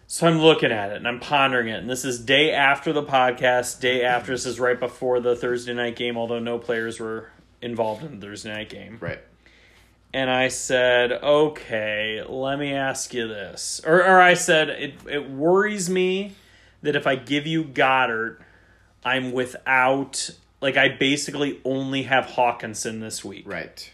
So 0.07 0.27
I'm 0.27 0.39
looking 0.39 0.71
at 0.71 0.91
it 0.91 0.97
and 0.97 1.07
I'm 1.07 1.19
pondering 1.19 1.67
it, 1.67 1.79
and 1.79 1.89
this 1.89 2.05
is 2.05 2.19
day 2.19 2.51
after 2.51 2.93
the 2.93 3.03
podcast, 3.03 3.79
day 3.79 4.03
after 4.03 4.31
this 4.33 4.45
is 4.45 4.59
right 4.59 4.79
before 4.79 5.19
the 5.19 5.35
Thursday 5.35 5.73
night 5.73 5.95
game, 5.95 6.15
although 6.15 6.39
no 6.39 6.59
players 6.59 6.99
were 6.99 7.29
involved 7.61 8.03
in 8.03 8.19
the 8.19 8.27
Thursday 8.27 8.53
night 8.53 8.69
game. 8.69 8.97
Right. 8.99 9.19
And 10.13 10.29
I 10.29 10.47
said, 10.47 11.11
"Okay, 11.11 12.23
let 12.27 12.57
me 12.59 12.71
ask 12.73 13.13
you 13.13 13.27
this," 13.27 13.81
or 13.85 13.97
or 14.01 14.21
I 14.21 14.35
said, 14.35 14.69
"It 14.69 14.93
it 15.09 15.29
worries 15.29 15.89
me 15.89 16.35
that 16.83 16.95
if 16.95 17.05
I 17.07 17.15
give 17.15 17.45
you 17.47 17.63
Goedert." 17.63 18.37
I'm 19.03 19.33
without 19.33 20.31
like 20.61 20.77
I 20.77 20.89
basically 20.89 21.59
only 21.63 22.03
have 22.03 22.25
Hockenson 22.25 23.01
this 23.01 23.23
week 23.23 23.43
Right. 23.45 23.91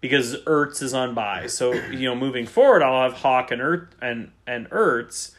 because 0.00 0.36
Ertz 0.44 0.80
is 0.80 0.94
on 0.94 1.12
bye. 1.14 1.48
So 1.48 1.72
you 1.74 2.08
know, 2.08 2.14
moving 2.14 2.46
forward, 2.46 2.82
I'll 2.82 3.02
have 3.02 3.18
Hawk 3.20 3.50
and 3.50 3.60
Ert 3.60 3.88
and 4.00 4.30
and 4.46 4.70
Ertz, 4.70 5.33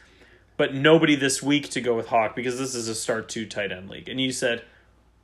but 0.56 0.74
nobody 0.74 1.16
this 1.16 1.42
week 1.42 1.70
to 1.70 1.80
go 1.80 1.94
with 1.94 2.08
Hawk 2.08 2.34
because 2.34 2.58
this 2.58 2.74
is 2.74 2.88
a 2.88 2.94
start 2.94 3.28
two 3.28 3.46
tight 3.46 3.72
end 3.72 3.88
league. 3.88 4.08
And 4.08 4.20
you 4.20 4.32
said, 4.32 4.62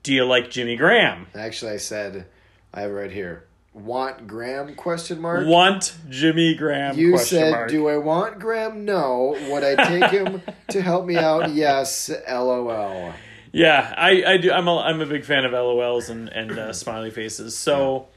"Do 0.02 0.12
you 0.12 0.24
like 0.24 0.50
Jimmy 0.50 0.76
Graham?" 0.76 1.26
Actually, 1.34 1.72
I 1.72 1.76
said, 1.78 2.26
I 2.72 2.82
have 2.82 2.90
it 2.90 2.94
right 2.94 3.10
here. 3.10 3.44
Want 3.74 4.26
Graham? 4.26 4.74
Question 4.74 5.20
mark. 5.20 5.46
Want 5.46 5.96
Jimmy 6.10 6.54
Graham? 6.54 6.98
You 6.98 7.16
said, 7.18 7.52
mark. 7.52 7.70
"Do 7.70 7.88
I 7.88 7.96
want 7.96 8.38
Graham? 8.38 8.84
No. 8.84 9.36
Would 9.48 9.64
I 9.64 9.74
take 9.84 10.10
him 10.10 10.42
to 10.68 10.82
help 10.82 11.06
me 11.06 11.16
out? 11.16 11.52
Yes. 11.52 12.10
LOL." 12.28 13.14
Yeah, 13.54 13.94
I, 13.96 14.24
I 14.26 14.36
do. 14.38 14.50
I'm 14.50 14.66
a, 14.66 14.78
I'm 14.78 15.00
a 15.02 15.06
big 15.06 15.24
fan 15.24 15.44
of 15.44 15.52
LOLs 15.52 16.08
and 16.08 16.28
and 16.28 16.52
uh, 16.52 16.72
smiley 16.72 17.10
faces. 17.10 17.56
So 17.56 18.08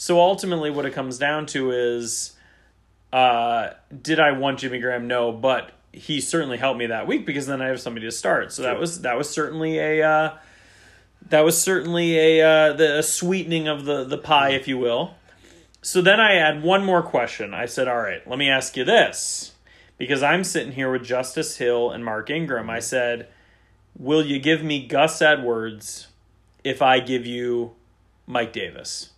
so 0.00 0.18
ultimately, 0.18 0.70
what 0.70 0.86
it 0.86 0.94
comes 0.94 1.18
down 1.18 1.44
to 1.48 1.72
is, 1.72 2.34
uh, 3.12 3.68
did 4.00 4.18
I 4.18 4.32
want 4.32 4.60
Jimmy 4.60 4.80
Graham? 4.80 5.06
No, 5.06 5.30
but 5.30 5.72
he 5.92 6.20
certainly 6.20 6.58
helped 6.58 6.78
me 6.78 6.86
that 6.86 7.06
week 7.06 7.26
because 7.26 7.46
then 7.46 7.60
I 7.60 7.68
have 7.68 7.80
somebody 7.80 8.06
to 8.06 8.12
start. 8.12 8.52
So 8.52 8.62
that 8.62 8.78
was 8.78 9.02
that 9.02 9.16
was 9.16 9.28
certainly 9.28 9.78
a 9.78 10.02
uh, 10.02 10.36
that 11.28 11.44
was 11.44 11.60
certainly 11.60 12.18
a 12.18 12.46
uh, 12.46 12.72
the 12.72 12.98
a 12.98 13.02
sweetening 13.02 13.68
of 13.68 13.84
the 13.84 14.04
the 14.04 14.18
pie, 14.18 14.50
if 14.50 14.68
you 14.68 14.78
will. 14.78 15.14
So 15.82 16.02
then 16.02 16.20
I 16.20 16.34
had 16.34 16.62
one 16.62 16.84
more 16.84 17.02
question. 17.02 17.54
I 17.54 17.66
said, 17.66 17.88
"All 17.88 18.00
right, 18.00 18.26
let 18.28 18.38
me 18.38 18.48
ask 18.48 18.76
you 18.76 18.84
this." 18.84 19.52
Because 19.98 20.22
I'm 20.22 20.44
sitting 20.44 20.72
here 20.72 20.90
with 20.90 21.04
Justice 21.04 21.58
Hill 21.58 21.90
and 21.90 22.02
Mark 22.02 22.30
Ingram. 22.30 22.70
I 22.70 22.78
said, 22.78 23.28
will 23.98 24.24
you 24.24 24.38
give 24.38 24.62
me 24.62 24.86
Gus 24.86 25.20
Edwards 25.20 26.08
if 26.64 26.82
I 26.82 27.00
give 27.00 27.26
you 27.26 27.72
Mike 28.26 28.52
Davis? 28.52 29.10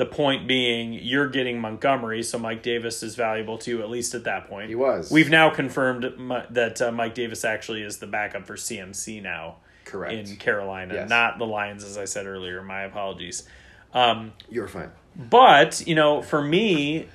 The 0.00 0.06
point 0.06 0.48
being, 0.48 0.94
you're 0.94 1.28
getting 1.28 1.60
Montgomery, 1.60 2.22
so 2.22 2.38
Mike 2.38 2.62
Davis 2.62 3.02
is 3.02 3.16
valuable 3.16 3.58
to 3.58 3.70
you, 3.70 3.82
at 3.82 3.90
least 3.90 4.14
at 4.14 4.24
that 4.24 4.48
point. 4.48 4.70
He 4.70 4.74
was. 4.74 5.10
We've 5.10 5.28
now 5.28 5.50
confirmed 5.50 6.04
that 6.48 6.80
uh, 6.80 6.90
Mike 6.90 7.14
Davis 7.14 7.44
actually 7.44 7.82
is 7.82 7.98
the 7.98 8.06
backup 8.06 8.46
for 8.46 8.56
CMC 8.56 9.22
now 9.22 9.56
Correct. 9.84 10.14
in 10.30 10.36
Carolina, 10.36 10.94
Yes. 10.94 11.10
not 11.10 11.38
the 11.38 11.44
Lions, 11.44 11.84
as 11.84 11.98
I 11.98 12.06
said 12.06 12.24
earlier. 12.24 12.62
My 12.62 12.84
apologies. 12.84 13.46
Um, 13.92 14.32
You're 14.48 14.68
fine. 14.68 14.90
but, 15.14 15.86
you 15.86 15.94
know, 15.94 16.22
for 16.22 16.40
me, 16.42 17.06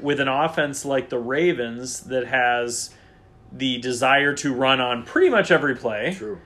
with 0.00 0.20
an 0.20 0.28
offense 0.28 0.84
like 0.84 1.08
the 1.08 1.18
Ravens 1.18 2.02
that 2.02 2.28
has 2.28 2.90
the 3.50 3.78
desire 3.78 4.32
to 4.36 4.54
run 4.54 4.80
on 4.80 5.02
pretty 5.04 5.28
much 5.28 5.50
every 5.50 5.74
play, 5.74 6.14
True. 6.16 6.38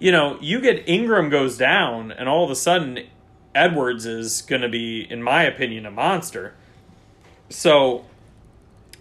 you 0.00 0.10
know, 0.10 0.38
you 0.40 0.60
get 0.60 0.88
Ingram 0.88 1.28
goes 1.30 1.56
down, 1.56 2.10
and 2.10 2.28
all 2.28 2.42
of 2.44 2.50
a 2.50 2.56
sudden, 2.56 2.98
Edwards 3.54 4.06
is 4.06 4.42
going 4.42 4.62
to 4.62 4.68
be, 4.68 5.00
in 5.10 5.22
my 5.22 5.44
opinion, 5.44 5.86
a 5.86 5.90
monster. 5.90 6.54
So 7.50 8.04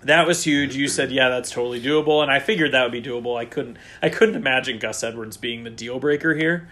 that 0.01 0.27
was 0.27 0.43
huge. 0.43 0.75
You 0.75 0.87
said, 0.87 1.11
yeah, 1.11 1.29
that's 1.29 1.49
totally 1.51 1.81
doable, 1.81 2.21
and 2.21 2.31
I 2.31 2.39
figured 2.39 2.71
that 2.73 2.83
would 2.83 2.91
be 2.91 3.01
doable. 3.01 3.37
I 3.37 3.45
couldn't, 3.45 3.77
I 4.01 4.09
couldn't 4.09 4.35
imagine 4.35 4.79
Gus 4.79 5.03
Edwards 5.03 5.37
being 5.37 5.63
the 5.63 5.69
deal 5.69 5.99
breaker 5.99 6.35
here, 6.35 6.67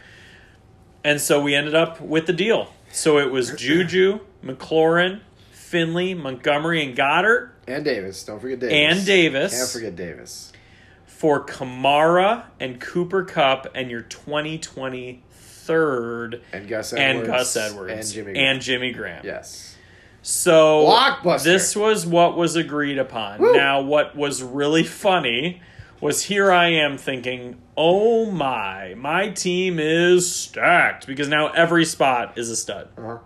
and 1.04 1.20
so 1.22 1.42
we 1.42 1.56
ended 1.56 1.74
up 1.76 2.02
with 2.02 2.28
the 2.28 2.34
deal. 2.34 2.72
So 2.92 3.18
it 3.18 3.32
was 3.32 3.52
Juju, 3.58 4.20
McLaurin, 4.44 5.22
Finley, 5.52 6.14
Montgomery, 6.14 6.84
and 6.86 6.96
Goedert 6.96 7.52
And 7.68 7.86
Davis. 7.86 8.24
Don't 8.26 8.40
forget 8.42 8.60
Davis. 8.60 8.98
and 8.98 9.06
Davis 9.06 9.58
Can't 9.58 9.70
forget 9.70 9.96
Davis. 9.96 10.52
for 11.06 11.46
Kamara 11.46 12.44
and 12.60 12.82
Cooper 12.82 13.24
Kupp 13.24 13.68
and 13.74 13.90
your 13.90 14.02
2020 14.02 15.24
third 15.72 16.42
And 16.54 16.68
Gus 16.68 16.92
and 16.94 17.02
Edwards. 17.02 17.28
Gus 17.30 17.56
Edwards 17.58 17.92
And 17.94 18.08
Jimmy. 18.14 18.34
Graham. 18.34 18.46
and 18.52 18.62
Jimmy 18.62 18.92
Graham. 18.92 19.26
yes. 19.26 19.76
So 20.24 20.86
Blockbuster. 20.86 21.44
this 21.44 21.76
was 21.76 22.06
what 22.06 22.38
was 22.38 22.56
agreed 22.56 23.00
upon. 23.00 23.40
Woo. 23.42 23.54
Now 23.54 23.82
what 23.82 24.16
was 24.16 24.44
really 24.44 24.84
funny 24.84 25.62
was 26.00 26.24
here 26.26 26.52
I 26.52 26.68
am 26.68 26.98
thinking, 26.98 27.60
"Oh 27.78 28.30
my, 28.30 28.94
my 28.96 29.30
team 29.30 29.80
is 29.80 30.32
stacked 30.36 31.08
because 31.08 31.28
now 31.28 31.48
every 31.54 31.86
spot 31.86 32.38
is 32.38 32.50
a 32.52 32.56
stud." 32.56 32.90
Uh-huh. 32.98 33.18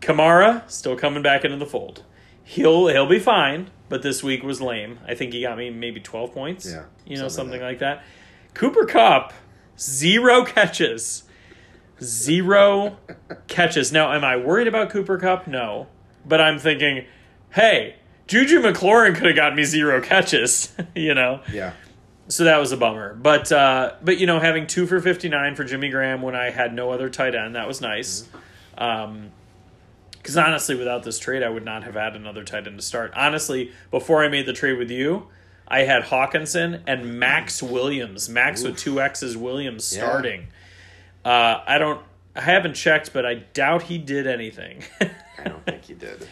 Kamara 0.00 0.68
still 0.70 0.96
coming 0.96 1.22
back 1.22 1.44
into 1.44 1.56
the 1.56 1.66
fold. 1.66 2.02
he'll 2.42 2.88
he'll 2.88 3.06
be 3.08 3.18
fine. 3.18 3.70
But 3.88 4.02
this 4.02 4.22
week 4.22 4.42
was 4.42 4.60
lame. 4.60 4.98
I 5.06 5.14
think 5.14 5.32
he 5.32 5.42
got 5.42 5.56
me 5.56 5.70
maybe 5.70 6.00
twelve 6.00 6.32
points. 6.32 6.66
Yeah, 6.68 6.84
you 7.04 7.16
know 7.16 7.28
something 7.28 7.30
something 7.30 7.60
like 7.60 7.70
like 7.70 7.78
that. 7.80 8.04
Cooper 8.54 8.84
Kupp, 8.86 9.32
zero 9.78 10.44
catches, 10.44 11.22
zero 12.02 12.96
catches. 13.48 13.92
Now, 13.92 14.12
am 14.12 14.24
I 14.24 14.36
worried 14.36 14.68
about 14.68 14.90
Cooper 14.90 15.18
Kupp? 15.18 15.46
No, 15.46 15.86
but 16.24 16.40
I'm 16.40 16.58
thinking, 16.58 17.04
hey, 17.50 17.96
Juju 18.26 18.60
McLaurin 18.60 19.14
could 19.14 19.26
have 19.26 19.36
got 19.36 19.54
me 19.54 19.64
zero 19.64 20.00
catches. 20.00 20.72
you 20.94 21.14
know, 21.14 21.40
Yeah. 21.52 21.72
so 22.28 22.44
that 22.44 22.58
was 22.58 22.72
a 22.72 22.76
bummer. 22.76 23.14
But 23.14 23.50
uh, 23.52 23.94
but 24.02 24.18
you 24.18 24.26
know, 24.26 24.40
having 24.40 24.66
two 24.66 24.86
for 24.86 25.00
fifty 25.00 25.28
nine 25.28 25.54
for 25.54 25.64
Jimmy 25.64 25.88
Graham 25.90 26.22
when 26.22 26.34
I 26.34 26.50
had 26.50 26.74
no 26.74 26.90
other 26.90 27.08
tight 27.08 27.34
end, 27.34 27.54
that 27.56 27.66
was 27.68 27.80
nice. 27.80 28.28
Um, 28.78 29.30
because 30.12 30.36
honestly, 30.36 30.74
without 30.74 31.04
this 31.04 31.20
trade, 31.20 31.44
I 31.44 31.48
would 31.48 31.64
not 31.64 31.84
have 31.84 31.94
had 31.94 32.16
another 32.16 32.42
tight 32.42 32.66
end 32.66 32.76
to 32.78 32.82
start. 32.84 33.12
Honestly, 33.14 33.70
before 33.92 34.24
I 34.24 34.28
made 34.28 34.44
the 34.46 34.52
trade 34.52 34.76
with 34.76 34.90
you, 34.90 35.28
I 35.68 35.82
had 35.82 36.02
Hockenson 36.02 36.82
and 36.84 37.20
Maxx 37.20 37.62
Williams, 37.62 38.28
Max 38.28 38.64
with 38.64 38.76
two 38.76 39.00
X's 39.00 39.36
Williams 39.36 39.96
Yeah. 39.96 40.04
Uh, 41.26 41.60
I 41.66 41.78
don't, 41.78 42.00
I 42.36 42.40
haven't 42.40 42.74
checked, 42.74 43.12
but 43.12 43.26
I 43.26 43.34
doubt 43.34 43.82
he 43.82 43.98
did 43.98 44.28
anything. 44.28 44.84
I 45.00 45.48
don't 45.48 45.64
think 45.66 45.82
he 45.84 45.94
did. 45.94 46.24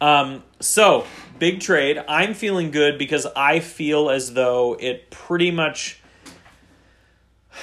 Um, 0.00 0.42
so 0.58 1.06
big 1.38 1.60
trade. 1.60 2.02
I'm 2.08 2.34
feeling 2.34 2.72
good 2.72 2.98
because 2.98 3.24
I 3.36 3.60
feel 3.60 4.10
as 4.10 4.34
though 4.34 4.76
it 4.80 5.12
pretty 5.12 5.52
much. 5.52 6.00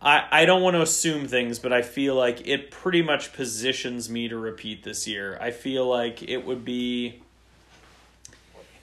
I, 0.00 0.28
I 0.30 0.44
don't 0.44 0.62
want 0.62 0.76
to 0.76 0.82
assume 0.82 1.26
things, 1.26 1.58
but 1.58 1.72
I 1.72 1.82
feel 1.82 2.14
like 2.14 2.46
it 2.46 2.70
pretty 2.70 3.02
much 3.02 3.32
positions 3.32 4.08
me 4.08 4.28
to 4.28 4.36
repeat 4.38 4.84
this 4.84 5.08
year. 5.08 5.36
I 5.40 5.50
feel 5.50 5.88
like 5.88 6.22
it 6.22 6.46
would 6.46 6.64
be 6.64 7.24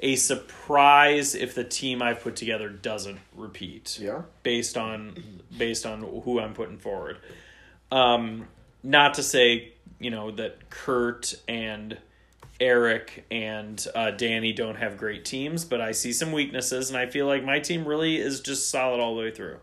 a 0.03 0.15
surprise 0.17 1.33
if 1.33 1.55
the 1.55 1.63
team 1.63 2.01
I've 2.01 2.19
put 2.21 2.35
together 2.35 2.67
doesn't 2.69 3.19
repeat 3.35 3.97
Yeah. 3.99 4.23
based 4.43 4.77
on 4.77 5.15
based 5.57 5.85
on 5.85 6.01
who 6.01 6.39
I'm 6.39 6.53
putting 6.53 6.77
forward. 6.77 7.17
Um, 7.91 8.47
not 8.83 9.15
to 9.15 9.23
say 9.23 9.73
you 9.99 10.11
know 10.11 10.29
that 10.31 10.69
Kurt 10.69 11.33
and 11.47 11.97
Eric 12.59 13.25
and 13.31 13.85
uh, 13.95 14.11
Danny 14.11 14.51
don't 14.53 14.75
have 14.75 14.97
great 14.97 15.23
teams, 15.25 15.63
but 15.65 15.79
I 15.81 15.91
see 15.93 16.11
some 16.13 16.31
weaknesses, 16.31 16.89
and 16.89 16.97
I 16.97 17.05
feel 17.07 17.25
like 17.25 17.43
my 17.43 17.59
team 17.59 17.87
really 17.87 18.17
is 18.17 18.41
just 18.41 18.69
solid 18.69 18.99
all 18.99 19.15
the 19.15 19.21
way 19.21 19.31
through. 19.31 19.57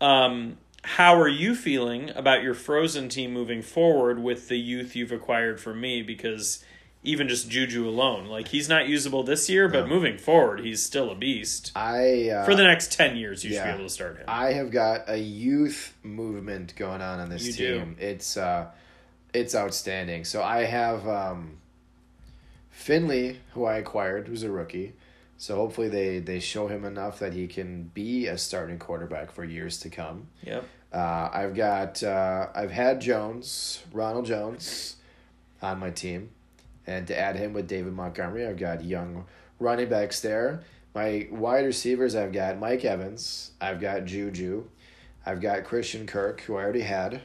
Um, 0.00 0.58
how 0.82 1.18
are 1.18 1.28
you 1.28 1.54
feeling 1.54 2.10
about 2.10 2.42
your 2.42 2.54
Frozen 2.54 3.08
team 3.08 3.32
moving 3.32 3.62
forward 3.62 4.22
with 4.22 4.48
the 4.48 4.58
youth 4.58 4.94
you've 4.94 5.12
acquired 5.12 5.60
from 5.60 5.80
me? 5.80 6.02
Because 6.02 6.62
even 7.04 7.28
just 7.28 7.48
Juju 7.48 7.86
alone, 7.88 8.26
like 8.26 8.48
he's 8.48 8.68
not 8.68 8.88
usable 8.88 9.22
this 9.22 9.48
year, 9.48 9.68
but 9.68 9.86
moving 9.86 10.18
forward, 10.18 10.60
he's 10.60 10.82
still 10.82 11.10
a 11.10 11.14
beast. 11.14 11.70
I 11.76 12.30
uh, 12.30 12.44
For 12.44 12.54
the 12.54 12.64
next 12.64 12.92
ten 12.92 13.16
years, 13.16 13.44
you 13.44 13.52
should 13.52 13.62
be 13.64 13.68
able 13.70 13.84
to 13.84 13.88
start 13.90 14.16
him. 14.16 14.24
I 14.26 14.54
have 14.54 14.70
got 14.70 15.08
a 15.08 15.18
youth 15.18 15.94
movement 16.02 16.74
going 16.76 17.02
on 17.02 17.20
on 17.20 17.28
this 17.28 17.46
You 17.46 17.52
do. 17.52 17.78
team. 17.78 17.96
It's 18.00 18.36
uh, 18.36 18.70
it's 19.32 19.54
outstanding. 19.54 20.24
So 20.24 20.42
I 20.42 20.64
have 20.64 21.06
um, 21.06 21.58
Finley, 22.70 23.40
who 23.52 23.64
I 23.64 23.76
acquired, 23.76 24.28
who's 24.28 24.42
a 24.42 24.50
rookie. 24.50 24.94
So 25.36 25.56
hopefully 25.56 25.88
they 25.88 26.20
they 26.20 26.40
show 26.40 26.68
him 26.68 26.84
enough 26.84 27.18
that 27.18 27.32
he 27.32 27.46
can 27.46 27.84
be 27.94 28.26
a 28.28 28.38
starting 28.38 28.78
quarterback 28.78 29.30
for 29.32 29.44
years 29.44 29.78
to 29.80 29.90
come. 29.90 30.28
Yep. 30.42 30.64
Uh, 30.92 31.28
I've 31.32 31.54
got 31.54 32.02
uh, 32.02 32.48
I've 32.54 32.70
had 32.70 33.00
Jones, 33.00 33.82
Ronald 33.92 34.26
Jones, 34.26 34.96
on 35.60 35.80
my 35.80 35.90
team, 35.90 36.30
and 36.86 37.06
to 37.06 37.18
add 37.18 37.36
him 37.36 37.52
with 37.52 37.66
David 37.68 37.92
Montgomery, 37.92 38.46
I've 38.46 38.58
got 38.58 38.84
young 38.84 39.24
running 39.58 39.88
backs 39.88 40.20
there. 40.20 40.62
My 40.94 41.26
wide 41.30 41.64
receivers, 41.64 42.14
I've 42.14 42.32
got 42.32 42.58
Mike 42.58 42.84
Evans, 42.84 43.52
I've 43.60 43.80
got 43.80 44.04
Juju, 44.04 44.64
I've 45.26 45.40
got 45.40 45.64
Christian 45.64 46.06
Kirk, 46.06 46.42
who 46.42 46.56
I 46.56 46.62
already 46.62 46.82
had, 46.82 47.20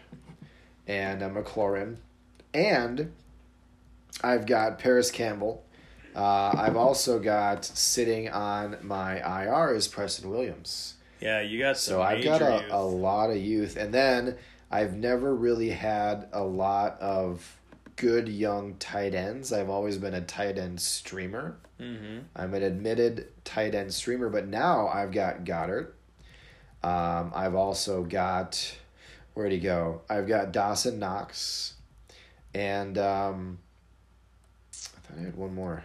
and 0.87 1.21
uh, 1.21 1.29
McLaurin, 1.29 1.97
and 2.53 3.11
I've 4.23 4.45
got 4.45 4.79
Parris 4.79 5.11
Campbell. 5.11 5.63
Uh, 6.15 6.51
I've 6.57 6.75
also 6.75 7.19
got 7.19 7.63
sitting 7.63 8.29
on 8.29 8.77
my 8.81 9.17
IR 9.43 9.75
is 9.75 9.87
Preston 9.87 10.29
Williams. 10.29 10.95
Yeah, 11.21 11.41
you 11.41 11.59
got 11.59 11.77
some 11.77 11.93
So 11.93 12.01
I've 12.01 12.23
got 12.23 12.41
youth. 12.41 12.71
a, 12.71 12.75
a 12.75 12.81
lot 12.81 13.29
of 13.29 13.37
youth. 13.37 13.77
And 13.77 13.93
then 13.93 14.37
I've 14.71 14.95
never 14.95 15.35
really 15.35 15.69
had 15.69 16.27
a 16.33 16.43
lot 16.43 16.99
of 16.99 17.58
good 17.99 18.29
young 18.29 18.75
tight 18.75 19.13
ends. 19.13 19.51
I've 19.51 19.69
always 19.69 19.97
been 19.97 20.13
a 20.13 20.21
tight 20.21 20.57
end 20.57 20.79
streamer. 20.79 21.57
Mhm. 21.79 22.23
I'm 22.33 22.53
an 22.53 22.63
admitted 22.63 23.27
tight 23.43 23.75
end 23.75 23.93
streamer, 23.93 24.29
but 24.29 24.47
now 24.47 24.87
I've 24.87 25.11
got 25.11 25.43
Goedert. 25.43 25.91
Um, 26.81 27.33
I've 27.35 27.55
also 27.55 28.03
got, 28.03 28.77
where'd 29.33 29.51
he 29.51 29.59
go? 29.59 30.01
I've 30.09 30.27
got 30.27 30.53
Dawson 30.53 30.97
Knox. 30.97 31.73
And 32.53 32.97
um, 32.97 33.59
I 34.71 34.75
thought 34.75 35.17
I 35.17 35.21
had 35.23 35.35
one 35.35 35.53
more. 35.53 35.83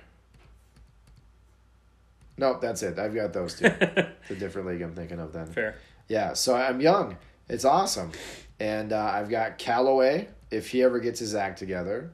Nope, 2.36 2.60
that's 2.60 2.82
it. 2.82 2.98
I've 2.98 3.14
got 3.14 3.32
those 3.32 3.54
two. 3.54 3.64
the 4.28 4.36
different 4.38 4.68
league 4.68 4.82
I'm 4.82 4.94
thinking 4.94 5.18
of 5.18 5.32
then. 5.32 5.46
Fair. 5.46 5.76
Yeah, 6.08 6.32
so 6.34 6.54
I'm 6.54 6.80
young. 6.80 7.16
It's 7.48 7.64
awesome. 7.64 8.12
And 8.60 8.92
uh, 8.92 9.10
I've 9.14 9.28
got 9.28 9.58
Callaway, 9.58 10.28
if 10.54 10.70
he 10.70 10.82
ever 10.82 11.00
gets 11.00 11.20
his 11.20 11.34
act 11.34 11.58
together. 11.58 12.10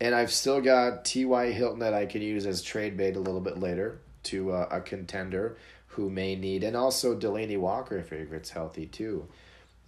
And 0.00 0.14
I've 0.14 0.32
still 0.32 0.60
got 0.60 1.04
T.Y. 1.04 1.52
Hilton 1.52 1.78
that 1.80 1.94
I 1.94 2.06
can 2.06 2.22
use 2.22 2.46
as 2.46 2.62
trade 2.62 2.96
bait 2.96 3.16
a 3.16 3.20
little 3.20 3.40
bit 3.40 3.58
later 3.58 4.00
to 4.24 4.52
uh, 4.52 4.68
a 4.70 4.80
contender 4.80 5.56
who 5.88 6.10
may 6.10 6.34
need. 6.34 6.64
And 6.64 6.76
also 6.76 7.18
Delanie 7.18 7.58
Walker, 7.58 7.96
if 7.96 8.10
he 8.10 8.24
gets 8.24 8.50
healthy, 8.50 8.86
too. 8.86 9.28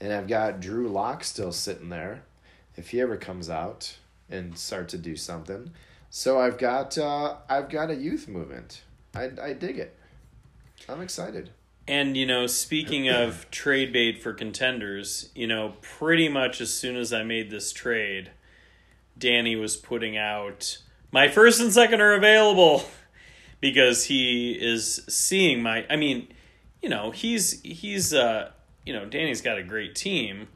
And 0.01 0.13
I've 0.13 0.29
got 0.29 0.61
Drew 0.61 0.89
Lock 0.89 1.25
still 1.25 1.53
sitting 1.53 1.89
there 1.89 2.23
if 2.77 2.91
he 2.91 3.01
ever 3.01 3.17
comes 3.17 3.51
out 3.51 3.97
and 4.31 4.57
start 4.57 4.89
to 4.91 4.99
do 4.99 5.17
something. 5.17 5.73
So 6.11 6.39
I've 6.41 6.59
got 6.59 6.97
uh, 6.97 7.37
I've 7.49 7.69
got 7.69 7.91
a 7.91 7.95
youth 7.95 8.29
movement. 8.29 8.83
I, 9.15 9.31
I 9.43 9.53
dig 9.55 9.79
it. 9.79 9.97
I'm 10.89 11.01
excited. 11.01 11.51
And 11.89 12.17
you 12.17 12.27
know, 12.27 12.47
speaking 12.47 13.09
of 13.09 13.49
trade 13.51 13.93
bait 13.93 14.23
for 14.23 14.33
contenders, 14.33 15.31
you 15.35 15.47
know, 15.47 15.75
pretty 15.81 16.29
much 16.29 16.61
as 16.61 16.73
soon 16.73 16.97
as 16.97 17.13
I 17.13 17.23
made 17.23 17.51
this 17.51 17.73
trade, 17.73 18.31
Danny 19.17 19.55
was 19.57 19.77
putting 19.77 20.17
out 20.17 20.79
my 21.13 21.29
first 21.29 21.61
and 21.61 21.73
second 21.73 22.01
are 22.01 22.13
available 22.15 22.85
because 23.61 24.05
he 24.05 24.53
is 24.53 25.03
seeing 25.09 25.63
my 25.63 25.87
I 25.89 25.97
mean, 25.97 26.29
you 26.83 26.89
know, 26.89 27.11
he's 27.13 27.61
he's 27.63 28.13
uh 28.13 28.51
you 28.85 28.93
know, 28.93 29.05
Danny's 29.05 29.41
got 29.41 29.59
a 29.59 29.63
great 29.63 29.95
team, 29.95 30.49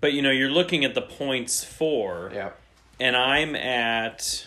but 0.00 0.12
you 0.12 0.22
know, 0.22 0.30
you're 0.30 0.50
looking 0.50 0.84
at 0.84 0.94
the 0.94 1.02
points 1.02 1.62
for 1.64 2.30
Yeah. 2.34 2.50
and 2.98 3.16
I'm 3.16 3.54
at 3.54 4.46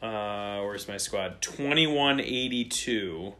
uh 0.00 0.60
where's 0.62 0.88
my 0.88 0.96
squad? 0.96 1.40
2182. 1.42 3.34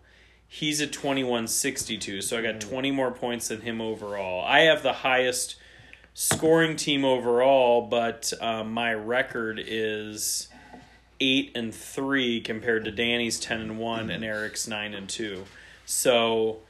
He's 0.48 0.80
at 0.80 0.92
2162. 0.92 2.22
So 2.22 2.38
I 2.38 2.42
got 2.42 2.60
20 2.60 2.90
more 2.90 3.10
points 3.10 3.48
than 3.48 3.60
him 3.60 3.80
overall. 3.80 4.44
I 4.44 4.60
have 4.60 4.82
the 4.82 4.92
highest 4.94 5.56
scoring 6.14 6.74
team 6.76 7.04
overall, 7.04 7.82
but 7.82 8.32
um, 8.40 8.72
my 8.72 8.94
record 8.94 9.60
is 9.64 10.48
8 11.20 11.52
and 11.54 11.74
3 11.74 12.40
compared 12.40 12.86
to 12.86 12.90
Danny's 12.90 13.38
10 13.38 13.60
and 13.60 13.78
1 13.78 14.10
and 14.10 14.24
Eric's 14.24 14.66
9 14.66 14.94
and 14.94 15.08
2. 15.08 15.44
So 15.84 16.60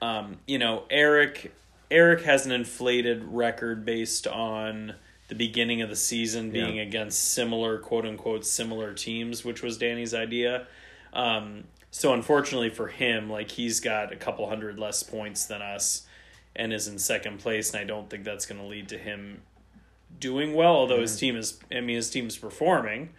um, 0.00 0.38
you 0.46 0.58
know, 0.58 0.84
Eric 0.90 1.54
Eric 1.90 2.22
has 2.22 2.44
an 2.46 2.52
inflated 2.52 3.24
record 3.24 3.84
based 3.84 4.26
on 4.26 4.94
the 5.28 5.34
beginning 5.34 5.80
of 5.80 5.88
the 5.88 5.96
season 5.96 6.50
being 6.50 6.76
Yeah. 6.76 6.82
against 6.82 7.32
similar 7.32 7.78
quote 7.78 8.04
unquote 8.04 8.44
similar 8.44 8.92
teams, 8.92 9.44
which 9.44 9.62
was 9.62 9.78
Danny's 9.78 10.12
idea. 10.12 10.66
Um, 11.14 11.64
so 11.94 12.12
unfortunately 12.12 12.70
for 12.70 12.88
him, 12.88 13.30
like 13.30 13.52
he's 13.52 13.78
got 13.78 14.12
a 14.12 14.16
couple 14.16 14.48
hundred 14.48 14.80
less 14.80 15.04
points 15.04 15.46
than 15.46 15.62
us 15.62 16.08
and 16.56 16.72
is 16.72 16.88
in 16.88 16.98
second 16.98 17.38
place, 17.38 17.70
and 17.72 17.80
I 17.80 17.84
don't 17.84 18.10
think 18.10 18.24
that's 18.24 18.46
going 18.46 18.60
to 18.60 18.66
lead 18.66 18.88
to 18.88 18.98
him 18.98 19.42
doing 20.18 20.54
well. 20.54 20.74
Although 20.74 21.00
his 21.00 21.16
team 21.16 21.36
is, 21.36 21.60
I 21.70 21.80
mean, 21.80 21.94
his 21.94 22.10
team's 22.10 22.36
performing 22.36 23.10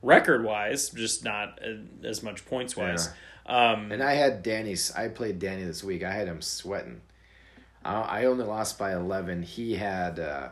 record 0.00 0.44
wise, 0.44 0.90
just 0.90 1.24
not 1.24 1.58
uh, 1.60 2.06
as 2.06 2.22
much 2.22 2.46
points 2.46 2.76
wise. 2.76 3.08
Um, 3.46 3.90
And 3.90 4.00
I 4.00 4.12
had 4.12 4.44
Danny's. 4.44 4.92
I 4.94 5.08
played 5.08 5.40
Danny 5.40 5.64
this 5.64 5.82
week. 5.82 6.04
I 6.04 6.12
had 6.12 6.28
him 6.28 6.40
sweating. 6.40 7.00
I, 7.84 8.00
I 8.00 8.24
only 8.26 8.44
lost 8.44 8.78
by 8.78 8.92
eleven. 8.92 9.42
He 9.42 9.74
had 9.74 10.20
uh, 10.20 10.50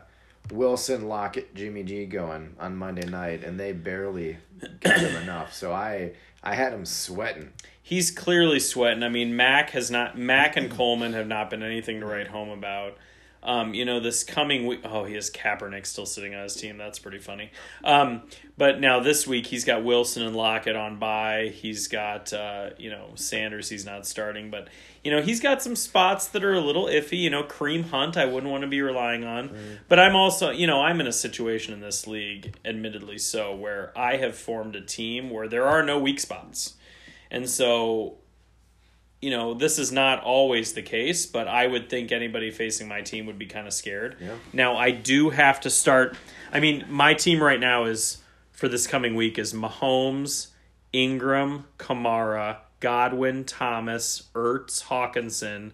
Wilson, 0.51 1.07
Lockett, 1.07 1.55
Jimmy 1.55 1.83
G 1.83 2.05
going 2.05 2.57
on 2.59 2.75
Monday 2.75 3.07
night, 3.07 3.45
and 3.45 3.57
they 3.57 3.71
barely 3.71 4.37
got 4.81 4.97
him 4.97 5.15
enough. 5.21 5.53
So 5.53 5.71
I 5.71 6.11
I 6.43 6.55
had 6.55 6.73
him 6.73 6.85
sweating. 6.85 7.53
he's 7.81 8.11
clearly 8.11 8.59
sweating. 8.59 9.03
I 9.03 9.09
mean, 9.09 9.35
Mack 9.35 9.71
has 9.71 9.91
not. 9.91 10.17
Mack 10.17 10.55
and 10.55 10.71
Coleman 10.71 11.13
have 11.13 11.27
not 11.27 11.49
been 11.49 11.63
anything 11.63 11.99
to 11.99 12.05
write 12.05 12.27
home 12.27 12.49
about. 12.49 12.97
Um, 13.41 13.73
you 13.73 13.85
know, 13.85 14.01
this 14.01 14.23
coming 14.23 14.67
week. 14.67 14.81
Oh, 14.83 15.05
he 15.05 15.13
has 15.15 15.31
Kaepernick 15.31 15.85
still 15.85 16.05
sitting 16.05 16.35
on 16.35 16.43
his 16.43 16.55
team. 16.55 16.77
That's 16.77 16.99
pretty 16.99 17.19
funny. 17.19 17.51
Um, 17.85 18.23
but 18.57 18.81
now 18.81 18.99
this 18.99 19.25
week 19.25 19.45
he's 19.45 19.63
got 19.63 19.83
Wilson 19.83 20.23
and 20.23 20.35
Lockett 20.35 20.75
on 20.75 20.99
by. 20.99 21.47
He's 21.47 21.87
got 21.87 22.33
uh, 22.33 22.71
you 22.77 22.89
know 22.89 23.11
Sanders. 23.15 23.69
He's 23.69 23.85
not 23.85 24.05
starting, 24.05 24.51
but 24.51 24.67
you 25.03 25.11
know 25.11 25.21
he's 25.21 25.39
got 25.39 25.61
some 25.61 25.77
spots 25.77 26.27
that 26.27 26.43
are 26.43 26.53
a 26.53 26.59
little 26.59 26.87
iffy. 26.87 27.19
You 27.19 27.29
know, 27.29 27.43
Kareem 27.43 27.89
Hunt. 27.89 28.17
I 28.17 28.25
wouldn't 28.25 28.51
want 28.51 28.61
to 28.61 28.67
be 28.67 28.81
relying 28.81 29.23
on. 29.23 29.49
But 29.87 29.99
I'm 29.99 30.15
also 30.15 30.49
you 30.51 30.67
know 30.67 30.81
I'm 30.81 30.99
in 30.99 31.07
a 31.07 31.13
situation 31.13 31.73
in 31.73 31.79
this 31.79 32.07
league, 32.07 32.55
admittedly 32.65 33.17
so, 33.17 33.55
where 33.55 33.97
I 33.97 34.17
have 34.17 34.35
formed 34.35 34.75
a 34.75 34.81
team 34.81 35.29
where 35.29 35.47
there 35.47 35.65
are 35.65 35.81
no 35.81 35.97
weak 35.97 36.19
spots, 36.19 36.75
and 37.31 37.49
so 37.49 38.18
you 39.21 39.29
know, 39.31 39.53
this 39.53 39.77
is 39.79 39.91
not 39.91 40.23
always 40.23 40.73
the 40.73 40.81
case, 40.81 41.25
but 41.25 41.47
I 41.47 41.67
would 41.67 41.89
think 41.89 42.11
anybody 42.11 42.51
facing 42.51 42.87
my 42.87 43.01
team 43.01 43.25
would 43.25 43.37
be 43.37 43.47
kind 43.47 43.67
of 43.67 43.73
scared. 43.73 44.17
Yeah. 44.19 44.35
Now, 44.53 44.77
I 44.77 44.91
do 44.91 45.29
have 45.29 45.59
to 45.61 45.69
start. 45.69 46.15
I 46.53 46.59
mean, 46.59 46.85
my 46.87 47.13
team 47.13 47.43
right 47.43 47.59
now 47.59 47.85
is 47.85 48.19
for 48.51 48.67
this 48.69 48.87
coming 48.87 49.15
week 49.15 49.37
is 49.37 49.53
Mahomes, 49.53 50.47
Ingram, 50.93 51.65
Kamara, 51.77 52.57
Godwin, 52.79 53.43
Thomas, 53.43 54.29
Ertz, 54.33 54.85
Hockenson, 54.85 55.71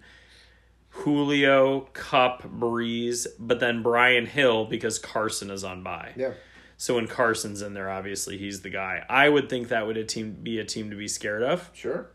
Julio, 0.90 1.88
Kupp, 1.92 2.42
Brees, 2.42 3.26
but 3.38 3.60
then 3.60 3.82
Brian 3.82 4.26
Hill 4.26 4.64
because 4.64 4.98
Carson 4.98 5.50
is 5.50 5.62
on 5.62 5.82
bye. 5.82 6.12
Yeah. 6.16 6.32
So 6.78 6.96
when 6.96 7.06
Carson's 7.06 7.62
in 7.62 7.74
there, 7.74 7.90
obviously 7.90 8.38
he's 8.38 8.60
the 8.60 8.70
guy. 8.70 9.04
I 9.08 9.28
would 9.28 9.48
think 9.48 9.68
that 9.68 9.86
would 9.86 9.96
a 9.96 10.04
team 10.04 10.36
be 10.42 10.58
a 10.58 10.64
team 10.64 10.90
to 10.90 10.96
be 10.96 11.08
scared 11.08 11.42
of. 11.42 11.70
Sure. 11.72 12.10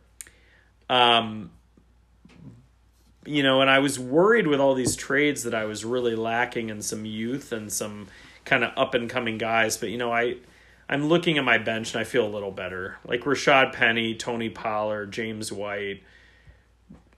Um, 0.91 1.51
you 3.25 3.43
know, 3.43 3.61
and 3.61 3.69
I 3.69 3.79
was 3.79 3.97
worried 3.97 4.45
with 4.45 4.59
all 4.59 4.75
these 4.75 4.97
trades 4.97 5.43
that 5.43 5.55
I 5.55 5.63
was 5.63 5.85
really 5.85 6.15
lacking 6.15 6.69
in 6.69 6.81
some 6.81 7.05
youth 7.05 7.53
and 7.53 7.71
some 7.71 8.07
kind 8.43 8.63
of 8.63 8.71
up 8.75 8.93
and 8.93 9.09
coming 9.09 9.37
guys. 9.37 9.77
But 9.77 9.89
you 9.89 9.97
know, 9.97 10.11
I 10.11 10.35
I'm 10.89 11.07
looking 11.07 11.37
at 11.37 11.45
my 11.45 11.57
bench 11.57 11.93
and 11.93 12.01
I 12.01 12.03
feel 12.03 12.27
a 12.27 12.29
little 12.29 12.51
better. 12.51 12.97
Like 13.05 13.21
Rashad 13.21 13.71
Penny, 13.71 14.15
Tony 14.15 14.49
Pollard, 14.49 15.13
James 15.13 15.49
White, 15.49 16.03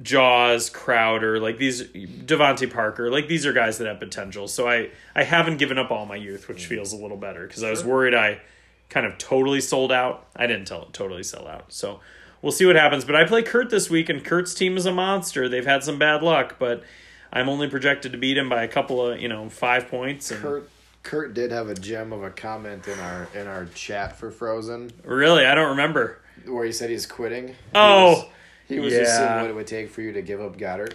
Jaws, 0.03 0.69
Crowder, 0.69 1.39
like 1.39 1.57
these 1.57 1.81
DeVante 1.83 2.71
Parker, 2.71 3.09
like 3.09 3.27
these 3.27 3.47
are 3.47 3.53
guys 3.53 3.79
that 3.79 3.87
have 3.87 3.99
potential. 3.99 4.47
So 4.47 4.67
I 4.69 4.91
I 5.15 5.23
haven't 5.23 5.57
given 5.57 5.79
up 5.79 5.89
all 5.89 6.05
my 6.05 6.17
youth, 6.17 6.47
which 6.47 6.67
feels 6.67 6.93
a 6.93 6.97
little 6.97 7.17
better 7.17 7.47
because 7.47 7.63
I 7.63 7.71
was 7.71 7.83
worried 7.83 8.13
I 8.13 8.39
kind 8.89 9.07
of 9.07 9.17
totally 9.17 9.61
sold 9.61 9.91
out. 9.91 10.27
I 10.35 10.45
didn't 10.45 10.65
tell 10.65 10.85
totally 10.91 11.23
sell 11.23 11.47
out. 11.47 11.73
So 11.73 12.01
we'll 12.43 12.51
see 12.51 12.67
what 12.67 12.75
happens. 12.75 13.03
But 13.05 13.15
I 13.15 13.23
play 13.23 13.41
Kurt 13.41 13.71
this 13.71 13.89
week, 13.89 14.09
and 14.09 14.23
Kurt's 14.23 14.53
team 14.53 14.77
is 14.77 14.85
a 14.85 14.91
monster. 14.93 15.49
They've 15.49 15.65
had 15.65 15.83
some 15.83 15.97
bad 15.97 16.21
luck, 16.21 16.57
but 16.59 16.83
I'm 17.31 17.49
only 17.49 17.67
projected 17.67 18.11
to 18.11 18.17
beat 18.19 18.37
him 18.37 18.49
by 18.49 18.61
a 18.63 18.67
couple 18.67 19.03
of 19.03 19.19
you 19.19 19.27
know 19.27 19.49
five 19.49 19.87
points. 19.87 20.29
And 20.29 20.39
Kurt 20.41 20.69
Kurt 21.01 21.33
did 21.33 21.51
have 21.51 21.69
a 21.69 21.73
gem 21.75 22.13
of 22.13 22.21
a 22.21 22.29
comment 22.29 22.87
in 22.87 22.99
our 22.99 23.27
in 23.33 23.47
our 23.47 23.65
chat 23.73 24.15
for 24.19 24.29
Frozen 24.29 24.91
really, 25.03 25.45
I 25.45 25.55
don't 25.55 25.69
remember. 25.71 26.19
where 26.45 26.65
he 26.65 26.71
said 26.71 26.91
he's 26.91 27.07
quitting. 27.07 27.47
He 27.49 27.55
Oh, 27.73 28.09
was, 28.09 28.25
he 28.67 28.79
was 28.79 28.93
just 28.93 29.15
seeing 29.15 29.27
yeah. 29.27 29.41
what 29.41 29.49
it 29.49 29.55
would 29.55 29.67
take 29.67 29.89
for 29.89 30.01
you 30.01 30.13
to 30.13 30.21
give 30.21 30.39
up 30.39 30.57
Goedert. 30.57 30.93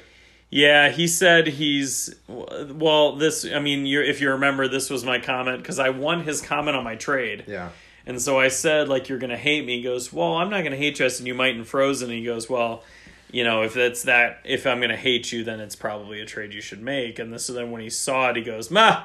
Yeah, 0.51 0.89
he 0.89 1.07
said 1.09 1.47
he's 1.47 2.15
well. 2.27 3.17
This, 3.17 3.45
I 3.45 3.59
mean, 3.59 3.85
you 3.85 4.01
if 4.01 4.23
you 4.23 4.31
remember, 4.31 4.67
this 4.67 4.89
was 4.89 5.05
my 5.05 5.19
comment 5.19 5.59
because 5.59 5.79
I 5.79 5.91
won 5.91 6.25
his 6.25 6.41
comment 6.41 6.75
on 6.75 6.85
my 6.85 6.95
trade. 6.95 7.45
Yeah. 7.47 7.69
And 8.09 8.21
so 8.21 8.41
I 8.41 8.49
said, 8.49 8.89
like, 8.89 9.11
you're 9.11 9.19
going 9.19 9.31
to 9.31 9.37
hate 9.37 9.67
me. 9.67 9.77
He 9.77 9.83
goes, 9.83 10.13
well, 10.13 10.37
I'm 10.37 10.49
not 10.49 10.61
going 10.61 10.73
to 10.73 10.79
hate 10.79 10.99
you. 10.99 11.05
I 11.05 11.09
said, 11.09 11.27
you 11.27 11.35
might 11.35 11.55
in 11.55 11.65
Frozen. 11.65 12.09
And 12.09 12.19
he 12.19 12.25
goes, 12.25 12.49
well, 12.49 12.83
you 13.31 13.45
know, 13.45 13.63
if 13.63 13.75
that's 13.75 14.05
that, 14.05 14.41
if 14.45 14.67
I'm 14.67 14.79
going 14.79 14.89
to 14.89 14.97
hate 14.97 15.31
you, 15.31 15.45
then 15.45 15.61
it's 15.61 15.77
probably 15.77 16.21
a 16.21 16.25
trade 16.25 16.55
you 16.55 16.63
should 16.63 16.81
make. 16.81 17.19
And 17.19 17.31
this, 17.31 17.45
so 17.45 17.53
then 17.53 17.71
when 17.71 17.83
he 17.83 17.91
saw 17.91 18.31
it, 18.31 18.37
he 18.37 18.43
goes, 18.43 18.71
ma, 18.71 19.05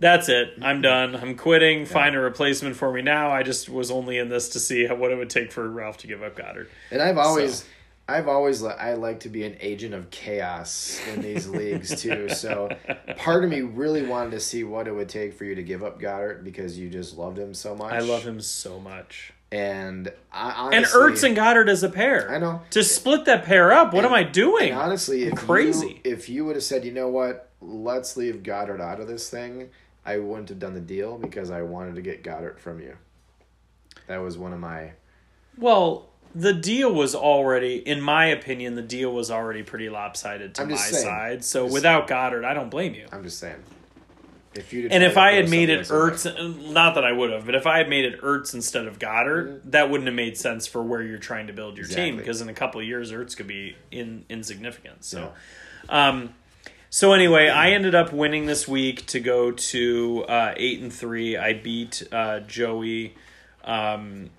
that's 0.00 0.28
it. 0.28 0.54
I'm 0.60 0.82
done. 0.82 1.14
I'm 1.14 1.36
quitting. 1.36 1.86
Find 1.86 2.16
a 2.16 2.18
replacement 2.18 2.74
for 2.74 2.92
me 2.92 3.02
now. 3.02 3.30
I 3.30 3.44
just 3.44 3.68
was 3.68 3.88
only 3.90 4.18
in 4.18 4.28
this 4.28 4.48
to 4.50 4.58
see 4.58 4.86
how, 4.86 4.96
what 4.96 5.12
it 5.12 5.16
would 5.16 5.30
take 5.30 5.52
for 5.52 5.68
Ralph 5.68 5.98
to 5.98 6.08
give 6.08 6.22
up 6.22 6.36
Goedert. 6.36 6.66
And 6.90 7.00
I've 7.00 7.18
always, 7.18 7.60
So. 7.60 7.66
I've 8.10 8.26
always, 8.26 8.62
li- 8.62 8.72
I 8.72 8.94
like 8.94 9.20
to 9.20 9.28
be 9.28 9.44
an 9.44 9.56
agent 9.60 9.92
of 9.92 10.10
chaos 10.10 10.98
in 11.12 11.20
these 11.20 11.46
leagues 11.46 12.00
too. 12.00 12.30
So 12.30 12.70
part 13.18 13.44
of 13.44 13.50
me 13.50 13.60
really 13.60 14.02
wanted 14.02 14.30
to 14.30 14.40
see 14.40 14.64
what 14.64 14.88
it 14.88 14.94
would 14.94 15.10
take 15.10 15.34
for 15.34 15.44
you 15.44 15.54
to 15.54 15.62
give 15.62 15.84
up 15.84 16.00
Goedert 16.00 16.42
because 16.42 16.78
you 16.78 16.88
just 16.88 17.18
loved 17.18 17.38
him 17.38 17.52
so 17.52 17.74
much. 17.74 17.92
I 17.92 17.98
love 17.98 18.22
him 18.22 18.40
so 18.40 18.80
much. 18.80 19.34
And 19.52 20.10
I 20.32 20.70
And 20.72 20.86
honestly, 20.86 21.00
Ertz 21.00 21.22
and 21.24 21.36
Goedert 21.36 21.68
as 21.68 21.82
a 21.82 21.90
pair. 21.90 22.30
I 22.30 22.38
know. 22.38 22.62
To 22.70 22.82
split 22.82 23.26
that 23.26 23.44
pair 23.44 23.72
up, 23.72 23.92
what 23.92 24.06
am 24.06 24.14
I 24.14 24.22
doing? 24.22 24.72
Honestly, 24.72 25.24
if 25.24 25.34
crazy. 25.34 26.00
You, 26.02 26.12
if 26.12 26.28
you 26.30 26.46
would 26.46 26.56
have 26.56 26.64
said, 26.64 26.84
you 26.86 26.92
know 26.92 27.08
what, 27.08 27.50
let's 27.60 28.16
leave 28.16 28.42
Goedert 28.42 28.80
out 28.80 29.00
of 29.00 29.06
this 29.06 29.28
thing, 29.28 29.68
I 30.06 30.16
wouldn't 30.16 30.48
have 30.48 30.58
done 30.58 30.72
the 30.72 30.80
deal 30.80 31.18
because 31.18 31.50
I 31.50 31.60
wanted 31.60 31.94
to 31.96 32.02
get 32.02 32.24
Goedert 32.24 32.58
from 32.58 32.80
you. 32.80 32.96
That 34.06 34.22
was 34.22 34.38
one 34.38 34.54
of 34.54 34.60
my. 34.60 34.92
Well, 35.58 36.08
the 36.34 36.52
deal 36.52 36.92
was 36.92 37.14
already, 37.14 37.76
in 37.76 38.00
my 38.00 38.26
opinion, 38.26 38.74
the 38.74 38.82
deal 38.82 39.12
was 39.12 39.30
already 39.30 39.62
pretty 39.62 39.88
lopsided 39.88 40.54
to 40.56 40.62
I'm 40.62 40.68
my 40.68 40.74
just 40.74 40.90
saying. 40.90 41.04
side. 41.04 41.44
So 41.44 41.64
Just 41.64 41.74
without 41.74 42.08
Goedert, 42.08 42.44
I 42.44 42.54
don't 42.54 42.70
blame 42.70 42.94
you. 42.94 43.06
I'm 43.12 43.22
just 43.22 43.38
saying. 43.38 43.62
If 44.54 44.72
you 44.72 44.88
And 44.90 45.04
if 45.04 45.16
I 45.16 45.32
had 45.34 45.50
made 45.50 45.68
it 45.68 45.86
Ertz, 45.88 46.24
not 46.72 46.94
that 46.94 47.04
I 47.04 47.12
would 47.12 47.30
have, 47.30 47.44
but 47.46 47.54
if 47.54 47.66
I 47.66 47.78
had 47.78 47.88
made 47.88 48.04
it 48.06 48.20
Ertz 48.22 48.54
instead 48.54 48.86
of 48.86 48.98
Goedert, 48.98 49.60
that 49.72 49.90
wouldn't 49.90 50.06
have 50.08 50.16
made 50.16 50.36
sense 50.36 50.66
for 50.66 50.82
where 50.82 51.02
you're 51.02 51.18
trying 51.18 51.46
to 51.48 51.52
build 51.52 51.76
your 51.76 51.86
team 51.86 51.96
Exactly. 51.98 52.16
because 52.18 52.40
in 52.40 52.48
a 52.48 52.54
couple 52.54 52.80
of 52.80 52.86
years, 52.86 53.12
Ertz 53.12 53.36
could 53.36 53.46
be 53.46 53.76
in 53.90 54.24
insignificant. 54.28 55.04
So, 55.04 55.32
um, 55.88 56.34
so 56.90 57.12
anyway, 57.12 57.48
I 57.48 57.70
ended 57.70 57.94
up 57.94 58.12
winning 58.12 58.46
this 58.46 58.66
week 58.66 59.04
to 59.06 59.20
go 59.20 59.52
to 59.52 60.24
uh, 60.28 60.54
eight 60.56 60.80
and 60.80 60.92
three. 60.92 61.36
I 61.36 61.52
beat 61.52 62.02
uh, 62.10 62.40
Joey. 62.40 63.14
Um, 63.64 64.30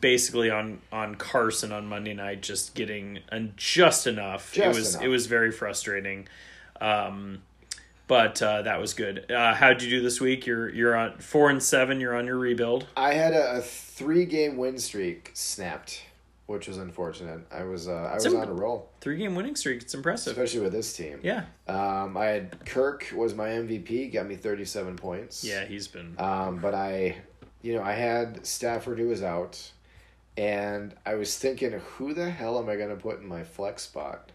basically 0.00 0.50
on 0.50 0.80
on 0.92 1.14
Carson 1.16 1.72
on 1.72 1.86
Monday 1.86 2.14
night, 2.14 2.42
just 2.42 2.74
getting 2.74 3.20
and 3.30 3.52
just 3.56 4.06
enough. 4.06 4.56
it 4.56 4.68
was 4.68 4.94
enough. 4.94 5.04
it 5.04 5.08
was 5.08 5.26
very 5.26 5.50
frustrating, 5.52 6.28
um, 6.80 7.42
but 8.06 8.40
uh, 8.42 8.62
that 8.62 8.80
was 8.80 8.94
good. 8.94 9.30
Uh, 9.30 9.54
how'd 9.54 9.82
you 9.82 9.90
do 9.90 10.00
this 10.02 10.20
week? 10.20 10.46
You're 10.46 10.68
you're 10.70 10.94
on 10.96 11.18
four 11.18 11.50
and 11.50 11.62
seven. 11.62 12.00
You're 12.00 12.14
on 12.16 12.26
your 12.26 12.38
rebuild. 12.38 12.86
I 12.96 13.14
had 13.14 13.32
a, 13.32 13.58
a 13.58 13.60
three 13.60 14.24
game 14.24 14.56
win 14.56 14.78
streak 14.78 15.30
snapped, 15.34 16.02
which 16.46 16.68
was 16.68 16.76
unfortunate. 16.78 17.40
I 17.50 17.64
was 17.64 17.88
uh, 17.88 17.92
I 17.92 18.14
was 18.14 18.24
Some- 18.24 18.36
on 18.36 18.48
a 18.48 18.52
roll, 18.52 18.90
Three 19.00 19.16
game 19.16 19.34
winning 19.34 19.56
streak. 19.56 19.82
It's 19.82 19.94
impressive. 19.94 20.32
especially 20.32 20.60
with 20.60 20.72
this 20.72 20.92
team. 20.92 21.18
Yeah, 21.22 21.44
Um, 21.66 22.16
I 22.16 22.26
had 22.26 22.64
Kirk 22.66 23.12
was 23.16 23.34
my 23.34 23.48
MVP, 23.48 24.12
got 24.12 24.26
me 24.26 24.36
thirty 24.36 24.64
seven 24.64 24.96
points. 24.96 25.42
yeah. 25.44 25.64
He's 25.64 25.88
been 25.88 26.14
Um, 26.18 26.58
but 26.58 26.74
I, 26.74 27.16
you 27.62 27.74
know, 27.74 27.82
I 27.82 27.92
had 27.92 28.44
Stafford 28.44 28.98
who 28.98 29.08
was 29.08 29.22
out, 29.22 29.70
and 30.36 30.94
I 31.06 31.14
was 31.14 31.38
thinking, 31.38 31.72
who 31.72 32.12
the 32.12 32.28
hell 32.28 32.58
am 32.58 32.68
I 32.68 32.76
going 32.76 32.90
to 32.90 32.96
put 32.96 33.20
in 33.20 33.26
my 33.26 33.44
flex 33.44 33.82
spot? 33.84 34.32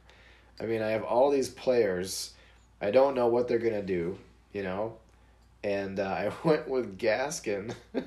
I 0.59 0.65
mean, 0.65 0.81
I 0.81 0.89
have 0.89 1.03
all 1.03 1.29
these 1.29 1.49
players. 1.49 2.33
I 2.81 2.89
don't 2.91 3.15
know 3.15 3.27
what 3.27 3.47
they're 3.47 3.59
going 3.59 3.73
to 3.73 3.81
do, 3.81 4.17
you 4.53 4.63
know, 4.63 4.97
and 5.63 5.99
uh, 5.99 6.03
I 6.07 6.31
went 6.43 6.67
with 6.67 6.97
Gaskin. 6.97 7.75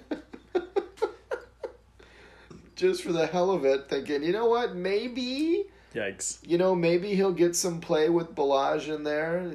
Just 2.77 3.03
for 3.03 3.13
the 3.13 3.27
hell 3.27 3.51
of 3.51 3.67
it, 3.67 3.91
thinking, 3.91 4.23
you 4.23 4.33
know 4.33 4.47
what, 4.47 4.75
maybe, 4.75 5.65
yikes. 5.95 6.39
you 6.43 6.57
know, 6.57 6.75
maybe 6.75 7.15
he'll 7.15 7.31
get 7.31 7.55
some 7.55 7.79
play 7.79 8.09
with 8.09 8.35
Ballage 8.35 8.89
in 8.89 9.05
there, 9.05 9.53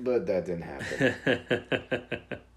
but 0.00 0.26
that 0.26 0.46
didn't 0.46 0.62
happen. 0.62 1.14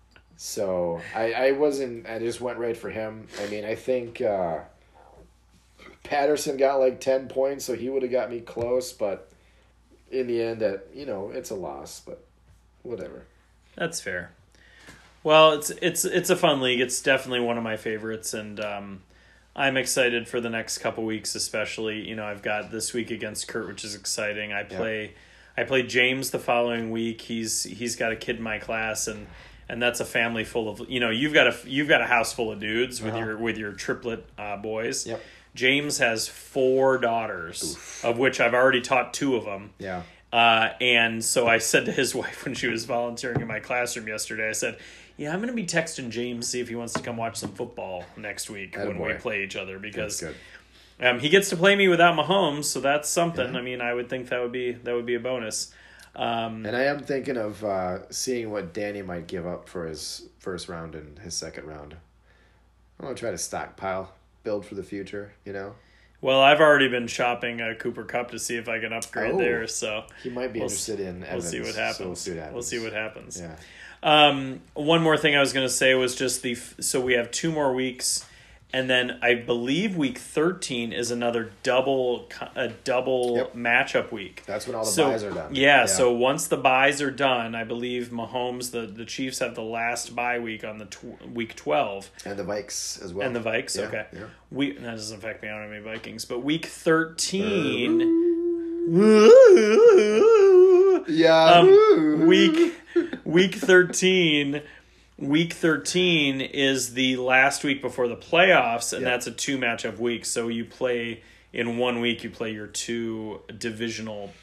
So 0.45 0.99
I, 1.15 1.32
I 1.32 1.52
wasn't. 1.52 2.06
I 2.06 2.20
just 2.20 2.41
went 2.41 2.57
right 2.57 2.76
for 2.76 2.90
him. 2.90 3.28
I 3.41 3.48
mean, 3.48 3.64
I 3.64 3.76
think 3.76 4.20
uh, 4.20 4.60
Patterson 6.03 6.57
got 6.57 6.82
like 6.82 6.99
ten 6.99 7.30
points, 7.30 7.64
so 7.64 7.76
he 7.76 7.88
would 7.88 8.03
have 8.03 8.11
got 8.11 8.30
me 8.30 8.41
close. 8.41 8.91
But 8.91 9.32
in 10.11 10.28
the 10.28 10.44
end, 10.44 10.60
that 10.60 10.88
you 10.94 11.06
know, 11.06 11.32
it's 11.34 11.49
a 11.49 11.56
loss. 11.56 12.02
But 12.06 12.26
whatever. 12.82 13.24
That's 13.78 14.02
fair. 14.02 14.34
Well, 15.24 15.53
it's 15.53 15.70
it's 15.82 16.03
it's 16.03 16.30
a 16.30 16.36
fun 16.36 16.60
league. 16.60 16.82
It's 16.82 17.02
definitely 17.02 17.40
one 17.40 17.57
of 17.57 17.64
my 17.64 17.78
favorites, 17.78 18.34
and 18.34 18.60
um, 18.60 19.02
I'm 19.56 19.78
excited 19.78 20.28
for 20.28 20.41
the 20.41 20.49
next 20.49 20.80
couple 20.80 21.06
weeks, 21.06 21.36
especially. 21.36 22.06
You 22.06 22.18
know, 22.18 22.26
I've 22.26 22.41
got 22.41 22.70
this 22.70 22.91
week 22.91 23.11
against 23.11 23.48
Kurt, 23.48 23.65
which 23.65 23.86
is 23.86 23.95
exciting. 23.95 24.52
I 24.52 24.64
play, 24.64 25.14
I 25.56 25.64
play 25.64 25.84
James 25.84 26.32
the 26.32 26.40
following 26.40 26.91
week. 26.91 27.22
He's 27.22 27.64
he's 27.64 27.95
got 27.95 28.11
a 28.11 28.18
kid 28.18 28.36
in 28.36 28.44
my 28.44 28.60
class, 28.60 29.07
and 29.07 29.26
and 29.69 29.81
that's 29.81 29.99
a 29.99 30.06
family 30.06 30.44
full 30.44 30.69
of 30.69 30.90
you 30.90 30.99
know 30.99 31.10
you've 31.10 31.34
got 31.34 31.48
a 31.48 31.56
you've 31.65 31.88
got 31.88 32.02
a 32.02 32.06
house 32.06 32.34
full 32.34 32.52
of 32.52 32.60
dudes 32.60 33.02
with 33.02 33.15
your 33.15 33.38
with 33.38 33.57
your 33.57 33.73
triplet 33.73 34.26
uh, 34.38 34.57
boys. 34.57 35.06
Yep. 35.07 35.22
James 35.56 35.99
has 35.99 36.27
four 36.27 36.98
daughters, 36.98 37.77
of 38.03 38.18
which 38.18 38.40
I've 38.40 38.56
already 38.56 38.81
taught 38.81 39.14
two 39.14 39.35
of 39.35 39.45
them. 39.45 39.72
Yeah. 39.77 40.02
Uh, 40.31 40.73
and 40.81 41.23
so 41.23 41.48
I 41.48 41.60
said 41.60 41.85
to 41.85 41.91
his 41.91 42.15
wife 42.15 42.44
when 42.45 42.56
she 42.56 42.68
was 42.68 42.85
volunteering 42.85 43.41
in 43.41 43.48
my 43.48 43.60
classroom 43.60 44.07
yesterday, 44.07 44.49
I 44.49 44.53
said, 44.53 44.80
"Yeah, 45.15 45.31
I'm 45.31 45.40
going 45.40 45.49
to 45.49 45.56
be 45.56 45.65
texting 45.65 46.10
James 46.10 46.48
see 46.48 46.60
if 46.60 46.69
he 46.69 46.76
wants 46.76 46.94
to 46.94 47.02
come 47.02 47.18
watch 47.18 47.38
some 47.38 47.52
football 47.52 48.03
next 48.18 48.49
week 48.49 48.76
when 48.76 48.98
we 48.99 49.14
play 49.14 49.44
each 49.44 49.56
other 49.56 49.77
because 49.77 50.23
um, 50.99 51.19
he 51.19 51.30
gets 51.30 51.49
to 51.49 51.57
play 51.57 51.76
me 51.76 51.88
without 51.88 52.18
Mahomes, 52.18 52.65
so 52.65 52.80
that's 52.80 53.10
something. 53.10 53.56
I 53.56 53.61
mean, 53.61 53.81
I 53.81 53.94
would 53.94 54.10
think 54.10 54.30
that 54.30 54.41
would 54.41 54.52
be 54.52 54.72
that 54.72 54.95
would 54.95 55.06
be 55.06 55.15
a 55.15 55.19
bonus. 55.19 55.72
Um, 56.15 56.65
And 56.65 56.76
I 56.76 56.84
am 56.84 56.99
thinking 56.99 57.38
of 57.38 57.64
uh, 57.64 58.10
seeing 58.11 58.52
what 58.52 58.73
Danny 58.73 59.02
might 59.02 59.27
give 59.27 59.48
up 59.48 59.68
for 59.68 59.88
his 59.88 60.27
first 60.40 60.69
round 60.69 60.94
and 60.95 61.18
his 61.19 61.34
second 61.34 61.65
round. 61.65 61.95
I 62.99 63.06
want 63.06 63.18
to 63.18 63.19
try 63.22 63.31
to 63.31 63.38
stockpile, 63.38 64.14
build 64.44 64.65
for 64.65 64.76
the 64.76 64.84
future. 64.84 65.34
You 65.45 65.53
know, 65.53 65.76
well, 66.22 66.40
I've 66.41 66.60
already 66.61 66.88
been 66.88 67.07
shopping 67.07 67.60
a 67.61 67.73
Cooper 67.76 68.03
Kupp 68.03 68.31
to 68.31 68.40
see 68.40 68.56
if 68.57 68.69
I 68.69 68.80
can 68.80 68.94
upgrade 68.94 69.34
Oh. 69.34 69.38
there. 69.40 69.68
So 69.68 70.03
he 70.22 70.30
might 70.30 70.53
be 70.53 70.60
We'll 70.60 70.68
interested 70.69 70.99
in. 70.99 71.26
we'll 71.31 71.41
see 71.41 71.60
what 71.61 71.73
so 71.73 71.81
happens. 71.81 72.06
we'll 72.07 72.15
see 72.15 72.31
what 72.31 72.40
happens. 72.40 72.53
We'll 72.53 72.64
see 72.64 72.80
what 72.84 72.94
happens. 72.94 73.41
Yeah. 73.41 73.56
Um, 74.03 74.61
one 74.73 75.02
more 75.02 75.18
thing 75.18 75.35
I 75.35 75.40
was 75.40 75.53
going 75.53 75.65
to 75.65 75.73
say 75.73 75.95
was 75.95 76.14
just 76.15 76.44
the 76.44 76.52
f- 76.53 76.76
so 76.81 77.02
we 77.02 77.14
have 77.14 77.31
two 77.31 77.52
more 77.52 77.73
weeks, 77.73 78.26
and 78.73 78.89
then 78.89 79.19
I 79.21 79.35
believe 79.35 79.95
week 79.95 80.17
thirteen 80.17 80.91
is 80.91 81.11
another 81.11 81.51
double 81.61 82.27
a 82.55 82.69
double 82.69 83.37
Yep. 83.37 83.55
matchup 83.55 84.11
week. 84.11 84.43
That's 84.47 84.65
when 84.67 84.75
all 84.75 84.83
the 84.83 84.89
so, 84.91 85.11
byes 85.11 85.23
are 85.23 85.31
done. 85.31 85.53
Yeah, 85.55 85.85
so 85.85 86.11
once 86.11 86.47
the 86.47 86.57
byes 86.57 87.01
are 87.01 87.11
done, 87.11 87.53
I 87.55 87.63
believe 87.63 88.09
Mahomes 88.09 88.71
the 88.71 88.81
the 88.87 89.05
Chiefs 89.05 89.39
have 89.39 89.53
the 89.55 89.61
last 89.61 90.15
bye 90.15 90.39
week 90.39 90.63
on 90.63 90.79
the 90.79 90.85
tw- 90.85 91.29
week 91.33 91.55
twelve, 91.55 92.09
and 92.25 92.37
the 92.37 92.43
Vikes 92.43 93.01
as 93.03 93.13
well. 93.13 93.25
and 93.27 93.35
the 93.35 93.39
Vikes. 93.41 93.77
Yeah, 93.77 93.83
okay, 93.85 94.05
yeah. 94.11 94.19
we 94.51 94.71
that 94.73 94.95
doesn't 94.95 95.17
affect 95.19 95.43
me. 95.43 95.49
I 95.49 95.51
don't 95.53 95.61
have 95.63 95.71
any 95.71 95.81
Vikings, 95.81 96.25
but 96.25 96.39
week 96.43 96.65
thirteen. 96.65 98.21
Yeah. 101.07 101.59
um, 101.59 102.27
week 102.27 102.75
week 103.25 103.55
13 103.55 104.61
week 105.27 105.53
13 105.53 106.41
is 106.41 106.93
the 106.93 107.17
last 107.17 107.63
week 107.63 107.81
before 107.81 108.07
the 108.07 108.15
playoffs 108.15 108.93
and 108.93 109.01
Yeah. 109.03 109.09
that's 109.11 109.27
a 109.27 109.31
two 109.31 109.57
matchup 109.57 109.97
week. 109.97 110.25
So 110.25 110.47
you 110.47 110.65
play 110.65 111.21
in 111.51 111.77
one 111.77 111.99
week 112.01 112.23
you 112.23 112.29
play 112.29 112.51
your 112.51 112.67
two 112.67 113.41
divisional 113.57 114.33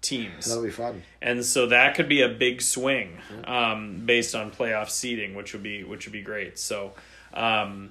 teams. 0.00 0.46
That'll 0.46 0.62
be 0.64 0.70
fun. 0.70 1.02
and 1.20 1.44
so 1.44 1.66
that 1.66 1.94
could 1.94 2.08
be 2.08 2.22
a 2.22 2.28
big 2.28 2.62
swing 2.62 3.18
um, 3.44 4.02
based 4.06 4.34
on 4.34 4.50
playoff 4.50 4.90
seeding 4.90 5.34
which 5.34 5.52
would 5.52 5.62
be 5.62 5.84
which 5.84 6.06
would 6.06 6.12
be 6.12 6.22
great. 6.22 6.58
So 6.58 6.92
um, 7.34 7.90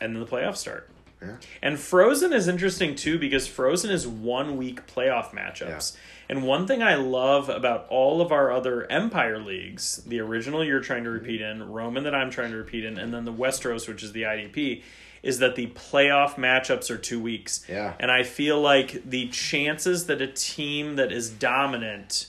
and 0.00 0.14
then 0.14 0.20
the 0.20 0.26
playoffs 0.26 0.56
start 0.58 0.88
Yeah. 1.22 1.36
and 1.60 1.78
Frozen 1.78 2.32
is 2.32 2.48
interesting 2.48 2.94
too 2.94 3.18
because 3.18 3.46
Frozen 3.46 3.90
is 3.90 4.06
one 4.06 4.56
week 4.56 4.86
playoff 4.86 5.30
matchups. 5.30 5.96
And 6.30 6.44
one 6.44 6.66
thing 6.68 6.80
I 6.80 6.94
love 6.94 7.48
about 7.48 7.86
all 7.88 8.20
of 8.20 8.30
our 8.30 8.52
other 8.52 8.90
Empire 8.90 9.40
leagues, 9.40 9.96
the 10.06 10.20
original 10.20 10.64
you're 10.64 10.80
trying 10.80 11.02
to 11.04 11.10
repeat 11.10 11.40
in, 11.40 11.70
Roman 11.72 12.04
that 12.04 12.14
I'm 12.14 12.30
trying 12.30 12.52
to 12.52 12.56
repeat 12.56 12.84
in, 12.84 12.98
and 12.98 13.12
then 13.12 13.24
the 13.24 13.32
Westeros, 13.32 13.88
which 13.88 14.04
is 14.04 14.12
the 14.12 14.22
IDP, 14.22 14.82
is 15.22 15.40
that 15.40 15.56
the 15.56 15.66
playoff 15.68 16.36
matchups 16.36 16.88
are 16.90 16.96
two 16.96 17.20
weeks. 17.20 17.64
Yeah. 17.68 17.94
And 17.98 18.10
I 18.10 18.22
feel 18.22 18.60
like 18.60 19.02
the 19.08 19.28
chances 19.28 20.06
that 20.06 20.22
a 20.22 20.28
team 20.28 20.96
that 20.96 21.10
is 21.12 21.28
dominant 21.28 22.28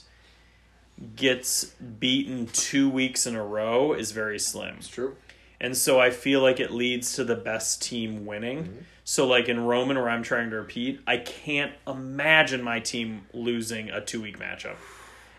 gets 1.16 1.64
beaten 1.64 2.46
two 2.48 2.88
weeks 2.88 3.26
in 3.26 3.34
a 3.34 3.44
row 3.44 3.92
is 3.92 4.12
very 4.12 4.38
slim. 4.38 4.76
It's 4.78 4.88
true. 4.88 5.16
And 5.62 5.76
so 5.76 6.00
I 6.00 6.10
feel 6.10 6.42
like 6.42 6.58
it 6.58 6.72
leads 6.72 7.14
to 7.14 7.24
the 7.24 7.36
best 7.36 7.80
team 7.80 8.26
winning. 8.26 8.64
Mm-hmm. 8.64 8.76
So 9.04 9.28
like 9.28 9.48
in 9.48 9.60
Roman 9.60 9.96
where 9.96 10.10
I'm 10.10 10.24
trying 10.24 10.50
to 10.50 10.56
repeat, 10.56 11.00
I 11.06 11.18
can't 11.18 11.72
imagine 11.86 12.62
my 12.62 12.80
team 12.80 13.26
losing 13.32 13.88
a 13.88 14.00
two 14.04 14.20
week 14.20 14.40
matchup. 14.40 14.74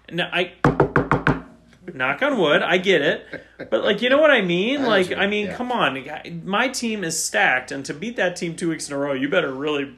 Now 0.09 0.29
I 0.31 0.53
knock 1.93 2.21
on 2.21 2.39
wood, 2.39 2.61
I 2.61 2.77
get 2.77 3.01
it. 3.01 3.27
But 3.69 3.83
like 3.83 4.01
you 4.01 4.09
know 4.09 4.19
what 4.19 4.31
I 4.31 4.41
mean? 4.41 4.81
I 4.81 4.87
like 4.87 5.11
I 5.11 5.27
mean, 5.27 5.47
yeah. 5.47 5.55
come 5.55 5.73
on. 5.73 6.05
My 6.45 6.69
team 6.69 7.03
is 7.03 7.21
stacked 7.21 7.73
and 7.73 7.85
to 7.85 7.93
beat 7.93 8.15
that 8.15 8.37
team 8.37 8.55
two 8.55 8.69
weeks 8.69 8.87
in 8.87 8.95
a 8.95 8.97
row, 8.97 9.11
you 9.11 9.27
better 9.27 9.53
really 9.53 9.93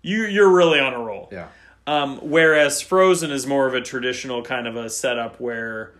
you 0.00 0.24
you're 0.24 0.50
really 0.50 0.80
on 0.80 0.94
a 0.94 0.98
roll. 0.98 1.28
Yeah. 1.30 1.48
Um, 1.86 2.18
whereas 2.22 2.80
Frozen 2.80 3.30
is 3.30 3.46
more 3.46 3.66
of 3.66 3.74
a 3.74 3.82
traditional 3.82 4.42
kind 4.42 4.66
of 4.66 4.74
a 4.74 4.88
setup 4.88 5.38
where 5.38 5.92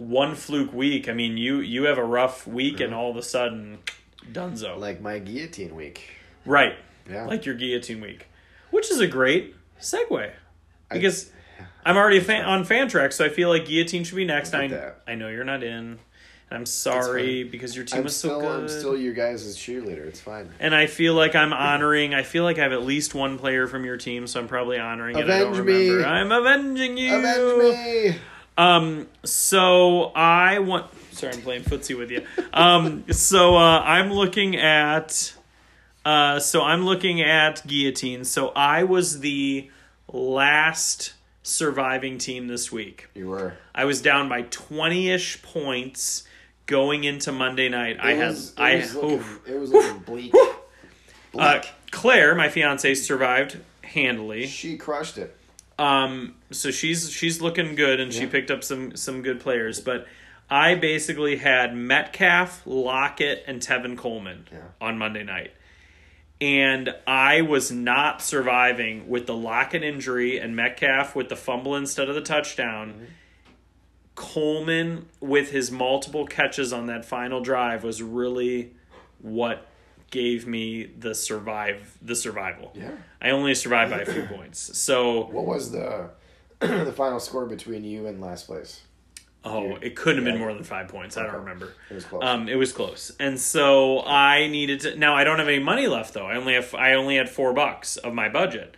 one 0.00 0.34
fluke 0.34 0.72
week. 0.72 1.08
I 1.08 1.12
mean, 1.12 1.36
you 1.36 1.60
you 1.60 1.84
have 1.84 1.98
a 1.98 2.04
rough 2.04 2.46
week 2.46 2.80
and 2.80 2.92
all 2.94 3.10
of 3.10 3.16
a 3.16 3.22
sudden, 3.22 3.78
Dunzo. 4.32 4.78
Like 4.78 5.00
my 5.00 5.18
guillotine 5.18 5.76
week. 5.76 6.10
right, 6.46 6.74
Yeah. 7.08 7.26
like 7.26 7.44
your 7.46 7.54
guillotine 7.54 8.00
week, 8.00 8.28
which 8.70 8.90
is 8.90 8.98
a 9.00 9.06
great 9.06 9.54
segue 9.80 10.30
because 10.90 11.30
I, 11.84 11.90
am 11.90 11.96
already 11.96 12.16
a 12.18 12.22
fan, 12.22 12.44
on 12.46 12.64
fan 12.64 12.88
track, 12.88 13.12
so 13.12 13.24
I 13.24 13.28
feel 13.28 13.48
like 13.50 13.66
guillotine 13.66 14.04
should 14.04 14.16
be 14.16 14.24
next. 14.24 14.54
I 14.54 14.64
I. 14.64 14.92
I 15.12 15.14
know 15.16 15.28
you're 15.28 15.44
not 15.44 15.62
in, 15.62 15.98
I'm 16.50 16.64
sorry 16.66 17.44
because 17.44 17.76
your 17.76 17.84
team 17.84 17.98
I'm 17.98 18.04
was 18.04 18.16
still, 18.16 18.40
so 18.40 18.40
good. 18.40 18.60
I'm 18.62 18.68
still 18.68 18.96
your 18.96 19.12
guys' 19.12 19.54
cheerleader. 19.56 20.06
It's 20.06 20.20
fine. 20.20 20.50
and 20.60 20.74
I 20.74 20.86
feel 20.86 21.12
like 21.14 21.34
I'm 21.36 21.52
honoring. 21.52 22.14
I 22.14 22.22
feel 22.22 22.44
like 22.44 22.58
I 22.58 22.62
have 22.62 22.72
at 22.72 22.82
least 22.84 23.14
one 23.14 23.38
player 23.38 23.66
from 23.66 23.84
your 23.84 23.96
team, 23.98 24.26
so 24.26 24.40
I'm 24.40 24.48
probably 24.48 24.78
honoring 24.78 25.18
it. 25.18 25.28
I 25.28 25.40
don't 25.40 25.52
Avenge 25.52 25.66
me. 25.66 25.90
remember. 25.90 26.08
I'm 26.08 26.32
avenging 26.32 26.96
you. 26.96 27.14
Avenge 27.16 27.62
me! 28.14 28.18
Um, 28.60 29.08
so 29.24 30.12
I 30.14 30.58
want. 30.58 30.86
Sorry, 31.12 31.32
I'm 31.32 31.42
playing 31.42 31.62
footsie 31.62 31.96
with 31.98 32.10
you. 32.10 32.24
Um, 32.52 33.04
so 33.10 33.56
uh, 33.56 33.80
I'm 33.80 34.12
looking 34.12 34.56
at. 34.56 35.34
Uh, 36.04 36.38
so 36.40 36.62
I'm 36.62 36.84
looking 36.84 37.20
at 37.20 37.66
guillotine. 37.66 38.24
So 38.24 38.48
I 38.50 38.84
was 38.84 39.20
the 39.20 39.70
last 40.12 41.12
surviving 41.42 42.18
team 42.18 42.46
this 42.48 42.70
week. 42.72 43.08
You 43.14 43.28
were. 43.28 43.54
I 43.74 43.84
was 43.84 44.00
down 44.00 44.28
by 44.28 44.42
20-ish 44.44 45.42
points 45.42 46.24
going 46.66 47.04
into 47.04 47.32
Monday 47.32 47.68
night. 47.68 47.98
I 48.00 48.12
It 48.12 48.16
had 48.18 48.28
was, 48.28 48.50
it 48.52 48.60
I 48.60 48.76
was 48.76 48.94
looking, 48.94 49.10
oof. 49.18 49.40
it 49.48 49.58
was 49.58 49.70
looking 49.70 49.98
bleak. 50.06 50.34
Uh, 50.34 51.58
bleak. 51.60 51.70
Claire, 51.90 52.34
my 52.34 52.48
fiance, 52.48 52.94
survived 52.94 53.58
handily. 53.82 54.46
she 54.46 54.76
crushed 54.76 55.18
it. 55.18 55.36
Um, 55.80 56.34
so 56.50 56.70
she's 56.70 57.10
she's 57.10 57.40
looking 57.40 57.74
good, 57.74 58.00
and 58.00 58.12
she 58.12 58.26
picked 58.26 58.50
up 58.50 58.62
some 58.62 58.96
some 58.96 59.22
good 59.22 59.40
players. 59.40 59.80
But 59.80 60.06
I 60.50 60.74
basically 60.74 61.36
had 61.36 61.74
Metcalf, 61.74 62.62
Lockett, 62.66 63.44
and 63.46 63.60
Tevin 63.62 63.96
Coleman 63.96 64.46
Yeah. 64.52 64.58
on 64.80 64.98
Monday 64.98 65.22
night, 65.24 65.52
and 66.40 66.94
I 67.06 67.40
was 67.40 67.70
not 67.72 68.20
surviving 68.20 69.08
with 69.08 69.26
the 69.26 69.34
Lockett 69.34 69.82
injury 69.82 70.38
and 70.38 70.54
Metcalf 70.54 71.16
with 71.16 71.28
the 71.30 71.36
fumble 71.36 71.74
instead 71.76 72.08
of 72.08 72.14
the 72.14 72.20
touchdown. 72.20 72.92
Mm-hmm. 72.92 73.04
Coleman 74.16 75.06
with 75.20 75.50
his 75.50 75.70
multiple 75.70 76.26
catches 76.26 76.74
on 76.74 76.86
that 76.86 77.06
final 77.06 77.40
drive 77.40 77.84
was 77.84 78.02
really 78.02 78.72
what 79.22 79.66
gave 80.10 80.46
me 80.46 80.84
the 80.98 81.14
survive 81.14 81.96
the 82.02 82.14
survival. 82.14 82.72
Yeah. 82.74 82.90
I 83.22 83.30
only 83.30 83.54
survived 83.54 83.90
by 83.90 84.00
a 84.00 84.06
few 84.06 84.24
points. 84.24 84.78
So 84.78 85.26
What 85.26 85.46
was 85.46 85.70
the 85.70 86.10
the 86.60 86.92
final 86.92 87.20
score 87.20 87.46
between 87.46 87.84
you 87.84 88.06
and 88.06 88.20
last 88.20 88.46
place? 88.46 88.82
Oh, 89.42 89.76
it 89.76 89.96
couldn't 89.96 90.22
have 90.22 90.30
been 90.30 90.38
more 90.38 90.52
than 90.52 90.64
five 90.64 90.88
points. 90.88 91.16
I 91.16 91.22
don't 91.22 91.36
remember. 91.36 91.72
It 91.90 91.94
was 91.94 92.04
close. 92.04 92.22
Um, 92.22 92.46
it 92.46 92.56
was 92.56 92.72
close, 92.72 93.10
and 93.18 93.40
so 93.40 94.02
I 94.04 94.48
needed 94.48 94.80
to. 94.80 94.96
Now 94.96 95.14
I 95.14 95.24
don't 95.24 95.38
have 95.38 95.48
any 95.48 95.60
money 95.62 95.86
left 95.86 96.12
though. 96.12 96.26
I 96.26 96.36
only 96.36 96.54
have. 96.54 96.74
I 96.74 96.92
only 96.92 97.16
had 97.16 97.30
four 97.30 97.54
bucks 97.54 97.96
of 97.96 98.12
my 98.12 98.28
budget. 98.28 98.76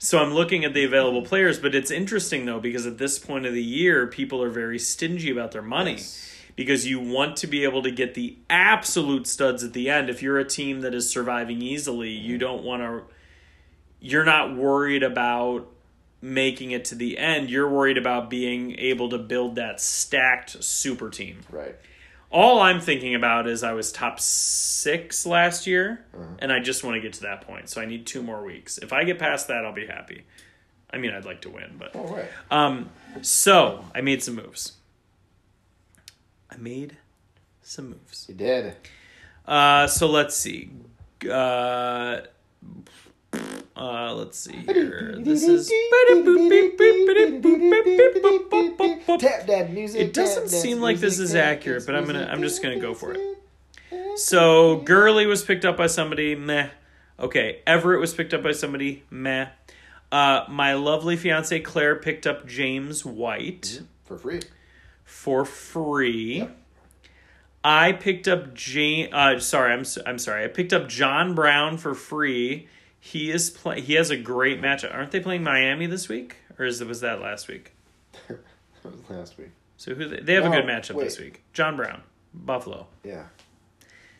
So 0.00 0.18
I'm 0.18 0.32
looking 0.32 0.64
at 0.64 0.74
the 0.74 0.84
available 0.84 1.22
players, 1.22 1.58
but 1.58 1.74
it's 1.74 1.90
interesting 1.90 2.44
though 2.44 2.60
because 2.60 2.86
at 2.86 2.98
this 2.98 3.18
point 3.18 3.46
of 3.46 3.54
the 3.54 3.62
year, 3.62 4.06
people 4.06 4.42
are 4.42 4.50
very 4.50 4.78
stingy 4.78 5.30
about 5.30 5.52
their 5.52 5.62
money 5.62 5.92
Yes. 5.92 6.27
Because 6.58 6.84
you 6.88 6.98
want 6.98 7.36
to 7.36 7.46
be 7.46 7.62
able 7.62 7.84
to 7.84 7.90
get 7.92 8.14
the 8.14 8.36
absolute 8.50 9.28
studs 9.28 9.62
at 9.62 9.72
the 9.74 9.88
end. 9.88 10.10
If 10.10 10.24
you're 10.24 10.40
a 10.40 10.44
team 10.44 10.80
that 10.80 10.92
is 10.92 11.08
surviving 11.08 11.62
easily, 11.62 12.10
you 12.10 12.36
don't 12.36 12.64
want 12.64 12.82
to. 12.82 13.02
You're 14.00 14.24
not 14.24 14.56
worried 14.56 15.04
about 15.04 15.68
making 16.20 16.72
it 16.72 16.84
to 16.86 16.96
the 16.96 17.16
end. 17.16 17.48
You're 17.48 17.68
worried 17.70 17.96
about 17.96 18.28
being 18.28 18.76
able 18.78 19.08
to 19.10 19.18
build 19.18 19.54
that 19.54 19.80
stacked 19.80 20.62
super 20.64 21.10
team. 21.10 21.42
Right. 21.48 21.76
All 22.30 22.60
I'm 22.60 22.80
thinking 22.80 23.14
about 23.14 23.46
is 23.46 23.62
I 23.62 23.72
was 23.72 23.92
top 23.92 24.18
six 24.18 25.24
last 25.24 25.64
year, 25.66 26.04
Uh-huh. 26.12 26.24
and 26.40 26.52
I 26.52 26.58
just 26.58 26.82
want 26.82 26.96
to 26.96 27.00
get 27.00 27.12
to 27.14 27.20
that 27.22 27.42
point. 27.42 27.68
So 27.70 27.80
I 27.80 27.86
need 27.86 28.04
two 28.04 28.22
more 28.22 28.44
weeks. 28.44 28.78
If 28.78 28.92
I 28.92 29.04
get 29.04 29.20
past 29.20 29.46
that, 29.46 29.64
I'll 29.64 29.72
be 29.72 29.86
happy. 29.86 30.24
I 30.90 30.98
mean, 30.98 31.12
I'd 31.12 31.24
like 31.24 31.42
to 31.42 31.50
win, 31.50 31.76
but 31.78 31.94
All 31.94 32.08
right. 32.14 32.28
um, 32.50 32.90
so 33.22 33.84
I 33.94 34.00
made 34.00 34.22
some 34.24 34.34
moves. 34.34 34.72
I 36.50 36.56
made 36.56 36.96
some 37.62 37.90
moves. 37.90 38.26
You 38.28 38.34
did. 38.34 38.74
Uh, 39.46 39.86
so 39.86 40.08
let's 40.08 40.34
see. 40.36 40.70
Uh, 41.28 42.20
uh, 43.76 44.14
let's 44.14 44.38
see 44.38 44.52
here. 44.56 45.16
This 45.18 45.42
is. 45.44 45.70
Tap 49.18 49.46
that 49.46 49.70
music. 49.72 50.00
It 50.00 50.14
doesn't 50.14 50.48
seem 50.48 50.80
like 50.80 50.98
this 50.98 51.18
is 51.18 51.34
accurate, 51.34 51.84
but 51.86 51.94
I'm 51.94 52.04
gonna- 52.06 52.28
I'm 52.30 52.42
just 52.42 52.62
gonna 52.62 52.78
go 52.80 52.94
for 52.94 53.14
it. 53.14 53.20
So 54.16 54.76
Gurley 54.76 55.26
was 55.26 55.42
picked 55.44 55.64
up 55.64 55.76
by 55.76 55.86
somebody, 55.86 56.34
meh. 56.34 56.68
Okay, 57.20 57.60
Everett 57.66 58.00
was 58.00 58.14
picked 58.14 58.32
up 58.34 58.42
by 58.42 58.52
somebody, 58.52 59.04
meh. 59.10 59.48
Uh, 60.10 60.44
my 60.48 60.74
lovely 60.74 61.16
fiance 61.16 61.58
Claire 61.60 61.96
picked 61.96 62.26
up 62.26 62.46
James 62.46 63.04
White 63.04 63.82
For 64.04 64.16
free. 64.16 64.40
For 65.08 65.44
free. 65.46 66.38
Yep. 66.40 66.56
I 67.64 67.92
picked 67.92 68.28
up 68.28 68.54
Jane. 68.54 69.12
Uh, 69.12 69.40
sorry, 69.40 69.72
I'm 69.72 69.84
I'm 70.06 70.18
sorry. 70.18 70.44
I 70.44 70.48
picked 70.48 70.72
up 70.72 70.88
John 70.88 71.34
Brown 71.34 71.76
for 71.78 71.94
free. 71.94 72.68
He 73.00 73.30
is 73.30 73.50
play. 73.50 73.80
He 73.80 73.94
has 73.94 74.10
a 74.10 74.16
great 74.16 74.60
match. 74.60 74.84
Aren't 74.84 75.10
they 75.10 75.20
playing 75.20 75.42
Miami 75.42 75.86
this 75.86 76.08
week, 76.08 76.36
or 76.58 76.66
is 76.66 76.82
was 76.84 77.00
that 77.00 77.20
last 77.20 77.48
week? 77.48 77.72
Was 78.84 78.94
last 79.10 79.38
week. 79.38 79.50
So 79.76 79.94
who 79.94 80.08
they, 80.08 80.20
they 80.20 80.34
have 80.34 80.44
a 80.46 80.50
good 80.50 80.64
matchup 80.64 80.98
this 81.00 81.18
week. 81.18 81.42
John 81.52 81.76
Brown, 81.76 82.02
Buffalo. 82.32 82.86
Yeah. 83.02 83.24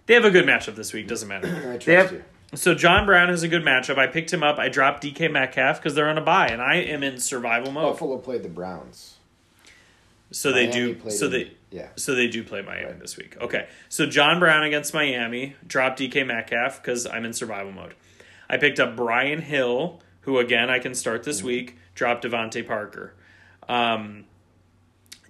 They 0.07 0.15
have 0.15 0.25
a 0.25 0.31
good 0.31 0.47
matchup 0.47 0.75
this 0.75 0.93
week. 0.93 1.07
Doesn't 1.07 1.31
I 1.33 1.39
matter. 1.39 1.63
trust 1.73 1.87
They 1.87 1.95
have, 1.95 2.13
you. 2.13 2.25
so 2.55 2.75
John 2.75 3.07
Brown 3.07 3.29
has 3.29 3.43
a 3.45 3.49
good 3.49 3.63
matchup. 3.63 3.99
I 3.99 4.09
picked 4.09 4.33
him 4.33 4.43
up. 4.43 4.59
I 4.59 4.69
dropped 4.69 5.05
DK 5.05 5.31
Metcalf 5.31 5.79
because 5.79 5.95
they're 5.95 6.09
on 6.09 6.19
a 6.19 6.23
bye, 6.23 6.49
and 6.49 6.61
I 6.61 6.77
am 6.77 7.03
in 7.05 7.19
survival 7.21 7.71
mode. 7.73 7.85
Buffalo 7.93 8.19
played 8.19 8.43
the 8.43 8.49
Browns. 8.49 9.18
So 10.31 10.53
they 10.53 10.67
Miami 10.69 10.95
do. 10.95 11.11
So 11.11 11.27
in- 11.27 11.33
they. 11.33 11.53
Yeah. 11.71 11.89
So 11.97 12.15
they 12.15 12.29
do 12.29 12.43
play 12.45 12.63
Miami 12.63 12.87
Right. 12.87 13.01
this 13.01 13.17
week. 13.17 13.37
Okay. 13.41 13.69
So 13.89 14.07
John 14.07 14.39
Brown 14.41 14.63
against 14.65 14.95
Miami. 14.95 15.57
Drop 15.67 15.97
DK 15.97 16.25
Metcalf 16.27 16.81
because 16.83 17.07
I'm 17.07 17.25
in 17.25 17.33
survival 17.33 17.73
mode. 17.73 17.95
I 18.49 18.57
picked 18.57 18.81
up 18.81 18.97
Brian 18.97 19.43
Hill, 19.43 20.01
who 20.23 20.39
again 20.39 20.71
I 20.71 20.79
can 20.79 20.95
start 20.95 21.23
this 21.25 21.43
week. 21.43 21.77
Drop 21.95 22.23
DeVante 22.23 22.67
Parker. 22.67 23.15
Um, 23.69 24.25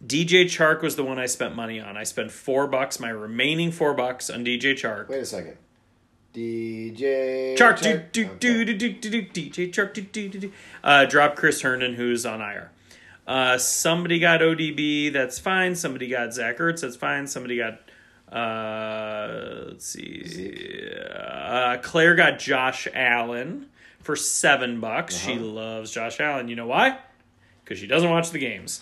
DJ 0.05 0.45
Chark 0.45 0.81
was 0.83 0.95
the 0.95 1.03
one 1.03 1.19
I 1.19 1.27
spent 1.27 1.57
money 1.57 1.81
on. 1.81 1.97
I 1.97 2.05
spent 2.05 2.31
four 2.31 2.69
bucks, 2.69 3.01
my 3.01 3.09
remaining 3.09 3.73
four 3.73 3.95
bucks 3.95 4.31
on 4.31 4.45
DJ 4.45 4.75
Chark. 4.75 5.09
Wait 5.09 5.21
a 5.23 5.27
second. 5.27 5.57
DJ. 6.35 7.57
Chark, 7.57 7.81
do, 7.83 8.03
do, 8.13 8.27
Okay. 8.27 8.37
do, 8.39 8.65
do, 8.65 8.75
do, 8.93 9.11
do, 9.11 9.23
DJ 9.23 9.73
Chark, 9.73 9.95
do, 9.95 10.03
do, 10.03 10.29
do, 10.29 10.39
do. 10.39 10.53
Uh, 10.85 11.05
drop 11.05 11.35
Chris 11.35 11.63
Herndon, 11.63 11.95
who's 11.95 12.25
on 12.25 12.41
IR. 12.41 12.71
Uh, 13.29 13.59
somebody 13.59 14.19
got 14.19 14.41
ODB, 14.41 15.13
that's 15.13 15.39
fine. 15.39 15.75
Somebody 15.77 16.09
got 16.09 16.33
Zach 16.33 16.57
Ertz, 16.57 16.81
that's 16.81 16.97
fine. 16.97 17.27
Somebody 17.27 17.59
got, 17.59 17.79
uh, 18.35 19.65
let's 19.69 19.85
see, 19.85 20.91
uh, 21.15 21.77
Claire 21.83 22.15
got 22.15 22.39
Josh 22.39 22.89
Allen 22.95 23.67
for 24.01 24.17
seven 24.17 24.81
bucks. 24.81 25.15
She 25.15 25.33
Uh-huh. 25.35 25.43
loves 25.45 25.91
Josh 25.91 26.21
Allen. 26.21 26.49
You 26.49 26.57
know 26.57 26.67
why? 26.69 26.97
Because 27.63 27.79
she 27.79 27.87
doesn't 27.87 28.09
watch 28.09 28.31
the 28.31 28.39
games. 28.39 28.81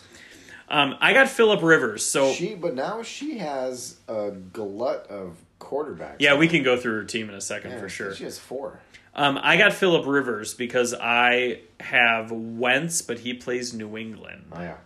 Um, 0.68 0.96
I 1.00 1.12
got 1.12 1.28
Philip 1.28 1.62
Rivers, 1.62 2.04
so 2.04 2.32
She, 2.32 2.54
but 2.54 2.74
now 2.76 3.02
she 3.02 3.38
has 3.38 3.96
a 4.08 4.30
glut 4.30 5.06
of 5.08 5.36
quarterbacks. 5.60 6.16
yeah, 6.20 6.36
we 6.36 6.46
can 6.48 6.62
go 6.62 6.76
through 6.76 6.94
her 6.94 7.04
team 7.04 7.28
in 7.28 7.34
a 7.34 7.40
second 7.40 7.72
Yeah, 7.72 7.80
for 7.80 7.88
sure. 7.88 8.14
She 8.14 8.24
has 8.24 8.38
four. 8.38 8.78
Um, 9.16 9.38
I 9.42 9.56
got 9.56 9.72
Philip 9.72 10.06
Rivers 10.06 10.52
because 10.54 10.92
I 10.94 11.60
have 11.80 12.30
Wentz, 12.30 13.00
but 13.02 13.20
he 13.20 13.32
plays 13.34 13.72
New 13.72 13.96
England, 13.96 14.44
Oh 14.52 14.60
yeah. 14.60 14.76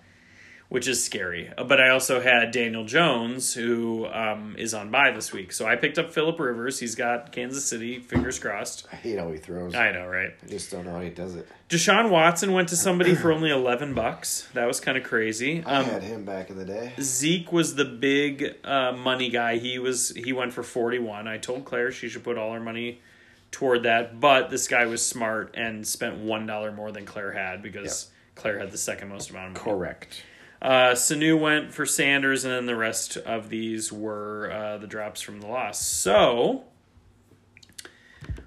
which 0.68 0.86
is 0.86 1.02
scary. 1.04 1.50
Uh, 1.58 1.64
But 1.64 1.80
I 1.80 1.88
also 1.90 2.20
had 2.20 2.52
Daniel 2.52 2.84
Jones, 2.84 3.54
who 3.54 4.06
um, 4.06 4.54
is 4.56 4.72
on 4.72 4.88
bye 4.92 5.10
this 5.10 5.32
week. 5.32 5.50
So 5.50 5.66
I 5.66 5.74
picked 5.74 5.98
up 5.98 6.12
Philip 6.12 6.38
Rivers. 6.38 6.78
He's 6.78 6.94
got 6.94 7.32
Kansas 7.32 7.64
City. 7.64 7.98
Fingers 7.98 8.38
crossed. 8.38 8.86
I 8.92 8.96
hate 8.96 9.18
how 9.18 9.32
he 9.32 9.38
throws. 9.38 9.74
I 9.74 9.90
know, 9.90 10.06
right? 10.06 10.32
I 10.42 10.46
just 10.46 10.70
don't 10.70 10.84
know 10.84 10.92
how 10.92 11.00
he 11.00 11.10
does 11.10 11.34
it. 11.34 11.48
Deshaun 11.68 12.08
Watson 12.08 12.52
went 12.52 12.68
to 12.68 12.76
somebody 12.76 13.16
for 13.16 13.32
only 13.32 13.50
eleven 13.50 13.94
bucks. 13.94 14.48
That 14.54 14.66
was 14.68 14.78
kind 14.78 14.96
of 14.96 15.02
crazy. 15.02 15.64
I 15.66 15.78
Um, 15.78 15.84
had 15.86 16.04
him 16.04 16.24
back 16.24 16.50
in 16.50 16.56
the 16.56 16.64
day. 16.64 16.92
Zeke 17.00 17.50
was 17.52 17.74
the 17.74 17.84
big 17.84 18.54
uh, 18.64 18.92
money 18.92 19.28
guy. 19.28 19.58
He 19.58 19.80
was 19.80 20.10
he 20.10 20.32
went 20.32 20.52
for 20.52 20.62
forty 20.62 21.00
one. 21.00 21.26
I 21.26 21.38
told 21.38 21.64
Claire 21.64 21.90
she 21.90 22.08
should 22.08 22.22
put 22.22 22.38
all 22.38 22.52
her 22.52 22.60
money 22.60 23.00
toward 23.50 23.82
that, 23.82 24.20
but 24.20 24.50
this 24.50 24.68
guy 24.68 24.86
was 24.86 25.04
smart 25.04 25.54
and 25.56 25.86
spent 25.86 26.18
one 26.18 26.46
dollar 26.46 26.72
more 26.72 26.92
than 26.92 27.04
Claire 27.04 27.32
had 27.32 27.62
because 27.62 28.10
Claire 28.34 28.58
had 28.58 28.70
the 28.70 28.78
second 28.78 29.08
most 29.08 29.30
amount 29.30 29.56
of 29.56 29.64
money. 29.64 29.76
Correct. 29.76 30.22
Uh, 30.62 30.92
Sanu 30.92 31.40
went 31.40 31.72
for 31.72 31.86
Sanders, 31.86 32.44
and 32.44 32.52
then 32.52 32.66
the 32.66 32.76
rest 32.76 33.16
of 33.16 33.48
these 33.48 33.90
were 33.90 34.50
uh, 34.52 34.78
the 34.78 34.86
drops 34.86 35.20
from 35.22 35.40
the 35.40 35.46
loss. 35.46 35.84
So 35.84 36.64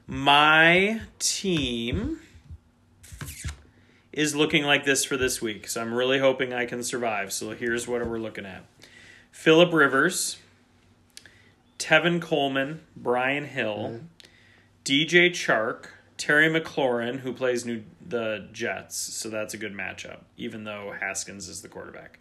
my 0.06 1.02
team 1.18 2.20
is 4.12 4.36
looking 4.36 4.64
like 4.64 4.86
this 4.86 5.04
for 5.04 5.18
this 5.18 5.42
week. 5.42 5.68
So 5.68 5.82
I'm 5.82 5.92
really 5.92 6.20
hoping 6.20 6.54
I 6.54 6.66
can 6.66 6.84
survive. 6.84 7.34
So 7.34 7.52
here's 7.52 7.88
what 7.88 8.06
we're 8.08 8.20
looking 8.20 8.46
at: 8.46 8.64
Philip 9.32 9.74
Rivers, 9.74 10.38
Tevin 11.80 12.22
Coleman, 12.22 12.82
Brian 12.96 13.46
Hill, 13.46 14.02
DJ 14.86 15.30
Chark, 15.30 15.86
Terry 16.18 16.50
McLaurin, 16.50 17.20
who 17.20 17.34
plays 17.34 17.66
new 17.66 17.84
the 18.06 18.48
Jets, 18.52 18.98
so 18.98 19.30
that's 19.30 19.54
a 19.54 19.58
good 19.58 19.74
matchup. 19.74 20.20
Even 20.38 20.66
though 20.66 20.94
Haskins 21.00 21.48
is 21.48 21.62
the 21.62 21.70
quarterback. 21.70 22.20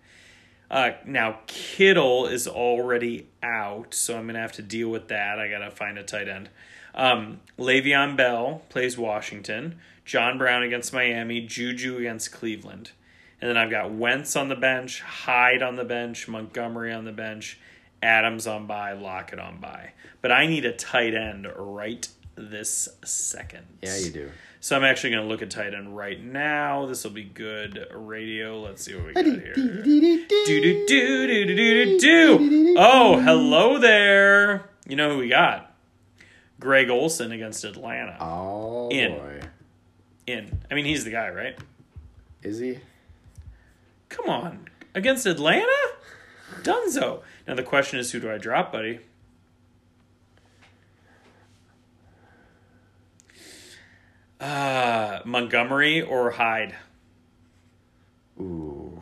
Uh, 0.71 0.93
now 1.05 1.41
Kittle 1.47 2.27
is 2.27 2.49
already 2.49 3.29
out, 3.43 3.95
so 3.95 4.17
I'm 4.17 4.27
gonna 4.27 4.39
have 4.39 4.53
to 4.53 4.63
deal 4.63 4.89
with 4.89 5.09
that. 5.09 5.39
I 5.39 5.49
gotta 5.49 5.71
find 5.71 5.99
a 5.99 6.03
tight 6.03 6.29
end. 6.29 6.49
Um, 6.95 7.41
Le'Veon 7.59 8.17
Bell 8.17 8.63
plays 8.69 8.97
Washington. 8.97 9.79
John 10.05 10.39
Brown 10.39 10.63
against 10.63 10.93
Miami. 10.93 11.41
Juju 11.41 11.99
against 11.99 12.33
Cleveland. 12.33 12.93
And 13.41 13.51
then 13.51 13.57
I've 13.57 13.71
got 13.71 13.93
Wentz 13.93 14.37
on 14.37 14.49
the 14.49 14.57
bench, 14.57 15.01
Hyde 15.01 15.63
on 15.63 15.75
the 15.75 15.85
bench, 15.85 16.29
Montgomery 16.29 16.93
on 16.93 17.05
the 17.05 17.13
bench, 17.13 17.59
Adams 18.01 18.47
on 18.47 18.67
bye, 18.67 18.93
Lockett 18.93 19.41
on 19.41 19.59
bye. 19.59 19.93
But 20.21 20.31
I 20.31 20.47
need 20.47 20.65
a 20.65 20.73
tight 20.73 21.15
end 21.15 21.49
right 21.57 22.07
this 22.35 22.89
second. 23.05 23.67
Yeah, 23.83 23.97
you 23.99 24.11
do. 24.11 24.31
So 24.61 24.77
I'm 24.77 24.85
actually 24.85 25.11
going 25.11 25.23
to 25.25 25.29
look 25.29 25.43
at 25.43 25.51
tight 25.51 25.75
end 25.75 25.97
right 25.97 26.23
now. 26.23 26.87
This 26.87 27.03
will 27.05 27.11
be 27.11 27.25
good 27.25 27.87
radio. 27.93 28.61
Let's 28.61 28.85
see 28.85 28.95
what 28.95 29.07
we 29.07 29.13
got 29.13 29.25
here. 29.25 29.55
Do 29.55 29.83
do 29.83 30.87
do 30.87 31.27
do 31.27 31.45
do 31.47 31.55
do 31.57 31.99
do. 31.99 32.75
Oh, 32.79 33.19
hello 33.21 33.79
there. 33.79 34.71
You 34.89 34.97
know 34.97 35.11
who 35.11 35.19
we 35.19 35.29
got? 35.29 35.75
Greg 36.61 36.91
Olsen 36.91 37.33
against 37.33 37.65
Atlanta. 37.65 38.17
Oh 38.21 38.89
In. 38.91 39.13
boy. 39.17 39.41
In. 40.29 40.61
I 40.71 40.75
mean, 40.75 40.85
he's 40.85 41.05
the 41.05 41.11
guy, 41.11 41.29
right? 41.31 41.59
Is 42.43 42.59
he? 42.61 42.79
Come 44.09 44.29
on. 44.29 44.69
Against 44.95 45.27
Atlanta? 45.27 45.67
Dunzo. 46.63 47.23
Now 47.49 47.55
the 47.57 47.63
question 47.65 47.99
is 47.99 48.13
who 48.13 48.21
do 48.21 48.31
I 48.31 48.39
drop, 48.39 48.71
buddy? 48.71 49.01
Uh, 54.43 55.21
Montgomery 55.25 56.03
or 56.03 56.33
Hyde? 56.33 56.75
Ooh. 58.41 59.01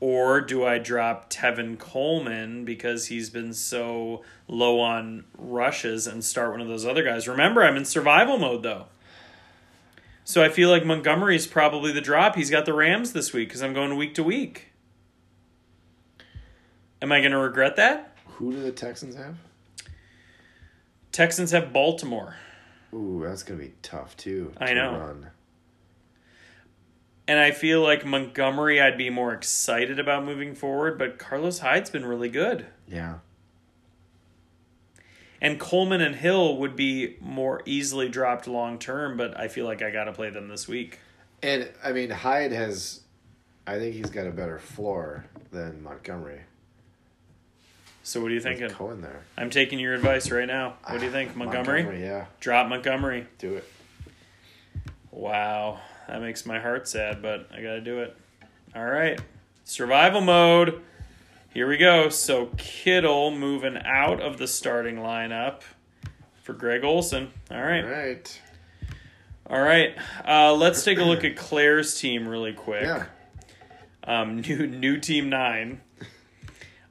Or 0.00 0.40
do 0.40 0.66
I 0.66 0.78
drop 0.78 1.30
Tevin 1.30 1.78
Coleman 1.78 2.64
because 2.64 3.06
he's 3.06 3.30
been 3.30 3.54
so 3.54 4.24
low 4.48 4.80
on 4.80 5.26
rushes 5.38 6.08
and 6.08 6.24
start 6.24 6.50
one 6.50 6.60
of 6.60 6.66
those 6.66 6.84
other 6.84 7.04
guys? 7.04 7.28
Remember, 7.28 7.62
I'm 7.62 7.76
in 7.76 7.84
survival 7.84 8.36
mode 8.36 8.64
though. 8.64 8.86
So 10.24 10.42
I 10.42 10.48
feel 10.48 10.68
like 10.68 10.84
Montgomery's 10.84 11.46
probably 11.46 11.92
the 11.92 12.00
drop. 12.00 12.34
He's 12.34 12.50
got 12.50 12.66
the 12.66 12.74
Rams 12.74 13.12
this 13.12 13.32
week 13.32 13.48
because 13.48 13.62
I'm 13.62 13.74
going 13.74 13.96
week 13.96 14.16
to 14.16 14.24
week. 14.24 14.72
Am 17.00 17.12
I 17.12 17.20
going 17.20 17.30
to 17.30 17.38
regret 17.38 17.76
that? 17.76 18.16
Who 18.26 18.50
do 18.50 18.60
the 18.60 18.72
Texans 18.72 19.14
have? 19.14 19.36
Texans 21.12 21.52
have 21.52 21.72
Baltimore. 21.72 22.34
Ooh, 22.94 23.22
that's 23.24 23.42
gonna 23.42 23.60
be 23.60 23.72
tough 23.82 24.16
too. 24.16 24.52
I 24.58 24.68
to 24.68 24.74
know. 24.74 24.98
Run. 24.98 25.30
And 27.28 27.38
I 27.38 27.52
feel 27.52 27.82
like 27.82 28.04
Montgomery, 28.04 28.80
I'd 28.80 28.98
be 28.98 29.08
more 29.08 29.32
excited 29.32 29.98
about 29.98 30.24
moving 30.24 30.54
forward, 30.54 30.98
but 30.98 31.18
Carlos 31.18 31.60
Hyde's 31.60 31.88
been 31.88 32.04
really 32.04 32.28
good. 32.28 32.66
Yeah. 32.88 33.18
And 35.40 35.58
Coleman 35.58 36.00
and 36.00 36.14
Hill 36.14 36.56
would 36.58 36.76
be 36.76 37.16
more 37.20 37.62
easily 37.64 38.08
dropped 38.08 38.46
long 38.46 38.78
term, 38.78 39.16
but 39.16 39.38
I 39.38 39.48
feel 39.48 39.64
like 39.64 39.82
I 39.82 39.90
got 39.90 40.04
to 40.04 40.12
play 40.12 40.30
them 40.30 40.48
this 40.48 40.68
week. 40.68 40.98
And 41.42 41.68
I 41.82 41.92
mean 41.92 42.10
Hyde 42.10 42.52
has 42.52 43.00
I 43.66 43.78
think 43.78 43.94
he's 43.94 44.10
got 44.10 44.26
a 44.26 44.32
better 44.32 44.58
floor 44.58 45.24
than 45.50 45.82
Montgomery. 45.82 46.42
So 48.02 48.20
what 48.20 48.26
are 48.26 48.30
you 48.30 48.36
With 48.36 48.44
thinking? 48.44 48.70
Cohen 48.70 49.00
there. 49.00 49.22
I'm 49.36 49.50
taking 49.50 49.78
your 49.78 49.94
advice 49.94 50.30
right 50.30 50.46
now. 50.46 50.74
What 50.86 50.98
do 50.98 51.06
you 51.06 51.12
think, 51.12 51.36
Montgomery? 51.36 52.02
yeah. 52.02 52.26
Drop 52.40 52.68
Montgomery. 52.68 53.26
Do 53.38 53.54
it. 53.56 53.64
Wow, 55.10 55.78
that 56.08 56.20
makes 56.20 56.46
my 56.46 56.58
heart 56.58 56.88
sad, 56.88 57.22
but 57.22 57.48
I 57.52 57.56
got 57.62 57.74
to 57.74 57.80
do 57.80 58.00
it. 58.00 58.16
All 58.74 58.84
right, 58.84 59.20
survival 59.64 60.20
mode. 60.20 60.82
Here 61.52 61.68
we 61.68 61.76
go. 61.76 62.08
So 62.08 62.46
Kittle 62.56 63.30
moving 63.30 63.76
out 63.84 64.20
of 64.22 64.38
the 64.38 64.46
starting 64.48 64.96
lineup 64.96 65.60
for 66.42 66.54
Greg 66.54 66.82
Olsen. 66.82 67.30
All 67.50 67.62
right. 67.62 67.84
All 67.84 67.90
right. 67.90 68.40
All 69.48 69.60
right, 69.60 69.94
uh, 70.26 70.54
let's 70.54 70.82
take 70.82 70.98
a 70.98 71.04
look 71.04 71.24
at 71.24 71.36
Claire's 71.36 71.98
team 72.00 72.26
really 72.26 72.54
quick. 72.54 72.84
Yeah. 72.84 73.04
Um, 74.04 74.40
new 74.40 74.66
new 74.66 74.98
team 74.98 75.28
nine, 75.28 75.82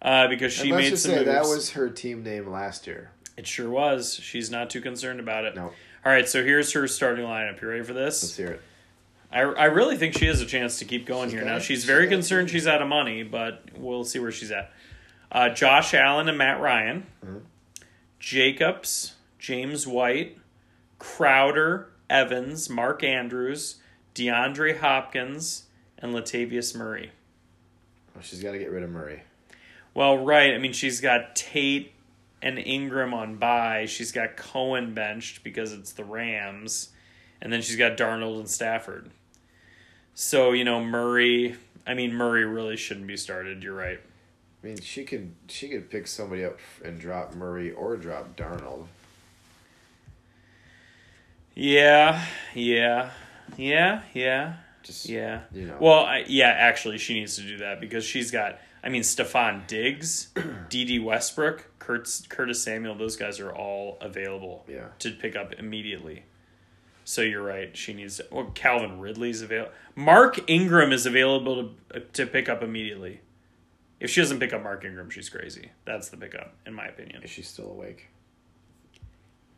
uh, 0.01 0.27
because 0.27 0.51
she 0.53 0.71
made 0.71 0.89
some 0.97 1.11
say 1.11 1.15
moves. 1.17 1.25
that 1.27 1.43
was 1.43 1.71
her 1.71 1.89
team 1.89 2.23
name 2.23 2.49
last 2.49 2.87
year. 2.87 3.11
it 3.37 3.47
sure 3.47 3.69
was. 3.69 4.13
She's 4.15 4.49
not 4.51 4.69
too 4.69 4.81
concerned 4.81 5.19
about 5.19 5.45
it. 5.45 5.55
No. 5.55 5.71
All 6.03 6.11
right, 6.11 6.27
so 6.27 6.43
here's 6.43 6.71
her 6.73 6.87
starting 6.87 7.25
lineup. 7.25 7.61
You 7.61 7.67
ready 7.69 7.83
for 7.83 7.93
this? 7.93 8.23
Let's 8.23 8.35
hear 8.37 8.47
it. 8.51 8.61
I, 9.31 9.41
I 9.41 9.65
really 9.65 9.95
think 9.97 10.17
she 10.17 10.25
has 10.25 10.41
a 10.41 10.45
chance 10.45 10.79
to 10.79 10.85
keep 10.85 11.05
going 11.05 11.29
She's 11.29 11.39
here. 11.39 11.45
Now 11.45 11.55
it. 11.57 11.61
she's 11.63 11.85
very 11.85 12.07
concerned 12.07 12.49
she's 12.49 12.67
out 12.67 12.81
of 12.81 12.87
money, 12.87 13.23
but 13.23 13.63
we'll 13.77 14.03
see 14.03 14.19
where 14.19 14.31
she's 14.31 14.51
at. 14.51 14.71
Uh, 15.31 15.47
Josh 15.49 15.93
Allen 15.93 16.27
and 16.27 16.37
Matt 16.37 16.59
Ryan, 16.59 17.05
Mm-hmm. 17.25 17.37
Jacobs, 18.19 19.15
James 19.39 19.87
White, 19.87 20.37
Crowder, 20.99 21.89
Evans, 22.09 22.69
Mark 22.69 23.03
Andrews, 23.03 23.77
DeAndre 24.13 24.77
Hopkins, 24.79 25.63
and 25.97 26.13
Latavius 26.13 26.75
Murray. 26.75 27.11
Well, 28.13 28.21
she's 28.23 28.41
got 28.43 28.51
to 28.51 28.59
get 28.59 28.69
rid 28.71 28.83
of 28.83 28.89
Murray. 28.89 29.23
Well, 29.93 30.17
right. 30.17 30.53
I 30.53 30.57
mean, 30.57 30.73
she's 30.73 31.01
got 31.01 31.35
Tate 31.35 31.93
and 32.41 32.57
Ingram 32.57 33.13
on 33.13 33.37
bye. 33.37 33.85
She's 33.85 34.11
got 34.11 34.37
Cohen 34.37 34.93
benched 34.93 35.43
because 35.43 35.73
it's 35.73 35.91
the 35.93 36.03
Rams, 36.05 36.89
and 37.41 37.51
then 37.51 37.61
she's 37.61 37.75
got 37.75 37.97
Darnold 37.97 38.39
and 38.39 38.49
Stafford. 38.49 39.11
So 40.13 40.51
you 40.51 40.63
know 40.63 40.83
Murray. 40.83 41.55
I 41.85 41.93
mean 41.93 42.13
Murray 42.13 42.45
really 42.45 42.77
shouldn't 42.77 43.07
be 43.07 43.17
started. 43.17 43.63
You're 43.63 43.75
right. 43.75 43.99
I 44.63 44.67
mean, 44.67 44.79
she 44.81 45.03
could 45.03 45.33
she 45.47 45.69
could 45.69 45.89
pick 45.89 46.07
somebody 46.07 46.45
up 46.45 46.59
and 46.83 46.99
drop 46.99 47.33
Murray 47.33 47.71
or 47.71 47.97
drop 47.97 48.35
Darnold. 48.35 48.87
Yeah, 51.55 52.23
yeah, 52.53 53.11
yeah, 53.57 54.03
yeah, 54.13 54.53
Just 54.83 55.09
yeah. 55.09 55.41
you 55.53 55.65
know. 55.65 55.77
Well, 55.79 56.05
I, 56.05 56.23
yeah. 56.27 56.49
Actually, 56.49 56.97
she 56.97 57.13
needs 57.13 57.35
to 57.35 57.41
do 57.41 57.57
that 57.57 57.79
because 57.79 58.05
she's 58.05 58.31
got. 58.31 58.59
I 58.83 58.89
mean, 58.89 59.03
Stefon 59.03 59.67
Diggs, 59.67 60.29
Dede 60.69 61.03
Westbrook, 61.03 61.65
Curtis, 61.79 62.25
Curtis 62.27 62.63
Samuel. 62.63 62.95
Those 62.95 63.15
guys 63.15 63.39
are 63.39 63.51
all 63.51 63.97
available. 64.01 64.65
Yeah. 64.67 64.87
To 64.99 65.11
pick 65.11 65.35
up 65.35 65.53
immediately. 65.53 66.23
So 67.03 67.21
you're 67.21 67.43
right. 67.43 67.75
She 67.75 67.93
needs. 67.93 68.17
To, 68.17 68.25
well, 68.31 68.51
Calvin 68.55 68.99
Ridley's 68.99 69.41
available. 69.41 69.73
Mark 69.95 70.39
Ingram 70.49 70.91
is 70.91 71.05
available 71.05 71.73
to 71.93 71.99
to 71.99 72.25
pick 72.25 72.49
up 72.49 72.63
immediately. 72.63 73.21
If 73.99 74.09
she 74.09 74.21
doesn't 74.21 74.39
pick 74.39 74.51
up 74.51 74.63
Mark 74.63 74.83
Ingram, 74.83 75.11
she's 75.11 75.29
crazy. 75.29 75.71
That's 75.85 76.09
the 76.09 76.17
pickup, 76.17 76.55
in 76.65 76.73
my 76.73 76.87
opinion. 76.87 77.21
Is 77.21 77.29
she 77.29 77.43
still 77.43 77.69
awake? 77.69 78.07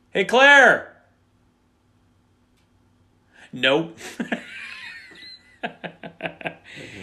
Hey, 0.10 0.26
Claire. 0.26 0.98
Nope. 3.54 3.98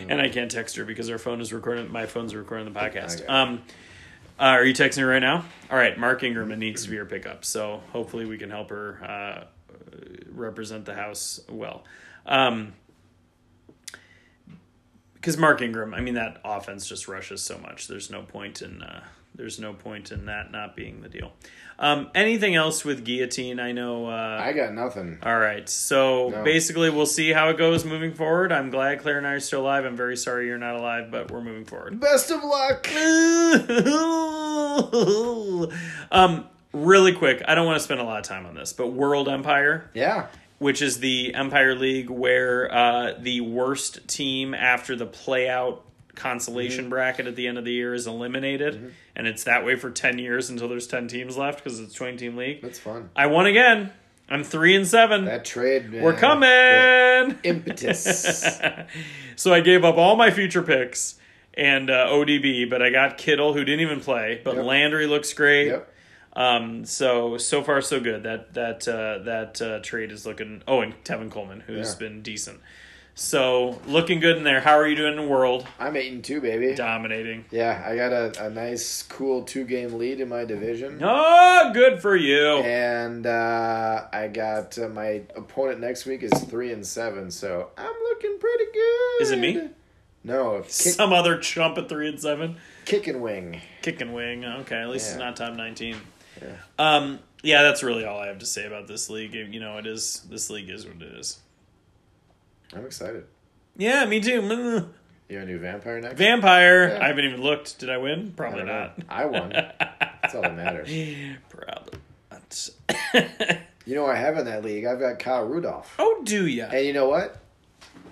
and 0.08 0.20
I 0.20 0.28
can't 0.28 0.50
text 0.50 0.76
her 0.76 0.84
because 0.84 1.10
our 1.10 1.18
phone 1.18 1.40
is 1.40 1.52
recording. 1.52 1.90
My 1.90 2.06
phone's 2.06 2.34
recording 2.34 2.72
the 2.72 2.78
podcast. 2.78 3.28
Um, 3.28 3.62
uh, 4.38 4.44
are 4.44 4.64
you 4.64 4.74
texting 4.74 5.00
her 5.00 5.06
right 5.06 5.18
now? 5.20 5.44
All 5.70 5.76
right, 5.76 5.98
Mark 5.98 6.22
Ingram 6.22 6.48
needs 6.58 6.84
to 6.84 6.90
be 6.90 6.96
her 6.96 7.04
pickup. 7.04 7.44
So 7.44 7.82
hopefully 7.92 8.24
we 8.24 8.38
can 8.38 8.50
help 8.50 8.70
her 8.70 9.04
uh, 9.04 9.44
represent 10.30 10.84
the 10.84 10.94
house 10.94 11.40
well. 11.48 11.84
Um, 12.26 12.74
because 15.14 15.36
Mark 15.36 15.60
Ingram, 15.60 15.92
I 15.92 16.00
mean, 16.00 16.14
that 16.14 16.40
offense 16.44 16.88
just 16.88 17.06
rushes 17.06 17.42
so 17.42 17.58
much. 17.58 17.88
There's 17.88 18.10
no 18.10 18.22
point 18.22 18.62
in 18.62 18.82
uh, 18.82 19.04
there's 19.34 19.58
no 19.60 19.72
point 19.72 20.10
in 20.12 20.26
that 20.26 20.50
not 20.50 20.76
being 20.76 21.00
the 21.02 21.08
deal. 21.08 21.32
Um, 21.78 22.10
anything 22.14 22.54
else 22.56 22.84
with 22.84 23.04
guillotine? 23.04 23.58
I 23.58 23.72
know. 23.72 24.06
Uh, 24.06 24.38
I 24.42 24.52
got 24.52 24.74
nothing. 24.74 25.18
all 25.22 25.38
right, 25.38 25.66
so 25.68 26.28
No. 26.28 26.44
basically, 26.44 26.90
we'll 26.90 27.06
see 27.06 27.32
how 27.32 27.48
it 27.48 27.56
goes 27.56 27.84
moving 27.86 28.12
forward. 28.12 28.52
I'm 28.52 28.68
glad 28.70 29.00
Claire 29.00 29.16
and 29.18 29.26
I 29.26 29.32
are 29.32 29.40
still 29.40 29.62
alive. 29.62 29.86
I'm 29.86 29.96
very 29.96 30.16
sorry 30.16 30.46
you're 30.46 30.58
not 30.58 30.76
alive, 30.76 31.10
but 31.10 31.30
we're 31.30 31.40
moving 31.40 31.64
forward. 31.64 31.98
Best 31.98 32.30
of 32.30 32.42
luck. 32.44 32.86
um, 36.12 36.46
really 36.72 37.12
quick, 37.12 37.42
I 37.46 37.54
don't 37.54 37.66
want 37.66 37.78
to 37.78 37.84
spend 37.84 38.00
a 38.00 38.04
lot 38.04 38.18
of 38.18 38.24
time 38.26 38.46
on 38.46 38.54
this, 38.54 38.72
but 38.72 38.88
World 38.88 39.28
Empire, 39.28 39.90
Yeah. 39.94 40.26
which 40.58 40.82
is 40.82 41.00
the 41.00 41.34
Empire 41.34 41.74
League 41.74 42.10
where 42.10 42.72
uh, 42.72 43.14
the 43.18 43.40
worst 43.40 44.06
team 44.08 44.54
after 44.54 44.96
the 44.96 45.06
playout 45.06 45.80
consolation 46.14 46.84
Mm-hmm. 46.84 46.90
bracket 46.90 47.26
at 47.26 47.36
the 47.36 47.46
end 47.46 47.58
of 47.58 47.64
the 47.64 47.72
year 47.72 47.94
is 47.94 48.06
eliminated, 48.06 48.92
and 49.16 49.26
it's 49.26 49.44
that 49.44 49.64
way 49.64 49.76
for 49.76 49.90
ten 49.90 50.18
years 50.18 50.50
until 50.50 50.68
there's 50.68 50.86
ten 50.86 51.08
teams 51.08 51.36
left 51.36 51.62
because 51.62 51.78
it's 51.80 51.92
a 51.94 51.96
twenty 51.96 52.16
team 52.16 52.36
league. 52.36 52.62
That's 52.62 52.78
fun. 52.78 53.10
I 53.16 53.26
won 53.26 53.46
again. 53.46 53.90
I'm 54.28 54.44
three 54.44 54.76
and 54.76 54.86
seven. 54.86 55.24
That 55.24 55.44
trade. 55.44 55.90
Man, 55.90 56.02
We're 56.02 56.14
coming. 56.16 56.40
that 56.48 57.36
impetus. 57.42 58.60
so 59.36 59.52
I 59.52 59.60
gave 59.60 59.84
up 59.84 59.96
all 59.96 60.16
my 60.16 60.30
future 60.30 60.62
picks 60.62 61.16
and 61.54 61.90
uh, 61.90 62.06
ODB, 62.08 62.70
but 62.70 62.80
I 62.80 62.90
got 62.90 63.18
Kittle, 63.18 63.54
who 63.54 63.64
didn't 63.64 63.80
even 63.80 64.00
play. 64.00 64.40
But 64.44 64.54
Yep. 64.56 64.64
Landry 64.64 65.06
looks 65.06 65.32
great. 65.32 65.66
yep. 65.68 65.92
Um, 66.32 66.84
so 66.84 67.38
so 67.38 67.60
far 67.64 67.80
so 67.80 67.98
good. 67.98 68.22
That 68.22 68.54
that 68.54 68.86
uh, 68.86 69.24
that 69.24 69.60
uh, 69.60 69.80
trade 69.80 70.12
is 70.12 70.24
looking. 70.24 70.62
Oh, 70.68 70.80
and 70.80 70.94
Tevin 71.02 71.28
Coleman, 71.30 71.60
who's 71.60 71.92
Yeah. 71.94 71.98
been 71.98 72.22
decent. 72.22 72.60
So 73.14 73.78
looking 73.86 74.20
good 74.20 74.36
in 74.38 74.44
there. 74.44 74.60
How 74.60 74.78
are 74.78 74.86
you 74.86 74.96
doing 74.96 75.12
in 75.18 75.24
the 75.24 75.30
world? 75.30 75.66
I'm 75.78 75.96
eight 75.96 76.12
and 76.12 76.24
two, 76.24 76.40
baby. 76.40 76.74
Dominating. 76.74 77.44
Yeah, 77.50 77.82
I 77.86 77.94
got 77.96 78.12
a, 78.12 78.46
a 78.46 78.50
nice, 78.50 79.02
cool 79.02 79.42
two 79.42 79.64
game 79.64 79.94
lead 79.94 80.20
in 80.20 80.28
my 80.28 80.44
division. 80.44 81.00
Oh, 81.02 81.70
good 81.74 82.00
for 82.00 82.16
you. 82.16 82.58
And 82.58 83.26
uh, 83.26 84.06
I 84.12 84.28
got 84.28 84.78
uh, 84.78 84.88
my 84.88 85.22
opponent 85.36 85.80
next 85.80 86.06
week 86.06 86.22
is 86.22 86.32
three 86.44 86.72
and 86.72 86.86
seven, 86.86 87.30
so 87.30 87.70
I'm 87.76 87.92
looking 88.04 88.38
pretty 88.38 88.64
good. 88.72 89.22
Is 89.22 89.30
it 89.32 89.38
me? 89.38 89.68
No, 90.22 90.60
kick, 90.62 90.70
Some 90.70 91.12
other 91.12 91.38
chump 91.38 91.78
at 91.78 91.88
three 91.88 92.08
and 92.08 92.20
seven. 92.20 92.56
kick 92.84 93.06
and 93.06 93.22
wing. 93.22 93.60
Kick 93.82 94.00
and 94.00 94.14
wing. 94.14 94.44
Okay, 94.44 94.76
at 94.76 94.88
least 94.88 95.10
it's 95.10 95.18
not 95.18 95.36
top 95.36 95.54
nineteen. 95.54 95.96
Yeah. 96.40 96.56
Um, 96.78 97.18
yeah, 97.42 97.62
that's 97.62 97.82
really 97.82 98.04
all 98.04 98.18
I 98.18 98.26
have 98.28 98.38
to 98.38 98.46
say 98.46 98.66
about 98.66 98.86
this 98.86 99.10
league. 99.10 99.34
You 99.34 99.60
know, 99.60 99.76
it 99.78 99.86
is 99.86 100.26
this 100.30 100.48
league 100.50 100.70
is 100.70 100.86
what 100.86 100.96
it 100.96 101.14
is. 101.14 101.38
I'm 102.74 102.86
excited. 102.86 103.24
Yeah, 103.76 104.04
me 104.04 104.20
too. 104.20 104.88
You're 105.28 105.42
a 105.42 105.46
new 105.46 105.58
vampire 105.58 106.00
next? 106.00 106.18
Vampire. 106.18 106.88
Yeah. 106.88 107.04
I 107.04 107.06
haven't 107.08 107.24
even 107.24 107.40
looked. 107.40 107.78
Did 107.78 107.88
I 107.88 107.98
win? 107.98 108.32
Probably 108.36 108.64
don't 108.64 108.92
I 109.08 109.24
won. 109.26 109.50
That's 109.80 110.34
all 110.34 110.42
that 110.42 110.56
matters. 110.56 110.88
Probably 111.48 111.98
not. 112.30 113.60
You 113.86 113.94
know 113.94 114.06
I 114.06 114.16
have 114.16 114.36
in 114.38 114.44
that 114.44 114.64
league? 114.64 114.84
I've 114.84 115.00
got 115.00 115.18
Kyle 115.18 115.44
Rudolph. 115.44 115.94
oh, 115.98 116.20
do 116.24 116.46
ya? 116.46 116.66
And 116.72 116.84
you 116.86 116.92
know 116.92 117.08
what? 117.08 117.38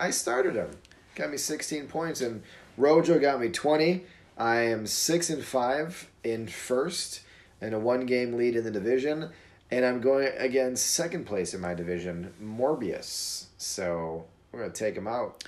I 0.01 0.11
started 0.11 0.55
him. 0.55 0.71
Got 1.15 1.31
me 1.31 1.37
16 1.37 1.89
points, 1.89 2.21
and 2.21 2.43
Rojo 2.77 3.19
got 3.19 3.41
me 3.41 3.49
20. 3.49 4.05
I 4.39 4.61
am 4.61 4.87
six 4.87 5.31
and 5.31 5.45
five 5.45 6.09
in 6.23 6.47
first, 6.47 7.21
and 7.61 7.75
a 7.75 7.79
one 7.79 8.07
game 8.07 8.35
lead 8.35 8.57
in 8.57 8.65
the 8.65 8.71
division. 8.71 9.31
And 9.71 9.85
I'm 9.85 10.01
going 10.01 10.29
against 10.39 10.87
second 10.87 11.27
place 11.27 11.53
in 11.53 11.61
my 11.61 11.75
division, 11.75 12.33
Morbius. 12.43 13.47
So 13.59 14.25
we're 14.53 14.61
gonna 14.61 14.73
take 14.73 14.95
him 14.97 15.07
out. 15.09 15.45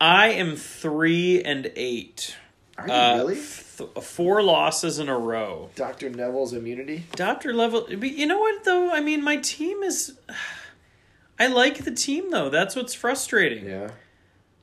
I 0.00 0.28
am 0.28 0.56
three 0.56 1.42
and 1.42 1.70
eight. 1.76 2.36
Are 2.76 2.86
you 2.86 2.92
Uh, 2.92 3.16
really? 3.18 3.34
th- 3.34 4.04
four 4.04 4.42
losses 4.42 4.98
in 5.00 5.08
a 5.08 5.18
row. 5.18 5.70
Doctor 5.74 6.08
Neville's 6.08 6.52
immunity. 6.52 7.04
Doctor 7.16 7.52
level. 7.52 7.86
But 7.88 8.10
you 8.12 8.26
know 8.26 8.38
what 8.38 8.64
though? 8.64 8.92
I 8.92 9.00
mean, 9.00 9.22
my 9.22 9.36
team 9.38 9.82
is. 9.82 10.16
I 11.40 11.46
like 11.48 11.84
the 11.84 11.90
team 11.92 12.30
though. 12.30 12.50
That's 12.50 12.74
what's 12.76 12.94
frustrating. 12.94 13.66
Yeah. 13.66 13.90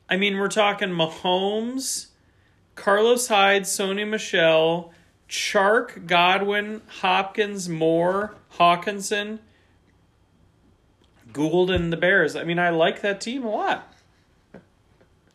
I 0.09 0.17
mean, 0.17 0.37
we're 0.37 0.49
talking 0.49 0.89
Mahomes, 0.89 2.07
Carlos 2.75 3.27
Hyde, 3.27 3.63
Sony 3.63 4.07
Michel, 4.07 4.93
Chark, 5.27 6.05
Godwin, 6.05 6.81
Hopkins, 7.01 7.67
Moore, 7.67 8.35
Hockenson, 8.59 9.39
Gould, 11.35 11.69
and 11.69 11.91
the 11.91 11.97
Bears. 11.97 12.37
I 12.37 12.45
mean, 12.45 12.59
I 12.59 12.69
like 12.69 13.01
that 13.01 13.19
team 13.19 13.43
a 13.43 13.49
lot. 13.49 13.93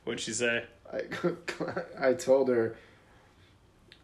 What'd 0.04 0.18
she 0.18 0.32
say? 0.32 0.64
I, 0.90 1.02
I 2.08 2.14
told 2.14 2.48
her, 2.48 2.74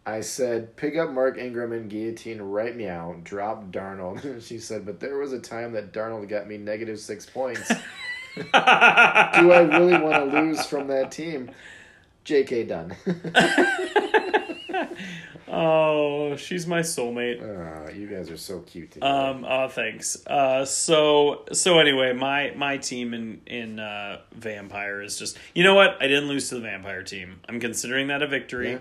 I 0.05 0.21
said, 0.21 0.75
pick 0.75 0.95
up 0.95 1.09
Mark 1.09 1.39
Ingram 1.39 1.73
and 1.73 1.89
guillotine 1.89 2.39
right 2.39 2.75
meow, 2.75 3.15
drop 3.23 3.71
Darnold. 3.71 4.41
she 4.47 4.59
said, 4.59 4.85
but 4.85 4.99
there 4.99 5.17
was 5.17 5.33
a 5.33 5.39
time 5.39 5.71
that 5.73 5.91
Darnold 5.91 6.29
got 6.29 6.47
me 6.47 6.57
negative 6.57 6.99
six 6.99 7.25
points. 7.25 7.67
Do 8.35 8.43
I 8.53 9.67
really 9.67 9.99
want 9.99 10.31
to 10.31 10.39
lose 10.39 10.67
from 10.67 10.87
that 10.89 11.11
team? 11.11 11.49
JK 12.25 12.67
done. 12.67 12.95
Oh, 15.49 16.35
she's 16.35 16.67
my 16.67 16.81
soulmate. 16.81 17.41
oh, 17.41 17.89
you 17.91 18.07
guys 18.07 18.29
are 18.29 18.37
so 18.37 18.59
cute 18.61 18.91
together. 18.91 19.11
Um. 19.11 19.45
Oh, 19.47 19.67
thanks. 19.69 20.25
Uh. 20.27 20.65
So. 20.65 21.45
So 21.53 21.79
anyway, 21.79 22.13
my 22.13 22.53
my 22.55 22.77
team 22.77 23.13
in 23.13 23.41
in 23.45 23.79
uh, 23.79 24.21
Vampire 24.33 25.01
is 25.01 25.17
just. 25.17 25.37
You 25.55 25.63
know 25.63 25.73
what? 25.73 25.97
I 26.01 26.07
didn't 26.07 26.27
lose 26.27 26.49
to 26.49 26.55
the 26.55 26.61
Vampire 26.61 27.03
team. 27.03 27.39
I'm 27.47 27.59
considering 27.59 28.07
that 28.07 28.21
a 28.21 28.27
victory. 28.27 28.73
Yeah. 28.73 28.79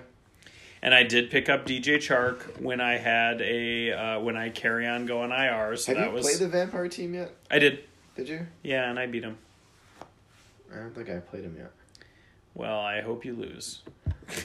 And 0.82 0.94
I 0.94 1.04
did 1.04 1.30
pick 1.30 1.48
up 1.48 1.66
DJ 1.66 1.96
Chark 1.96 2.60
when 2.60 2.80
I 2.80 2.98
had 2.98 3.40
a 3.40 3.92
uh, 3.92 4.20
when 4.20 4.36
I 4.36 4.50
carry 4.50 4.86
on 4.86 5.06
going 5.06 5.30
IR. 5.30 5.76
So 5.76 5.92
Have 5.94 6.00
that 6.00 6.08
you 6.08 6.14
was 6.14 6.26
played 6.26 6.38
the 6.38 6.48
vampire 6.48 6.88
team 6.88 7.14
yet? 7.14 7.32
I 7.50 7.58
did. 7.58 7.84
Did 8.16 8.28
you? 8.28 8.46
Yeah, 8.62 8.88
and 8.90 8.98
I 8.98 9.06
beat 9.06 9.24
him. 9.24 9.38
I 10.72 10.76
don't 10.78 10.94
think 10.94 11.08
I 11.10 11.18
played 11.18 11.44
him 11.44 11.56
yet. 11.56 11.70
Well, 12.54 12.78
I 12.78 13.00
hope 13.02 13.24
you 13.24 13.34
lose. 13.34 13.82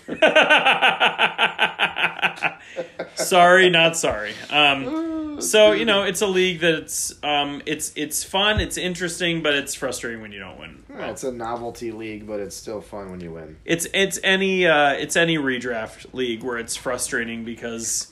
sorry, 3.16 3.70
not 3.70 3.98
sorry. 3.98 4.34
Um, 4.50 5.42
so 5.42 5.72
you 5.72 5.86
know, 5.86 6.04
it's 6.04 6.22
a 6.22 6.28
league 6.28 6.60
that's 6.60 7.14
um, 7.24 7.62
it's 7.66 7.92
it's 7.96 8.24
fun, 8.24 8.60
it's 8.60 8.78
interesting, 8.78 9.42
but 9.42 9.54
it's 9.54 9.74
frustrating 9.74 10.22
when 10.22 10.32
you 10.32 10.40
don't 10.40 10.60
win. 10.60 10.84
Yeah, 10.90 11.10
it's 11.10 11.24
a 11.24 11.32
novelty 11.32 11.92
league, 11.92 12.28
but 12.28 12.40
it's 12.40 12.56
still 12.56 12.82
fun 12.82 13.12
when 13.12 13.22
you 13.22 13.32
win. 13.32 13.58
It's 13.66 13.88
it's 13.94 14.20
any 14.24 14.66
uh, 14.66 14.94
it's 14.94 15.16
any 15.16 15.38
redraft 15.38 16.14
league 16.14 16.44
where 16.44 16.58
it's 16.58 16.76
frustrating 16.76 17.44
because 17.44 18.12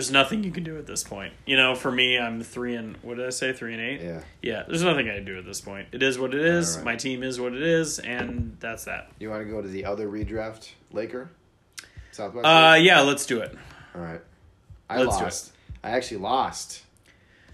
there's 0.00 0.10
nothing 0.10 0.42
you 0.42 0.50
can 0.50 0.64
do 0.64 0.78
at 0.78 0.86
this 0.86 1.04
point. 1.04 1.34
You 1.44 1.58
know, 1.58 1.74
for 1.74 1.92
me, 1.92 2.18
I'm 2.18 2.42
three 2.42 2.74
and 2.74 2.96
what 3.02 3.18
did 3.18 3.26
I 3.26 3.28
say? 3.28 3.52
Three 3.52 3.74
and 3.74 3.82
eight. 3.82 4.00
Yeah. 4.00 4.22
Yeah. 4.40 4.62
There's 4.66 4.82
nothing 4.82 5.10
I 5.10 5.16
can 5.16 5.26
do 5.26 5.36
at 5.36 5.44
this 5.44 5.60
point. 5.60 5.88
It 5.92 6.02
is 6.02 6.18
what 6.18 6.34
it 6.34 6.40
is. 6.40 6.76
Right. 6.76 6.86
My 6.86 6.96
team 6.96 7.22
is 7.22 7.38
what 7.38 7.52
it 7.52 7.62
is, 7.62 7.98
and 7.98 8.56
that's 8.60 8.86
that. 8.86 9.12
You 9.18 9.28
want 9.28 9.44
to 9.44 9.50
go 9.50 9.60
to 9.60 9.68
the 9.68 9.84
other 9.84 10.08
redraft, 10.08 10.70
Laker? 10.90 11.28
Southwest. 12.12 12.46
Uh, 12.46 12.76
yeah. 12.80 13.02
Let's 13.02 13.26
do 13.26 13.40
it. 13.40 13.54
All 13.94 14.00
right. 14.00 14.22
I 14.88 15.02
let's 15.02 15.18
do 15.18 15.20
it. 15.20 15.24
lost. 15.26 15.52
I 15.84 15.90
actually 15.90 16.16
lost. 16.22 16.82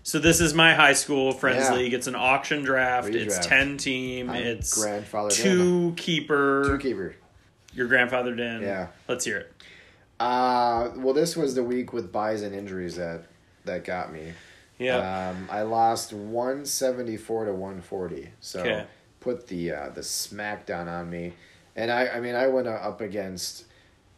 So 0.04 0.20
this 0.20 0.40
is 0.40 0.54
my 0.54 0.72
high 0.72 0.92
school 0.92 1.32
friends 1.32 1.64
Yeah. 1.64 1.74
league. 1.74 1.94
It's 1.94 2.06
an 2.06 2.14
auction 2.14 2.62
draft. 2.62 3.08
It's 3.08 3.44
ten 3.44 3.76
team. 3.76 4.30
I'm 4.30 4.36
it's 4.36 4.72
grandfather 4.72 5.30
two 5.30 5.94
keeper. 5.96 6.62
Two 6.64 6.78
keeper. 6.78 7.16
Your 7.72 7.88
grandfather 7.88 8.34
in. 8.40 8.62
Yeah. 8.62 8.86
Let's 9.08 9.24
hear 9.24 9.38
it. 9.38 9.52
Uh, 10.18 10.90
well, 10.96 11.12
this 11.14 11.36
was 11.36 11.54
the 11.54 11.62
week 11.62 11.92
with 11.92 12.10
byes 12.12 12.42
and 12.42 12.54
injuries 12.54 12.96
that 12.96 13.24
that 13.64 13.84
got 13.84 14.12
me. 14.12 14.32
Yeah. 14.78 15.30
Um, 15.30 15.48
I 15.50 15.62
lost 15.62 16.12
one 16.12 16.64
seventy 16.66 17.16
four 17.16 17.44
to 17.44 17.52
one 17.52 17.80
forty. 17.82 18.30
So 18.40 18.60
Okay. 18.60 18.84
put 19.20 19.46
the 19.48 19.72
uh, 19.72 19.88
the 19.90 20.00
smackdown 20.02 20.86
on 20.88 21.10
me, 21.10 21.34
and 21.74 21.90
I 21.90 22.08
I 22.08 22.20
mean 22.20 22.34
I 22.34 22.46
went 22.46 22.66
up 22.68 23.00
against 23.00 23.64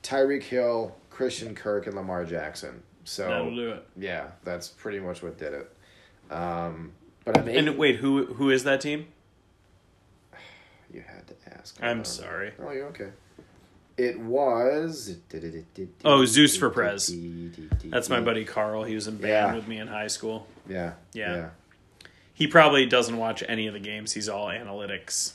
Tyreek 0.03 0.43
Hill, 0.45 0.95
Christian 1.11 1.55
Kirk, 1.55 1.87
and 1.87 1.97
Lamar 1.97 2.25
Jackson. 2.25 2.83
So 3.05 3.27
That'll 3.29 3.55
do 3.55 3.71
it. 3.71 3.87
yeah, 3.97 4.29
that's 4.45 4.69
pretty 4.69 5.01
much 5.01 5.23
what 5.23 5.39
did 5.39 5.55
it. 5.55 5.73
Um, 6.31 6.93
but 7.25 7.39
I'm 7.39 7.49
And 7.49 7.79
wait, 7.79 7.97
who 7.97 8.27
who 8.27 8.51
is 8.51 8.65
that 8.65 8.81
team? 8.81 9.07
you 10.93 11.03
had 11.07 11.27
to 11.29 11.35
ask. 11.59 11.77
I'm 11.83 12.05
sorry. 12.05 12.53
Oh, 12.61 12.71
you're 12.71 12.87
okay. 12.89 13.11
It 13.99 14.19
was. 14.21 15.17
Oh, 16.05 16.25
Zeus 16.25 16.57
for 16.57 16.71
Prez. 16.71 17.13
That's 17.85 18.09
my 18.09 18.21
buddy 18.21 18.45
Carl. 18.45 18.85
He 18.85 18.95
was 18.95 19.09
in 19.09 19.17
band 19.17 19.29
Yeah. 19.29 19.55
with 19.57 19.67
me 19.67 19.79
in 19.79 19.89
high 19.89 20.07
school. 20.07 20.47
Yeah. 20.69 20.93
Yeah. 21.13 21.51
He 22.33 22.47
probably 22.47 22.87
doesn't 22.87 23.17
watch 23.17 23.43
any 23.49 23.67
of 23.67 23.75
the 23.75 23.81
games. 23.81 24.13
He's 24.13 24.29
all 24.29 24.47
analytics. 24.47 25.33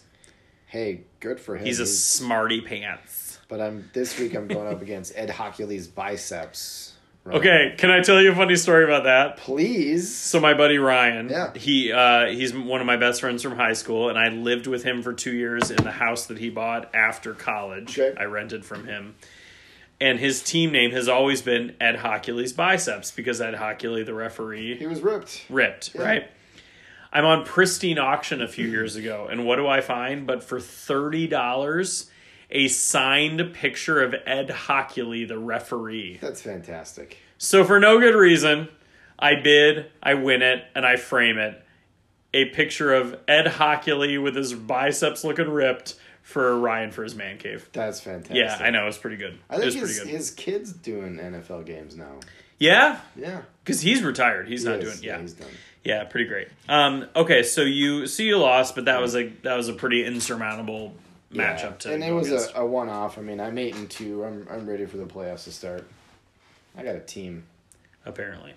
Hey, 0.67 1.01
good 1.19 1.39
for 1.41 1.57
him. 1.57 1.65
He's 1.65 1.79
a 1.81 1.85
smarty 1.85 2.61
pants. 2.61 3.39
But 3.49 3.59
I'm 3.59 3.89
this 3.93 4.17
week. 4.17 4.33
I'm 4.33 4.47
going 4.47 4.73
up 4.73 4.81
against 4.81 5.11
Ed 5.17 5.29
Hochuli's 5.29 5.87
biceps. 5.87 6.92
Right. 7.25 7.37
Okay, 7.37 7.75
can 7.77 7.89
I 7.89 8.01
tell 8.01 8.21
you 8.21 8.33
a 8.33 8.35
funny 8.35 8.57
story 8.57 8.83
about 8.83 9.05
that? 9.05 9.37
Please. 9.37 10.13
So 10.13 10.41
my 10.41 10.53
buddy 10.53 10.77
Ryan, 10.77 11.29
Yeah. 11.29 11.53
he 11.55 11.89
uh, 11.91 12.27
he's 12.27 12.53
one 12.53 12.81
of 12.81 12.85
my 12.87 12.97
best 12.97 13.21
friends 13.21 13.41
from 13.41 13.55
high 13.55 13.71
school, 13.73 14.09
and 14.09 14.19
I 14.19 14.27
lived 14.27 14.67
with 14.67 14.83
him 14.83 15.01
for 15.01 15.13
two 15.13 15.31
years 15.33 15.71
in 15.71 15.81
the 15.85 15.91
house 15.91 16.25
that 16.25 16.37
he 16.37 16.49
bought 16.49 16.93
after 16.93 17.33
college. 17.33 17.97
Okay. 17.97 18.19
I 18.19 18.25
rented 18.25 18.65
from 18.65 18.85
him, 18.85 19.15
and 20.01 20.19
his 20.19 20.43
team 20.43 20.73
name 20.73 20.91
has 20.91 21.07
always 21.07 21.41
been 21.41 21.75
Ed 21.79 21.95
Hochuli's 21.95 22.51
biceps 22.51 23.09
because 23.11 23.39
Ed 23.39 23.53
Hochuli, 23.53 24.05
the 24.05 24.13
referee, 24.13 24.75
He 24.77 24.85
was 24.87 24.99
ripped. 24.99 25.45
ripped, 25.49 25.95
Yeah. 25.95 26.01
right? 26.03 26.31
I'm 27.13 27.23
on 27.25 27.45
pristine 27.45 27.99
auction 27.99 28.41
a 28.41 28.47
few 28.49 28.67
years 28.67 28.97
ago, 28.97 29.29
and 29.31 29.45
what 29.45 29.55
do 29.57 29.65
I 29.67 29.79
find? 29.79 30.27
But 30.27 30.43
for 30.43 30.59
thirty 30.59 31.27
dollars, 31.27 32.09
a 32.53 32.67
signed 32.69 33.53
picture 33.53 34.01
of 34.01 34.15
Ed 34.25 34.47
Hochuli, 34.49 35.27
the 35.27 35.37
referee. 35.37 36.19
That's 36.21 36.41
fantastic. 36.41 37.17
So 37.37 37.65
for 37.65 37.79
no 37.79 37.99
good 37.99 38.15
reason, 38.15 38.69
I 39.19 39.35
bid, 39.35 39.87
I 40.01 40.13
win 40.13 40.41
it, 40.41 40.63
and 40.75 40.85
I 40.85 40.95
frame 40.95 41.37
it. 41.37 41.61
A 42.33 42.45
picture 42.45 42.93
of 42.93 43.19
Ed 43.27 43.45
Hochuli 43.47 44.21
with 44.21 44.35
his 44.35 44.53
biceps 44.53 45.23
looking 45.23 45.49
ripped 45.49 45.95
for 46.21 46.57
Ryan 46.57 46.91
for 46.91 47.03
his 47.03 47.15
man 47.15 47.37
cave. 47.37 47.69
That's 47.73 47.99
fantastic. 47.99 48.37
Yeah, 48.37 48.57
I 48.59 48.69
know 48.69 48.87
It's 48.87 48.97
pretty 48.97 49.17
good. 49.17 49.37
I 49.49 49.57
think 49.59 49.73
his, 49.73 49.99
good. 49.99 50.07
his 50.07 50.31
kid's 50.31 50.71
doing 50.71 51.17
NFL 51.17 51.65
games 51.65 51.95
now. 51.97 52.19
yeah, 52.59 52.99
Yeah. 53.15 53.41
because 53.63 53.81
he's 53.81 54.01
retired. 54.03 54.47
He's 54.47 54.63
He 54.63 54.69
not 54.69 54.79
is. 54.79 54.99
doing. 54.99 55.03
Yeah, 55.03 55.19
he's 55.21 55.33
done. 55.33 55.49
yeah, 55.83 56.05
pretty 56.05 56.27
great. 56.27 56.47
Um, 56.69 57.07
okay, 57.15 57.43
so 57.43 57.61
you 57.61 58.07
so 58.07 58.23
you 58.23 58.37
lost, 58.37 58.73
but 58.73 58.85
that 58.85 59.01
was 59.01 59.15
a 59.15 59.27
that 59.43 59.55
was 59.57 59.67
a 59.67 59.73
pretty 59.73 60.05
insurmountable 60.05 60.95
matchup 61.33 61.79
to. 61.79 61.93
and 61.93 62.03
it 62.03 62.11
was 62.11 62.27
against. 62.27 62.51
a, 62.55 62.61
a 62.61 62.65
one 62.65 62.89
off. 62.89 63.17
I 63.17 63.21
mean, 63.21 63.39
I'm 63.39 63.57
eight 63.57 63.75
and 63.75 63.89
two. 63.89 64.23
I'm 64.23 64.47
I'm 64.49 64.67
ready 64.69 64.85
for 64.85 64.97
the 64.97 65.05
playoffs 65.05 65.43
to 65.45 65.51
start. 65.51 65.87
I 66.77 66.83
got 66.83 66.95
a 66.95 66.99
team. 66.99 67.43
apparently. 68.05 68.53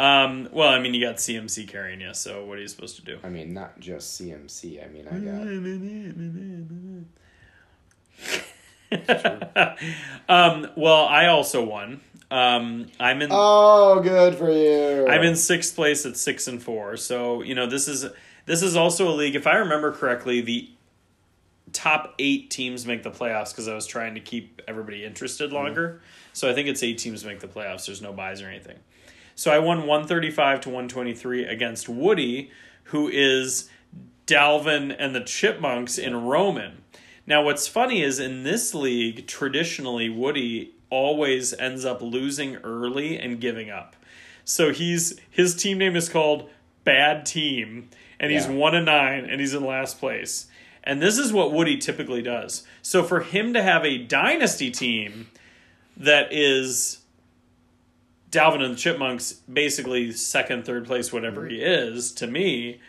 Um, 0.00 0.48
well, 0.52 0.68
I 0.68 0.78
mean, 0.78 0.94
you 0.94 1.04
got 1.04 1.16
CMC 1.16 1.66
carrying 1.66 2.00
you, 2.00 2.14
so 2.14 2.44
what 2.44 2.56
are 2.58 2.60
you 2.60 2.68
supposed 2.68 2.96
to 2.96 3.02
do? 3.02 3.18
I 3.24 3.28
mean, 3.28 3.52
not 3.52 3.80
just 3.80 4.20
CMC. 4.20 4.84
I 4.84 4.88
mean, 4.88 5.08
I 5.08 5.18
got 5.18 5.42
um, 10.28 10.68
well, 10.76 11.04
I 11.04 11.26
also 11.26 11.64
won. 11.64 12.00
Um, 12.30 12.86
I'm 13.00 13.22
in. 13.22 13.30
Oh, 13.32 14.00
good 14.00 14.36
for 14.36 14.50
you. 14.50 15.08
I'm 15.08 15.22
in 15.22 15.34
sixth 15.36 15.74
place 15.74 16.06
at 16.06 16.16
six 16.16 16.46
and 16.46 16.62
four. 16.62 16.96
So 16.96 17.42
you 17.42 17.54
know 17.54 17.66
this 17.66 17.88
is 17.88 18.06
this 18.46 18.62
is 18.62 18.76
also 18.76 19.08
a 19.08 19.14
league. 19.14 19.34
If 19.34 19.46
I 19.46 19.56
remember 19.56 19.92
correctly, 19.92 20.40
the 20.40 20.68
top 21.72 22.14
eight 22.18 22.50
teams 22.50 22.86
make 22.86 23.02
the 23.02 23.10
playoffs 23.10 23.50
because 23.50 23.68
I 23.68 23.74
was 23.74 23.86
trying 23.86 24.14
to 24.14 24.20
keep 24.20 24.60
everybody 24.68 25.04
interested 25.04 25.52
longer. 25.52 26.00
So 26.32 26.48
I 26.50 26.54
think 26.54 26.68
it's 26.68 26.82
eight 26.82 26.98
teams 26.98 27.24
make 27.24 27.40
the 27.40 27.48
playoffs. 27.48 27.86
There's 27.86 28.02
no 28.02 28.12
byes 28.12 28.42
or 28.42 28.48
anything. 28.48 28.78
So 29.34 29.50
I 29.52 29.58
won 29.58 29.86
135 29.86 30.62
to 30.62 30.68
123 30.68 31.44
against 31.44 31.88
Woody, 31.88 32.50
who 32.84 33.08
is 33.08 33.68
Dalvin 34.26 34.94
and 34.98 35.14
the 35.14 35.20
Chipmunks 35.20 35.98
in 35.98 36.24
Roman. 36.24 36.82
Now, 37.26 37.42
what's 37.42 37.68
funny 37.68 38.02
is 38.02 38.18
in 38.18 38.42
this 38.42 38.74
league, 38.74 39.26
traditionally, 39.26 40.08
Woody 40.08 40.74
always 40.90 41.52
ends 41.54 41.84
up 41.84 42.00
losing 42.00 42.56
early 42.56 43.18
and 43.18 43.40
giving 43.40 43.68
up. 43.70 43.94
So 44.44 44.72
he's 44.72 45.18
his 45.30 45.54
team 45.54 45.76
name 45.78 45.94
is 45.94 46.08
called 46.08 46.48
Bad 46.84 47.26
Team, 47.26 47.90
and 48.18 48.32
he's 48.32 48.46
Yeah. 48.46 48.52
one 48.52 48.74
and 48.74 48.86
nine, 48.86 49.26
and 49.26 49.40
he's 49.40 49.52
in 49.52 49.62
last 49.62 50.00
place. 50.00 50.46
And 50.88 51.02
this 51.02 51.18
is 51.18 51.34
what 51.34 51.52
Woody 51.52 51.76
typically 51.76 52.22
does. 52.22 52.64
So 52.80 53.04
for 53.04 53.20
him 53.20 53.52
to 53.52 53.62
have 53.62 53.84
a 53.84 53.98
dynasty 53.98 54.70
team 54.70 55.28
that 55.98 56.32
is 56.32 57.00
Dalvin 58.30 58.62
and 58.62 58.72
the 58.72 58.78
Chipmunks, 58.78 59.34
basically 59.52 60.12
second, 60.12 60.64
third 60.64 60.86
place, 60.86 61.12
whatever 61.12 61.46
he 61.46 61.56
is, 61.56 62.10
to 62.12 62.26
me, 62.26 62.80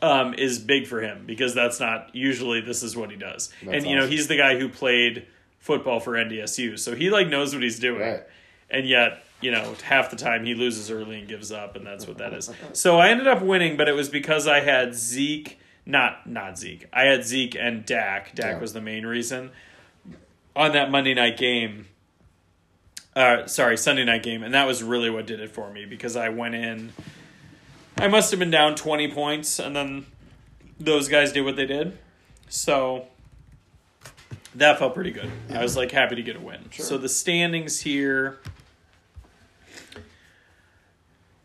um, 0.00 0.32
is 0.32 0.58
big 0.58 0.86
for 0.86 1.02
him 1.02 1.24
because 1.26 1.54
that's 1.54 1.78
not 1.78 2.14
usually 2.14 2.62
this 2.62 2.82
is 2.82 2.96
what 2.96 3.10
he 3.10 3.16
does. 3.16 3.52
That's 3.62 3.78
and 3.78 3.86
you 3.86 3.96
know, 3.96 4.06
he's 4.06 4.28
the 4.28 4.36
guy 4.38 4.58
who 4.58 4.70
played 4.70 5.26
football 5.58 6.00
for 6.00 6.12
NDSU, 6.12 6.78
so 6.78 6.94
he 6.94 7.10
like 7.10 7.28
knows 7.28 7.54
what 7.54 7.62
he's 7.62 7.78
doing. 7.78 8.00
Right. 8.00 8.22
And 8.70 8.88
yet, 8.88 9.24
you 9.42 9.50
know, 9.50 9.74
half 9.84 10.10
the 10.10 10.16
time 10.16 10.44
he 10.44 10.54
loses 10.54 10.90
early 10.90 11.18
and 11.18 11.28
gives 11.28 11.52
up, 11.52 11.76
and 11.76 11.86
that's 11.86 12.06
what 12.06 12.18
that 12.18 12.32
is. 12.32 12.50
So 12.72 12.98
I 12.98 13.08
ended 13.08 13.26
up 13.26 13.42
winning, 13.42 13.76
but 13.76 13.88
it 13.88 13.92
was 13.92 14.08
because 14.08 14.46
I 14.46 14.60
had 14.60 14.94
Zeke, 14.94 15.58
not 15.86 16.28
not 16.28 16.58
Zeke. 16.58 16.86
I 16.92 17.04
had 17.04 17.24
Zeke 17.24 17.54
and 17.54 17.86
Dak. 17.86 18.34
Dak 18.34 18.54
Yeah. 18.54 18.58
was 18.58 18.72
the 18.72 18.80
main 18.80 19.06
reason 19.06 19.50
on 20.54 20.72
that 20.72 20.90
Monday 20.90 21.14
night 21.14 21.36
game. 21.36 21.86
Uh, 23.14 23.46
sorry, 23.46 23.78
Sunday 23.78 24.04
night 24.04 24.22
game, 24.22 24.42
and 24.42 24.52
that 24.52 24.66
was 24.66 24.82
really 24.82 25.08
what 25.08 25.24
did 25.26 25.40
it 25.40 25.50
for 25.50 25.70
me 25.70 25.86
because 25.86 26.16
I 26.16 26.28
went 26.28 26.54
in. 26.54 26.92
I 27.96 28.08
must 28.08 28.30
have 28.30 28.38
been 28.38 28.50
down 28.50 28.74
twenty 28.74 29.10
points, 29.10 29.58
and 29.58 29.74
then 29.74 30.06
those 30.78 31.08
guys 31.08 31.32
did 31.32 31.42
what 31.42 31.56
they 31.56 31.64
did. 31.64 31.96
So 32.48 33.06
that 34.54 34.78
felt 34.78 34.92
pretty 34.94 35.12
good. 35.12 35.30
I 35.50 35.62
was 35.62 35.76
like 35.76 35.92
happy 35.92 36.14
to 36.16 36.22
get 36.22 36.36
a 36.36 36.40
win. 36.40 36.68
So 36.72 36.98
the 36.98 37.08
standings 37.08 37.80
here. 37.80 38.38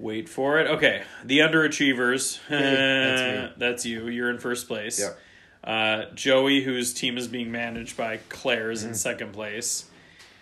Wait 0.01 0.27
for 0.27 0.59
it. 0.59 0.67
Okay, 0.67 1.03
the 1.23 1.39
underachievers. 1.39 2.39
that's. 2.49 3.53
That's 3.57 3.85
you. 3.85 4.07
You're 4.07 4.29
in 4.29 4.39
first 4.39 4.67
place. 4.67 4.99
Yep. 4.99 5.19
Uh, 5.63 6.05
Joey, 6.15 6.61
whose 6.63 6.93
team 6.93 7.17
is 7.17 7.27
being 7.27 7.51
managed 7.51 7.95
by 7.95 8.17
Claire, 8.29 8.71
is 8.71 8.83
in 8.83 8.95
second 8.95 9.31
place. 9.33 9.85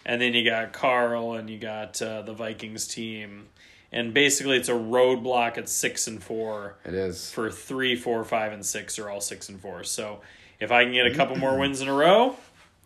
And 0.06 0.22
then 0.22 0.34
you 0.34 0.50
got 0.50 0.72
Carl, 0.72 1.34
and 1.34 1.50
you 1.50 1.60
got 1.60 2.02
uh, 2.02 2.22
the 2.22 2.34
Vikings 2.34 2.88
team. 2.88 3.48
And 3.92 4.14
basically, 4.14 4.56
it's 4.56 4.70
a 4.70 4.74
roadblock 4.74 5.58
at 5.58 5.68
six 5.68 6.08
and 6.08 6.24
four 6.24 6.78
It 6.86 6.94
is. 6.94 7.32
for 7.32 7.52
three, 7.52 7.96
four, 7.96 8.24
five, 8.24 8.54
and 8.54 8.66
six 8.66 8.98
are 9.00 9.10
all 9.10 9.20
six 9.20 9.50
and 9.50 9.60
four. 9.60 9.84
So 9.84 10.22
if 10.60 10.72
I 10.72 10.84
can 10.86 10.94
get 10.94 11.08
a 11.08 11.14
couple 11.16 11.36
more 11.36 11.58
wins 11.60 11.82
in 11.82 11.88
a 11.90 11.94
row, 11.94 12.36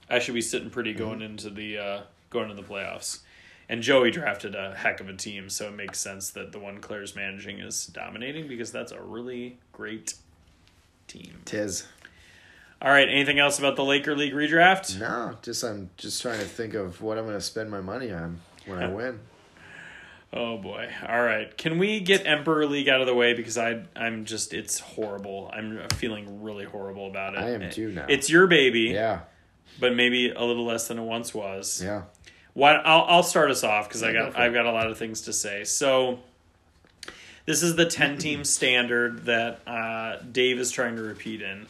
I 0.10 0.20
should 0.20 0.34
be 0.34 0.42
sitting 0.42 0.70
pretty 0.70 0.94
going 0.94 1.22
into 1.22 1.50
the 1.50 1.78
uh, 1.78 2.02
going 2.30 2.50
into 2.50 2.62
the 2.62 2.68
playoffs. 2.68 3.20
And 3.70 3.82
Joey 3.82 4.12
drafted 4.12 4.56
a 4.56 4.76
heck 4.76 5.00
of 5.00 5.08
a 5.10 5.14
team, 5.14 5.50
so 5.50 5.68
it 5.70 5.74
makes 5.76 6.00
sense 6.00 6.30
that 6.32 6.52
the 6.52 6.60
one 6.60 6.80
Claire's 6.80 7.16
managing 7.16 7.60
is 7.60 7.88
dominating 7.88 8.48
because 8.48 8.72
that's 8.72 8.92
a 8.92 9.02
really 9.02 9.58
great 9.72 10.16
team. 11.08 11.42
Tis. 11.46 11.88
All 12.82 12.92
right, 12.92 13.08
anything 13.08 13.40
else 13.40 13.60
about 13.60 13.78
the 13.78 13.84
Laker 13.84 14.16
League 14.16 14.34
redraft? 14.34 15.00
No, 15.00 15.38
just 15.42 15.64
I'm 15.64 15.90
just 15.96 16.22
trying 16.22 16.40
to 16.40 16.46
think 16.46 16.74
of 16.74 17.02
what 17.02 17.18
I'm 17.18 17.24
going 17.24 17.38
to 17.38 17.42
spend 17.42 17.72
my 17.72 17.80
money 17.80 18.12
on 18.12 18.42
when 18.66 18.80
I 18.80 18.88
win. 18.94 19.20
Oh 20.34 20.58
boy. 20.58 20.90
All 21.08 21.22
right. 21.24 21.56
Can 21.58 21.78
we 21.78 22.00
get 22.00 22.26
Emperor 22.26 22.66
League 22.66 22.90
out 22.90 23.00
of 23.02 23.08
the 23.08 23.14
way 23.14 23.34
because 23.36 23.58
I 23.58 23.84
I'm 23.96 24.26
just 24.26 24.52
it's 24.54 24.80
horrible. 24.80 25.50
I'm 25.54 25.88
feeling 25.96 26.42
really 26.42 26.66
horrible 26.66 27.08
about 27.08 27.36
it. 27.36 27.40
I 27.40 27.52
am 27.52 27.70
too 27.70 27.92
now. 27.92 28.08
It's 28.10 28.30
your 28.32 28.48
baby. 28.48 28.92
Yeah. 28.94 29.20
but 29.80 29.96
maybe 29.96 30.32
a 30.32 30.44
little 30.44 30.66
less 30.66 30.88
than 30.88 30.98
it 30.98 31.04
once 31.04 31.34
was. 31.36 31.82
Yeah. 31.84 32.04
What 32.54 32.86
I'll 32.86 33.06
I'll 33.08 33.24
start 33.24 33.50
us 33.52 33.64
off 33.64 33.88
because 33.88 34.04
I 34.04 34.08
Yeah, 34.08 34.14
go 34.14 34.20
got 34.20 34.30
it. 34.30 34.38
I've 34.38 34.54
got 34.54 34.66
a 34.66 34.72
lot 34.72 34.90
of 34.90 34.98
things 34.98 35.22
to 35.22 35.34
say. 35.34 35.64
So 35.64 36.20
this 37.46 37.64
is 37.64 37.76
the 37.76 37.86
ten 37.86 38.18
team 38.18 38.44
standard 38.44 39.26
that 39.26 39.62
uh, 39.68 40.18
Dave 40.32 40.60
is 40.60 40.72
trying 40.72 40.96
to 40.98 41.02
repeat 41.02 41.42
in. 41.42 41.68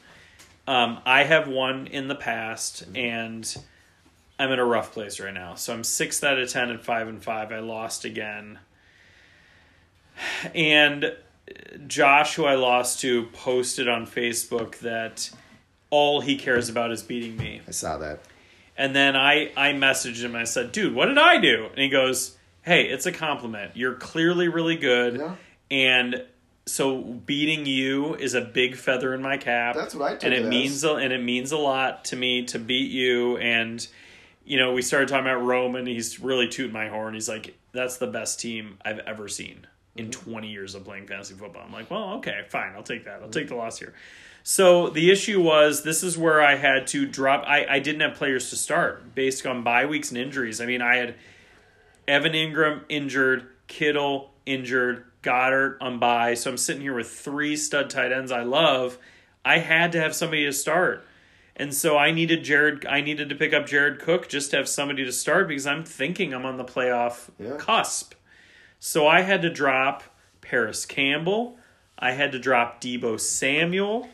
Um, 0.68 1.00
I 1.06 1.24
have 1.24 1.48
won 1.48 1.88
in 1.88 2.08
the 2.08 2.16
past, 2.16 2.86
and 2.96 3.56
I'm 4.40 4.52
in 4.52 4.60
a 4.60 4.66
rough 4.66 4.94
place 4.94 5.20
right 5.20 5.34
now. 5.34 5.56
So 5.56 5.74
I'm 5.74 5.84
sixth 5.84 6.24
out 6.24 6.38
of 6.38 6.50
ten 6.50 6.70
and 6.70 6.82
five 6.82 7.08
and 7.08 7.24
five. 7.24 7.52
I 7.52 7.60
lost 7.60 8.06
again, 8.06 8.60
and 10.54 11.16
Josh, 11.88 12.36
who 12.36 12.46
I 12.46 12.56
lost 12.56 13.02
to, 13.02 13.24
posted 13.28 13.88
on 13.88 14.06
Facebook 14.06 14.80
that 14.80 15.30
all 15.90 16.22
he 16.22 16.38
cares 16.38 16.70
about 16.70 16.92
is 16.92 17.04
beating 17.04 17.38
me. 17.38 17.62
I 17.68 17.72
saw 17.72 17.98
that. 17.98 18.20
And 18.78 18.96
then 18.96 19.16
I 19.16 19.52
I 19.56 19.74
messaged 19.74 20.22
him. 20.24 20.36
I 20.36 20.46
said, 20.46 20.72
"Dude, 20.72 20.94
what 20.96 21.06
did 21.08 21.18
I 21.18 21.38
do?" 21.40 21.68
And 21.70 21.80
he 21.80 21.90
goes, 21.90 22.36
"Hey, 22.64 22.86
it's 22.86 23.06
a 23.06 23.12
compliment. 23.12 23.72
You're 23.76 23.96
clearly 23.96 24.48
really 24.48 24.76
good, 24.78 25.18
Yeah. 25.18 25.36
and 25.70 26.24
so 26.66 27.02
beating 27.02 27.66
you 27.66 28.16
is 28.16 28.34
a 28.36 28.42
big 28.42 28.76
feather 28.78 29.14
in 29.14 29.22
my 29.22 29.36
cap. 29.38 29.76
That's 29.76 29.94
what 29.94 30.10
I 30.10 30.14
took 30.14 30.24
and 30.24 30.34
it, 30.34 30.46
it 30.46 30.48
means 30.48 30.84
a, 30.86 30.94
and 30.94 31.12
it 31.12 31.22
means 31.22 31.52
a 31.52 31.58
lot 31.58 32.06
to 32.06 32.16
me 32.16 32.46
to 32.46 32.58
beat 32.60 32.90
you. 32.90 33.36
And 33.38 33.86
you 34.46 34.58
know, 34.58 34.74
we 34.74 34.82
started 34.82 35.08
talking 35.10 35.26
about 35.26 35.44
Rome, 35.44 35.76
and 35.76 35.88
He's 35.88 36.20
really 36.20 36.48
tooting 36.48 36.74
my 36.74 36.88
horn. 36.88 37.14
He's 37.14 37.30
like, 37.30 37.56
"That's 37.74 37.98
the 37.98 38.08
best 38.08 38.40
team 38.40 38.78
I've 38.84 39.00
ever 39.00 39.28
seen 39.28 39.68
in 39.96 40.06
Mm-hmm. 40.10 40.32
20 40.32 40.48
years 40.50 40.74
of 40.74 40.84
playing 40.84 41.06
fantasy 41.06 41.36
football." 41.36 41.64
I'm 41.66 41.72
like, 41.74 41.92
"Well, 41.92 42.14
okay, 42.16 42.46
fine. 42.50 42.74
I'll 42.76 42.82
take 42.84 43.06
that. 43.06 43.22
I'll 43.22 43.30
take 43.30 43.50
the 43.50 43.56
loss 43.56 43.78
here." 43.78 43.94
So 44.44 44.90
the 44.90 45.10
issue 45.10 45.42
was 45.42 45.84
this 45.84 46.04
is 46.04 46.18
where 46.18 46.42
I 46.42 46.56
had 46.56 46.86
to 46.88 47.06
drop. 47.06 47.46
I, 47.48 47.66
I 47.66 47.80
didn't 47.80 48.02
have 48.02 48.16
players 48.16 48.50
to 48.50 48.58
start 48.58 49.16
based 49.16 49.46
on 49.46 49.64
bye 49.64 49.86
weeks 49.86 50.10
and 50.10 50.18
injuries. 50.18 50.60
I 50.60 50.66
mean, 50.66 50.82
I 50.82 50.98
had 50.98 51.16
Evan 52.08 52.34
Engram 52.34 52.82
injured, 52.90 53.48
Kittle 53.68 54.32
injured, 54.46 55.06
Goedert 55.22 55.78
on 55.80 55.98
bye. 56.00 56.34
So 56.34 56.52
I'm 56.52 56.58
sitting 56.58 56.82
here 56.82 56.94
with 56.94 57.10
three 57.10 57.56
stud 57.56 57.90
tight 57.90 58.12
ends 58.12 58.32
I 58.32 58.44
love. 58.44 58.98
I 59.46 59.60
had 59.60 59.94
to 59.94 60.02
have 60.02 60.14
somebody 60.14 60.46
to 60.46 60.52
start. 60.54 61.06
And 61.56 61.74
so 61.74 61.98
I 61.98 62.12
needed 62.12 62.44
Jared 62.44 62.86
I 62.86 63.00
needed 63.00 63.30
to 63.30 63.36
pick 63.36 63.54
up 63.54 63.66
Jared 63.66 64.00
Cook 64.00 64.28
just 64.28 64.52
to 64.52 64.58
have 64.58 64.68
somebody 64.68 65.06
to 65.06 65.12
start 65.14 65.48
because 65.48 65.68
I'm 65.68 65.86
thinking 65.86 66.34
I'm 66.34 66.46
on 66.46 66.58
the 66.58 66.66
playoff 66.66 67.30
Yeah. 67.40 67.56
cusp. 67.58 68.14
So 68.80 69.08
I 69.08 69.22
had 69.22 69.42
to 69.44 69.50
drop 69.50 70.04
Parris 70.42 70.86
Campbell. 70.86 71.58
I 71.98 72.12
had 72.12 72.34
to 72.34 72.40
drop 72.40 72.82
Deebo 72.82 73.18
Samuel. 73.18 74.10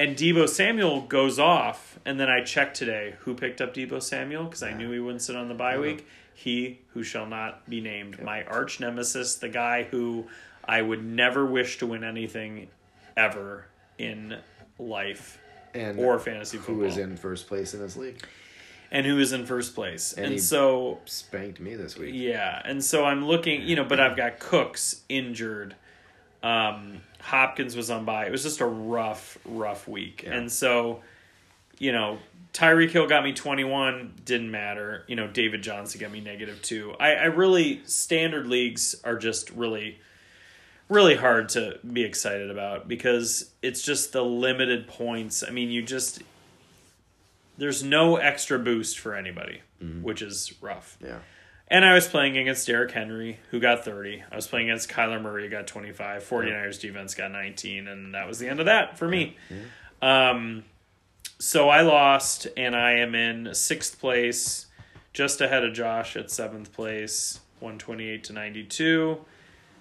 And 0.00 0.16
Deebo 0.16 0.48
Samuel 0.48 1.02
goes 1.02 1.38
off. 1.38 1.98
And 2.06 2.18
then 2.18 2.30
I 2.30 2.42
checked 2.42 2.76
today 2.76 3.16
who 3.20 3.34
picked 3.34 3.60
up 3.60 3.74
Deebo 3.74 4.02
Samuel 4.02 4.44
because 4.44 4.62
I 4.62 4.72
knew 4.72 4.90
he 4.90 4.98
wouldn't 4.98 5.20
sit 5.20 5.36
on 5.36 5.48
the 5.48 5.54
bye 5.54 5.78
week. 5.78 6.06
He 6.32 6.78
who 6.94 7.02
shall 7.02 7.26
not 7.26 7.68
be 7.68 7.82
named. 7.82 8.22
My 8.22 8.42
arch 8.44 8.80
nemesis, 8.80 9.34
the 9.34 9.50
guy 9.50 9.82
who 9.82 10.24
I 10.64 10.80
would 10.80 11.04
never 11.04 11.44
wish 11.44 11.76
to 11.78 11.86
win 11.86 12.02
anything 12.02 12.68
ever 13.14 13.66
in 13.98 14.38
life 14.78 15.38
And 15.74 15.98
or 15.98 16.18
fantasy 16.18 16.56
football. 16.56 16.76
who 16.76 16.84
is 16.84 16.96
in 16.96 17.18
first 17.18 17.46
place 17.46 17.74
in 17.74 17.80
this 17.80 17.96
league? 17.96 18.22
and 18.92 19.06
who 19.06 19.18
is 19.20 19.32
in 19.32 19.44
first 19.46 19.74
place. 19.76 20.14
And, 20.14 20.32
he- 20.32 20.38
so 20.38 20.98
Spanked 21.04 21.60
me 21.60 21.76
this 21.76 21.96
week. 21.98 22.12
yeah, 22.14 22.60
and 22.64 22.82
so 22.82 23.04
I'm 23.04 23.24
looking, 23.26 23.62
you 23.62 23.76
know, 23.76 23.84
but 23.84 24.00
I've 24.00 24.16
got 24.16 24.40
Cooks 24.40 25.02
injured. 25.08 25.76
Um, 26.42 27.02
Hopkins 27.20 27.76
was 27.76 27.90
on 27.90 28.04
bye. 28.04 28.26
It 28.26 28.32
was 28.32 28.42
just 28.42 28.60
a 28.60 28.66
rough, 28.66 29.38
rough 29.44 29.86
week, 29.88 30.22
Yeah. 30.24 30.34
and 30.34 30.50
so, 30.52 31.02
you 31.78 31.92
know, 31.92 32.18
Tyreek 32.52 32.90
Hill 32.90 33.06
got 33.06 33.22
me 33.22 33.32
21. 33.32 34.14
Didn't 34.24 34.50
matter. 34.50 35.04
You 35.06 35.16
know, 35.16 35.28
David 35.28 35.62
Johnson 35.62 36.00
got 36.00 36.10
me 36.10 36.20
negative 36.20 36.60
two. 36.62 36.94
I, 36.98 37.14
I 37.14 37.24
really 37.26 37.82
standard 37.84 38.46
leagues 38.48 38.96
are 39.04 39.16
just 39.16 39.50
really, 39.50 39.98
really 40.88 41.14
hard 41.14 41.48
to 41.50 41.78
be 41.92 42.02
excited 42.02 42.50
about 42.50 42.88
because 42.88 43.50
it's 43.62 43.82
just 43.82 44.12
the 44.12 44.24
limited 44.24 44.88
points. 44.88 45.44
I 45.46 45.50
mean, 45.50 45.70
you 45.70 45.82
just 45.82 46.22
there's 47.56 47.84
no 47.84 48.16
extra 48.16 48.58
boost 48.58 48.98
for 48.98 49.14
anybody, 49.14 49.60
mm-hmm. 49.82 50.02
which 50.02 50.22
is 50.22 50.52
rough. 50.60 50.96
Yeah. 51.00 51.18
And 51.70 51.84
I 51.84 51.94
was 51.94 52.08
playing 52.08 52.36
against 52.36 52.66
Derrick 52.66 52.90
Henry, 52.90 53.38
who 53.52 53.60
got 53.60 53.84
30. 53.84 54.24
I 54.30 54.34
was 54.34 54.48
playing 54.48 54.70
against 54.70 54.88
Kyler 54.88 55.22
Murray, 55.22 55.44
who 55.44 55.50
got 55.50 55.68
25. 55.68 56.24
49ers 56.24 56.80
defense 56.80 57.14
got 57.14 57.30
19, 57.30 57.86
and 57.86 58.14
that 58.14 58.26
was 58.26 58.40
the 58.40 58.48
end 58.48 58.58
of 58.58 58.66
that 58.66 58.98
for 58.98 59.06
me. 59.06 59.36
Um, 60.02 60.64
so 61.38 61.68
I 61.68 61.82
lost, 61.82 62.48
and 62.56 62.74
I 62.74 62.94
am 62.94 63.14
in 63.14 63.54
sixth 63.54 64.00
place, 64.00 64.66
just 65.12 65.40
ahead 65.40 65.64
of 65.64 65.72
Josh 65.72 66.16
at 66.16 66.30
seventh 66.30 66.72
place, 66.72 67.38
128 67.60 68.24
to 68.24 68.32
92. 68.32 69.24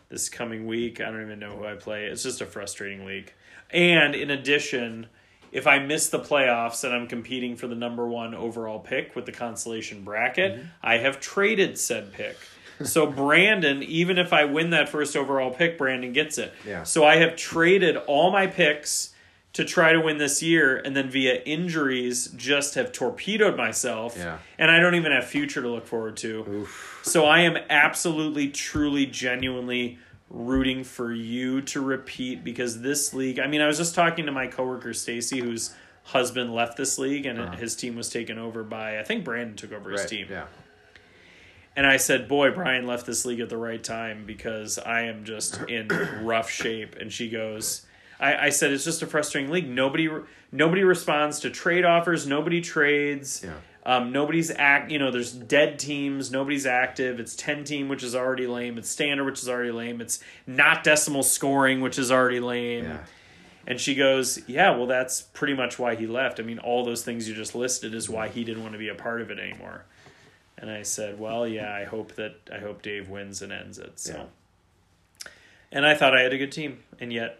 This 0.10 0.30
coming 0.30 0.68
week, 0.68 1.02
I 1.02 1.06
don't 1.06 1.22
even 1.22 1.40
know 1.40 1.57
who 1.57 1.66
I 1.66 1.74
play. 1.74 2.06
It's 2.06 2.24
just 2.24 2.40
a 2.41 2.45
frustrating 2.45 3.06
league. 3.06 3.34
And 3.72 4.14
in 4.16 4.30
addition, 4.30 5.07
if 5.51 5.67
I 5.67 5.80
miss 5.80 6.09
the 6.09 6.19
playoffs 6.19 6.84
and 6.84 6.93
I'm 6.93 7.07
competing 7.07 7.55
for 7.55 7.67
the 7.67 7.76
number 7.76 8.07
one 8.07 8.34
overall 8.34 8.80
pick 8.80 9.15
with 9.15 9.26
the 9.26 9.31
consolation 9.31 10.03
bracket, 10.03 10.55
mm-hmm. 10.55 10.67
I 10.81 10.97
have 10.97 11.19
traded 11.19 11.77
said 11.77 12.13
pick. 12.13 12.38
so 12.84 13.05
Brandon, 13.11 13.84
even 13.84 14.17
if 14.17 14.34
I 14.34 14.45
win 14.45 14.71
that 14.71 14.89
first 14.89 15.15
overall 15.15 15.51
pick, 15.51 15.77
Brandon 15.77 16.13
gets 16.13 16.38
it. 16.38 16.53
Yeah. 16.65 16.84
So 16.84 17.05
I 17.05 17.17
have 17.17 17.35
traded 17.35 17.97
all 17.97 18.31
my 18.31 18.47
picks 18.47 19.13
to 19.53 19.65
try 19.65 19.91
to 19.91 19.99
win 19.99 20.19
this 20.19 20.43
year, 20.43 20.77
and 20.77 20.95
then 20.95 21.09
via 21.09 21.41
injuries, 21.43 22.27
just 22.35 22.76
have 22.76 22.91
torpedoed 22.91 23.57
myself. 23.57 24.15
Yeah. 24.15 24.38
And 24.59 24.69
I 24.69 24.80
don't 24.80 24.93
even 24.93 25.11
have 25.11 25.26
future 25.26 25.61
to 25.61 25.67
look 25.67 25.88
forward 25.88 26.17
to. 26.17 26.45
Oof. 26.47 26.99
So 27.03 27.26
I 27.26 27.41
am 27.41 27.57
absolutely, 27.69 28.49
truly, 28.49 29.07
genuinely 29.07 29.97
rooting 30.30 30.84
for 30.84 31.11
you 31.11 31.61
to 31.61 31.81
repeat 31.81 32.43
because 32.43 32.81
this 32.81 33.14
league. 33.14 33.39
I 33.39 33.47
mean, 33.47 33.61
I 33.61 33.68
was 33.68 33.77
just 33.77 33.95
talking 33.95 34.26
to 34.26 34.31
my 34.31 34.47
coworker 34.47 34.93
Stacy, 34.93 35.39
whose 35.39 35.73
husband 36.03 36.53
left 36.53 36.77
this 36.77 36.97
league, 36.97 37.26
and 37.26 37.39
uh-huh. 37.39 37.57
his 37.57 37.76
team 37.76 37.95
was 37.95 38.10
taken 38.10 38.38
over 38.38 38.64
by 38.64 38.99
I 38.99 39.03
think 39.03 39.23
Brandon 39.23 39.56
took 39.56 39.73
over 39.73 39.91
his 39.91 40.06
team. 40.06 40.27
Yeah. 40.30 40.45
And 41.76 41.88
I 41.88 41.97
said, 41.97 42.27
"Boy, 42.27 42.51
Brian 42.51 42.85
left 42.85 43.06
this 43.06 43.26
league 43.26 43.39
at 43.39 43.49
the 43.49 43.57
right 43.57 43.84
time 43.84 44.26
because 44.26 44.77
I 44.77 45.03
am 45.03 45.23
just 45.23 45.61
in 45.69 45.88
rough 46.22 46.49
shape." 46.49 46.95
And 46.95 47.11
she 47.11 47.30
goes, 47.30 47.85
I, 48.19 48.35
"I 48.35 48.49
said 48.49 48.72
it's 48.72 48.84
just 48.84 49.01
a 49.01 49.07
frustrating 49.07 49.51
league. 49.51 49.69
Nobody, 49.69 50.10
nobody 50.51 50.84
responds 50.84 51.39
to 51.41 51.49
trade 51.49 51.85
offers. 51.85 52.27
Nobody 52.27 52.61
trades. 52.61 53.41
Yeah. 53.43 53.53
Um, 53.90 54.11
nobody's 54.11 54.52
act. 54.52 54.91
You 54.91 54.99
know, 54.99 55.10
there's 55.10 55.32
dead 55.32 55.80
teams. 55.80 56.30
Nobody's 56.30 56.66
active. 56.68 57.20
It's 57.20 57.36
ten 57.36 57.64
team, 57.64 57.90
which 57.90 58.03
is 58.03 58.16
already 58.16 58.45
lame. 58.45 58.78
It's 58.78 58.90
standard, 58.90 59.26
which 59.26 59.41
is 59.41 59.49
already 59.49 59.72
lame. 59.72 59.99
It's 59.99 60.20
not 60.45 60.84
decimal 60.84 61.24
scoring, 61.24 61.82
which 61.82 61.98
is 61.98 62.11
already 62.11 62.40
lame." 62.40 62.86
Yeah. 62.86 62.99
And 63.70 63.80
she 63.80 63.94
goes, 63.95 64.41
Yeah, 64.48 64.76
well, 64.76 64.88
that's 64.88 65.22
pretty 65.22 65.53
much 65.53 65.78
why 65.78 65.95
he 65.95 66.07
left. 66.07 66.40
I 66.40 66.44
mean, 66.44 66.57
all 66.60 66.84
those 66.84 67.03
things 67.03 67.30
you 67.30 67.36
just 67.36 67.53
listed 67.53 67.94
is 67.94 68.10
why 68.10 68.28
he 68.28 68.44
didn't 68.44 68.64
want 68.64 68.74
to 68.74 68.80
be 68.80 68.90
a 68.90 68.95
part 68.95 69.22
of 69.22 69.30
it 69.30 69.40
anymore. 69.40 69.86
And 70.57 70.72
I 70.72 70.82
said, 70.82 71.20
Well, 71.20 71.48
yeah, 71.48 71.74
I 71.74 71.86
hope 71.86 72.16
that 72.16 72.36
I 72.52 72.57
hope 72.57 72.82
Dave 72.82 73.10
wins 73.10 73.41
and 73.41 73.52
ends 73.52 73.78
it. 73.78 73.99
So, 73.99 74.28
and 75.72 75.86
I 75.86 75.94
thought 75.94 76.18
I 76.18 76.22
had 76.22 76.34
a 76.34 76.38
good 76.38 76.52
team, 76.52 76.80
and 76.99 77.14
yet 77.14 77.40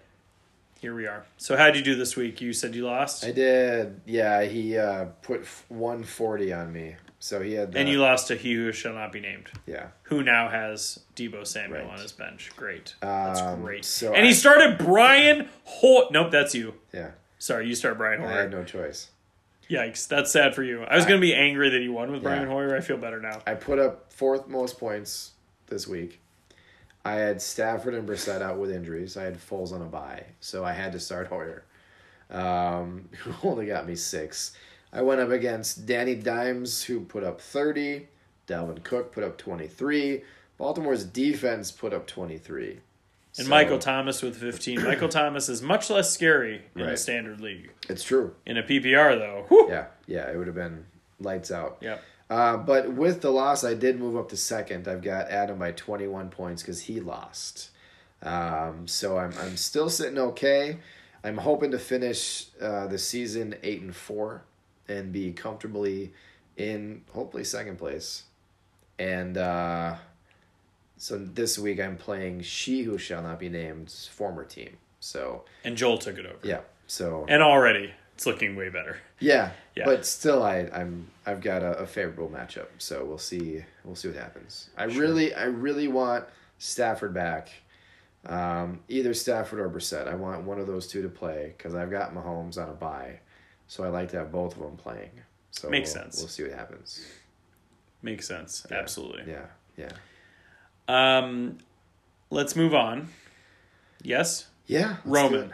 here 0.82 0.96
we 0.96 1.08
are. 1.08 1.26
So, 1.38 1.58
how'd 1.58 1.76
you 1.76 1.82
do 1.82 1.96
this 1.96 2.16
week? 2.16 2.42
You 2.42 2.54
said 2.54 2.76
you 2.76 2.86
lost, 2.86 3.24
I 3.26 3.32
did. 3.32 4.02
Yeah, 4.06 4.44
he 4.44 4.78
uh, 4.78 5.06
put 5.22 5.46
140 5.70 6.54
on 6.54 6.72
me. 6.74 6.96
So 7.22 7.42
he 7.42 7.54
had. 7.54 7.74
The, 7.74 7.80
and 7.80 7.90
you 7.90 8.00
lost 8.00 8.28
to 8.30 8.36
he 8.38 8.54
who 8.54 8.72
shall 8.72 8.94
not 8.94 9.12
be 9.12 9.20
named, 9.20 9.50
Yeah. 9.68 9.88
who 10.04 10.24
now 10.24 10.48
has 10.48 11.00
Deebo 11.18 11.46
Samuel 11.46 11.82
Right. 11.82 11.90
on 11.92 12.00
his 12.00 12.14
bench. 12.14 12.50
Great, 12.56 12.96
that's 13.02 13.42
Um, 13.42 13.62
great. 13.62 13.84
so 13.84 14.14
and 14.14 14.26
he 14.26 14.34
started 14.34 14.78
Brian 14.78 15.50
Hoy. 15.66 16.04
Nope, 16.12 16.32
that's 16.32 16.56
you. 16.56 16.76
Yeah. 16.94 17.12
Sorry, 17.38 17.68
you 17.68 17.76
start 17.76 17.98
Brian 17.98 18.22
Hoyer. 18.22 18.30
I 18.32 18.38
had 18.42 18.52
no 18.52 18.64
choice. 18.64 19.10
Yikes, 19.70 20.08
that's 20.08 20.32
sad 20.32 20.56
for 20.56 20.64
you. 20.64 20.84
I 20.84 20.96
was 20.96 21.06
going 21.06 21.20
to 21.20 21.22
be 21.22 21.36
angry 21.36 21.70
that 21.70 21.82
you 21.82 21.92
won 21.94 22.12
with 22.12 22.24
Brian 22.24 22.44
Yeah. 22.44 22.48
Hoyer. 22.54 22.76
I 22.76 22.80
feel 22.82 22.98
better 22.98 23.20
now. 23.22 23.42
I 23.46 23.54
put 23.54 23.80
up 23.80 24.12
fourth 24.12 24.48
most 24.48 24.80
points 24.80 25.32
this 25.68 25.88
week. 25.88 26.20
I 27.10 27.14
had 27.14 27.42
Stafford 27.42 27.96
and 27.96 28.08
Brissett 28.08 28.44
out 28.44 28.60
with 28.60 28.72
injuries. 28.72 29.18
I 29.18 29.24
had 29.24 29.36
Foles 29.36 29.74
on 29.74 29.82
a 29.82 29.86
bye, 29.86 30.26
so 30.42 30.64
I 30.64 30.74
had 30.74 30.92
to 30.92 31.00
start 31.00 31.26
Hoyer. 31.28 31.64
Um, 32.30 33.10
who 33.24 33.50
only 33.50 33.66
got 33.66 33.88
me 33.88 33.96
six. 33.96 34.56
I 34.94 35.02
went 35.02 35.20
up 35.20 35.32
against 35.32 35.88
Danny 35.88 36.14
Dimes, 36.14 36.84
who 36.84 37.02
put 37.02 37.24
up 37.24 37.42
thirty. 37.42 38.10
Dalvin 38.48 38.84
Cook 38.84 39.12
put 39.12 39.24
up 39.24 39.40
twenty 39.40 39.68
three. 39.68 40.22
Baltimore's 40.60 41.04
defense 41.04 41.72
put 41.72 41.94
up 41.94 42.06
twenty 42.06 42.38
three. 42.38 42.82
And 43.38 43.48
Michael 43.48 43.80
Thomas 43.80 44.22
with 44.22 44.36
15. 44.36 44.84
Michael 44.84 45.08
Thomas 45.08 45.50
is 45.50 45.62
much 45.62 45.90
less 45.90 46.12
scary 46.12 46.64
in 46.76 46.82
a 46.82 46.98
standard 46.98 47.40
league. 47.40 47.72
It's 47.88 48.04
true. 48.04 48.36
In 48.46 48.58
a 48.58 48.64
PPR, 48.64 49.18
though, 49.18 49.46
whew. 49.48 49.70
Yeah, 49.70 49.86
yeah, 50.08 50.30
it 50.30 50.36
would 50.36 50.48
have 50.48 50.56
been 50.56 50.86
lights 51.20 51.52
out. 51.52 51.78
Yep. 51.80 52.04
Uh, 52.30 52.58
but 52.58 52.94
with 52.94 53.22
the 53.22 53.32
loss, 53.32 53.64
I 53.64 53.74
did 53.74 54.00
move 54.00 54.16
up 54.16 54.30
to 54.30 54.38
second. 54.38 54.88
I've 54.88 55.02
got 55.02 55.30
Adam 55.30 55.58
by 55.58 55.72
21 55.72 56.30
points 56.30 56.62
because 56.62 56.82
he 56.82 57.00
lost. 57.00 57.72
Um, 58.22 58.88
so 58.88 59.18
I'm 59.18 59.34
I'm 59.40 59.56
still 59.58 59.90
sitting 59.90 60.18
okay. 60.20 60.78
I'm 61.24 61.38
hoping 61.38 61.72
to 61.72 61.80
finish 61.80 62.48
uh, 62.62 62.88
the 62.88 62.98
season 62.98 63.56
eight 63.64 63.82
and 63.82 63.96
four 63.96 64.44
and 64.88 65.12
be 65.12 65.32
comfortably 65.32 66.14
in 66.58 67.04
hopefully 67.14 67.44
second 67.46 67.78
place. 67.78 68.24
And 68.98 69.38
uh, 69.38 69.96
so 70.98 71.18
this 71.18 71.58
week 71.58 71.80
I'm 71.80 71.96
playing 71.96 72.42
She 72.42 72.84
Who 72.84 72.98
Shall 72.98 73.24
Not 73.24 73.40
Be 73.40 73.50
Named's 73.50 74.08
former 74.08 74.44
team. 74.44 74.78
So 75.00 75.46
And 75.64 75.78
Joel 75.78 75.98
took 75.98 76.18
it 76.18 76.26
over. 76.26 76.40
yeah, 76.44 76.60
so 76.88 77.26
And 77.30 77.42
already 77.42 77.94
it's 78.20 78.26
looking 78.26 78.58
way 78.58 78.68
better. 78.68 78.98
yeah, 79.22 79.52
Yeah. 79.78 79.86
but 79.86 80.06
still 80.06 80.44
I 80.44 80.70
I'm 80.74 81.08
I've 81.26 81.40
got 81.40 81.64
a, 81.64 81.72
a 81.78 81.88
favorable 81.88 82.28
matchup. 82.30 82.68
So 82.78 83.06
we'll 83.06 83.18
see 83.18 83.64
we'll 83.86 83.96
see 83.96 84.10
what 84.10 84.18
happens. 84.18 84.70
I 84.78 84.84
really 84.84 85.34
I 85.34 85.46
really 85.46 85.88
want 85.88 86.26
Stafford 86.58 87.14
back. 87.14 87.50
Um, 88.26 88.82
either 88.90 89.14
Stafford 89.14 89.62
or 89.62 89.70
Brissett. 89.70 90.06
I 90.10 90.16
want 90.16 90.44
one 90.44 90.60
of 90.60 90.68
those 90.68 90.86
two 90.86 91.02
to 91.02 91.08
play 91.08 91.54
because 91.58 91.74
I've 91.76 91.90
got 91.92 92.14
Mahomes 92.14 92.58
on 92.62 92.68
a 92.68 92.74
bye, 92.74 93.22
so 93.68 93.86
I 93.86 93.88
like 93.88 94.10
to 94.10 94.18
have 94.18 94.34
both 94.34 94.58
of 94.58 94.64
them 94.64 94.76
playing. 94.76 95.12
So 95.52 95.70
Makes 95.70 95.96
we'll, 95.96 96.04
sense. 96.04 96.18
We'll 96.20 96.28
see 96.28 96.44
what 96.44 96.52
happens. 96.52 97.06
Makes 98.02 98.28
sense. 98.28 98.66
Absolutely. 98.70 99.32
Yeah, 99.32 99.46
yeah, 99.78 99.92
Um, 100.90 101.60
let's 102.30 102.58
move 102.58 102.74
on. 102.76 103.08
Yes? 104.04 104.48
yeah. 104.68 104.98
Roman. 105.06 105.54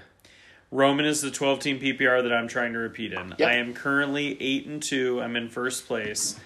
Roman 0.76 1.06
is 1.06 1.22
the 1.22 1.31
12 1.31 1.60
team 1.60 1.80
PPR 1.80 2.22
that 2.22 2.34
I'm 2.34 2.49
trying 2.49 2.73
to 2.73 2.80
repeat 2.80 3.14
in. 3.14 3.34
Yep. 3.38 3.47
I 3.47 3.53
am 3.56 3.73
currently 3.73 4.38
8 4.41 4.68
and 4.68 4.84
2. 4.84 5.22
I'm 5.22 5.38
in 5.38 5.47
first 5.47 5.88
place. 5.88 6.38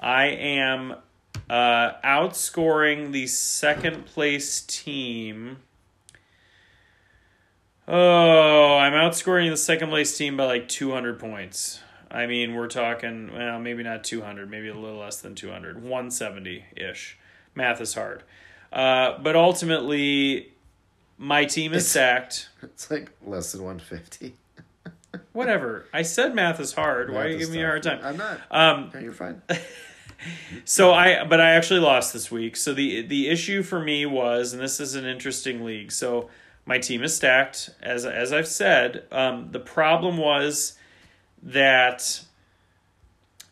I 0.00 0.24
am 0.26 0.96
uh, 1.50 1.92
outscoring 2.02 3.12
the 3.12 3.26
second 3.26 4.06
place 4.06 4.62
team. 4.62 5.58
Oh, 7.86 8.78
I'm 8.78 8.94
outscoring 8.94 9.50
the 9.50 9.56
second 9.58 9.90
place 9.90 10.16
team 10.16 10.38
by 10.38 10.46
like 10.46 10.68
200 10.68 11.18
points. 11.18 11.80
I 12.10 12.26
mean, 12.26 12.54
we're 12.54 12.68
talking, 12.68 13.34
well, 13.34 13.60
maybe 13.60 13.82
not 13.82 14.02
200, 14.02 14.50
maybe 14.50 14.68
a 14.68 14.74
little 14.74 15.00
less 15.00 15.20
than 15.20 15.34
200, 15.34 15.82
170 15.82 16.64
ish. 16.74 17.18
Math 17.54 17.82
is 17.82 17.92
hard. 17.92 18.22
Uh, 18.72 19.18
but 19.18 19.36
ultimately, 19.36 20.53
my 21.18 21.44
team 21.44 21.72
is 21.74 21.88
stacked. 21.88 22.48
It's 22.62 22.90
like 22.90 23.10
less 23.24 23.52
than 23.52 23.62
one 23.62 23.78
fifty. 23.78 24.34
Whatever. 25.32 25.86
I 25.92 26.02
said 26.02 26.34
math 26.34 26.60
is 26.60 26.72
hard. 26.72 27.12
Why 27.12 27.22
are 27.24 27.28
you 27.28 27.38
giving 27.38 27.54
me 27.54 27.62
a 27.62 27.66
hard 27.66 27.82
time? 27.82 28.00
I'm 28.02 28.16
not. 28.16 28.40
Um, 28.50 28.90
No, 28.92 29.00
you're 29.00 29.12
fine. 29.12 29.42
so 30.64 30.92
I, 30.92 31.24
but 31.24 31.40
I 31.40 31.52
actually 31.52 31.80
lost 31.80 32.12
this 32.12 32.30
week. 32.30 32.56
So 32.56 32.72
the 32.74 33.02
the 33.02 33.28
issue 33.28 33.62
for 33.62 33.80
me 33.80 34.06
was, 34.06 34.52
and 34.52 34.62
this 34.62 34.80
is 34.80 34.94
an 34.94 35.04
interesting 35.04 35.64
league. 35.64 35.92
So 35.92 36.30
my 36.66 36.78
team 36.78 37.02
is 37.02 37.14
stacked, 37.14 37.70
as 37.82 38.04
as 38.04 38.32
I've 38.32 38.48
said. 38.48 39.04
Um, 39.12 39.48
the 39.52 39.60
problem 39.60 40.16
was 40.16 40.76
that, 41.42 42.22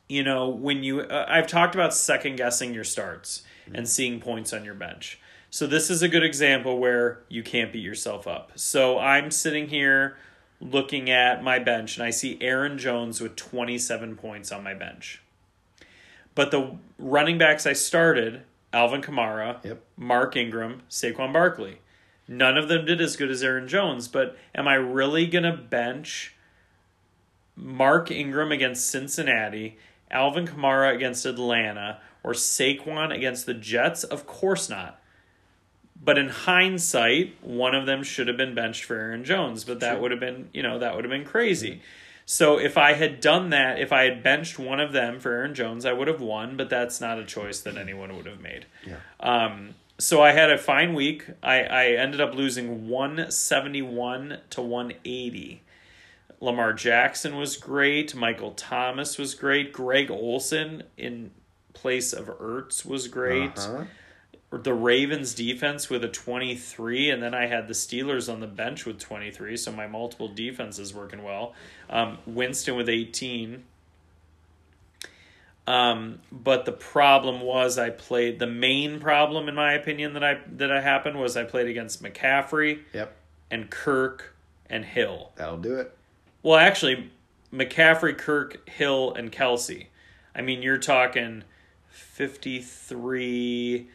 you 0.08 0.22
know, 0.22 0.48
when 0.48 0.82
you 0.82 1.00
uh, 1.00 1.26
I've 1.28 1.46
talked 1.46 1.74
about 1.74 1.94
second 1.94 2.36
guessing 2.36 2.74
your 2.74 2.84
starts 2.84 3.42
and 3.74 3.88
seeing 3.88 4.20
points 4.20 4.52
on 4.52 4.64
your 4.64 4.74
bench. 4.74 5.20
So 5.52 5.66
this 5.66 5.90
is 5.90 6.00
a 6.00 6.08
good 6.08 6.24
example 6.24 6.78
where 6.78 7.18
you 7.28 7.42
can't 7.42 7.74
beat 7.74 7.84
yourself 7.84 8.26
up. 8.26 8.52
So 8.54 8.98
I'm 8.98 9.30
sitting 9.30 9.68
here 9.68 10.16
looking 10.62 11.10
at 11.10 11.44
my 11.44 11.58
bench 11.58 11.98
and 11.98 12.06
I 12.06 12.08
see 12.08 12.38
Aaron 12.40 12.78
Jones 12.78 13.20
with 13.20 13.36
27 13.36 14.16
points 14.16 14.50
on 14.50 14.64
my 14.64 14.72
bench. 14.72 15.20
But 16.34 16.52
the 16.52 16.78
running 16.98 17.36
backs 17.36 17.66
I 17.66 17.74
started, 17.74 18.44
Alvin 18.72 19.02
Kamara, 19.02 19.62
Yep. 19.62 19.82
Mark 19.98 20.36
Ingram, 20.36 20.84
Saquon 20.88 21.34
Barkley. 21.34 21.80
None 22.26 22.56
of 22.56 22.68
them 22.68 22.86
did 22.86 23.02
as 23.02 23.16
good 23.16 23.30
as 23.30 23.42
Aaron 23.42 23.68
Jones, 23.68 24.08
but 24.08 24.38
am 24.54 24.66
I 24.66 24.74
really 24.76 25.26
going 25.26 25.44
to 25.44 25.52
bench 25.52 26.34
Mark 27.54 28.10
Ingram 28.10 28.52
against 28.52 28.88
Cincinnati, 28.88 29.76
Alvin 30.10 30.46
Kamara 30.46 30.94
against 30.94 31.26
Atlanta, 31.26 32.00
or 32.24 32.32
Saquon 32.32 33.14
against 33.14 33.44
the 33.44 33.52
Jets? 33.52 34.02
Of 34.02 34.26
course 34.26 34.70
not. 34.70 34.98
But 36.04 36.18
in 36.18 36.28
hindsight, 36.28 37.36
one 37.42 37.74
of 37.74 37.86
them 37.86 38.02
should 38.02 38.26
have 38.26 38.36
been 38.36 38.54
benched 38.54 38.84
for 38.84 38.96
Aaron 38.96 39.24
Jones, 39.24 39.64
but 39.64 39.80
that 39.80 40.00
would 40.00 40.10
have 40.10 40.18
been, 40.18 40.48
you 40.52 40.62
know, 40.62 40.80
that 40.80 40.96
would 40.96 41.04
have 41.04 41.10
been 41.10 41.24
crazy. 41.24 41.80
So 42.26 42.58
if 42.58 42.76
I 42.76 42.94
had 42.94 43.20
done 43.20 43.50
that, 43.50 43.78
if 43.78 43.92
I 43.92 44.04
had 44.04 44.22
benched 44.22 44.58
one 44.58 44.80
of 44.80 44.92
them 44.92 45.20
for 45.20 45.32
Aaron 45.32 45.54
Jones, 45.54 45.84
I 45.86 45.92
would 45.92 46.08
have 46.08 46.20
won, 46.20 46.56
but 46.56 46.70
that's 46.70 47.00
not 47.00 47.18
a 47.18 47.24
choice 47.24 47.60
that 47.60 47.76
anyone 47.76 48.16
would 48.16 48.26
have 48.26 48.40
made. 48.40 48.66
Yeah. 48.86 48.96
Um, 49.20 49.74
so 49.98 50.22
I 50.22 50.32
had 50.32 50.50
a 50.50 50.58
fine 50.58 50.94
week. 50.94 51.24
I, 51.42 51.62
I 51.62 51.86
ended 51.90 52.20
up 52.20 52.34
losing 52.34 52.88
171 52.88 54.38
to 54.50 54.62
180. 54.62 55.62
Lamar 56.40 56.72
Jackson 56.72 57.36
was 57.36 57.56
great. 57.56 58.14
Michael 58.14 58.50
Thomas 58.52 59.16
was 59.16 59.34
great. 59.34 59.72
Greg 59.72 60.10
Olsen 60.10 60.82
in 60.96 61.30
place 61.72 62.12
of 62.12 62.26
Ertz 62.26 62.84
was 62.84 63.06
great. 63.06 63.56
Uh-huh. 63.58 63.84
The 64.58 64.74
Ravens 64.74 65.34
defense 65.34 65.88
with 65.88 66.04
a 66.04 66.08
23, 66.08 67.08
and 67.10 67.22
then 67.22 67.32
I 67.34 67.46
had 67.46 67.68
the 67.68 67.74
Steelers 67.74 68.30
on 68.30 68.40
the 68.40 68.46
bench 68.46 68.84
with 68.84 68.98
23, 68.98 69.56
so 69.56 69.72
my 69.72 69.86
multiple 69.86 70.28
defenses 70.28 70.92
working 70.92 71.22
well. 71.22 71.54
Um, 71.88 72.18
Winston 72.26 72.76
with 72.76 72.88
18. 72.88 73.64
Um, 75.66 76.18
but 76.30 76.64
the 76.66 76.72
problem 76.72 77.40
was 77.40 77.78
I 77.78 77.90
played 77.90 78.38
the 78.40 78.46
main 78.48 78.98
problem 79.00 79.48
in 79.48 79.54
my 79.54 79.72
opinion 79.74 80.12
that 80.14 80.24
I 80.24 80.40
that 80.56 80.72
I 80.72 80.80
happened 80.80 81.20
was 81.20 81.36
I 81.36 81.44
played 81.44 81.68
against 81.68 82.02
McCaffrey 82.02 82.80
Yep. 82.92 83.14
and 83.50 83.70
Kirk 83.70 84.34
and 84.68 84.84
Hill. 84.84 85.30
That'll 85.36 85.58
do 85.58 85.76
it. 85.76 85.96
Well, 86.42 86.58
actually, 86.58 87.12
McCaffrey, 87.54 88.18
Kirk, 88.18 88.68
Hill, 88.68 89.14
and 89.14 89.30
Kelce. 89.30 89.86
I 90.34 90.42
mean, 90.42 90.62
you're 90.62 90.78
talking 90.78 91.44
53, 91.90 93.88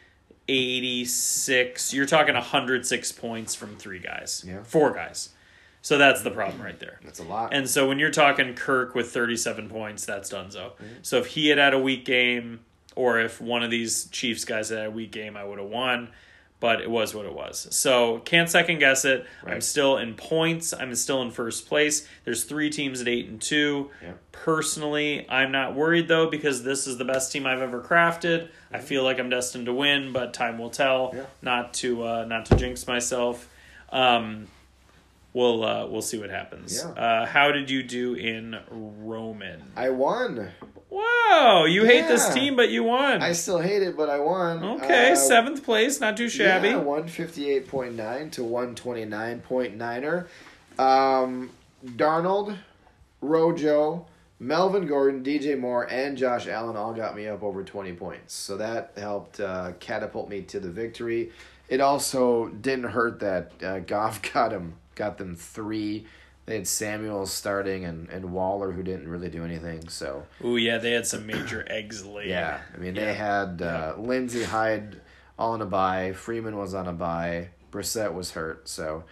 86. 0.47 1.93
You're 1.93 2.05
talking 2.05 2.33
106 2.33 3.11
points 3.13 3.55
from 3.55 3.75
three 3.75 3.99
guys. 3.99 4.43
Yeah. 4.47 4.63
Four 4.63 4.91
guys. 4.93 5.29
So 5.81 5.97
that's 5.97 6.21
the 6.21 6.31
problem 6.31 6.61
right 6.61 6.79
there. 6.79 6.99
That's 7.03 7.19
a 7.19 7.23
lot. 7.23 7.53
And 7.53 7.69
so 7.69 7.87
when 7.87 7.97
you're 7.99 8.11
talking 8.11 8.53
Kirk 8.55 8.93
with 8.93 9.11
37 9.11 9.69
points, 9.69 10.05
that's 10.05 10.31
donezo. 10.31 10.73
So 11.01 11.17
if 11.19 11.27
he 11.27 11.47
had 11.47 11.57
had 11.57 11.73
a 11.73 11.79
weak 11.79 12.03
game, 12.03 12.59
or 12.95 13.19
if 13.19 13.39
one 13.39 13.63
of 13.63 13.71
these 13.71 14.05
Chiefs 14.07 14.43
guys 14.43 14.69
had 14.69 14.87
a 14.87 14.91
weak 14.91 15.11
game, 15.11 15.37
I 15.37 15.43
would 15.45 15.59
have 15.59 15.69
won. 15.69 16.09
But 16.59 16.81
it 16.81 16.89
was 16.89 17.13
what 17.13 17.27
it 17.27 17.33
was. 17.33 17.67
So 17.69 18.17
can't 18.19 18.49
second 18.49 18.79
guess 18.79 19.05
it. 19.05 19.27
I'm 19.45 19.61
still 19.61 19.97
in 19.97 20.15
points. 20.15 20.73
I'm 20.73 20.95
still 20.95 21.21
in 21.21 21.29
first 21.29 21.67
place. 21.67 22.07
There's 22.25 22.45
three 22.45 22.71
teams 22.71 22.99
at 22.99 23.07
eight 23.07 23.27
and 23.27 23.39
two. 23.39 23.91
Yeah. 24.01 24.13
Personally, 24.31 25.29
I'm 25.29 25.51
not 25.51 25.75
worried 25.75 26.07
though 26.07 26.31
because 26.31 26.63
this 26.63 26.87
is 26.87 26.97
the 26.97 27.05
best 27.05 27.31
team 27.31 27.45
I've 27.45 27.61
ever 27.61 27.79
crafted. 27.79 28.49
I 28.73 28.79
feel 28.79 29.03
like 29.03 29.19
I'm 29.19 29.29
destined 29.29 29.67
to 29.67 29.73
win, 29.73 30.11
but 30.13 30.33
time 30.33 30.57
will 30.57 30.71
tell. 30.71 31.11
Yeah. 31.13 31.25
Not 31.43 31.75
to 31.75 32.03
uh, 32.03 32.25
not 32.25 32.47
to 32.47 32.55
jinx 32.55 32.87
myself. 32.87 33.47
Um, 33.91 34.47
we'll 35.33 35.63
uh, 35.63 35.85
we'll 35.85 36.01
see 36.01 36.17
what 36.17 36.31
happens. 36.31 36.83
Yeah. 36.83 36.89
Uh, 36.91 37.25
how 37.27 37.51
did 37.51 37.69
you 37.69 37.83
do 37.83 38.15
in 38.15 38.57
Roman? 38.71 39.61
I 39.75 39.89
won. 39.89 40.49
Wow, 40.89 41.65
you 41.67 41.83
hate 41.83 42.07
this 42.07 42.33
team, 42.33 42.55
but 42.55 42.69
you 42.69 42.83
won. 42.83 43.21
I 43.21 43.33
still 43.33 43.59
hate 43.59 43.81
it, 43.83 43.97
but 43.97 44.09
I 44.09 44.19
won. 44.19 44.63
okay, 44.63 45.11
Uh, 45.11 45.15
seventh 45.15 45.63
place, 45.63 45.99
not 45.99 46.15
too 46.15 46.29
shabby. 46.29 46.69
Yeah, 46.69 46.77
one 46.77 47.07
fifty 47.07 47.49
eight 47.49 47.67
point 47.67 47.95
nine 47.95 48.29
to 48.31 48.43
one 48.43 48.73
twenty 48.75 49.03
nine 49.05 49.41
point 49.41 49.75
niner. 49.75 50.27
Um, 50.79 51.49
Darnold, 51.85 52.57
Rojo, 53.21 54.05
Melvin 54.39 54.87
Gordon, 54.87 55.23
DJ 55.23 55.59
Moore, 55.59 55.83
and 55.91 56.17
Josh 56.17 56.47
Allen 56.47 56.77
all 56.77 56.93
got 56.93 57.15
me 57.15 57.27
up 57.27 57.43
over 57.43 57.63
twenty 57.63 57.91
points. 57.93 58.33
So 58.33 58.55
that 58.57 58.93
helped 58.95 59.39
uh, 59.39 59.73
catapult 59.79 60.29
me 60.29 60.41
to 60.43 60.59
the 60.59 60.69
victory. 60.69 61.31
It 61.67 61.81
also 61.81 62.47
didn't 62.47 62.91
hurt 62.91 63.19
that 63.19 63.51
uh, 63.61 63.79
Goff 63.79 64.21
got 64.33 64.51
him 64.53 64.75
got 64.95 65.17
them 65.17 65.35
three. 65.35 66.05
They 66.47 66.55
had 66.55 66.67
Samuel 66.67 67.25
starting 67.27 67.83
and, 67.85 68.09
and 68.09 68.31
Waller 68.31 68.71
who 68.71 68.81
didn't 68.81 69.07
really 69.09 69.29
do 69.29 69.43
anything. 69.43 69.89
So 69.89 70.25
Ooh, 70.43 70.55
yeah, 70.57 70.77
they 70.79 70.91
had 70.91 71.05
some 71.05 71.27
major 71.27 71.63
eggs 71.69 72.05
laid. 72.05 72.29
yeah, 72.29 72.61
I 72.73 72.77
mean 72.77 72.95
Yeah. 72.95 73.05
they 73.05 73.13
had 73.13 73.61
uh, 73.61 73.93
Lindsay 73.97 74.43
Hyde 74.43 75.01
all 75.37 75.51
on 75.51 75.61
a 75.61 75.65
bye. 75.65 76.13
Freeman 76.13 76.55
was 76.57 76.73
on 76.73 76.87
a 76.87 76.93
bye. 76.93 77.49
Brissett 77.69 78.13
was 78.13 78.31
hurt. 78.31 78.67
So, 78.69 79.03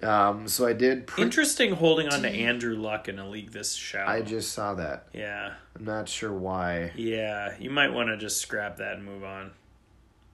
um, 0.00 0.46
so 0.46 0.64
I 0.64 0.72
did. 0.74 1.08
Pre- 1.08 1.24
Interesting 1.24 1.72
holding 1.74 2.08
on 2.08 2.22
to 2.22 2.28
Andrew 2.30 2.76
Luck 2.76 3.08
in 3.08 3.18
a 3.18 3.28
league 3.28 3.50
this 3.50 3.74
shallow. 3.74 4.08
I 4.10 4.22
just 4.22 4.52
saw 4.52 4.74
that. 4.74 5.08
yeah, 5.12 5.54
I'm 5.76 5.84
not 5.84 6.08
sure 6.08 6.32
why. 6.32 6.92
yeah. 6.94 7.54
You 7.58 7.70
might 7.70 7.92
want 7.92 8.08
to 8.10 8.16
just 8.16 8.40
scrap 8.40 8.76
that 8.76 8.94
and 8.94 9.04
move 9.04 9.24
on. 9.24 9.50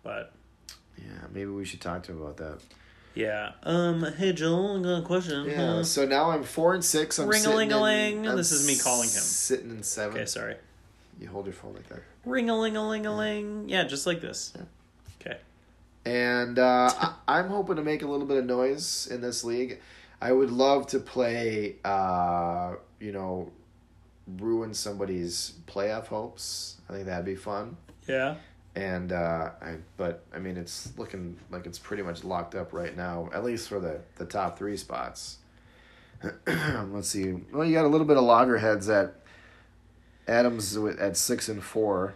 But 0.03 0.33
Yeah, 0.99 1.27
maybe 1.33 1.47
we 1.51 1.65
should 1.65 1.81
talk 1.81 2.03
to 2.05 2.13
him 2.13 2.21
about 2.21 2.37
that. 2.37 2.59
Yeah. 3.15 3.53
Um. 3.63 4.05
Hey 4.17 4.33
Joel, 4.33 4.79
I 4.79 4.83
got 4.83 5.03
a 5.03 5.07
question. 5.07 5.47
Yeah. 5.47 5.83
So 5.83 6.05
now 6.07 6.31
I'm 6.31 6.43
four 6.43 6.75
and 6.75 6.85
six. 6.85 7.19
I'm 7.19 7.31
sitting 7.33 7.51
in- 7.53 7.59
Ring-a-ling-a-ling. 7.59 8.29
I'm 8.29 8.37
This 8.37 8.53
is 8.53 8.67
me 8.67 8.77
calling 8.77 9.09
him. 9.09 9.21
Sitting 9.21 9.71
in 9.71 9.83
seven. 9.83 10.17
Okay, 10.17 10.27
sorry. 10.27 10.57
You 11.21 11.29
hold 11.29 11.47
your 11.47 11.55
phone 11.55 11.75
like 11.75 11.89
that. 11.89 12.01
Ring 12.25 12.51
a 12.51 12.59
ling 12.59 12.77
a 12.77 12.87
ling 12.89 13.07
a 13.07 13.17
ling. 13.17 13.69
Yeah, 13.69 13.85
just 13.85 14.07
like 14.07 14.21
this. 14.21 14.53
Yeah. 14.57 14.63
Okay. 15.21 15.39
And 16.05 16.59
uh, 16.59 16.91
I, 16.99 17.15
I'm 17.39 17.49
hoping 17.49 17.77
to 17.77 17.83
make 17.83 18.03
a 18.03 18.07
little 18.07 18.27
bit 18.27 18.37
of 18.39 18.45
noise 18.47 19.07
in 19.11 19.21
this 19.21 19.45
league. 19.45 19.81
I 20.21 20.33
would 20.33 20.51
love 20.51 20.87
to 20.89 20.99
play, 20.99 21.77
uh, 21.85 22.75
you 22.99 23.13
know, 23.13 23.53
ruin 24.39 24.75
somebody's 24.75 25.53
playoff 25.67 26.07
hopes. 26.07 26.77
I 26.89 26.95
think 26.95 27.07
that'd 27.07 27.25
be 27.27 27.37
fun. 27.37 27.77
Yeah. 28.09 28.37
And 28.77 29.13
uh, 29.13 29.51
I, 29.63 29.77
but 29.97 30.25
I 30.35 30.39
mean, 30.39 30.57
it's 30.57 30.93
looking 30.97 31.37
like 31.51 31.67
it's 31.67 31.79
pretty 31.79 32.03
much 32.03 32.25
locked 32.25 32.55
up 32.55 32.73
right 32.73 32.97
now, 32.97 33.29
at 33.33 33.45
least 33.45 33.69
for 33.69 33.79
the 33.79 34.01
the 34.17 34.25
top 34.25 34.59
three 34.59 34.77
spots. 34.77 35.39
Let's 36.47 37.09
see. 37.09 37.33
Well, 37.53 37.65
you 37.65 37.75
got 37.75 37.85
a 37.85 37.89
little 37.89 38.07
bit 38.07 38.17
of 38.17 38.25
loggerheads 38.25 38.89
at 38.89 39.15
Adams 40.27 40.77
at 40.77 41.17
six 41.17 41.49
and 41.49 41.63
four, 41.63 42.15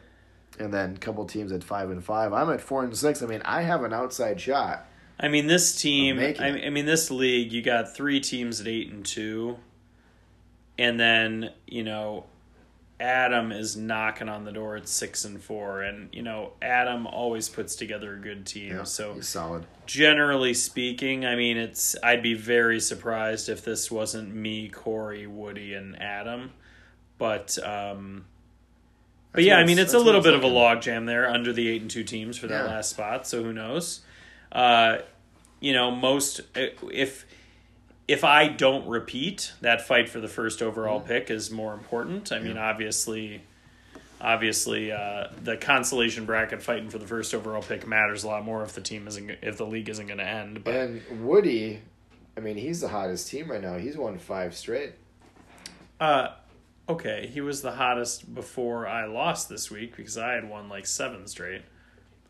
and 0.59 0.73
then 0.73 0.95
a 0.97 0.99
couple 0.99 1.25
teams 1.27 1.53
at 1.53 1.63
five 1.63 1.91
and 1.91 2.03
five. 2.05 2.33
I'm 2.33 2.51
at 2.51 2.61
four 2.61 2.83
and 2.83 2.97
six. 2.97 3.23
I 3.23 3.27
mean, 3.27 3.43
I 3.45 3.63
have 3.63 3.85
an 3.85 3.93
outside 3.93 4.41
shot. 4.41 4.87
I 5.21 5.29
mean, 5.29 5.47
this 5.47 5.81
team. 5.81 6.19
I. 6.19 6.35
I 6.67 6.71
mean, 6.71 6.87
this 6.87 7.11
league. 7.11 7.53
You 7.53 7.63
got 7.63 7.95
three 7.95 8.21
teams 8.21 8.61
at 8.61 8.69
eight 8.69 8.91
and 8.91 9.05
two, 9.05 9.59
and 10.79 10.99
then 10.99 11.51
you 11.67 11.83
know, 11.83 12.27
Adam 13.01 13.53
is 13.53 13.77
knocking 13.77 14.29
on 14.29 14.45
the 14.45 14.51
door 14.53 14.77
at 14.77 14.89
six 14.89 15.25
and 15.25 15.41
four, 15.43 15.83
and 15.83 16.09
you 16.13 16.23
know, 16.23 16.53
Adam 16.61 17.07
always 17.07 17.49
puts 17.49 17.77
together 17.77 18.15
a 18.15 18.19
good 18.19 18.45
team. 18.45 18.85
so 18.85 19.15
he's 19.15 19.29
solid. 19.29 19.67
generally 19.87 20.53
speaking, 20.55 21.25
I 21.25 21.37
mean, 21.37 21.57
it's. 21.57 21.95
I'd 22.03 22.23
be 22.23 22.35
very 22.35 22.81
surprised 22.81 23.49
if 23.49 23.65
this 23.65 23.91
wasn't 23.91 24.35
me, 24.35 24.69
Corey, 24.69 25.27
Woody, 25.27 25.75
and 25.75 26.01
Adam, 26.03 26.51
but. 27.19 27.57
um 27.65 28.25
but 29.31 29.41
That's 29.43 29.47
yeah, 29.49 29.59
I 29.59 29.65
mean, 29.67 29.79
it's- 29.79 29.93
a 29.95 29.99
little 29.99 30.23
bit 30.23 30.33
of 30.35 30.43
a 30.43 30.49
logjam 30.49 31.05
there 31.07 31.29
under 31.29 31.53
the 31.53 31.69
eight 31.69 31.83
and 31.83 31.91
two 31.91 32.03
teams 32.03 32.39
for 32.39 32.47
that 32.47 32.65
Yeah. 32.65 32.71
last 32.75 32.91
spot. 32.91 33.27
So 33.27 33.43
who 33.43 33.53
knows? 33.53 34.01
Uh, 34.51 34.99
you 35.61 35.75
know, 35.75 35.91
most 35.91 36.41
if 36.57 37.27
if 38.09 38.25
I 38.25 38.49
don't 38.49 38.89
repeat, 38.89 39.53
that 39.61 39.87
fight 39.87 40.09
for 40.09 40.19
the 40.21 40.29
first 40.29 40.63
overall 40.63 40.99
Mm-hmm. 40.99 41.09
pick 41.09 41.31
is 41.31 41.51
more 41.51 41.75
important. 41.75 42.33
I 42.33 42.39
mean, 42.41 42.57
obviously, 42.59 43.43
obviously, 44.21 44.91
uh, 44.91 45.29
the 45.45 45.57
consolation 45.59 46.25
bracket 46.25 46.63
fighting 46.63 46.89
for 46.89 46.99
the 46.99 47.07
first 47.07 47.35
overall 47.35 47.63
pick 47.63 47.87
matters 47.87 48.25
a 48.25 48.27
lot 48.29 48.45
more 48.45 48.63
if 48.63 48.73
the 48.73 48.81
team 48.81 49.07
isn't 49.07 49.31
if 49.43 49.59
the 49.59 49.67
league 49.67 49.89
isn't 49.89 50.07
going 50.07 50.19
to 50.19 50.27
end. 50.27 50.65
But 50.65 50.75
And 50.75 51.27
Woody, 51.27 51.83
I 52.37 52.41
mean, 52.41 52.57
he's 52.57 52.81
the 52.81 52.89
hottest 52.89 53.29
team 53.29 53.51
right 53.51 53.61
now. 53.61 53.77
He's 53.77 53.97
won 53.97 54.19
five 54.19 54.57
straight. 54.57 54.95
uh, 56.01 56.29
okay, 56.89 57.29
he 57.33 57.41
was 57.43 57.61
the 57.63 57.73
hottest 57.73 58.35
before 58.35 58.87
I 58.87 59.05
lost 59.07 59.49
this 59.49 59.71
week 59.71 59.95
because 59.97 60.17
I 60.17 60.33
had 60.33 60.49
won 60.49 60.69
like 60.69 60.87
seven 60.87 61.27
straight. 61.27 61.63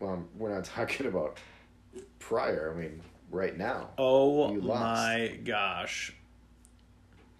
Well, 0.00 0.24
we're 0.36 0.52
not 0.52 0.64
talking 0.76 1.06
about 1.06 1.38
prior. 2.18 2.74
I 2.76 2.80
mean, 2.80 3.00
right 3.30 3.56
now. 3.56 3.90
Oh 3.98 4.52
You 4.52 4.60
lost. 4.60 4.80
my 4.82 5.38
gosh. 5.44 6.14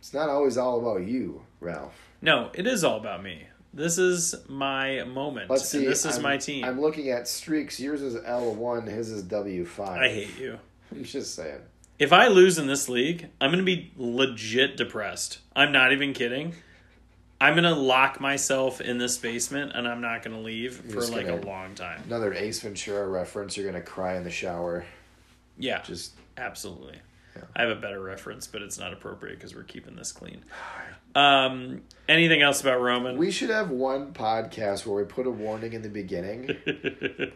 It's 0.01 0.15
not 0.15 0.29
always 0.29 0.57
all 0.57 0.79
about 0.81 1.07
you, 1.07 1.43
Ralph. 1.61 1.95
No, 2.23 2.51
it 2.55 2.67
is 2.67 2.85
all 2.85 2.97
about 2.99 3.23
me. 3.23 3.45
This 3.75 3.99
is 3.99 4.35
my 4.49 5.05
moment. 5.05 5.51
Let's 5.51 5.69
see. 5.69 5.79
and 5.79 5.87
this 5.89 6.05
is 6.05 6.15
I'm- 6.15 6.23
my 6.23 6.37
team. 6.37 6.65
I'm 6.65 6.81
looking 6.81 7.11
at 7.11 7.29
streaks. 7.29 7.79
Yours 7.79 8.01
is 8.03 8.17
L 8.25 8.55
one. 8.55 8.87
His 8.87 9.11
is 9.11 9.23
W 9.25 9.65
five. 9.65 10.01
I 10.03 10.09
hate 10.09 10.39
you. 10.39 10.59
I'm 10.93 11.05
just 11.05 11.35
saying. 11.35 11.61
If 11.99 12.13
I 12.13 12.29
lose 12.29 12.59
in 12.59 12.67
this 12.69 12.89
league, 12.89 13.29
I'm 13.41 13.51
going 13.51 13.59
to 13.59 13.65
be 13.65 13.93
legit 13.97 14.77
depressed. 14.77 15.39
I'm 15.57 15.73
not 15.73 15.93
even 15.93 16.13
kidding. 16.13 16.55
I'm 17.41 17.55
going 17.55 17.65
to 17.65 17.75
lock 17.75 18.21
myself 18.21 18.81
in 18.81 18.99
this 18.99 19.19
basement 19.19 19.73
and 19.75 19.87
I'm 19.87 20.01
not 20.01 20.23
going 20.23 20.37
to 20.37 20.43
leave 20.43 20.77
for 20.77 21.01
like 21.07 21.27
gonna- 21.27 21.41
a 21.41 21.45
long 21.45 21.75
time. 21.75 22.03
Another 22.07 22.33
Ace 22.33 22.61
Ventura 22.61 23.07
reference. 23.09 23.57
You're 23.57 23.67
gonna 23.67 23.83
cry 23.85 24.17
in 24.17 24.23
the 24.25 24.31
shower. 24.31 24.85
Yeah, 25.59 25.83
Just 25.83 26.13
absolutely. 26.37 26.99
Yeah. 27.37 27.43
I 27.55 27.63
have 27.63 27.71
a 27.71 27.81
better 27.81 28.01
reference, 28.01 28.47
but 28.47 28.63
it's 28.63 28.79
not 28.79 28.93
appropriate 28.93 29.37
because 29.37 29.55
we're 29.55 29.63
keeping 29.65 29.97
this 29.97 30.13
clean. 30.13 30.45
Um, 31.15 31.81
anything 32.09 32.43
else 32.43 32.61
about 32.61 32.81
Roman? 32.81 33.17
we 33.17 33.31
should 33.33 33.49
have 33.51 33.71
one 33.71 34.13
podcast 34.13 34.87
where 34.87 35.03
we 35.03 35.09
put 35.09 35.27
a 35.27 35.31
warning 35.31 35.73
in 35.73 35.81
the 35.83 35.89
beginning. 35.89 36.55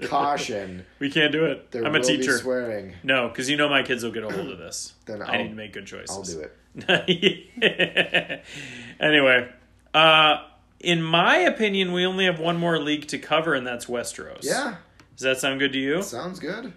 Caution. 0.04 0.84
We 1.00 1.10
can't 1.10 1.32
do 1.32 1.46
it. 1.46 1.70
There 1.72 1.84
I'm 1.84 1.94
a 1.94 2.00
teacher. 2.00 2.36
swearing. 2.38 2.92
No, 3.02 3.28
because 3.28 3.48
you 3.50 3.56
know 3.56 3.68
my 3.70 3.82
kids 3.82 4.04
will 4.04 4.12
get 4.12 4.22
a 4.24 4.30
hold 4.30 4.50
of 4.50 4.58
this. 4.58 4.92
Then 5.06 5.22
I 5.22 5.32
I'll- 5.32 5.42
need 5.42 5.48
to 5.48 5.54
make 5.54 5.72
good 5.72 5.86
choices. 5.86 6.10
I'll 6.16 6.22
do 6.22 6.48
it. 6.76 8.42
anyway, 9.00 9.48
uh, 9.94 10.36
in 10.80 11.02
my 11.02 11.36
opinion, 11.38 11.92
we 11.92 12.04
only 12.06 12.26
have 12.26 12.38
one 12.38 12.58
more 12.58 12.78
league 12.78 13.08
to 13.08 13.18
cover, 13.18 13.54
and 13.54 13.66
that's 13.66 13.86
Westeros. 13.86 14.44
Yeah, 14.44 14.76
Does 15.16 15.22
that 15.24 15.38
sound 15.38 15.58
good 15.60 15.72
to 15.72 15.78
you? 15.78 16.02
sounds 16.02 16.38
good. 16.38 16.72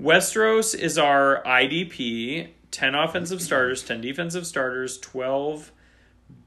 Westeros 0.00 0.74
is 0.74 0.96
our 0.96 1.42
IDP 1.44 2.48
10 2.70 2.94
offensive 2.94 3.42
starters, 3.42 3.82
10 3.82 4.00
defensive 4.00 4.46
starters, 4.46 4.98
12 4.98 5.72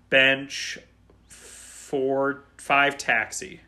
bench, 0.10 0.80
4, 1.28 2.44
5 2.58 2.98
taxi. 2.98 3.62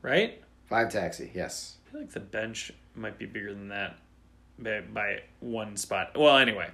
Right? 0.00 0.42
Five 0.68 0.90
taxi. 0.90 1.30
Yes. 1.34 1.76
I 1.86 1.90
feel 1.90 2.00
like 2.02 2.10
the 2.12 2.20
bench 2.20 2.72
might 2.94 3.18
be 3.18 3.26
bigger 3.26 3.52
than 3.52 3.68
that 3.68 3.96
by, 4.58 4.80
by 4.80 5.22
one 5.40 5.76
spot. 5.76 6.16
Well, 6.16 6.36
anyway, 6.36 6.70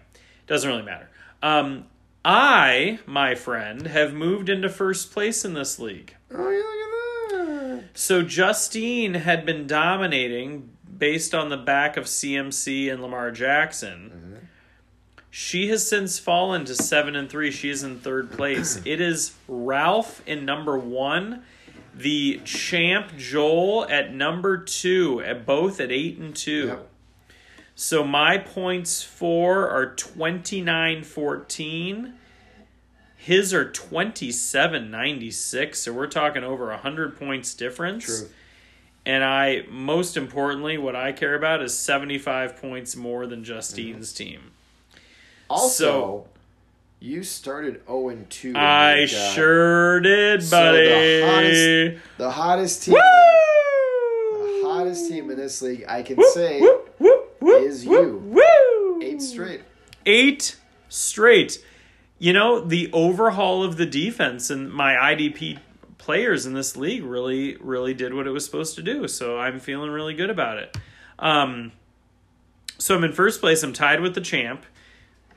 doesn't 0.46 0.68
really 0.68 0.82
matter. 0.82 1.08
Um, 1.42 1.86
I, 2.24 2.98
my 3.06 3.34
friend, 3.34 3.86
have 3.86 4.14
moved 4.14 4.48
into 4.48 4.68
first 4.68 5.12
place 5.12 5.44
in 5.44 5.54
this 5.54 5.78
league. 5.78 6.14
Oh, 6.32 6.50
yeah, 6.50 6.58
look 6.58 7.42
at 7.42 7.76
that. 7.76 7.98
So 7.98 8.22
Justine 8.22 9.14
had 9.14 9.46
been 9.46 9.66
dominating 9.66 10.70
based 10.98 11.34
on 11.34 11.48
the 11.48 11.56
back 11.56 11.96
of 11.96 12.04
CMC 12.04 12.92
and 12.92 13.02
Lamar 13.02 13.30
Jackson. 13.30 14.48
She 15.30 15.68
has 15.68 15.88
since 15.88 16.18
fallen 16.18 16.64
to 16.66 16.74
seven 16.76 17.16
and 17.16 17.28
three. 17.28 17.50
She 17.50 17.68
is 17.68 17.82
in 17.82 17.98
third 17.98 18.30
place. 18.30 18.80
it 18.84 19.00
is 19.00 19.34
Ralph 19.48 20.22
in 20.26 20.44
number 20.44 20.78
one, 20.78 21.42
the 21.92 22.40
champ 22.44 23.16
Joel 23.16 23.84
at 23.88 24.14
number 24.14 24.58
two, 24.58 25.20
at 25.22 25.44
both 25.44 25.80
at 25.80 25.90
eight 25.90 26.18
and 26.18 26.36
two. 26.36 26.66
Yep. 26.68 26.88
So 27.74 28.04
my 28.04 28.38
points 28.38 29.02
for 29.02 29.68
are 29.68 29.92
29-14. 29.96 32.12
His 33.16 33.52
are 33.52 33.64
27-96. 33.64 35.76
So 35.76 35.92
we're 35.92 36.06
talking 36.06 36.44
over 36.44 36.66
100 36.66 37.18
points 37.18 37.54
difference. 37.54 38.04
True. 38.04 38.28
And 39.06 39.22
I 39.22 39.64
most 39.70 40.16
importantly 40.16 40.78
what 40.78 40.96
I 40.96 41.12
care 41.12 41.34
about 41.34 41.62
is 41.62 41.76
75 41.78 42.56
points 42.56 42.96
more 42.96 43.26
than 43.26 43.44
Justine's 43.44 44.12
mm-hmm. 44.12 44.24
team. 44.24 44.40
Also, 45.50 45.84
So- 45.84 46.26
you 47.00 47.22
started 47.22 47.82
0 47.86 48.08
and 48.08 48.30
2. 48.30 48.54
I 48.56 49.04
sure 49.04 50.00
did, 50.00 50.42
so 50.42 50.56
buddy. 50.56 50.88
the 50.88 51.26
hottest- 51.26 52.16
The 52.16 52.30
hottest 52.30 52.82
team. 52.84 52.94
Woo! 52.94 53.00
The 54.62 54.68
hottest 54.68 55.10
team 55.10 55.30
in 55.30 55.36
this 55.36 55.60
league, 55.60 55.84
I 55.86 56.02
can 56.02 56.16
Whoop, 56.16 56.32
say, 56.32 56.60
whoop, 56.60 56.96
whoop, 56.98 57.62
is 57.62 57.84
you. 57.84 58.22
Woo! 58.24 59.02
eight 59.02 59.20
straight. 59.20 59.60
eight 60.06 60.56
straight. 60.88 61.62
You 62.18 62.32
know, 62.32 62.60
the 62.60 62.90
overhaul 62.92 63.62
of 63.62 63.76
the 63.76 63.84
defense 63.86 64.48
and 64.48 64.72
my 64.72 64.94
IDP 64.94 65.58
players 66.04 66.44
in 66.44 66.52
this 66.52 66.76
league 66.76 67.02
really, 67.02 67.56
really 67.56 67.94
did 67.94 68.12
what 68.12 68.26
it 68.26 68.30
was 68.30 68.44
supposed 68.44 68.76
to 68.76 68.82
do. 68.82 69.08
So 69.08 69.38
I'm 69.38 69.58
feeling 69.58 69.90
really 69.90 70.12
good 70.12 70.28
about 70.28 70.58
it. 70.58 70.76
Um, 71.18 71.72
so 72.76 72.94
I'm 72.94 73.04
in 73.04 73.12
first 73.12 73.40
place. 73.40 73.62
I'm 73.62 73.72
tied 73.72 74.00
with 74.00 74.14
the 74.14 74.20
champ. 74.20 74.66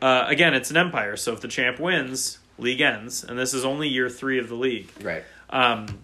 Uh, 0.01 0.25
again, 0.27 0.53
it's 0.53 0.69
an 0.69 0.77
empire. 0.77 1.15
So 1.15 1.31
if 1.31 1.39
the 1.39 1.47
champ 1.47 1.79
wins, 1.79 2.39
league 2.57 2.81
ends. 2.81 3.23
And 3.23 3.39
this 3.39 3.53
is 3.53 3.63
only 3.63 3.87
year 3.87 4.09
three 4.09 4.39
of 4.39 4.49
the 4.49 4.55
league. 4.55 4.91
Right. 5.01 5.23
Um, 5.49 5.99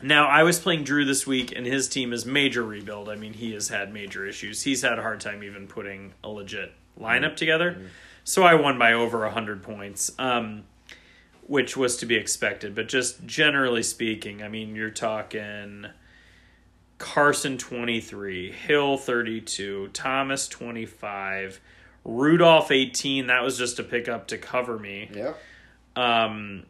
now 0.00 0.26
I 0.26 0.42
was 0.42 0.58
playing 0.58 0.84
Drew 0.84 1.04
this 1.04 1.26
week, 1.26 1.52
and 1.54 1.66
his 1.66 1.88
team 1.88 2.12
is 2.12 2.24
major 2.24 2.62
rebuild. 2.62 3.08
I 3.08 3.16
mean, 3.16 3.34
he 3.34 3.52
has 3.52 3.68
had 3.68 3.92
major 3.92 4.26
issues. 4.26 4.62
He's 4.62 4.82
had 4.82 4.98
a 4.98 5.02
hard 5.02 5.20
time 5.20 5.44
even 5.44 5.66
putting 5.68 6.14
a 6.24 6.28
legit 6.28 6.72
lineup 6.98 7.36
together. 7.36 7.90
So 8.24 8.42
I 8.42 8.54
won 8.54 8.78
by 8.78 8.94
over 8.94 9.28
hundred 9.28 9.62
points, 9.62 10.10
um, 10.18 10.64
which 11.52 11.76
was 11.76 11.98
to 11.98 12.06
be 12.06 12.14
expected. 12.14 12.74
But 12.74 12.88
just 12.88 13.26
generally 13.26 13.82
speaking, 13.82 14.42
I 14.42 14.48
mean, 14.48 14.74
you're 14.74 14.88
talking 14.88 15.84
Carson 16.96 17.58
twenty 17.58 18.00
three, 18.00 18.50
Hill 18.50 18.96
thirty 18.96 19.38
two, 19.42 19.88
Thomas 19.92 20.48
twenty 20.48 20.86
five. 20.86 21.60
Rudolph 22.04 22.72
18, 22.72 23.26
that 23.28 23.44
was 23.44 23.56
just 23.58 23.78
a 23.78 23.84
pickup 23.84 24.26
to 24.28 24.38
cover 24.38 24.76
me. 24.76 25.08
Yep. 25.14 25.38
Um, 25.94 26.64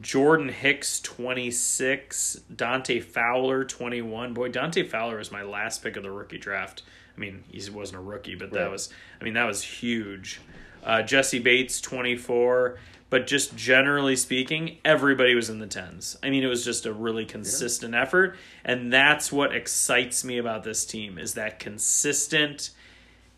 Jordan 0.00 0.48
Hicks 0.48 1.00
26, 1.00 2.42
Dante 2.54 3.00
Fowler 3.00 3.64
21. 3.64 4.32
Boy, 4.32 4.48
Dante 4.48 4.86
Fowler 4.86 5.16
was 5.18 5.32
my 5.32 5.42
last 5.42 5.82
pick 5.82 5.96
of 5.96 6.04
the 6.04 6.10
rookie 6.12 6.38
draft. 6.38 6.84
I 7.16 7.18
mean, 7.18 7.42
he 7.50 7.68
wasn't 7.68 7.98
a 7.98 8.02
rookie, 8.02 8.36
but 8.36 8.52
that 8.52 8.62
Right. 8.62 8.70
was 8.70 8.90
I 9.20 9.24
mean, 9.24 9.34
that 9.34 9.46
was 9.46 9.62
huge. 9.64 10.40
Uh, 10.84 11.02
Jessie 11.02 11.40
Bates 11.40 11.80
24, 11.80 12.78
but 13.10 13.26
just 13.26 13.56
generally 13.56 14.14
speaking, 14.16 14.78
everybody 14.84 15.34
was 15.34 15.50
in 15.50 15.58
the 15.58 15.66
10s. 15.66 16.16
I 16.22 16.30
mean, 16.30 16.44
it 16.44 16.46
was 16.46 16.64
just 16.64 16.86
a 16.86 16.92
really 16.92 17.24
consistent 17.26 17.94
effort, 17.94 18.36
and 18.64 18.92
that's 18.92 19.32
what 19.32 19.54
excites 19.54 20.24
me 20.24 20.38
about 20.38 20.62
this 20.62 20.86
team 20.86 21.18
is 21.18 21.34
that 21.34 21.58
consistent 21.58 22.70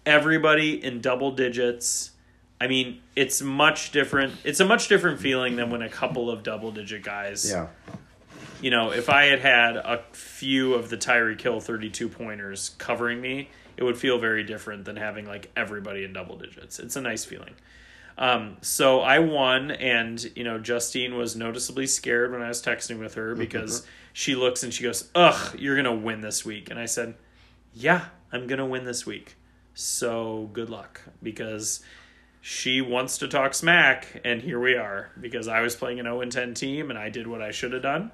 everybody 0.05 0.83
in 0.83 1.01
double 1.01 1.33
digits. 1.33 2.11
I 2.61 2.69
mean, 2.69 3.01
it's 3.17 3.41
much 3.41 3.91
different. 3.93 4.35
It's 4.45 4.61
a 4.61 4.65
much 4.65 4.89
different 4.89 5.21
feeling 5.21 5.57
than 5.57 5.71
when 5.71 5.83
a 5.83 5.89
couple 5.89 6.31
of 6.31 6.43
double 6.43 6.71
digit 6.71 7.03
guys. 7.03 7.51
Yeah. 7.51 7.69
You 8.61 8.71
know, 8.71 8.93
if 8.93 9.09
I 9.09 9.25
had 9.25 9.41
had 9.41 9.77
a 9.77 10.05
few 10.13 10.75
of 10.75 10.89
the 10.89 10.97
Tyreek 10.97 11.41
Hill 11.41 11.61
32 11.61 12.09
pointers 12.09 12.71
covering 12.79 13.21
me, 13.21 13.49
it 13.77 13.83
would 13.83 13.99
feel 13.99 14.19
very 14.19 14.45
different 14.45 14.85
than 14.85 14.97
having 14.97 15.27
like 15.27 15.51
everybody 15.57 16.05
in 16.05 16.13
double 16.13 16.37
digits. 16.37 16.79
It's 16.79 16.95
a 16.95 17.01
nice 17.01 17.25
feeling. 17.25 17.55
Um, 18.19 18.57
so 18.61 19.01
I 19.01 19.19
won, 19.21 19.71
and 19.71 20.23
you 20.37 20.45
know, 20.45 20.59
Justine 20.59 21.17
was 21.17 21.35
noticeably 21.35 21.87
scared 21.87 22.33
when 22.33 22.43
I 22.43 22.49
was 22.49 22.63
texting 22.63 22.99
with 22.99 23.15
her 23.15 23.35
because 23.35 23.87
she 24.13 24.35
looks 24.35 24.63
and 24.63 24.73
she 24.73 24.83
goes, 24.83 25.09
"Ugh, 25.15 25.59
you're 25.59 25.77
gonna 25.77 25.95
win 25.95 26.21
this 26.21 26.45
week," 26.45 26.71
and 26.71 26.79
I 26.79 26.85
said, 26.87 27.15
"Yeah, 27.73 28.07
I'm 28.33 28.47
gonna 28.47 28.67
win 28.67 28.85
this 28.85 29.07
week." 29.07 29.37
So 29.75 30.51
good 30.53 30.69
luck 30.69 31.01
because 31.23 31.83
she 32.43 32.81
wants 32.83 33.19
to 33.19 33.29
talk 33.29 33.55
smack, 33.55 34.21
and 34.25 34.43
here 34.43 34.61
we 34.61 34.75
are 34.77 35.11
because 35.21 35.49
I 35.49 35.61
was 35.63 35.75
playing 35.75 35.99
an 36.01 36.07
0 36.07 36.25
10 36.27 36.53
team 36.55 36.91
and 36.91 36.99
I 36.99 37.09
did 37.09 37.27
what 37.27 37.41
I 37.41 37.51
should 37.53 37.73
have 37.73 37.83
done. 37.83 38.11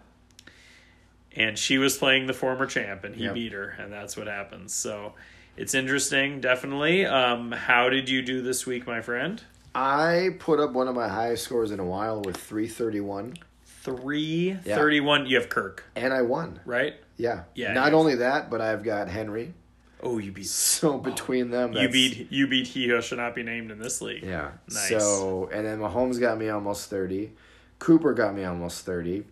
And 1.35 1.59
she 1.59 1.79
was 1.79 1.97
playing 1.97 2.27
the 2.27 2.33
former 2.33 2.67
champ 2.67 3.05
and 3.05 3.15
he 3.15 3.25
Yep. 3.25 3.35
beat 3.35 3.53
her, 3.53 3.69
and 3.79 3.93
that's 3.93 4.17
what 4.17 4.27
happens. 4.29 4.73
So 4.73 5.15
it's 5.57 5.75
interesting, 5.75 6.41
definitely. 6.41 7.05
Um, 7.05 7.53
how 7.53 7.89
did 7.89 8.09
you 8.09 8.23
do 8.23 8.41
this 8.43 8.67
week, 8.67 8.87
my 8.87 9.01
friend? 9.01 9.43
I 9.79 10.31
put 10.41 10.59
up 10.59 10.73
one 10.73 10.89
of 10.89 10.97
my 10.97 11.07
highest 11.09 11.45
scores 11.45 11.71
in 11.71 11.79
a 11.79 11.85
while 11.85 12.21
with 12.21 12.37
331, 12.37 13.35
331. 13.65 15.27
You 15.27 15.37
have 15.37 15.49
Kirk, 15.49 15.85
and 15.95 16.13
I 16.13 16.23
won. 16.23 16.59
right? 16.65 16.95
Yeah. 17.17 17.45
Yeah, 17.55 17.73
Not 17.75 17.95
only 17.95 18.17
that, 18.17 18.51
but 18.51 18.61
I've 18.61 18.83
got 18.83 19.09
Henry. 19.09 19.55
Oh, 20.03 20.19
you 20.19 20.33
beat. 20.33 20.47
So 20.47 20.99
between 20.99 21.51
them, 21.51 21.69
You 21.73 21.89
that's- 21.89 21.93
beat 21.93 22.31
you 22.33 22.47
beat 22.49 22.67
he 22.69 22.89
who 22.89 23.01
should 23.03 23.19
not 23.19 23.35
be 23.37 23.43
named 23.45 23.71
in 23.71 23.79
this 23.79 24.01
league. 24.03 24.25
Yeah. 24.25 24.51
Nice. 24.69 24.89
So 24.89 25.49
and 25.53 25.65
then 25.67 25.79
Mahomes 25.79 26.19
got 26.21 26.39
me 26.39 26.49
almost 26.49 26.91
thirty. 26.91 27.33
Cooper 27.79 28.15
got 28.15 28.35
me 28.35 28.43
almost 28.45 28.85
thirty. 28.85 29.27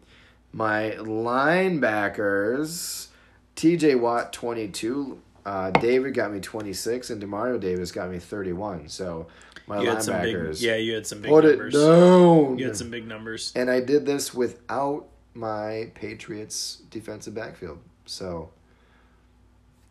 My 0.52 0.92
linebackers, 0.98 3.08
T.J. 3.56 3.96
Watt 3.96 4.32
twenty 4.32 4.68
two. 4.68 5.20
Uh, 5.44 5.70
David 5.70 6.14
got 6.14 6.32
me 6.32 6.40
twenty 6.40 6.72
six, 6.72 7.10
and 7.10 7.22
Demario 7.22 7.60
Davis 7.60 7.92
got 7.92 8.10
me 8.10 8.18
thirty 8.18 8.52
one. 8.52 8.88
So 8.88 9.28
my 9.66 9.80
You 9.82 9.88
had 9.88 10.02
some 10.02 10.20
big, 10.22 10.36
linebackers 10.36 10.62
yeah, 10.62 10.76
you 10.76 10.94
had 10.94 11.06
some 11.06 11.20
big 11.20 11.30
put 11.30 11.44
it 11.44 11.58
numbers. 11.58 11.74
down. 11.74 12.58
You 12.58 12.66
had 12.66 12.76
some 12.76 12.90
big 12.90 13.06
numbers. 13.06 13.52
And 13.56 13.70
I 13.70 13.80
did 13.80 14.06
this 14.06 14.32
without 14.34 15.06
my 15.34 15.90
Patriots 15.94 16.82
defensive 16.90 17.34
backfield. 17.34 17.78
So 18.06 18.50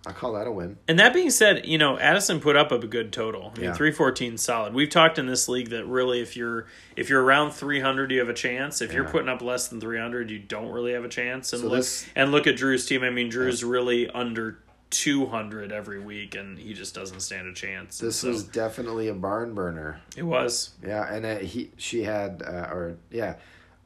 I 0.08 0.12
call 0.12 0.34
that 0.34 0.46
a 0.46 0.52
win. 0.52 0.78
And 0.88 1.00
that 1.00 1.14
being 1.14 1.32
said, 1.32 1.66
you 1.66 1.78
know, 1.80 1.98
Addison 1.98 2.40
put 2.40 2.56
up 2.56 2.72
a 2.72 2.78
good 2.78 3.12
total. 3.12 3.52
I 3.56 3.58
mean, 3.60 3.66
Yeah. 3.70 3.74
three 3.74 3.92
fourteen 3.92 4.38
solid. 4.38 4.74
We've 4.76 4.90
talked 4.90 5.18
in 5.18 5.26
this 5.26 5.50
league 5.50 5.70
that 5.72 5.86
really, 5.86 6.22
if 6.22 6.38
you're 6.38 6.68
if 6.96 7.10
you're 7.10 7.24
around 7.24 7.52
three 7.52 7.80
hundred, 7.80 8.12
you 8.12 8.20
have 8.20 8.30
a 8.30 8.34
chance. 8.34 8.82
If 8.82 8.94
you're 8.94 9.06
putting 9.10 9.30
up 9.30 9.42
less 9.42 9.68
than 9.68 9.82
three 9.82 9.98
hundred, 9.98 10.30
you 10.30 10.38
don't 10.40 10.70
really 10.72 10.94
have 10.94 11.04
a 11.04 11.10
chance. 11.10 11.52
And 11.54 11.62
So 11.64 11.68
look 11.68 11.78
this- 11.80 12.06
and 12.16 12.32
look 12.32 12.46
at 12.46 12.56
Drew's 12.56 12.86
team. 12.86 13.04
I 13.04 13.10
mean, 13.10 13.30
Drew's 13.30 13.64
really 13.64 14.08
under 14.12 14.60
two 14.90 15.26
hundred 15.26 15.72
every 15.72 16.00
week, 16.00 16.36
and 16.36 16.58
he 16.58 16.74
just 16.74 16.94
doesn't 16.96 17.20
stand 17.22 17.48
a 17.48 17.54
chance. 17.54 18.00
This 18.00 18.18
So 18.18 18.30
was 18.30 18.44
definitely 18.44 19.08
a 19.08 19.14
barn 19.14 19.54
burner. 19.54 20.02
it 20.16 20.24
was. 20.24 20.72
Yeah, 20.86 21.12
and 21.14 21.26
uh, 21.26 21.38
he 21.38 21.72
she 21.78 22.04
had 22.04 22.44
uh, 22.46 22.70
or 22.72 22.98
yeah, 23.12 23.36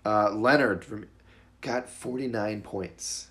uh, 0.06 0.32
Leonard 0.32 0.84
from 0.86 1.08
got 1.62 1.90
forty 1.90 2.28
nine 2.28 2.62
points. 2.62 3.28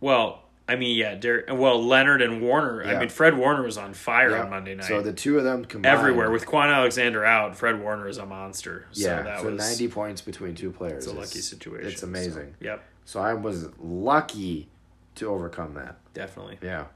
Well, 0.00 0.42
I 0.68 0.76
mean, 0.76 0.96
yeah, 0.96 1.14
Derek, 1.14 1.46
well, 1.50 1.82
Leonard 1.82 2.20
and 2.20 2.42
Warner. 2.42 2.84
I 2.84 2.98
mean, 2.98 3.08
Fred 3.08 3.36
Warner 3.36 3.62
was 3.62 3.78
on 3.78 3.94
fire 3.94 4.30
Yeah. 4.32 4.42
on 4.42 4.50
Monday 4.50 4.74
night. 4.74 4.86
So 4.86 5.00
the 5.00 5.12
two 5.12 5.38
of 5.38 5.44
them 5.44 5.64
combined 5.64 5.96
Everywhere 5.96 6.30
with 6.30 6.44
Kwon 6.44 6.74
Alexander 6.74 7.24
out, 7.24 7.56
Fred 7.56 7.80
Warner 7.80 8.08
is 8.08 8.18
a 8.18 8.26
monster. 8.26 8.86
So 8.92 9.08
yeah, 9.08 9.22
that 9.22 9.40
so 9.40 9.50
was 9.52 9.58
ninety 9.58 9.88
points 9.88 10.20
between 10.20 10.54
two 10.54 10.72
players. 10.72 11.04
it's 11.06 11.12
a 11.12 11.16
lucky 11.16 11.38
situation. 11.40 11.86
It's 11.90 12.02
amazing. 12.02 12.54
So, 12.58 12.64
yep, 12.64 12.84
So 13.04 13.20
I 13.20 13.34
was 13.34 13.68
lucky 13.80 14.68
to 15.16 15.28
overcome 15.28 15.74
that. 15.74 15.96
definitely. 16.14 16.58
Yeah. 16.62 16.86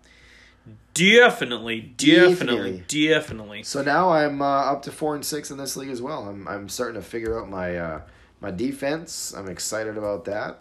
Definitely, 0.94 1.80
definitely, 1.80 2.28
Definitely. 2.78 3.08
definitely. 3.08 3.62
So 3.62 3.82
now 3.82 4.10
I'm 4.10 4.42
uh, 4.42 4.44
up 4.72 4.82
to 4.82 4.92
four 4.92 5.14
and 5.14 5.24
six 5.24 5.50
in 5.50 5.56
this 5.56 5.76
league 5.76 5.88
as 5.90 6.02
well. 6.02 6.28
I'm 6.28 6.46
I'm 6.46 6.68
starting 6.68 7.00
to 7.00 7.06
figure 7.06 7.40
out 7.40 7.48
my 7.48 7.76
uh, 7.76 8.00
my 8.40 8.50
defense. 8.50 9.32
I'm 9.34 9.48
excited 9.48 9.96
about 9.96 10.26
that, 10.26 10.60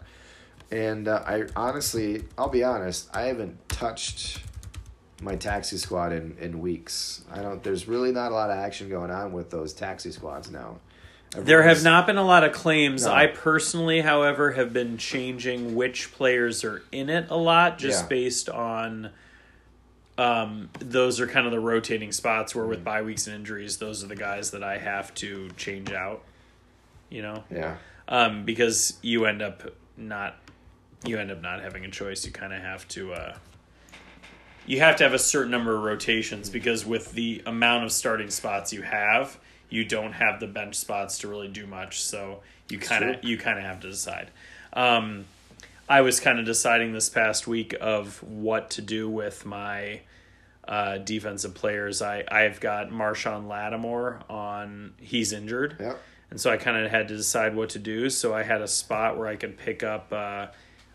and 0.72 1.08
uh, 1.08 1.22
I 1.28 1.44
honestly, 1.56 2.24
I'll 2.38 2.48
be 2.50 2.64
honest, 2.64 3.10
I 3.14 3.24
haven't 3.24 3.68
touched 3.70 4.40
my 5.22 5.36
taxi 5.36 5.78
squad 5.78 6.14
in, 6.14 6.38
in 6.40 6.60
weeks. 6.62 7.24
I 7.32 7.42
don't. 7.42 7.62
There's 7.62 7.88
really 7.88 8.14
not 8.14 8.32
a 8.32 8.36
lot 8.36 8.50
of 8.50 8.58
action 8.58 8.88
going 8.90 9.12
on 9.12 9.34
with 9.34 9.50
those 9.50 9.74
taxi 9.74 10.12
squads 10.12 10.50
now. 10.50 10.78
There 11.32 11.62
have 11.64 11.84
not 11.84 12.08
been 12.08 12.18
a 12.18 12.24
lot 12.26 12.44
of 12.44 12.54
claims. 12.54 13.06
No. 13.06 13.14
I 13.14 13.28
personally, 13.28 14.02
however, 14.02 14.52
have 14.54 14.74
been 14.74 14.98
changing 14.98 15.76
which 15.76 16.12
players 16.12 16.64
are 16.64 16.82
in 16.92 17.10
it 17.10 17.28
a 17.30 17.38
lot, 17.38 17.78
just 17.78 18.04
Yeah. 18.06 18.08
based 18.10 18.50
on. 18.50 19.12
Um, 20.18 20.70
those 20.80 21.20
are 21.22 21.28
kind 21.28 21.46
of 21.46 21.52
the 21.54 21.60
rotating 21.62 22.12
spots 22.12 22.54
where, 22.54 22.66
Mm. 22.66 22.70
with 22.70 22.84
bye 22.84 23.02
weeks 23.04 23.26
and 23.28 23.36
injuries, 23.36 23.78
those 23.78 24.04
are 24.04 24.08
the 24.08 24.16
guys 24.18 24.52
that 24.52 24.64
I 24.64 24.78
have 24.78 25.14
to 25.16 25.50
change 25.56 25.92
out. 25.94 26.24
You 27.10 27.22
know, 27.22 27.44
Yeah. 27.50 27.78
um, 28.08 28.44
because 28.44 28.98
you 29.02 29.26
end 29.26 29.42
up 29.42 29.64
not 29.98 30.38
you 31.06 31.18
end 31.18 31.32
up 31.32 31.42
not 31.42 31.62
having 31.62 31.86
a 31.86 31.90
choice. 31.90 32.26
You 32.26 32.32
kind 32.34 32.52
of 32.52 32.62
have 32.62 32.86
to 32.90 33.14
uh, 33.14 33.38
you 34.66 34.80
have 34.80 34.98
to 34.98 35.04
have 35.06 35.14
a 35.14 35.20
certain 35.20 35.50
number 35.52 35.74
of 35.76 35.84
rotations 35.84 36.50
because 36.50 36.86
with 36.86 37.14
the 37.14 37.42
amount 37.46 37.86
of 37.86 37.92
starting 37.94 38.30
spots 38.30 38.74
you 38.74 38.82
have, 38.82 39.38
you 39.70 39.86
don't 39.86 40.14
have 40.14 40.40
the 40.40 40.48
bench 40.48 40.76
spots 40.76 41.20
to 41.20 41.28
really 41.28 41.48
do 41.48 41.68
much. 41.68 42.02
So 42.02 42.42
you 42.70 42.80
kind 42.80 43.04
of 43.04 43.24
you 43.24 43.38
kind 43.38 43.58
of 43.58 43.66
have 43.66 43.80
to 43.82 43.90
decide. 43.90 44.32
Um, 44.74 45.26
I 45.88 46.02
was 46.02 46.20
kind 46.20 46.40
of 46.40 46.46
deciding 46.46 46.94
this 46.94 47.10
past 47.10 47.48
week 47.48 47.76
of 47.82 48.22
what 48.22 48.70
to 48.72 48.82
do 48.82 49.10
with 49.10 49.46
my 49.46 50.02
uh, 50.68 51.00
defensive 51.00 51.56
players. 51.56 52.02
I 52.02 52.24
I've 52.30 52.60
got 52.60 52.90
Marshon 52.90 53.48
Lattimore 53.48 54.22
on. 54.30 54.94
He's 55.00 55.34
injured. 55.34 55.78
Yep. 55.80 56.00
And 56.32 56.40
so 56.40 56.52
I 56.52 56.58
kind 56.58 56.78
of 56.86 56.92
had 56.92 57.08
to 57.08 57.18
decide 57.18 57.56
what 57.56 57.70
to 57.70 57.80
do. 57.80 58.10
So 58.10 58.36
I 58.36 58.44
had 58.44 58.62
a 58.62 58.68
spot 58.68 59.18
where 59.18 59.28
I 59.28 59.36
could 59.36 59.58
pick 59.58 59.82
up 59.82 60.14
uh, 60.14 60.48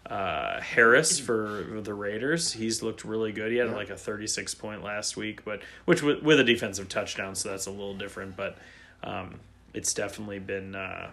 uh, 0.07 0.61
Harris 0.61 1.19
for 1.19 1.81
the 1.83 1.95
Raiders. 1.95 2.53
He's 2.53 2.83
looked 2.83 3.05
really 3.05 3.33
good. 3.33 3.51
He 3.51 3.59
had 3.59 3.71
like 3.71 3.91
a 3.91 3.97
36 3.97 4.55
point 4.55 4.83
last 4.83 5.17
week, 5.17 5.45
but 5.45 5.63
which 5.87 6.03
with, 6.03 6.23
with 6.23 6.41
a 6.41 6.45
defensive 6.45 6.89
touchdown, 6.89 7.35
so 7.35 7.51
that's 7.51 7.67
a 7.67 7.71
little 7.71 7.97
different. 7.97 8.37
But 8.37 8.59
um, 9.03 9.41
it's 9.73 9.95
definitely 9.95 10.41
been. 10.41 10.75
Uh, 10.75 11.11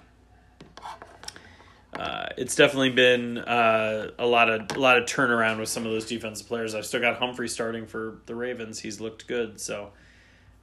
uh, 1.94 2.28
it's 2.38 2.56
definitely 2.56 2.92
been 2.92 3.38
uh, 3.38 4.12
a 4.18 4.26
lot 4.26 4.50
of 4.50 4.76
a 4.76 4.80
lot 4.80 4.98
of 4.98 5.06
turnaround 5.06 5.60
with 5.60 5.70
some 5.70 5.86
of 5.86 5.92
those 5.92 6.06
defensive 6.06 6.48
players. 6.48 6.76
I've 6.76 6.86
still 6.86 7.02
got 7.02 7.18
Humphrey 7.18 7.48
starting 7.48 7.86
for 7.86 8.20
the 8.26 8.36
Ravens. 8.36 8.80
He's 8.80 9.00
looked 9.00 9.28
good. 9.28 9.60
So, 9.60 9.92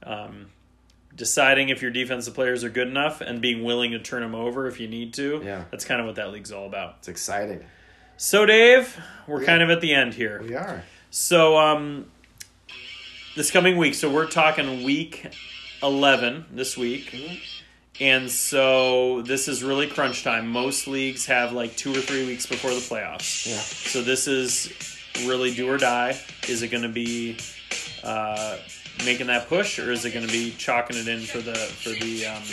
um, 0.03 0.47
deciding 1.15 1.69
if 1.69 1.81
your 1.81 1.91
defensive 1.91 2.33
players 2.33 2.63
are 2.63 2.69
good 2.69 2.87
enough 2.87 3.21
and 3.21 3.41
being 3.41 3.63
willing 3.63 3.91
to 3.91 3.99
turn 3.99 4.21
them 4.21 4.35
over 4.35 4.67
if 4.67 4.79
you 4.79 4.87
need 4.87 5.13
to. 5.15 5.41
Yeah. 5.43 5.65
that's 5.71 5.85
kind 5.85 5.99
of 5.99 6.07
what 6.07 6.15
that 6.15 6.31
league's 6.31 6.51
all 6.51 6.65
about. 6.65 6.95
It's 6.99 7.07
exciting. 7.07 7.63
So, 8.21 8.45
Dave, 8.45 8.99
we're 9.27 9.39
Yeah. 9.39 9.45
kind 9.45 9.63
of 9.63 9.69
at 9.69 9.79
the 9.79 9.93
end 9.93 10.13
here. 10.13 10.41
We 10.45 10.53
are. 10.53 10.83
So, 11.09 11.57
um, 11.57 12.11
this 13.37 13.49
coming 13.49 13.77
week, 13.77 13.93
so 13.93 14.09
we're 14.09 14.27
talking 14.27 14.83
week 14.83 15.25
11 15.81 16.45
this 16.51 16.75
week. 16.75 17.15
And 18.01 18.29
so 18.29 19.21
this 19.21 19.47
is 19.47 19.63
really 19.63 19.87
crunch 19.87 20.21
time. 20.23 20.49
Most 20.49 20.85
leagues 20.85 21.27
have 21.27 21.53
like 21.53 21.77
two 21.77 21.91
or 21.93 22.01
three 22.01 22.25
weeks 22.25 22.45
before 22.45 22.71
the 22.71 22.81
playoffs. 22.81 23.47
Yeah. 23.47 23.55
So 23.55 24.01
this 24.01 24.27
is 24.27 24.69
really 25.25 25.53
do 25.55 25.69
or 25.69 25.77
die. 25.77 26.19
Is 26.49 26.61
it 26.61 26.67
going 26.71 26.83
to 26.83 26.89
be 26.89 27.37
uh, 28.03 28.57
making 29.05 29.27
that 29.27 29.47
push, 29.47 29.79
or 29.79 29.93
is 29.93 30.03
it 30.03 30.11
going 30.11 30.27
to 30.27 30.31
be 30.31 30.51
chalking 30.57 30.97
it 30.97 31.07
in 31.07 31.21
for 31.21 31.39
the 31.39 31.55
for 31.55 31.89
the 31.91 32.25
um, 32.25 32.43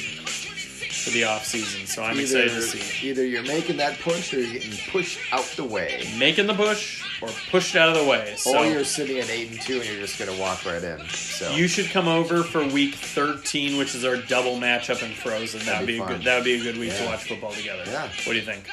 for 1.05 1.11
the 1.11 1.25
off 1.25 1.45
season? 1.45 1.87
So 1.87 2.03
I'm 2.03 2.13
Either, 2.19 2.23
excited 2.43 2.51
to 2.51 2.63
see 2.63 3.09
either 3.09 3.25
you're 3.27 3.43
making 3.43 3.77
that 3.79 3.99
push 4.01 4.33
or 4.35 4.41
you're 4.41 4.53
getting 4.53 4.77
pushed 4.91 5.19
out 5.33 5.45
the 5.57 5.65
way. 5.65 6.09
making 6.19 6.47
the 6.47 6.55
push 6.55 7.03
or 7.23 7.29
pushed 7.51 7.77
out 7.77 7.89
of 7.89 7.95
the 7.97 8.05
way. 8.11 8.35
So 8.37 8.59
or 8.59 8.67
you're 8.67 8.85
sitting 8.85 9.19
at 9.19 9.31
eight 9.31 9.51
and 9.51 9.61
two 9.61 9.77
and 9.81 9.85
you're 9.85 10.01
just 10.01 10.19
gonna 10.19 10.39
walk 10.39 10.65
right 10.65 10.83
in. 10.83 11.01
So 11.09 11.51
You 11.53 11.69
should 11.69 11.87
come 11.91 12.09
over 12.09 12.43
for 12.43 12.67
week 12.67 12.95
13, 12.95 13.77
which 13.79 13.95
is 13.95 14.05
our 14.05 14.17
double 14.17 14.57
matchup 14.59 15.03
in 15.03 15.13
Frozen. 15.13 15.65
That 15.67 15.81
would 15.81 15.87
be 15.87 15.99
be, 15.99 16.03
a 16.03 16.07
good. 16.07 16.23
That 16.25 16.37
would 16.37 16.45
be 16.45 16.55
a 16.61 16.63
good 16.63 16.79
week 16.79 16.95
to 16.97 17.05
watch 17.07 17.25
football 17.29 17.53
together. 17.53 17.85
Yeah. 17.87 18.03
What 18.03 18.27
do 18.27 18.35
you 18.35 18.43
think? 18.43 18.67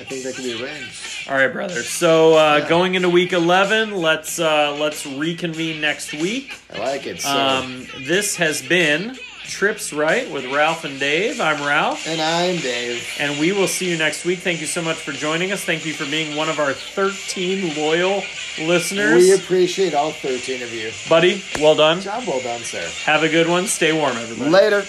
I 0.00 0.04
think 0.04 0.22
that 0.22 0.34
can 0.36 0.44
be 0.44 0.62
arranged. 0.62 1.28
All 1.28 1.34
right, 1.36 1.52
brother. 1.52 1.82
So 1.82 2.34
uh, 2.38 2.58
Yeah. 2.62 2.68
going 2.68 2.94
into 2.94 3.08
week 3.08 3.32
11, 3.32 3.90
let's 3.96 4.38
uh, 4.38 4.76
let's 4.78 5.04
reconvene 5.04 5.80
next 5.80 6.12
week. 6.12 6.56
I 6.72 6.78
like 6.78 7.06
it. 7.06 7.20
So 7.20 7.28
Um, 7.30 7.86
this 8.02 8.36
has 8.36 8.62
been 8.62 9.18
Trips 9.48 9.94
Right 9.94 10.30
with 10.30 10.44
Ralph 10.52 10.84
and 10.84 11.00
Dave. 11.00 11.40
I'm 11.40 11.66
Ralph. 11.66 12.06
And 12.06 12.20
I'm 12.20 12.60
Dave. 12.60 13.02
And 13.18 13.40
we 13.40 13.52
will 13.52 13.66
see 13.66 13.90
you 13.90 13.96
next 13.96 14.24
week. 14.26 14.40
Thank 14.40 14.60
you 14.60 14.66
so 14.66 14.82
much 14.82 14.98
for 14.98 15.12
joining 15.12 15.52
us. 15.52 15.64
Thank 15.64 15.86
you 15.86 15.94
for 15.94 16.04
being 16.04 16.36
one 16.36 16.50
of 16.50 16.58
our 16.58 16.72
13 16.74 17.74
loyal 17.74 18.22
listeners. 18.60 19.14
We 19.14 19.34
appreciate 19.34 19.94
all 19.94 20.12
13 20.12 20.62
of 20.62 20.72
you. 20.72 20.90
Buddy, 21.08 21.42
well 21.60 21.74
done. 21.74 22.00
Job 22.02 22.24
well 22.26 22.42
done, 22.42 22.60
sir. 22.60 22.86
Have 23.04 23.22
a 23.22 23.28
good 23.28 23.48
one. 23.48 23.66
Stay 23.66 23.92
warm, 23.92 24.16
everybody. 24.18 24.50
Later. 24.50 24.84